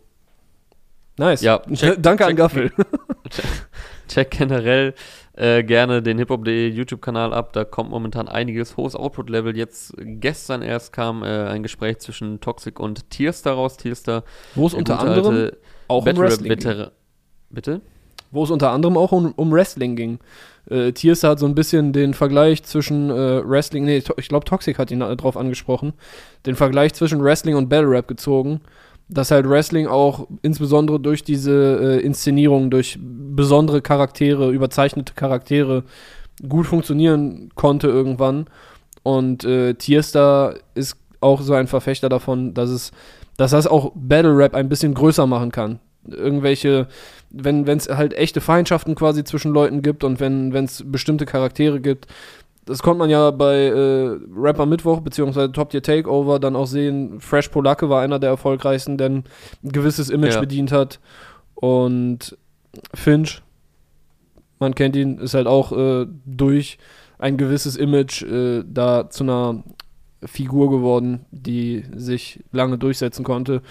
Nice. 1.20 1.42
Ja, 1.42 1.62
check- 1.74 1.98
Danke 2.02 2.26
an 2.26 2.32
check- 2.32 2.38
Gaffel. 2.38 2.72
Check 4.08 4.32
generell 4.32 4.96
äh, 5.34 5.64
gerne 5.64 6.02
den 6.02 6.18
hiphop.de 6.18 6.68
YouTube-Kanal 6.70 7.32
ab. 7.34 7.54
Da 7.54 7.64
kommt 7.64 7.92
momentan 7.92 8.28
einiges. 8.28 8.76
Hohes 8.76 8.96
Output-Level. 8.96 9.56
Jetzt 9.56 9.94
gestern 10.00 10.62
erst 10.64 10.94
kam 10.94 11.22
äh, 11.24 11.28
ein 11.46 11.62
Gespräch 11.62 12.00
zwischen 12.00 12.40
Toxic 12.40 12.80
und 12.80 13.10
Tierstar 13.12 13.54
raus. 13.54 13.78
Tierstar, 13.78 14.24
Wo 14.56 14.66
es 14.66 14.74
unter 14.74 15.00
anderem 15.00 15.52
auch 15.88 16.00
um 16.00 16.06
Battle 16.06 16.24
Wrestling 16.24 16.56
ging. 16.58 16.88
Bitte? 17.52 17.82
Wo 18.32 18.44
es 18.44 18.50
unter 18.50 18.72
anderem 18.72 18.98
auch 18.98 19.12
um, 19.12 19.32
um 19.36 19.52
Wrestling 19.52 19.96
ging. 19.96 20.20
Äh, 20.70 20.92
Tierster 20.92 21.30
hat 21.30 21.40
so 21.40 21.46
ein 21.46 21.56
bisschen 21.56 21.94
den 21.94 22.14
Vergleich 22.14 22.64
zwischen 22.64 23.10
äh, 23.10 23.48
Wrestling, 23.48 23.86
nee, 23.86 24.04
ich 24.18 24.28
glaube 24.30 24.46
Toxic 24.46 24.78
hat 24.78 24.92
ihn 24.92 25.02
äh, 25.02 25.16
drauf 25.16 25.36
angesprochen, 25.36 25.94
den 26.46 26.56
Vergleich 26.56 26.94
zwischen 26.94 27.24
Wrestling 27.24 27.56
und 27.56 27.70
Battle 27.70 27.90
Rap 27.90 28.08
gezogen. 28.08 28.62
Dass 29.10 29.32
halt 29.32 29.50
Wrestling 29.50 29.88
auch 29.88 30.28
insbesondere 30.44 31.00
durch 31.00 31.24
diese 31.24 31.98
äh, 32.00 32.06
Inszenierung, 32.06 32.70
durch 32.70 33.00
besondere 33.02 33.82
Charaktere, 33.82 34.52
überzeichnete 34.52 35.14
Charaktere 35.14 35.84
gut 36.48 36.68
funktionieren 36.68 37.50
konnte 37.56 37.88
irgendwann. 37.88 38.46
Und 39.04 39.44
äh, 39.44 39.74
Tierstar 39.74 40.56
ist 40.76 40.98
auch 41.22 41.42
so 41.42 41.54
ein 41.54 41.68
Verfechter 41.68 42.10
davon, 42.10 42.54
dass 42.54 42.70
es, 42.70 42.92
dass 43.38 43.52
das 43.52 43.68
auch 43.68 43.92
Battle 43.96 44.38
Rap 44.38 44.54
ein 44.54 44.70
bisschen 44.70 44.94
größer 44.94 45.26
machen 45.28 45.52
kann. 45.52 45.80
Irgendwelche, 46.08 46.88
wenn 47.30 47.68
es 47.68 47.90
halt 47.90 48.14
echte 48.14 48.42
Feindschaften 48.42 48.96
quasi 48.96 49.24
zwischen 49.24 49.52
Leuten 49.52 49.82
gibt 49.82 50.04
und 50.04 50.20
wenn 50.20 50.54
es 50.54 50.84
bestimmte 50.86 51.26
Charaktere 51.26 51.80
gibt. 51.82 52.08
Das 52.70 52.84
konnte 52.84 53.00
man 53.00 53.10
ja 53.10 53.32
bei 53.32 53.66
äh, 53.66 54.18
Rapper 54.36 54.68
Mittwoch 54.68 55.02
beziehungsweise 55.02 55.52
Top 55.52 55.72
Tier 55.72 55.82
Takeover 55.82 56.40
dann 56.40 56.56
auch 56.56 56.68
sehen. 56.68 57.20
Fresh 57.20 57.50
Polacke 57.50 57.90
war 57.90 58.02
einer 58.02 58.20
der 58.20 58.30
erfolgreichsten, 58.30 58.98
der 58.98 59.10
ein 59.10 59.24
gewisses 59.64 60.10
Image 60.12 60.36
Ja. 60.36 60.40
bedient 60.40 60.72
hat. 60.72 61.00
Und 61.56 62.38
Finch, 62.94 63.42
man 64.60 64.76
kennt 64.76 64.96
ihn, 64.96 65.18
ist 65.18 65.34
halt 65.34 65.48
auch 65.48 65.72
äh, 65.72 66.06
durch 66.26 66.78
ein 67.18 67.38
gewisses 67.38 67.76
Image 67.76 68.22
äh, 68.22 68.64
da 68.66 69.10
zu 69.10 69.24
einer 69.24 69.64
Figur 70.24 70.70
geworden, 70.70 71.26
die 71.32 71.84
sich 71.96 72.44
lange 72.52 72.78
durchsetzen 72.78 73.24
konnte 73.24 73.62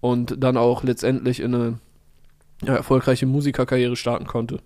und 0.00 0.42
dann 0.42 0.56
auch 0.58 0.82
letztendlich 0.84 1.40
in 1.40 1.54
eine 1.54 1.78
ja, 2.64 2.74
erfolgreiche 2.76 3.24
Musikerkarriere 3.26 3.96
starten 3.96 4.26
konnte. 4.26 4.58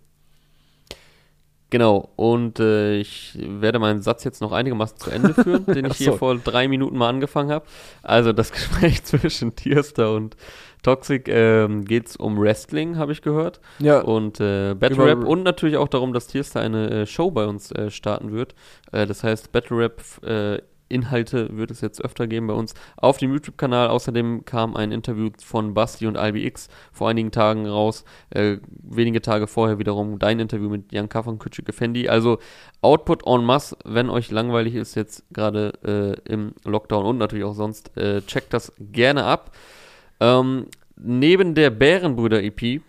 Genau, 1.69 2.11
und 2.15 2.61
äh, 2.61 2.97
ich 2.99 3.37
werde 3.41 3.81
meinen 3.81 4.01
Satz 4.01 4.23
jetzt 4.23 4.41
noch 4.41 4.53
einigermaßen 4.53 4.99
zu 4.99 5.11
Ende 5.11 5.35
führen, 5.35 5.67
den 5.75 5.87
ich 5.87 5.97
hier 5.97 6.13
vor 6.13 6.37
drei 6.37 6.69
Minuten 6.69 6.97
mal 6.97 7.09
angefangen 7.09 7.51
habe. 7.51 7.67
Also 8.03 8.33
das 8.33 8.53
Gespräch 8.53 9.03
zwischen 9.03 9.57
Tierstar 9.57 10.13
und 10.13 10.37
Toxic 10.83 11.27
ähm, 11.27 11.85
geht 11.85 12.07
es 12.07 12.17
um 12.17 12.39
Wrestling, 12.41 12.97
habe 12.97 13.11
ich 13.11 13.21
gehört. 13.21 13.61
Ja, 13.81 14.01
Und 14.01 14.39
äh, 14.41 14.75
Battle 14.75 15.05
Rap 15.05 15.25
und 15.25 15.43
natürlich 15.43 15.77
auch 15.77 15.89
darum, 15.89 16.13
dass 16.13 16.29
Tierstar 16.29 16.63
eine 16.63 16.91
äh, 16.91 17.07
Show 17.07 17.33
bei 17.33 17.47
uns 17.47 17.73
äh, 17.73 17.91
starten 17.91 18.31
wird. 18.31 18.55
Äh, 18.93 19.07
das 19.07 19.25
heißt, 19.25 19.51
Battle 19.51 19.77
Rap 19.77 20.01
äh, 20.23 20.63
Inhalte 20.89 21.57
wird 21.57 21.71
es 21.71 21.81
jetzt 21.81 22.05
öfter 22.05 22.27
geben 22.27 22.47
bei 22.47 22.55
uns 22.55 22.75
auf 22.97 23.19
dem 23.19 23.33
YouTube-Kanal. 23.33 23.89
Außerdem 23.89 24.45
kam 24.45 24.77
ein 24.77 24.93
Interview 24.93 25.31
von 25.45 25.75
Basti 25.75 26.07
und 26.07 26.17
IBX 26.17 26.69
vor 26.93 27.09
einigen 27.09 27.31
Tagen 27.31 27.67
raus. 27.67 28.05
Äh, 28.31 28.59
wenige 28.69 29.21
Tage 29.21 29.47
vorher 29.47 29.79
wiederum 29.79 30.19
dein 30.19 30.41
Interview 30.41 30.69
mit 30.69 30.93
Jan 30.93 31.09
Kaffer 31.09 31.31
und 31.31 31.69
Effendi. 31.69 32.09
Also 32.09 32.39
Output 32.83 33.27
en 33.27 33.45
masse, 33.45 33.77
wenn 33.85 34.11
euch 34.11 34.31
langweilig 34.31 34.75
ist 34.75 34.95
jetzt 34.95 35.25
gerade 35.33 35.73
äh, 36.27 36.33
im 36.33 36.55
Lockdown 36.65 37.05
und 37.05 37.19
natürlich 37.19 37.45
auch 37.45 37.55
sonst, 37.55 37.97
äh, 37.97 38.23
checkt 38.23 38.53
das 38.53 38.73
gerne 38.79 39.25
ab. 39.25 39.53
Ähm, 40.21 40.67
neben 40.97 41.55
der 41.55 41.71
Bärenbrüder-EP 41.71 42.81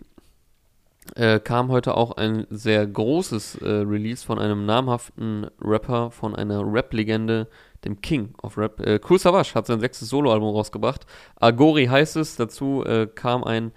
äh, 1.14 1.40
kam 1.40 1.68
heute 1.68 1.96
auch 1.96 2.12
ein 2.16 2.46
sehr 2.50 2.86
großes 2.86 3.56
äh, 3.56 3.68
Release 3.68 4.24
von 4.24 4.38
einem 4.38 4.66
namhaften 4.66 5.46
Rapper, 5.60 6.10
von 6.10 6.34
einer 6.34 6.62
Rap-Legende, 6.64 7.48
dem 7.84 8.00
King 8.00 8.34
of 8.42 8.58
Rap. 8.58 8.80
Äh, 8.80 9.00
cool 9.08 9.18
Savage 9.18 9.54
hat 9.54 9.66
sein 9.66 9.80
sechstes 9.80 10.08
Soloalbum 10.08 10.54
rausgebracht. 10.54 11.06
Agori 11.36 11.86
heißt 11.86 12.16
es. 12.16 12.36
Dazu 12.36 12.82
äh, 12.84 13.06
kam 13.06 13.44
ein, 13.44 13.72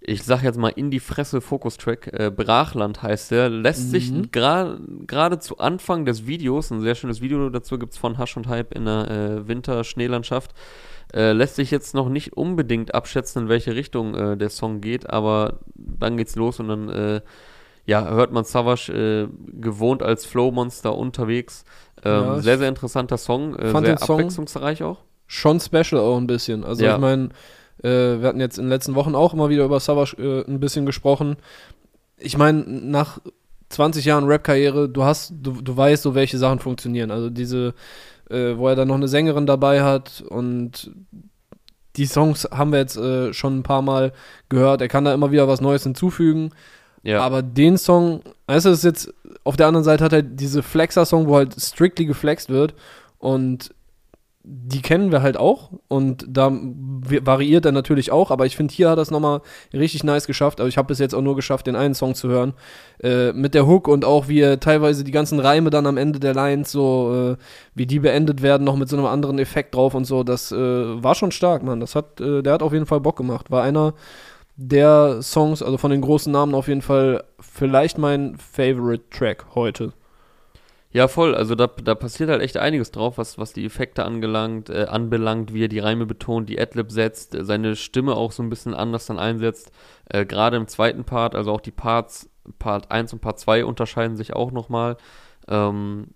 ich 0.00 0.22
sag 0.22 0.42
jetzt 0.42 0.58
mal 0.58 0.68
in 0.68 0.90
die 0.90 1.00
Fresse 1.00 1.40
Fokus-Track. 1.40 2.10
Äh, 2.12 2.30
Brachland 2.30 3.02
heißt 3.02 3.30
der. 3.32 3.48
Lässt 3.48 3.90
sich 3.90 4.12
Mhm. 4.12 4.28
gra- 4.32 4.78
gerade 5.06 5.38
zu 5.38 5.58
Anfang 5.58 6.04
des 6.04 6.26
Videos, 6.26 6.70
ein 6.70 6.80
sehr 6.80 6.94
schönes 6.94 7.20
Video 7.20 7.48
dazu 7.50 7.78
gibt's 7.78 7.98
von 7.98 8.18
Hasch 8.18 8.36
und 8.36 8.46
Hype 8.48 8.74
in 8.74 8.84
der 8.84 9.10
äh, 9.10 9.48
Winter-Schneelandschaft. 9.48 10.52
Äh, 11.12 11.32
lässt 11.32 11.56
sich 11.56 11.70
jetzt 11.70 11.94
noch 11.94 12.08
nicht 12.08 12.34
unbedingt 12.36 12.94
abschätzen, 12.94 13.42
in 13.42 13.48
welche 13.48 13.74
Richtung 13.74 14.14
äh, 14.14 14.36
der 14.36 14.48
Song 14.50 14.80
geht, 14.80 15.08
aber 15.10 15.60
dann 15.74 16.16
geht's 16.16 16.36
los 16.36 16.60
und 16.60 16.68
dann 16.68 17.20
ja, 17.86 18.08
hört 18.08 18.32
man 18.32 18.44
Savage 18.44 19.28
gewohnt 19.52 20.02
als 20.02 20.24
Flow-Monster 20.24 20.96
unterwegs. 20.96 21.66
Ähm, 22.04 22.24
Ja, 22.24 22.40
sehr, 22.40 22.58
sehr 22.58 22.68
interessanter 22.68 23.16
Song, 23.18 23.56
äh, 23.56 23.68
fand 23.70 23.86
sehr 23.86 23.96
den 23.96 23.98
Song- 23.98 24.20
abwechslungsreich 24.20 24.82
auch. 24.82 24.98
schon 25.26 25.58
special 25.60 26.00
auch 26.00 26.16
ein 26.18 26.26
bisschen. 26.26 26.64
Also 26.64 26.84
Ja. 26.84 26.94
ich 26.94 27.00
meine, 27.00 27.30
äh, 27.82 27.88
wir 28.20 28.28
hatten 28.28 28.40
jetzt 28.40 28.58
in 28.58 28.64
den 28.64 28.70
letzten 28.70 28.94
Wochen 28.94 29.14
auch 29.14 29.32
immer 29.34 29.48
wieder 29.48 29.64
über 29.64 29.80
Savage 29.80 30.16
äh, 30.18 30.48
ein 30.50 30.60
bisschen 30.60 30.84
gesprochen. 30.86 31.36
Ich 32.18 32.36
meine, 32.36 32.60
nach 32.66 33.18
20 33.70 34.04
Jahren 34.04 34.24
Rap-Karriere, 34.26 34.88
du 34.88 35.02
hast, 35.04 35.32
du, 35.40 35.60
du 35.62 35.76
weißt 35.76 36.02
so, 36.02 36.14
welche 36.14 36.38
Sachen 36.38 36.58
funktionieren. 36.60 37.10
Also 37.10 37.30
diese, 37.30 37.74
äh, 38.30 38.56
wo 38.56 38.68
er 38.68 38.76
dann 38.76 38.88
noch 38.88 38.94
eine 38.94 39.08
Sängerin 39.08 39.46
dabei 39.46 39.82
hat 39.82 40.22
und 40.28 40.90
die 41.96 42.06
Songs 42.06 42.48
haben 42.50 42.72
wir 42.72 42.80
jetzt 42.80 42.96
äh, 42.96 43.32
schon 43.32 43.58
ein 43.58 43.62
paar 43.62 43.82
Mal 43.82 44.12
gehört. 44.48 44.80
Er 44.80 44.88
kann 44.88 45.04
da 45.04 45.14
immer 45.14 45.30
wieder 45.30 45.48
was 45.48 45.60
Neues 45.60 45.82
hinzufügen. 45.84 46.50
Ja, 47.04 47.20
Aber 47.22 47.42
den 47.42 47.76
Song, 47.76 48.22
weißt 48.46 48.66
du, 48.66 48.70
ist 48.70 48.82
jetzt, 48.82 49.12
auf 49.44 49.56
der 49.56 49.66
anderen 49.66 49.84
Seite 49.84 50.02
hat 50.02 50.12
er 50.12 50.22
diese 50.22 50.62
Flexer-Song, 50.62 51.28
wo 51.28 51.36
halt 51.36 51.54
strictly 51.60 52.06
geflext 52.06 52.48
wird 52.48 52.74
und 53.18 53.74
die 54.46 54.82
kennen 54.82 55.10
wir 55.10 55.22
halt 55.22 55.38
auch 55.38 55.70
und 55.88 56.26
da 56.28 56.52
variiert 56.52 57.64
er 57.64 57.72
natürlich 57.72 58.12
auch, 58.12 58.30
aber 58.30 58.44
ich 58.44 58.56
finde, 58.56 58.74
hier 58.74 58.90
hat 58.90 58.98
er 58.98 59.02
es 59.02 59.10
nochmal 59.10 59.40
richtig 59.72 60.04
nice 60.04 60.26
geschafft. 60.26 60.60
Also 60.60 60.68
ich 60.68 60.76
habe 60.76 60.88
bis 60.88 60.98
jetzt 60.98 61.14
auch 61.14 61.22
nur 61.22 61.34
geschafft, 61.34 61.66
den 61.66 61.76
einen 61.76 61.94
Song 61.94 62.14
zu 62.14 62.28
hören. 62.28 62.52
Äh, 63.02 63.32
mit 63.32 63.54
der 63.54 63.66
Hook 63.66 63.88
und 63.88 64.04
auch 64.04 64.28
wie 64.28 64.40
er 64.40 64.60
teilweise 64.60 65.02
die 65.02 65.12
ganzen 65.12 65.40
Reime 65.40 65.70
dann 65.70 65.86
am 65.86 65.96
Ende 65.96 66.20
der 66.20 66.34
Lines, 66.34 66.70
so 66.70 67.36
äh, 67.38 67.42
wie 67.74 67.86
die 67.86 68.00
beendet 68.00 68.42
werden, 68.42 68.64
noch 68.64 68.76
mit 68.76 68.90
so 68.90 68.98
einem 68.98 69.06
anderen 69.06 69.38
Effekt 69.38 69.74
drauf 69.74 69.94
und 69.94 70.04
so, 70.04 70.24
das 70.24 70.52
äh, 70.52 70.56
war 70.56 71.14
schon 71.14 71.32
stark, 71.32 71.62
Mann. 71.62 71.80
Das 71.80 71.94
hat, 71.94 72.20
äh, 72.20 72.42
der 72.42 72.52
hat 72.52 72.62
auf 72.62 72.74
jeden 72.74 72.86
Fall 72.86 73.00
Bock 73.00 73.16
gemacht. 73.16 73.50
War 73.50 73.62
einer 73.62 73.94
der 74.56 75.22
Songs, 75.22 75.62
also 75.62 75.78
von 75.78 75.90
den 75.90 76.00
großen 76.00 76.32
Namen 76.32 76.54
auf 76.54 76.68
jeden 76.68 76.82
Fall 76.82 77.24
vielleicht 77.40 77.98
mein 77.98 78.36
Favorite 78.36 79.04
Track 79.10 79.46
heute. 79.54 79.92
Ja, 80.94 81.08
voll. 81.08 81.34
Also 81.34 81.56
da, 81.56 81.66
da 81.66 81.96
passiert 81.96 82.30
halt 82.30 82.40
echt 82.40 82.56
einiges 82.56 82.92
drauf, 82.92 83.18
was, 83.18 83.36
was 83.36 83.52
die 83.52 83.64
Effekte 83.64 84.04
angelangt, 84.04 84.70
äh, 84.70 84.84
anbelangt, 84.84 85.52
wie 85.52 85.64
er 85.64 85.68
die 85.68 85.80
Reime 85.80 86.06
betont, 86.06 86.48
die 86.48 86.60
Adlib 86.60 86.92
setzt, 86.92 87.34
äh, 87.34 87.44
seine 87.44 87.74
Stimme 87.74 88.14
auch 88.14 88.30
so 88.30 88.44
ein 88.44 88.48
bisschen 88.48 88.74
anders 88.74 89.06
dann 89.06 89.18
einsetzt. 89.18 89.72
Äh, 90.08 90.24
Gerade 90.24 90.56
im 90.56 90.68
zweiten 90.68 91.02
Part, 91.02 91.34
also 91.34 91.50
auch 91.50 91.60
die 91.60 91.72
Parts, 91.72 92.30
Part 92.60 92.92
1 92.92 93.12
und 93.12 93.20
Part 93.20 93.40
2 93.40 93.64
unterscheiden 93.64 94.16
sich 94.16 94.34
auch 94.34 94.52
nochmal. 94.52 94.96
Ähm, 95.48 96.14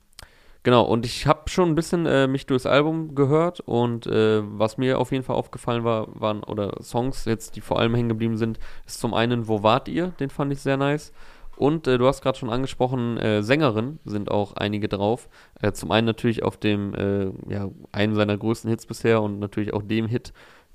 genau, 0.69 0.83
und 0.83 1.07
ich 1.07 1.27
habe 1.27 1.49
schon 1.49 1.71
ein 1.71 1.75
bisschen 1.75 2.05
äh, 2.05 2.27
mich 2.27 2.45
durchs 2.45 2.67
Album 2.67 3.15
gehört 3.15 3.61
und 3.61 4.07
äh, 4.07 4.43
was 4.45 4.77
mir 4.77 4.99
auf 4.99 5.13
jeden 5.13 5.25
Fall 5.25 5.37
aufgefallen 5.37 5.83
war, 5.83 6.09
waren, 6.21 6.45
oder 6.45 6.83
Songs 6.83 7.25
jetzt, 7.25 7.57
die 7.57 7.63
vor 7.63 7.79
allem 7.79 7.95
hängen 7.95 8.11
geblieben 8.11 8.37
sind, 8.37 8.59
ist 8.87 9.01
zum 9.01 9.15
einen 9.15 9.49
Wo 9.49 9.63
wart 9.63 9.89
ihr? 9.89 10.09
Den 10.21 10.29
fand 10.29 10.53
ich 10.53 10.61
sehr 10.61 10.77
nice. 10.77 11.15
Und 11.57 11.87
äh, 11.87 11.97
du 11.97 12.07
hast 12.07 12.21
gerade 12.21 12.37
schon 12.37 12.51
angesprochen, 12.51 13.17
äh, 13.17 13.43
Sängerin 13.43 13.99
sind 14.05 14.31
auch 14.31 14.53
einige 14.57 14.89
drauf. 14.89 15.31
Äh, 15.63 15.73
zum 15.73 15.91
einen 15.91 16.07
natürlich 16.07 16.43
auf 16.43 16.59
dem, 16.59 16.95
äh, 16.95 17.31
ja, 17.51 17.71
einem 17.91 18.15
seiner 18.15 18.37
größten 18.37 18.69
Hits 18.69 18.85
bisher 18.85 19.23
und 19.23 19.39
natürlich 19.39 19.73
auch 19.73 19.83
dem 19.83 20.07
Hit 20.07 20.35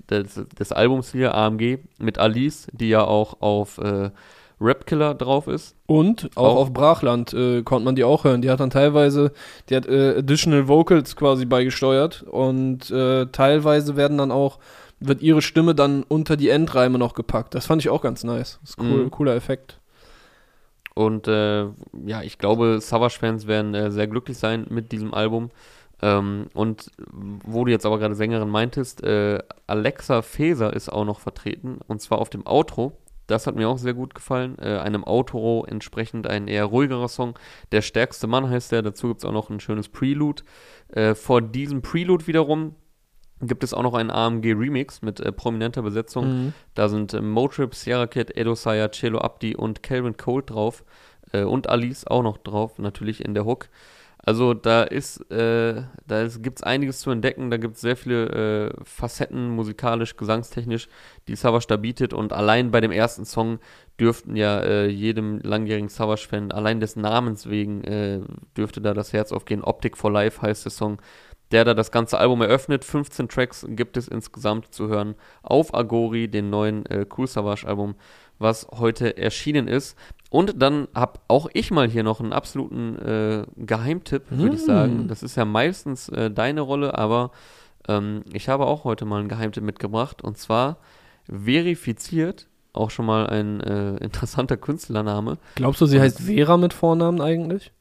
des, 0.09 0.43
des 0.57 0.71
Albums 0.71 1.11
hier, 1.11 1.35
AMG, 1.35 1.77
mit 1.99 2.17
Alice, 2.17 2.65
die 2.73 2.89
ja 2.89 3.03
auch 3.03 3.41
auf 3.41 3.77
äh, 3.77 4.09
Rapkiller 4.64 5.14
drauf 5.14 5.47
ist. 5.47 5.76
Und 5.86 6.30
auch, 6.36 6.43
auch. 6.43 6.55
auf 6.57 6.74
Brachland 6.74 7.34
äh, 7.34 7.64
konnte 7.64 7.86
man 7.86 7.95
die 7.95 8.03
auch 8.03 8.24
hören. 8.24 8.41
Die 8.41 8.49
hat 8.49 8.59
dann 8.59 8.70
teilweise, 8.70 9.32
die 9.70 9.76
hat 9.76 9.88
Additional 9.88 10.68
Vocals 10.68 11.16
quasi 11.16 11.45
beigesteuert 11.45 12.24
und 12.24 12.88
teilweise 12.88 13.95
werden 13.95 14.18
dann 14.18 14.32
auch 14.32 14.59
wird 15.07 15.22
ihre 15.22 15.41
Stimme 15.41 15.76
dann 15.76 16.03
unter 16.03 16.38
die 16.38 16.49
Endreime 16.49 16.97
noch 16.97 17.14
gepackt. 17.14 17.55
Das 17.55 17.66
fand 17.66 17.82
ich 17.82 17.89
auch 17.89 18.01
ganz 18.01 18.24
nice. 18.24 18.59
Das 18.61 18.72
ist 18.72 18.80
cool, 18.80 19.05
mhm. 19.05 19.11
cooler 19.11 19.36
Effekt. 19.36 19.80
Und 20.93 21.28
äh, 21.28 21.64
ja, 22.05 22.22
ich 22.22 22.38
glaube, 22.38 22.80
Savage-Fans 22.80 23.47
werden 23.47 23.74
äh, 23.74 23.91
sehr 23.91 24.07
glücklich 24.07 24.38
sein 24.38 24.68
mit 24.70 24.91
diesem 24.91 25.14
Album. 25.14 25.49
Ähm, 26.01 26.47
und 26.53 26.91
wo 27.11 27.66
du 27.66 27.72
jetzt 27.72 27.86
aber 27.86 27.97
gerade 27.97 28.16
Sängerin 28.16 28.49
meintest, 28.49 29.03
äh, 29.03 29.39
Alexa 29.68 30.22
Feser 30.22 30.74
ist 30.74 30.91
auch 30.91 31.05
noch 31.05 31.20
vertreten. 31.20 31.80
Und 31.88 32.01
zwar 32.01 32.20
auf 32.20 32.30
dem 32.30 32.45
Outro. 32.45 32.93
Das 33.28 33.47
hat 33.47 33.55
mir 33.55 33.69
auch 33.69 33.78
sehr 33.78 33.93
gut 33.93 34.15
gefallen. 34.15 34.57
Äh, 34.59 34.78
einem 34.80 35.03
Outro 35.03 35.65
entsprechend 35.65 36.28
ein 36.28 36.47
eher 36.47 36.65
ruhigerer 36.65 37.07
Song. 37.07 37.38
Der 37.71 37.82
stärkste 37.82 38.28
Mann 38.28 38.49
heißt 38.49 38.71
der. 38.71 38.82
Dazu 38.82 39.07
gibt 39.07 39.21
es 39.21 39.26
auch 39.26 39.32
noch 39.32 39.49
ein 39.49 39.59
schönes 39.59 39.89
Prelude. 39.89 40.43
Äh, 40.89 41.15
vor 41.15 41.41
diesem 41.41 41.82
Prelude 41.82 42.28
wiederum 42.28 42.76
gibt 43.41 43.63
es 43.63 43.74
auch 43.74 43.84
noch 43.84 43.93
einen 43.93 44.11
AMG 44.11 44.53
Remix 44.53 45.01
mit 45.01 45.19
äh, 45.19 45.32
prominenter 45.32 45.82
Besetzung. 45.82 46.45
Mhm. 46.45 46.53
Da 46.74 46.89
sind 46.89 47.13
äh, 47.13 47.21
Motrip, 47.21 47.76
Sierra 47.76 48.07
Kid, 48.07 48.36
Edo 48.36 48.55
Saya, 48.55 48.89
Cello 48.89 49.19
Abdi 49.19 49.55
und 49.55 49.84
Calvin 49.84 50.17
Cole 50.17 50.43
drauf. 50.43 50.84
Äh, 51.32 51.43
und 51.43 51.69
Alice 51.69 52.05
auch 52.07 52.24
noch 52.24 52.38
drauf, 52.38 52.78
natürlich 52.80 53.24
in 53.24 53.34
der 53.34 53.45
Hook. 53.45 53.69
Also 54.26 54.53
da 54.53 54.84
ist, 54.84 55.30
äh, 55.32 55.84
da 56.07 56.28
gibt 56.28 56.59
es 56.59 56.63
einiges 56.63 57.01
zu 57.01 57.11
entdecken, 57.11 57.51
da 57.51 57.57
gibt 57.57 57.76
es 57.76 57.82
sehr 57.82 57.97
viele 57.97 58.69
äh, 58.69 58.84
Facetten, 58.86 59.49
musikalisch, 59.49 60.15
gesangstechnisch, 60.15 60.88
die 61.28 61.36
Savage 61.36 61.65
da 61.67 61.76
bietet 61.76 62.13
und 62.13 62.32
allein 62.32 62.71
bei 62.71 62.80
dem 62.80 62.91
ersten 62.91 63.26
Song 63.26 63.59
dürften 63.99 64.38
ja 64.38 64.61
äh, 64.61 64.88
jedem 64.88 65.39
langjährigen 65.39 65.89
Savage-Fan, 65.89 66.53
allein 66.53 66.80
des 66.80 66.95
Namens 66.95 67.49
wegen, 67.49 67.84
äh, 67.84 68.21
dürfte 68.55 68.80
da 68.80 68.93
das 68.93 69.11
Herz 69.11 69.34
aufgehen. 69.34 69.61
Optic 69.61 69.97
for 69.97 70.09
Life 70.09 70.41
heißt 70.41 70.63
der 70.63 70.71
Song 70.71 70.99
der 71.53 71.65
da 71.65 71.76
das 71.76 71.91
ganze 71.91 72.17
Album 72.17 72.41
eröffnet. 72.41 72.84
15 72.84 73.30
Tracks 73.30 73.65
gibt 73.69 73.95
es 73.95 74.07
insgesamt 74.07 74.74
zu 74.74 74.88
hören 74.88 75.13
auf 75.43 75.74
Agori, 75.76 76.28
den 76.28 76.49
neuen 76.49 76.86
äh, 76.88 77.05
Cool 77.15 77.28
Savage 77.28 77.67
Album, 77.67 77.93
was 78.39 78.67
heute 78.71 79.17
erschienen 79.17 79.67
ist. 79.67 79.95
Und 80.34 80.63
dann 80.63 80.88
habe 80.95 81.19
auch 81.27 81.47
ich 81.53 81.69
mal 81.69 81.88
hier 81.88 82.01
noch 82.01 82.19
einen 82.19 82.34
absoluten 82.34 82.97
äh, 82.97 83.45
Geheimtipp, 83.55 84.31
würde 84.31 84.53
mm. 84.53 84.55
ich 84.55 84.65
sagen. 84.65 85.07
Das 85.07 85.21
ist 85.21 85.36
ja 85.36 85.45
meistens 85.45 86.09
äh, 86.09 86.31
deine 86.31 86.61
Rolle, 86.61 86.97
aber 86.97 87.29
ähm, 87.88 88.23
ich 88.34 88.49
habe 88.49 88.65
auch 88.65 88.84
heute 88.84 89.05
mal 89.05 89.19
einen 89.19 89.29
Geheimtipp 89.29 89.63
mitgebracht. 89.63 90.23
Und 90.23 90.39
zwar 90.39 90.77
verifiziert, 91.29 92.47
auch 92.73 92.89
schon 92.89 93.05
mal 93.05 93.27
ein 93.27 93.61
äh, 93.61 93.97
interessanter 94.03 94.57
Künstlername. 94.57 95.38
Glaubst 95.53 95.81
du, 95.81 95.86
sie 95.86 96.01
heißt 96.01 96.21
Vera 96.21 96.57
mit 96.57 96.73
Vornamen 96.73 97.21
eigentlich? 97.21 97.71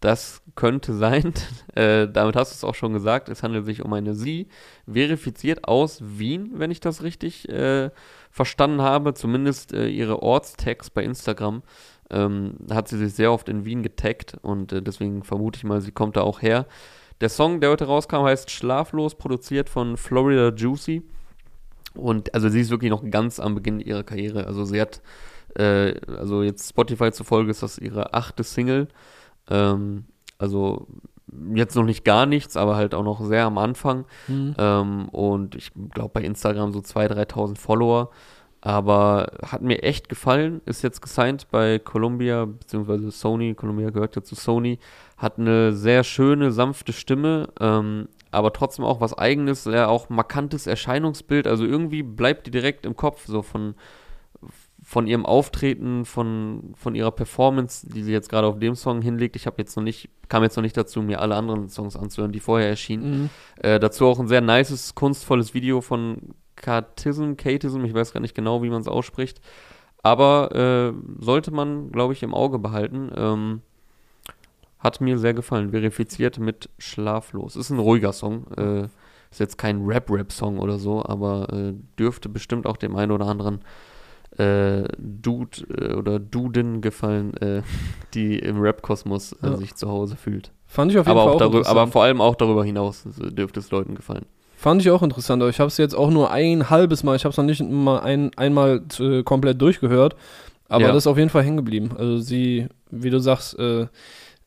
Das 0.00 0.42
könnte 0.54 0.94
sein. 0.94 1.32
Äh, 1.74 2.08
damit 2.08 2.36
hast 2.36 2.52
du 2.52 2.54
es 2.54 2.62
auch 2.62 2.76
schon 2.76 2.92
gesagt. 2.92 3.28
Es 3.28 3.42
handelt 3.42 3.64
sich 3.64 3.84
um 3.84 3.92
eine 3.94 4.14
Sie, 4.14 4.46
verifiziert 4.86 5.66
aus 5.66 5.98
Wien, 6.00 6.52
wenn 6.54 6.70
ich 6.70 6.78
das 6.78 7.02
richtig 7.02 7.48
äh, 7.48 7.90
verstanden 8.30 8.80
habe. 8.80 9.14
Zumindest 9.14 9.72
äh, 9.72 9.88
ihre 9.88 10.22
Ortstags 10.22 10.90
bei 10.90 11.02
Instagram 11.02 11.64
ähm, 12.10 12.58
hat 12.70 12.86
sie 12.86 12.98
sich 12.98 13.14
sehr 13.14 13.32
oft 13.32 13.48
in 13.48 13.64
Wien 13.64 13.82
getaggt 13.82 14.36
und 14.42 14.72
äh, 14.72 14.82
deswegen 14.82 15.24
vermute 15.24 15.56
ich 15.56 15.64
mal, 15.64 15.80
sie 15.80 15.90
kommt 15.90 16.16
da 16.16 16.20
auch 16.20 16.42
her. 16.42 16.66
Der 17.20 17.28
Song, 17.28 17.60
der 17.60 17.70
heute 17.70 17.86
rauskam, 17.86 18.24
heißt 18.24 18.50
Schlaflos, 18.50 19.14
produziert 19.14 19.68
von 19.68 19.96
Florida 19.96 20.54
Juicy. 20.54 21.02
Und 21.94 22.34
also 22.34 22.48
sie 22.48 22.60
ist 22.60 22.70
wirklich 22.70 22.90
noch 22.90 23.08
ganz 23.08 23.38
am 23.38 23.54
Beginn 23.54 23.80
ihrer 23.80 24.02
Karriere. 24.02 24.46
Also 24.46 24.64
sie 24.64 24.80
hat, 24.80 25.00
äh, 25.56 25.94
also 26.08 26.42
jetzt 26.42 26.68
Spotify 26.68 27.12
zufolge 27.12 27.50
ist 27.50 27.62
das 27.62 27.78
ihre 27.78 28.14
achte 28.14 28.42
Single. 28.42 28.88
Ähm, 29.50 30.04
also 30.38 30.86
jetzt 31.54 31.74
noch 31.74 31.84
nicht 31.84 32.04
gar 32.04 32.26
nichts, 32.26 32.56
aber 32.56 32.76
halt 32.76 32.94
auch 32.94 33.02
noch 33.02 33.20
sehr 33.24 33.44
am 33.44 33.58
Anfang. 33.58 34.04
Mhm. 34.28 34.54
Ähm, 34.58 35.08
und 35.10 35.54
ich 35.54 35.72
glaube 35.92 36.10
bei 36.14 36.22
Instagram 36.22 36.72
so 36.72 36.80
2.000, 36.80 37.28
3.000 37.28 37.58
Follower. 37.58 38.10
Aber 38.60 39.30
hat 39.44 39.60
mir 39.60 39.82
echt 39.82 40.08
gefallen. 40.08 40.62
Ist 40.64 40.82
jetzt 40.82 41.02
gesigned 41.02 41.48
bei 41.50 41.78
Columbia, 41.78 42.46
beziehungsweise 42.46 43.10
Sony. 43.10 43.54
Columbia 43.54 43.90
gehört 43.90 44.16
ja 44.16 44.22
zu 44.22 44.34
Sony. 44.34 44.78
Hat 45.18 45.38
eine 45.38 45.74
sehr 45.74 46.02
schöne, 46.02 46.50
sanfte 46.50 46.94
Stimme. 46.94 47.50
Ähm, 47.60 48.08
aber 48.30 48.54
trotzdem 48.54 48.86
auch 48.86 49.02
was 49.02 49.16
eigenes, 49.16 49.64
sehr 49.64 49.90
auch 49.90 50.08
markantes 50.08 50.66
Erscheinungsbild. 50.66 51.46
Also 51.46 51.66
irgendwie 51.66 52.02
bleibt 52.02 52.46
die 52.46 52.50
direkt 52.50 52.86
im 52.86 52.96
Kopf, 52.96 53.26
so 53.26 53.42
von, 53.42 53.74
von 54.94 55.08
ihrem 55.08 55.26
Auftreten, 55.26 56.04
von, 56.04 56.72
von 56.76 56.94
ihrer 56.94 57.10
Performance, 57.10 57.84
die 57.84 58.04
sie 58.04 58.12
jetzt 58.12 58.28
gerade 58.28 58.46
auf 58.46 58.60
dem 58.60 58.76
Song 58.76 59.02
hinlegt. 59.02 59.34
Ich 59.34 59.44
habe 59.44 59.56
jetzt 59.58 59.76
noch 59.76 59.82
nicht, 59.82 60.08
kam 60.28 60.44
jetzt 60.44 60.54
noch 60.54 60.62
nicht 60.62 60.76
dazu, 60.76 61.02
mir 61.02 61.20
alle 61.20 61.34
anderen 61.34 61.68
Songs 61.68 61.96
anzuhören, 61.96 62.30
die 62.30 62.38
vorher 62.38 62.68
erschienen. 62.68 63.22
Mhm. 63.22 63.30
Äh, 63.60 63.80
dazu 63.80 64.06
auch 64.06 64.20
ein 64.20 64.28
sehr 64.28 64.40
nices, 64.40 64.94
kunstvolles 64.94 65.52
Video 65.52 65.80
von 65.80 66.36
Katism, 66.54 67.34
Katism, 67.34 67.84
ich 67.84 67.92
weiß 67.92 68.12
gar 68.12 68.20
nicht 68.20 68.36
genau, 68.36 68.62
wie 68.62 68.70
man 68.70 68.82
es 68.82 68.86
ausspricht. 68.86 69.40
Aber 70.04 70.54
äh, 70.54 70.92
sollte 71.18 71.50
man, 71.50 71.90
glaube 71.90 72.12
ich, 72.12 72.22
im 72.22 72.32
Auge 72.32 72.60
behalten. 72.60 73.10
Ähm, 73.16 73.62
hat 74.78 75.00
mir 75.00 75.18
sehr 75.18 75.34
gefallen. 75.34 75.72
Verifiziert 75.72 76.38
mit 76.38 76.70
Schlaflos. 76.78 77.56
Ist 77.56 77.70
ein 77.70 77.80
ruhiger 77.80 78.12
Song. 78.12 78.46
Äh, 78.56 78.84
ist 79.32 79.40
jetzt 79.40 79.58
kein 79.58 79.84
Rap-Rap-Song 79.84 80.60
oder 80.60 80.78
so, 80.78 81.04
aber 81.04 81.52
äh, 81.52 81.72
dürfte 81.98 82.28
bestimmt 82.28 82.68
auch 82.68 82.76
dem 82.76 82.94
einen 82.94 83.10
oder 83.10 83.26
anderen 83.26 83.58
äh, 84.38 84.84
Dude 84.98 85.58
äh, 85.68 85.94
oder 85.94 86.18
Duden 86.18 86.80
gefallen, 86.80 87.36
äh, 87.38 87.62
die 88.14 88.38
im 88.38 88.60
Rap-Kosmos 88.60 89.32
äh, 89.32 89.46
ja. 89.46 89.56
sich 89.56 89.74
zu 89.74 89.88
Hause 89.88 90.16
fühlt. 90.16 90.52
Fand 90.66 90.90
ich 90.90 90.98
auf 90.98 91.06
jeden 91.06 91.18
aber 91.18 91.24
Fall 91.24 91.30
auch, 91.30 91.34
auch 91.36 91.52
darüber, 91.52 91.68
Aber 91.68 91.86
vor 91.86 92.02
allem 92.02 92.20
auch 92.20 92.34
darüber 92.34 92.64
hinaus 92.64 93.04
dürfte 93.06 93.60
es 93.60 93.70
Leuten 93.70 93.94
gefallen. 93.94 94.26
Fand 94.56 94.80
ich 94.80 94.90
auch 94.90 95.02
interessant, 95.02 95.42
aber 95.42 95.50
ich 95.50 95.60
habe 95.60 95.68
es 95.68 95.76
jetzt 95.76 95.94
auch 95.94 96.10
nur 96.10 96.30
ein 96.30 96.70
halbes 96.70 97.02
Mal, 97.02 97.16
ich 97.16 97.24
habe 97.24 97.32
es 97.32 97.36
noch 97.36 97.44
nicht 97.44 97.62
mal 97.62 97.98
ein, 97.98 98.30
einmal 98.36 98.82
äh, 98.98 99.22
komplett 99.22 99.60
durchgehört, 99.60 100.16
aber 100.68 100.84
ja. 100.84 100.88
das 100.88 101.04
ist 101.04 101.06
auf 101.06 101.18
jeden 101.18 101.30
Fall 101.30 101.42
hängen 101.42 101.58
geblieben. 101.58 101.90
Also 101.96 102.18
sie, 102.18 102.68
wie 102.90 103.10
du 103.10 103.18
sagst, 103.18 103.58
äh, 103.58 103.86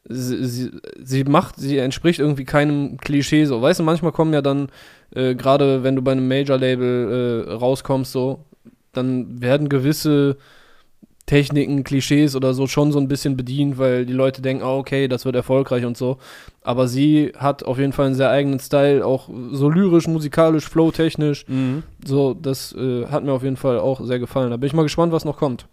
sie, 0.09 0.45
sie, 0.45 0.71
sie, 1.01 1.23
macht, 1.23 1.57
sie 1.57 1.77
entspricht 1.77 2.19
irgendwie 2.19 2.45
keinem 2.45 2.97
Klischee 2.97 3.45
so. 3.45 3.61
Weißt 3.61 3.79
du, 3.79 3.83
manchmal 3.83 4.11
kommen 4.11 4.33
ja 4.33 4.41
dann, 4.41 4.69
äh, 5.13 5.35
gerade 5.35 5.83
wenn 5.83 5.95
du 5.95 6.01
bei 6.01 6.13
einem 6.13 6.27
Major-Label 6.27 7.45
äh, 7.47 7.51
rauskommst, 7.53 8.11
so, 8.11 8.45
dann 8.98 9.41
werden 9.41 9.70
gewisse 9.70 10.38
Techniken, 11.28 11.84
Klischees 11.84 12.38
oder 12.38 12.54
so 12.54 12.68
schon 12.68 12.93
so 12.93 13.00
ein 13.00 13.10
bisschen 13.10 13.36
bedient, 13.36 13.78
weil 13.78 14.06
die 14.06 14.14
Leute 14.14 14.41
denken, 14.41 14.64
oh, 14.64 14.78
okay, 14.78 15.10
das 15.10 15.26
wird 15.26 15.36
erfolgreich 15.36 15.86
und 15.86 15.98
so. 15.98 16.18
Aber 16.62 16.88
sie 16.88 17.34
hat 17.38 17.64
auf 17.64 17.80
jeden 17.80 17.91
Fall 17.91 18.08
einen 18.08 18.16
sehr 18.16 18.30
eigenen 18.30 18.60
Style, 18.60 19.06
auch 19.06 19.30
so 19.52 19.70
lyrisch, 19.70 20.08
musikalisch, 20.08 20.70
flowtechnisch. 20.70 21.45
Mhm. 21.50 21.84
So, 22.06 22.34
das 22.34 22.74
äh, 22.74 23.08
hat 23.08 23.26
mir 23.26 23.34
auf 23.34 23.43
jeden 23.43 23.58
Fall 23.58 23.78
auch 23.78 24.00
sehr 24.06 24.20
gefallen. 24.20 24.52
Da 24.52 24.58
bin 24.58 24.68
ich 24.68 24.74
mal 24.74 24.84
gespannt, 24.84 25.12
was 25.12 25.26
noch 25.26 25.38
kommt. 25.38 25.68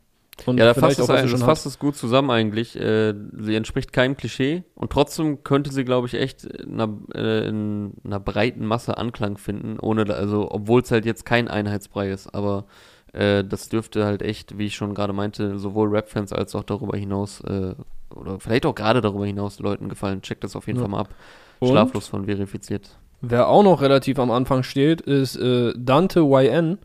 Und 0.46 0.58
ja, 0.58 0.64
da 0.64 0.74
fasst 0.74 0.98
es, 0.98 1.08
ein, 1.08 1.30
das 1.30 1.42
fasst 1.42 1.66
es 1.66 1.78
gut 1.78 1.94
zusammen 1.94 2.30
eigentlich. 2.30 2.74
Äh, 2.74 3.14
sie 3.38 3.54
entspricht 3.54 3.92
keinem 3.92 4.16
Klischee 4.16 4.64
und 4.74 4.90
trotzdem 4.90 5.44
könnte 5.44 5.72
sie, 5.72 5.84
glaube 5.84 6.08
ich, 6.08 6.14
echt 6.14 6.44
in 6.44 6.80
einer, 6.80 6.98
äh, 7.14 7.48
in 7.48 7.92
einer 8.04 8.18
breiten 8.18 8.66
Masse 8.66 8.98
Anklang 8.98 9.38
finden, 9.38 9.78
ohne, 9.78 10.12
also 10.12 10.50
obwohl 10.50 10.82
es 10.82 10.90
halt 10.90 11.06
jetzt 11.06 11.24
kein 11.24 11.46
Einheitsbrei 11.46 12.10
ist, 12.10 12.34
aber 12.34 12.66
äh, 13.14 13.44
das 13.44 13.68
dürfte 13.68 14.04
halt 14.04 14.22
echt, 14.22 14.58
wie 14.58 14.66
ich 14.66 14.74
schon 14.74 14.94
gerade 14.94 15.12
meinte, 15.12 15.58
sowohl 15.58 15.88
Rap-Fans 15.88 16.32
als 16.32 16.54
auch 16.54 16.64
darüber 16.64 16.96
hinaus 16.96 17.40
äh, 17.42 17.74
oder 18.14 18.38
vielleicht 18.40 18.66
auch 18.66 18.74
gerade 18.74 19.00
darüber 19.00 19.26
hinaus 19.26 19.58
Leuten 19.60 19.88
gefallen. 19.88 20.22
Checkt 20.22 20.44
das 20.44 20.56
auf 20.56 20.66
jeden 20.66 20.78
Ja. 20.78 20.82
Fall 20.84 20.90
mal 20.90 21.00
ab. 21.00 21.14
Und 21.60 21.68
Schlaflos 21.70 22.08
von 22.08 22.26
verifiziert. 22.26 22.90
Wer 23.20 23.48
auch 23.48 23.62
noch 23.62 23.80
relativ 23.80 24.18
am 24.18 24.30
Anfang 24.30 24.62
steht, 24.62 25.00
ist 25.00 25.36
äh, 25.36 25.72
Dante 25.76 26.20
YN. 26.20 26.78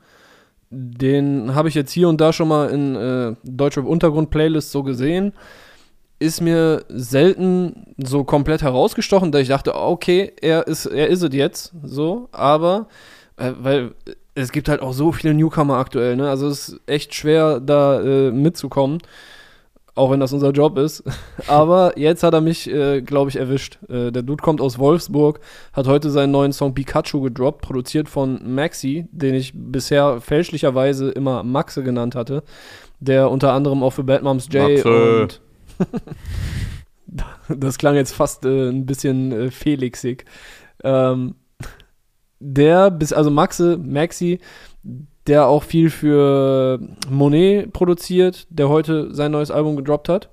Den 0.71 1.55
habe 1.55 1.67
ich 1.67 1.73
jetzt 1.75 1.91
hier 1.91 2.07
und 2.07 2.21
da 2.21 2.31
schon 2.31 2.47
mal 2.47 2.69
in 2.69 2.95
äh, 2.95 3.35
Deutsche 3.43 3.81
Untergrund-Playlists 3.81 4.71
so 4.71 4.83
gesehen. 4.83 5.33
Ist 6.19 6.41
mir 6.41 6.85
selten 6.89 7.93
so 7.97 8.23
komplett 8.23 8.61
herausgestochen, 8.61 9.31
da 9.31 9.39
ich 9.39 9.47
dachte, 9.47 9.73
okay, 9.75 10.31
er 10.41 10.67
ist, 10.67 10.85
er 10.85 11.07
ist 11.07 11.23
es 11.23 11.33
jetzt, 11.33 11.73
so, 11.83 12.27
aber, 12.31 12.87
äh, 13.37 13.51
weil 13.59 13.91
es 14.35 14.51
gibt 14.51 14.69
halt 14.69 14.81
auch 14.81 14.93
so 14.93 15.11
viele 15.11 15.33
Newcomer 15.33 15.77
aktuell, 15.77 16.15
ne? 16.15 16.29
Also 16.29 16.47
es 16.47 16.69
ist 16.69 16.81
echt 16.85 17.13
schwer, 17.13 17.59
da 17.59 18.01
äh, 18.01 18.31
mitzukommen. 18.31 18.99
Auch 19.95 20.11
wenn 20.11 20.21
das 20.21 20.31
unser 20.31 20.51
Job 20.51 20.77
ist. 20.77 21.03
Aber 21.47 21.97
jetzt 21.97 22.23
hat 22.23 22.33
er 22.33 22.39
mich, 22.39 22.69
äh, 22.69 23.01
glaube 23.01 23.29
ich, 23.29 23.35
erwischt. 23.35 23.79
Äh, 23.89 24.11
der 24.11 24.21
Dude 24.21 24.41
kommt 24.41 24.61
aus 24.61 24.79
Wolfsburg, 24.79 25.41
hat 25.73 25.87
heute 25.87 26.09
seinen 26.09 26.31
neuen 26.31 26.53
Song 26.53 26.73
Pikachu 26.73 27.21
gedroppt, 27.21 27.61
produziert 27.61 28.07
von 28.07 28.55
Maxi, 28.55 29.07
den 29.11 29.35
ich 29.35 29.51
bisher 29.53 30.21
fälschlicherweise 30.21 31.09
immer 31.09 31.43
Maxe 31.43 31.83
genannt 31.83 32.15
hatte, 32.15 32.43
der 32.99 33.29
unter 33.29 33.51
anderem 33.51 33.83
auch 33.83 33.91
für 33.91 34.03
Bad 34.03 34.23
Moms 34.23 34.47
J 34.51 34.69
Maxe. 34.69 35.21
und 35.21 35.41
das 37.49 37.77
klang 37.77 37.95
jetzt 37.95 38.13
fast 38.13 38.45
äh, 38.45 38.69
ein 38.69 38.85
bisschen 38.85 39.31
äh, 39.31 39.51
Felixig. 39.51 40.25
Ähm, 40.83 41.35
der, 42.39 42.91
bis, 42.91 43.13
also 43.13 43.29
Maxe, 43.31 43.77
Maxi, 43.77 44.39
der 45.27 45.47
auch 45.47 45.63
viel 45.63 45.89
für 45.89 46.79
Monet 47.09 47.71
produziert, 47.73 48.47
der 48.49 48.69
heute 48.69 49.13
sein 49.13 49.31
neues 49.31 49.51
Album 49.51 49.75
gedroppt 49.75 50.09
hat. 50.09 50.29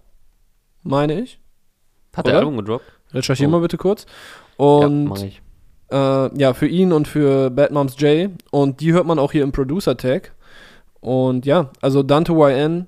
Meine 0.82 1.20
ich. 1.20 1.40
Hat 2.16 2.26
der 2.26 2.38
Album 2.38 2.56
gedroppt? 2.56 2.84
Recherchier 3.12 3.48
Oh. 3.48 3.50
mal 3.50 3.60
bitte 3.60 3.76
kurz. 3.76 4.06
ja, 4.58 4.64
Und 4.64 5.04
mach 5.06 5.22
ich. 5.22 5.42
äh, 5.90 6.38
ja, 6.40 6.54
für 6.54 6.66
ihn 6.66 6.92
und 6.92 7.08
für 7.08 7.50
Bad 7.50 7.72
Moms 7.72 7.96
J. 8.00 8.30
Und 8.50 8.80
die 8.80 8.92
hört 8.92 9.06
man 9.06 9.18
auch 9.18 9.32
hier 9.32 9.42
im 9.42 9.52
Producer-Tag. 9.52 10.32
Und 11.00 11.44
ja, 11.46 11.70
also 11.82 12.02
Dante 12.02 12.32
YN, 12.32 12.86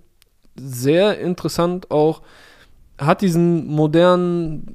sehr 0.57 1.19
interessant 1.21 1.91
auch. 1.91 2.23
Hat 2.99 3.21
diesen 3.21 3.67
modernen, 3.69 4.75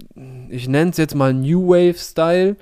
ich 0.49 0.67
nenne 0.69 0.91
es 0.91 0.97
jetzt 0.97 1.15
mal 1.15 1.33
New 1.33 1.69
Wave-Style. 1.69 2.55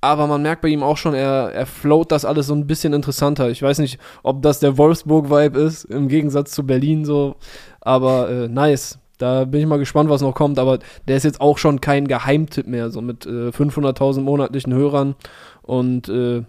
Aber 0.00 0.26
man 0.26 0.42
merkt 0.42 0.62
bei 0.62 0.68
ihm 0.68 0.82
auch 0.82 0.96
schon, 0.96 1.14
er, 1.14 1.52
er 1.52 1.66
float 1.66 2.12
das 2.12 2.24
alles 2.24 2.46
so 2.46 2.54
ein 2.54 2.66
bisschen 2.66 2.92
interessanter. 2.92 3.50
Ich 3.50 3.62
weiß 3.62 3.78
nicht, 3.78 3.98
ob 4.22 4.42
das 4.42 4.60
der 4.60 4.78
Wolfsburg-Vibe 4.78 5.58
ist, 5.58 5.84
im 5.84 6.08
Gegensatz 6.08 6.52
zu 6.52 6.66
Berlin 6.66 7.04
so. 7.04 7.36
Aber 7.80 8.30
äh, 8.30 8.48
nice. 8.48 8.98
Da 9.18 9.46
bin 9.46 9.62
ich 9.62 9.66
mal 9.66 9.78
gespannt, 9.78 10.10
was 10.10 10.20
noch 10.20 10.34
kommt. 10.34 10.58
Aber 10.58 10.78
der 11.08 11.16
ist 11.16 11.24
jetzt 11.24 11.40
auch 11.40 11.56
schon 11.56 11.80
kein 11.80 12.06
Geheimtipp 12.06 12.66
mehr, 12.66 12.90
so 12.90 13.00
mit 13.00 13.24
äh, 13.24 13.48
500.000 13.48 14.20
monatlichen 14.20 14.74
Hörern 14.74 15.14
und 15.62 16.08
äh, 16.08 16.42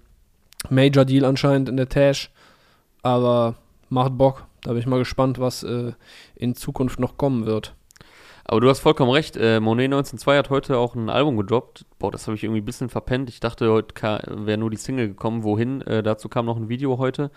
Major 0.70 1.06
Deal 1.06 1.24
anscheinend 1.24 1.70
in 1.70 1.78
der 1.78 1.88
Tash. 1.88 2.30
Aber 3.04 3.56
macht 3.90 4.18
Bock. 4.18 4.46
Da 4.64 4.72
bin 4.72 4.80
ich 4.80 4.88
mal 4.88 5.00
gespannt, 5.00 5.40
was 5.40 5.64
äh, 5.64 5.94
in 6.36 6.56
Zukunft 6.56 7.00
noch 7.00 7.18
kommen 7.18 7.46
wird. 7.46 7.77
Aber 8.50 8.62
du 8.62 8.70
hast 8.70 8.80
vollkommen 8.80 9.12
recht. 9.12 9.36
Äh, 9.36 9.60
Monet 9.60 9.92
192 9.92 10.38
hat 10.38 10.50
heute 10.50 10.78
auch 10.78 10.96
ein 10.96 11.10
Album 11.10 11.36
gedroppt. 11.36 11.86
Boah, 12.00 12.12
das 12.12 12.28
habe 12.28 12.36
ich 12.38 12.46
irgendwie 12.46 12.62
ein 12.62 12.66
bisschen 12.66 12.88
verpennt. 12.88 13.30
Ich 13.30 13.42
dachte, 13.42 13.70
heute 13.70 13.94
wäre 14.46 14.58
nur 14.58 14.70
die 14.70 14.78
Single 14.78 15.10
gekommen. 15.10 15.44
Wohin? 15.44 15.82
Äh, 15.82 16.02
dazu 16.02 16.30
kam 16.30 16.46
noch 16.46 16.56
ein 16.56 16.70
Video 16.70 16.98
heute. 16.98 17.30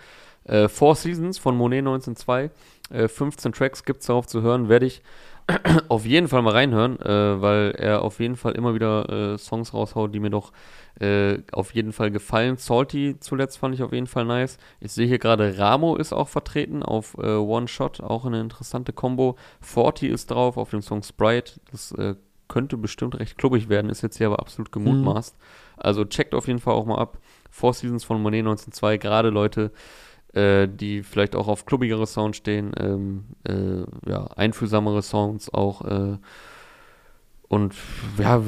Äh, 0.45 0.69
Four 0.69 0.95
Seasons 0.95 1.37
von 1.37 1.57
Monet 1.57 1.79
192. 1.79 2.51
Äh, 2.91 3.09
15 3.09 3.51
Tracks 3.51 3.83
gibt 3.83 3.99
es 4.01 4.07
darauf 4.07 4.25
zu 4.25 4.41
hören. 4.41 4.69
Werde 4.69 4.85
ich 4.85 5.01
auf 5.89 6.05
jeden 6.05 6.27
Fall 6.27 6.41
mal 6.41 6.53
reinhören, 6.53 6.99
äh, 6.99 7.41
weil 7.41 7.71
er 7.71 8.01
auf 8.03 8.19
jeden 8.19 8.35
Fall 8.35 8.53
immer 8.53 8.73
wieder 8.73 9.33
äh, 9.33 9.37
Songs 9.37 9.73
raushaut, 9.73 10.13
die 10.13 10.19
mir 10.19 10.29
doch 10.29 10.51
äh, 10.99 11.39
auf 11.51 11.73
jeden 11.73 11.93
Fall 11.93 12.11
gefallen. 12.11 12.57
Salty 12.57 13.15
zuletzt 13.19 13.57
fand 13.57 13.75
ich 13.75 13.83
auf 13.83 13.93
jeden 13.93 14.07
Fall 14.07 14.25
nice. 14.25 14.57
Ich 14.79 14.91
sehe 14.91 15.07
hier 15.07 15.19
gerade 15.19 15.57
Ramo 15.57 15.95
ist 15.95 16.13
auch 16.13 16.27
vertreten 16.27 16.83
auf 16.83 17.15
äh, 17.17 17.35
One 17.35 17.67
Shot, 17.67 18.01
auch 18.01 18.25
eine 18.25 18.41
interessante 18.41 18.93
Combo. 18.93 19.35
40 19.61 20.11
ist 20.11 20.31
drauf 20.31 20.57
auf 20.57 20.69
dem 20.69 20.81
Song 20.81 21.03
Sprite. 21.03 21.59
Das 21.71 21.91
äh, 21.93 22.15
könnte 22.47 22.77
bestimmt 22.77 23.17
recht 23.17 23.37
klubbig 23.37 23.69
werden, 23.69 23.89
ist 23.89 24.01
jetzt 24.01 24.17
hier 24.17 24.27
aber 24.27 24.39
absolut 24.39 24.71
gemutmaßt. 24.71 25.37
Also 25.77 26.03
checkt 26.03 26.35
auf 26.35 26.47
jeden 26.47 26.59
Fall 26.59 26.73
auch 26.73 26.85
mal 26.85 26.97
ab. 26.97 27.17
Four 27.49 27.73
Seasons 27.73 28.03
von 28.03 28.21
Monet 28.21 28.39
1902, 28.39 28.97
gerade 28.97 29.29
Leute, 29.29 29.71
äh, 30.33 30.67
die 30.67 31.03
vielleicht 31.03 31.35
auch 31.35 31.47
auf 31.47 31.65
klubbigere 31.65 32.05
Sounds 32.07 32.37
stehen, 32.37 32.71
ähm, 32.77 33.23
äh, 33.47 34.09
ja, 34.09 34.25
einfühlsamere 34.35 35.01
Sounds 35.01 35.53
auch. 35.53 35.81
Äh, 35.85 36.17
und 37.47 37.75
ja, 38.17 38.41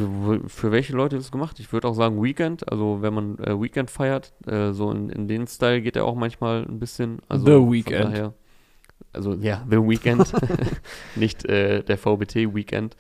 für 0.47 0.71
welche 0.71 0.93
Leute 0.93 1.17
ist 1.17 1.25
es 1.25 1.31
gemacht? 1.31 1.59
Ich 1.59 1.73
würde 1.73 1.89
auch 1.89 1.93
sagen 1.93 2.23
Weekend, 2.23 2.71
also 2.71 3.01
wenn 3.01 3.13
man 3.13 3.38
äh, 3.39 3.59
Weekend 3.61 3.91
feiert, 3.91 4.31
äh, 4.47 4.71
so 4.71 4.91
in, 4.91 5.09
in 5.09 5.27
den 5.27 5.45
Style 5.45 5.81
geht 5.81 5.97
er 5.97 6.05
auch 6.05 6.15
manchmal 6.15 6.63
ein 6.63 6.79
bisschen. 6.79 7.19
Also 7.27 7.45
The 7.45 7.51
von 7.51 7.71
Weeknd. 7.73 7.91
daher- 8.05 8.34
also 9.11 9.34
ja, 9.34 9.65
The 9.69 9.77
Weekend, 9.77 10.31
nicht 11.17 11.43
der 11.43 11.84
VBT 11.97 12.55
Weekend. 12.55 12.95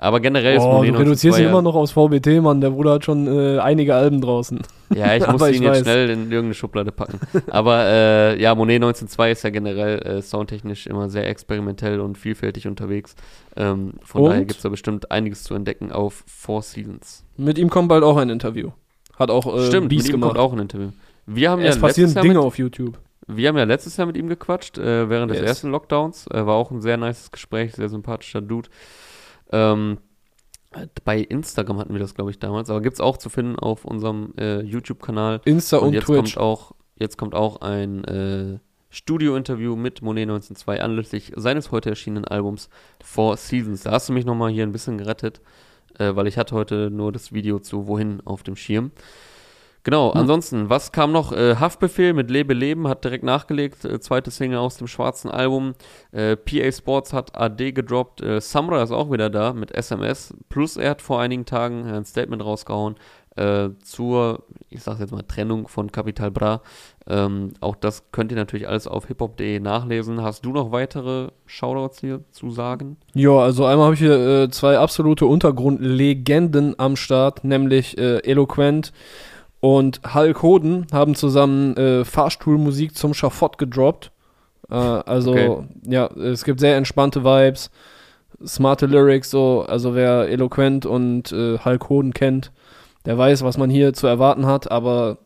Aber 0.00 0.20
generell 0.20 0.56
ist 0.56 0.62
Oh, 0.62 0.74
Monet 0.74 0.94
du 0.94 0.98
reduzierst 1.00 1.38
ihn 1.40 1.46
1902 1.46 1.50
immer 1.50 1.62
noch 1.62 1.74
aufs 1.74 1.90
VBT, 1.90 2.40
Mann. 2.40 2.60
Der 2.60 2.70
Bruder 2.70 2.92
hat 2.92 3.04
schon 3.04 3.26
äh, 3.26 3.58
einige 3.58 3.96
Alben 3.96 4.20
draußen. 4.20 4.60
Ja, 4.94 5.16
ich 5.16 5.26
musste 5.30 5.50
ich 5.50 5.56
ihn 5.56 5.64
jetzt 5.64 5.72
weiß. 5.78 5.82
schnell 5.82 6.10
in 6.10 6.20
irgendeine 6.30 6.54
Schublade 6.54 6.92
packen. 6.92 7.18
Aber 7.50 7.84
äh, 7.86 8.40
ja, 8.40 8.54
Monet 8.54 8.76
1902 8.76 9.30
ist 9.32 9.42
ja 9.42 9.50
generell 9.50 9.98
äh, 9.98 10.22
soundtechnisch 10.22 10.86
immer 10.86 11.08
sehr 11.08 11.26
experimentell 11.28 11.98
und 12.00 12.16
vielfältig 12.16 12.68
unterwegs. 12.68 13.16
Ähm, 13.56 13.94
von 14.04 14.22
Und? 14.22 14.28
daher 14.30 14.44
gibt 14.44 14.58
es 14.58 14.62
da 14.62 14.68
bestimmt 14.68 15.10
einiges 15.10 15.42
zu 15.42 15.54
entdecken 15.54 15.90
auf 15.90 16.22
Four 16.28 16.62
Seasons. 16.62 17.24
Mit 17.36 17.58
ihm 17.58 17.68
kommt 17.68 17.88
bald 17.88 18.04
auch 18.04 18.16
ein 18.18 18.30
Interview. 18.30 18.70
Hat 19.18 19.30
auch 19.32 19.52
äh, 19.52 19.66
Stimmt, 19.66 19.88
Beats 19.88 20.04
mit 20.04 20.10
ihm 20.10 20.20
gemacht. 20.20 20.28
kommt 20.36 20.38
auch 20.40 20.52
ein 20.52 20.60
Interview. 20.60 20.90
Wir 21.26 21.50
haben, 21.50 21.60
ja 21.60 21.66
es 21.70 21.74
letztes 21.74 21.82
passieren 21.88 22.12
Jahr 22.12 22.22
Dinge 22.22 22.34
mit, 22.36 22.44
auf 22.44 22.56
YouTube. 22.56 22.98
wir 23.26 23.48
haben 23.48 23.58
ja 23.58 23.64
letztes 23.64 23.96
Jahr 23.96 24.06
mit 24.06 24.16
ihm 24.16 24.28
gequatscht, 24.28 24.78
äh, 24.78 25.10
während 25.10 25.32
des 25.32 25.40
Yes. 25.40 25.48
ersten 25.48 25.70
Lockdowns. 25.72 26.26
War 26.30 26.54
auch 26.54 26.70
ein 26.70 26.80
sehr 26.82 26.96
nices 26.96 27.32
Gespräch, 27.32 27.74
sehr 27.74 27.88
sympathischer 27.88 28.40
Dude. 28.40 28.68
Ähm, 29.50 29.98
bei 31.04 31.18
Instagram 31.18 31.78
hatten 31.78 31.94
wir 31.94 32.00
das, 32.00 32.14
glaube 32.14 32.30
ich, 32.30 32.38
damals, 32.38 32.68
aber 32.68 32.82
gibt 32.82 32.94
es 32.94 33.00
auch 33.00 33.16
zu 33.16 33.30
finden 33.30 33.58
auf 33.58 33.84
unserem 33.84 34.34
äh, 34.38 34.60
YouTube-Kanal. 34.60 35.40
Insta 35.44 35.78
und, 35.78 35.94
jetzt 35.94 36.04
Twitch. 36.04 36.34
kommt 36.34 36.38
auch 36.38 36.74
jetzt 36.98 37.16
kommt 37.16 37.34
auch 37.34 37.60
ein 37.60 38.04
äh, 38.04 38.58
Studio-Interview 38.90 39.76
mit 39.76 40.02
Monet 40.02 40.24
1902 40.24 40.82
anlässlich 40.82 41.32
seines 41.36 41.70
heute 41.70 41.90
erschienenen 41.90 42.24
Albums 42.24 42.68
Four 43.02 43.36
Seasons. 43.36 43.82
Da 43.82 43.92
hast 43.92 44.08
du 44.08 44.12
mich 44.12 44.24
nochmal 44.24 44.50
hier 44.50 44.64
ein 44.64 44.72
bisschen 44.72 44.98
gerettet, 44.98 45.40
äh, 45.98 46.14
weil 46.14 46.26
ich 46.26 46.38
hatte 46.38 46.54
heute 46.54 46.90
nur 46.90 47.12
das 47.12 47.32
Video 47.32 47.58
zu 47.58 47.86
Wohin 47.86 48.20
auf 48.24 48.42
dem 48.42 48.56
Schirm. 48.56 48.90
Genau, 49.88 50.12
Hm. 50.12 50.20
ansonsten, 50.20 50.68
was 50.68 50.92
kam 50.92 51.12
noch? 51.12 51.32
Äh, 51.32 51.56
Haftbefehl 51.56 52.12
mit 52.12 52.30
Lebe 52.30 52.52
Leben 52.52 52.86
hat 52.88 53.04
direkt 53.04 53.24
nachgelegt, 53.24 53.86
äh, 53.86 53.98
zweite 54.00 54.30
Single 54.30 54.58
aus 54.58 54.76
dem 54.76 54.86
schwarzen 54.86 55.30
Album. 55.30 55.72
Äh, 56.12 56.36
PA 56.36 56.70
Sports 56.70 57.14
hat 57.14 57.34
AD 57.34 57.72
gedroppt. 57.72 58.20
Äh, 58.20 58.38
Samra 58.42 58.82
ist 58.82 58.90
auch 58.92 59.10
wieder 59.10 59.30
da 59.30 59.54
mit 59.54 59.70
SMS. 59.74 60.34
Plus 60.50 60.76
er 60.76 60.90
hat 60.90 61.00
vor 61.00 61.22
einigen 61.22 61.46
Tagen 61.46 61.86
ein 61.86 62.04
Statement 62.04 62.44
rausgehauen 62.44 62.96
äh, 63.36 63.70
zur, 63.82 64.42
ich 64.68 64.82
sag's 64.82 65.00
jetzt 65.00 65.12
mal, 65.12 65.22
Trennung 65.22 65.68
von 65.68 65.90
Capital 65.90 66.32
Bra. 66.32 66.60
Ähm, 67.08 67.54
auch 67.62 67.74
das 67.74 68.10
könnt 68.12 68.30
ihr 68.30 68.36
natürlich 68.36 68.68
alles 68.68 68.86
auf 68.86 69.06
hiphop.de 69.06 69.58
nachlesen. 69.58 70.22
Hast 70.22 70.44
du 70.44 70.52
noch 70.52 70.70
weitere 70.70 71.28
Shoutouts 71.46 72.00
hier 72.00 72.20
zu 72.30 72.50
sagen? 72.50 72.98
Ja, 73.14 73.38
also 73.38 73.64
einmal 73.64 73.86
habe 73.86 73.94
ich 73.94 74.00
hier 74.00 74.18
äh, 74.42 74.50
zwei 74.50 74.76
absolute 74.76 75.24
Untergrundlegenden 75.24 76.74
am 76.78 76.94
Start, 76.96 77.42
nämlich 77.44 77.96
Eloquent 77.96 78.92
und 79.60 80.00
Hulk 80.14 80.42
Hoden 80.42 80.86
haben 80.92 81.14
zusammen 81.14 81.76
äh, 81.76 82.04
Fahrstuhlmusik 82.04 82.94
zum 82.96 83.14
Schafott 83.14 83.58
gedroppt. 83.58 84.12
Äh, 84.70 84.74
also, 84.74 85.32
Okay. 85.32 85.62
ja, 85.86 86.06
es 86.16 86.44
gibt 86.44 86.60
sehr 86.60 86.76
entspannte 86.76 87.24
Vibes, 87.24 87.70
smarte 88.46 88.86
Lyrics, 88.86 89.30
so, 89.30 89.64
also 89.66 89.94
wer 89.94 90.28
Eloquent 90.28 90.86
und 90.86 91.32
äh, 91.32 91.58
Hulk 91.58 91.88
Hoden 91.88 92.12
kennt, 92.14 92.52
der 93.04 93.18
weiß, 93.18 93.42
was 93.42 93.58
man 93.58 93.70
hier 93.70 93.92
zu 93.94 94.06
erwarten 94.06 94.46
hat, 94.46 94.70
aber 94.70 95.18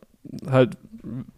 halt 0.51 0.77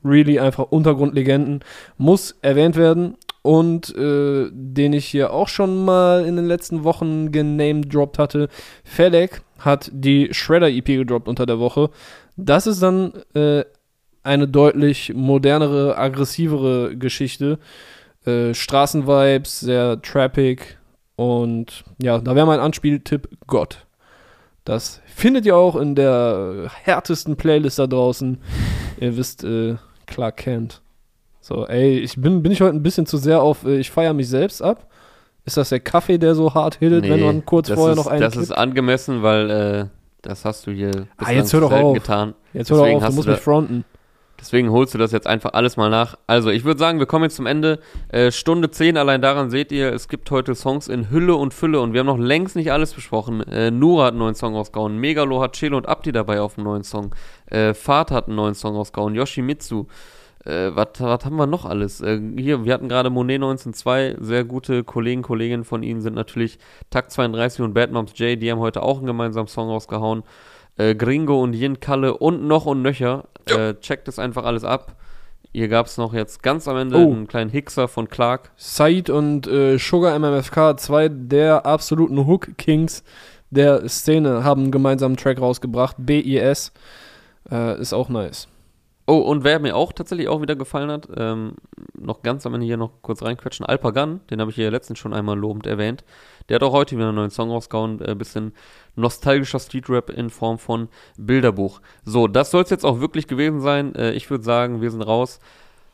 really 0.04 0.38
einfach 0.38 0.66
Untergrundlegenden 0.70 1.60
muss 1.96 2.36
erwähnt 2.42 2.76
werden 2.76 3.16
und 3.42 3.94
äh, 3.96 4.48
den 4.52 4.92
ich 4.92 5.06
hier 5.06 5.32
auch 5.32 5.48
schon 5.48 5.84
mal 5.84 6.24
in 6.26 6.36
den 6.36 6.44
letzten 6.46 6.84
Wochen 6.84 7.32
genamedroppt 7.32 8.18
hatte. 8.18 8.48
Felek 8.84 9.42
hat 9.58 9.90
die 9.92 10.28
Shredder 10.32 10.68
EP 10.68 10.84
gedroppt 10.86 11.28
unter 11.28 11.46
der 11.46 11.58
Woche. 11.58 11.90
Das 12.36 12.66
ist 12.66 12.82
dann 12.82 13.12
äh, 13.34 13.64
eine 14.22 14.48
deutlich 14.48 15.12
modernere, 15.14 15.96
aggressivere 15.96 16.96
Geschichte. 16.96 17.58
Äh, 18.26 18.54
Straßenvibes, 18.54 19.60
sehr 19.60 20.00
trappig. 20.02 20.78
Und 21.16 21.84
ja, 22.02 22.18
da 22.18 22.34
wäre 22.34 22.46
mein 22.46 22.60
Anspieltipp 22.60 23.28
Gott. 23.46 23.86
Das 24.64 25.00
findet 25.06 25.44
ihr 25.46 25.56
auch 25.56 25.76
in 25.76 25.94
der 25.94 26.70
härtesten 26.82 27.36
Playlist 27.36 27.78
da 27.78 27.86
draußen. 27.86 28.38
ihr 29.00 29.16
wisst, 29.16 29.44
äh, 29.44 29.76
Clark 30.06 30.38
Kent. 30.38 30.80
So, 31.40 31.66
ey, 31.66 31.98
ich 31.98 32.16
bin, 32.16 32.42
bin 32.42 32.50
ich 32.50 32.62
heute 32.62 32.74
ein 32.74 32.82
bisschen 32.82 33.04
zu 33.04 33.18
sehr 33.18 33.42
auf, 33.42 33.64
äh, 33.66 33.76
ich 33.76 33.90
feiere 33.90 34.14
mich 34.14 34.28
selbst 34.28 34.62
ab. 34.62 34.90
Ist 35.44 35.58
das 35.58 35.68
der 35.68 35.80
Kaffee, 35.80 36.16
der 36.16 36.34
so 36.34 36.54
hart 36.54 36.76
hittet, 36.76 37.02
Nee, 37.02 37.10
wenn 37.10 37.20
man 37.20 37.44
kurz 37.44 37.70
vorher 37.70 37.92
ist, 37.92 37.98
noch 37.98 38.06
einen 38.06 38.22
Das 38.22 38.32
kippt? 38.32 38.44
ist 38.44 38.52
angemessen, 38.52 39.22
weil 39.22 39.50
äh, 39.50 39.86
das 40.24 40.44
hast 40.44 40.66
du 40.66 40.70
hier 40.72 41.06
Ah, 41.16 41.30
jetzt 41.32 41.52
hör 41.52 41.60
doch 41.60 41.70
selten 41.70 41.86
auf. 41.86 41.94
getan. 41.94 42.34
Jetzt 42.52 42.70
hör 42.70 42.78
doch 42.78 42.84
deswegen 42.84 43.02
auf, 43.02 43.08
du 43.10 43.14
musst 43.16 43.28
du 43.28 43.32
mich 43.32 43.40
fronten. 43.40 43.84
Deswegen 44.40 44.70
holst 44.72 44.92
du 44.92 44.98
das 44.98 45.12
jetzt 45.12 45.26
einfach 45.26 45.52
alles 45.54 45.76
mal 45.76 45.88
nach. 45.88 46.16
Also, 46.26 46.50
ich 46.50 46.64
würde 46.64 46.78
sagen, 46.78 46.98
wir 46.98 47.06
kommen 47.06 47.24
jetzt 47.24 47.36
zum 47.36 47.46
Ende. 47.46 47.78
Äh, 48.08 48.30
Stunde 48.30 48.70
10, 48.70 48.98
allein 48.98 49.22
daran 49.22 49.48
seht 49.48 49.70
ihr, 49.72 49.92
es 49.92 50.08
gibt 50.08 50.30
heute 50.30 50.54
Songs 50.54 50.88
in 50.88 51.08
Hülle 51.08 51.36
und 51.36 51.54
Fülle 51.54 51.80
und 51.80 51.92
wir 51.94 52.00
haben 52.00 52.06
noch 52.08 52.18
längst 52.18 52.56
nicht 52.56 52.70
alles 52.72 52.92
besprochen. 52.92 53.40
Äh, 53.44 53.70
Nura 53.70 54.06
hat 54.06 54.10
einen 54.10 54.18
neuen 54.18 54.34
Song 54.34 54.54
rausgehauen, 54.54 54.98
Megalo 54.98 55.40
hat 55.40 55.52
Chelo 55.54 55.76
und 55.78 55.88
Abdi 55.88 56.12
dabei 56.12 56.40
auf 56.40 56.58
einem 56.58 56.64
neuen 56.66 56.82
Song. 56.82 57.14
Äh, 57.46 57.72
Fahrt 57.74 58.10
hat 58.10 58.26
einen 58.26 58.36
neuen 58.36 58.54
Song 58.54 58.74
rausgehauen, 58.74 59.14
Yoshimitsu. 59.14 59.86
Äh, 60.44 60.70
was 60.74 60.88
haben 61.00 61.36
wir 61.36 61.46
noch 61.46 61.64
alles? 61.64 62.00
Äh, 62.00 62.20
hier, 62.36 62.64
wir 62.64 62.74
hatten 62.74 62.88
gerade 62.88 63.10
Monet 63.10 63.40
19.2, 63.40 64.22
sehr 64.22 64.44
gute 64.44 64.84
Kollegen, 64.84 65.22
Kolleginnen 65.22 65.64
von 65.64 65.82
ihnen 65.82 66.00
sind 66.00 66.14
natürlich 66.14 66.58
Takt 66.90 67.10
32 67.12 67.62
und 67.62 67.74
Bad 67.74 67.92
Moms 67.92 68.12
J, 68.18 68.40
die 68.40 68.50
haben 68.50 68.58
heute 68.58 68.82
auch 68.82 68.98
einen 68.98 69.06
gemeinsamen 69.06 69.48
Song 69.48 69.68
rausgehauen. 69.68 70.22
Äh, 70.76 70.94
Gringo 70.94 71.42
und 71.42 71.54
Yin 71.54 71.80
Kalle 71.80 72.16
und 72.16 72.46
noch 72.46 72.66
und 72.66 72.82
nöcher. 72.82 73.24
Äh, 73.46 73.74
checkt 73.74 74.08
es 74.08 74.18
einfach 74.18 74.44
alles 74.44 74.64
ab. 74.64 74.96
Hier 75.52 75.68
gab 75.68 75.86
es 75.86 75.98
noch 75.98 76.12
jetzt 76.12 76.42
ganz 76.42 76.66
am 76.66 76.76
Ende 76.76 76.96
Oh. 76.96 77.12
einen 77.12 77.28
kleinen 77.28 77.50
Hickser 77.50 77.86
von 77.86 78.08
Clark. 78.08 78.50
Said 78.56 79.08
und 79.08 79.46
äh, 79.46 79.78
Sugar 79.78 80.18
MMFK, 80.18 80.76
zwei 80.78 81.08
der 81.08 81.64
absoluten 81.64 82.26
Hook-Kings 82.26 83.04
der 83.50 83.88
Szene, 83.88 84.42
haben 84.42 84.62
einen 84.62 84.72
gemeinsamen 84.72 85.16
Track 85.16 85.40
rausgebracht. 85.40 85.94
BIS. 86.00 86.72
Äh, 87.50 87.80
ist 87.80 87.92
auch 87.92 88.08
nice. 88.08 88.48
Oh, 89.06 89.18
und 89.18 89.44
wer 89.44 89.58
mir 89.58 89.76
auch 89.76 89.92
tatsächlich 89.92 90.28
auch 90.28 90.40
wieder 90.40 90.56
gefallen 90.56 90.90
hat, 90.90 91.08
ähm, 91.14 91.56
noch 91.98 92.22
ganz 92.22 92.46
am 92.46 92.54
Ende 92.54 92.66
hier 92.66 92.78
noch 92.78 93.02
kurz 93.02 93.22
reinquetschen, 93.22 93.66
Alpagan, 93.66 94.20
den 94.30 94.40
habe 94.40 94.50
ich 94.50 94.54
hier 94.54 94.70
letztens 94.70 94.98
schon 94.98 95.12
einmal 95.12 95.38
lobend 95.38 95.66
erwähnt. 95.66 96.04
Der 96.48 96.56
hat 96.56 96.62
auch 96.62 96.72
heute 96.72 96.96
wieder 96.96 97.08
einen 97.08 97.16
neuen 97.16 97.30
Song 97.30 97.50
rausgehauen, 97.50 98.00
äh, 98.00 98.14
bisschen 98.14 98.54
nostalgischer 98.96 99.58
Streetrap 99.58 100.08
in 100.10 100.30
Form 100.30 100.58
von 100.58 100.88
Bilderbuch. 101.18 101.80
So, 102.04 102.28
das 102.28 102.50
soll 102.50 102.62
es 102.62 102.70
jetzt 102.70 102.84
auch 102.84 103.00
wirklich 103.00 103.26
gewesen 103.26 103.60
sein. 103.60 103.94
Äh, 103.94 104.12
ich 104.12 104.30
würde 104.30 104.44
sagen, 104.44 104.80
wir 104.80 104.90
sind 104.90 105.02
raus. 105.02 105.38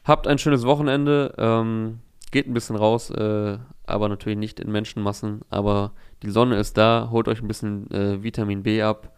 Habt 0.05 0.27
ein 0.27 0.39
schönes 0.39 0.65
Wochenende. 0.65 1.35
Ähm, 1.37 2.01
geht 2.31 2.47
ein 2.47 2.55
bisschen 2.55 2.77
raus, 2.77 3.11
äh, 3.11 3.59
aber 3.87 4.09
natürlich 4.09 4.39
nicht 4.39 4.61
in 4.61 4.71
Menschenmassen. 4.71 5.43
Aber 5.51 5.93
die 6.23 6.31
Sonne 6.31 6.57
ist 6.59 6.77
da. 6.77 7.09
Holt 7.11 7.29
euch 7.29 7.43
ein 7.43 7.49
bisschen 7.49 7.91
äh, 7.91 8.23
Vitamin 8.23 8.63
B 8.63 8.83
ab. 8.83 9.17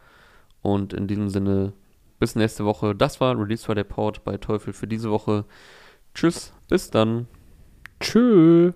Und 0.63 0.93
in 0.93 1.07
diesem 1.09 1.29
Sinne, 1.29 1.73
bis 2.23 2.37
nächste 2.37 2.65
Woche. 2.65 2.95
Das 2.95 3.21
war 3.21 3.37
Release 3.37 3.67
for 3.67 3.75
the 3.75 3.83
Port 3.83 4.23
bei 4.23 4.37
Teufel 4.37 4.73
für 4.73 4.87
diese 4.87 5.11
Woche. 5.11 5.45
Tschüss, 6.15 6.53
bis 6.69 6.89
dann. 6.89 7.27
Tschüss. 7.99 8.75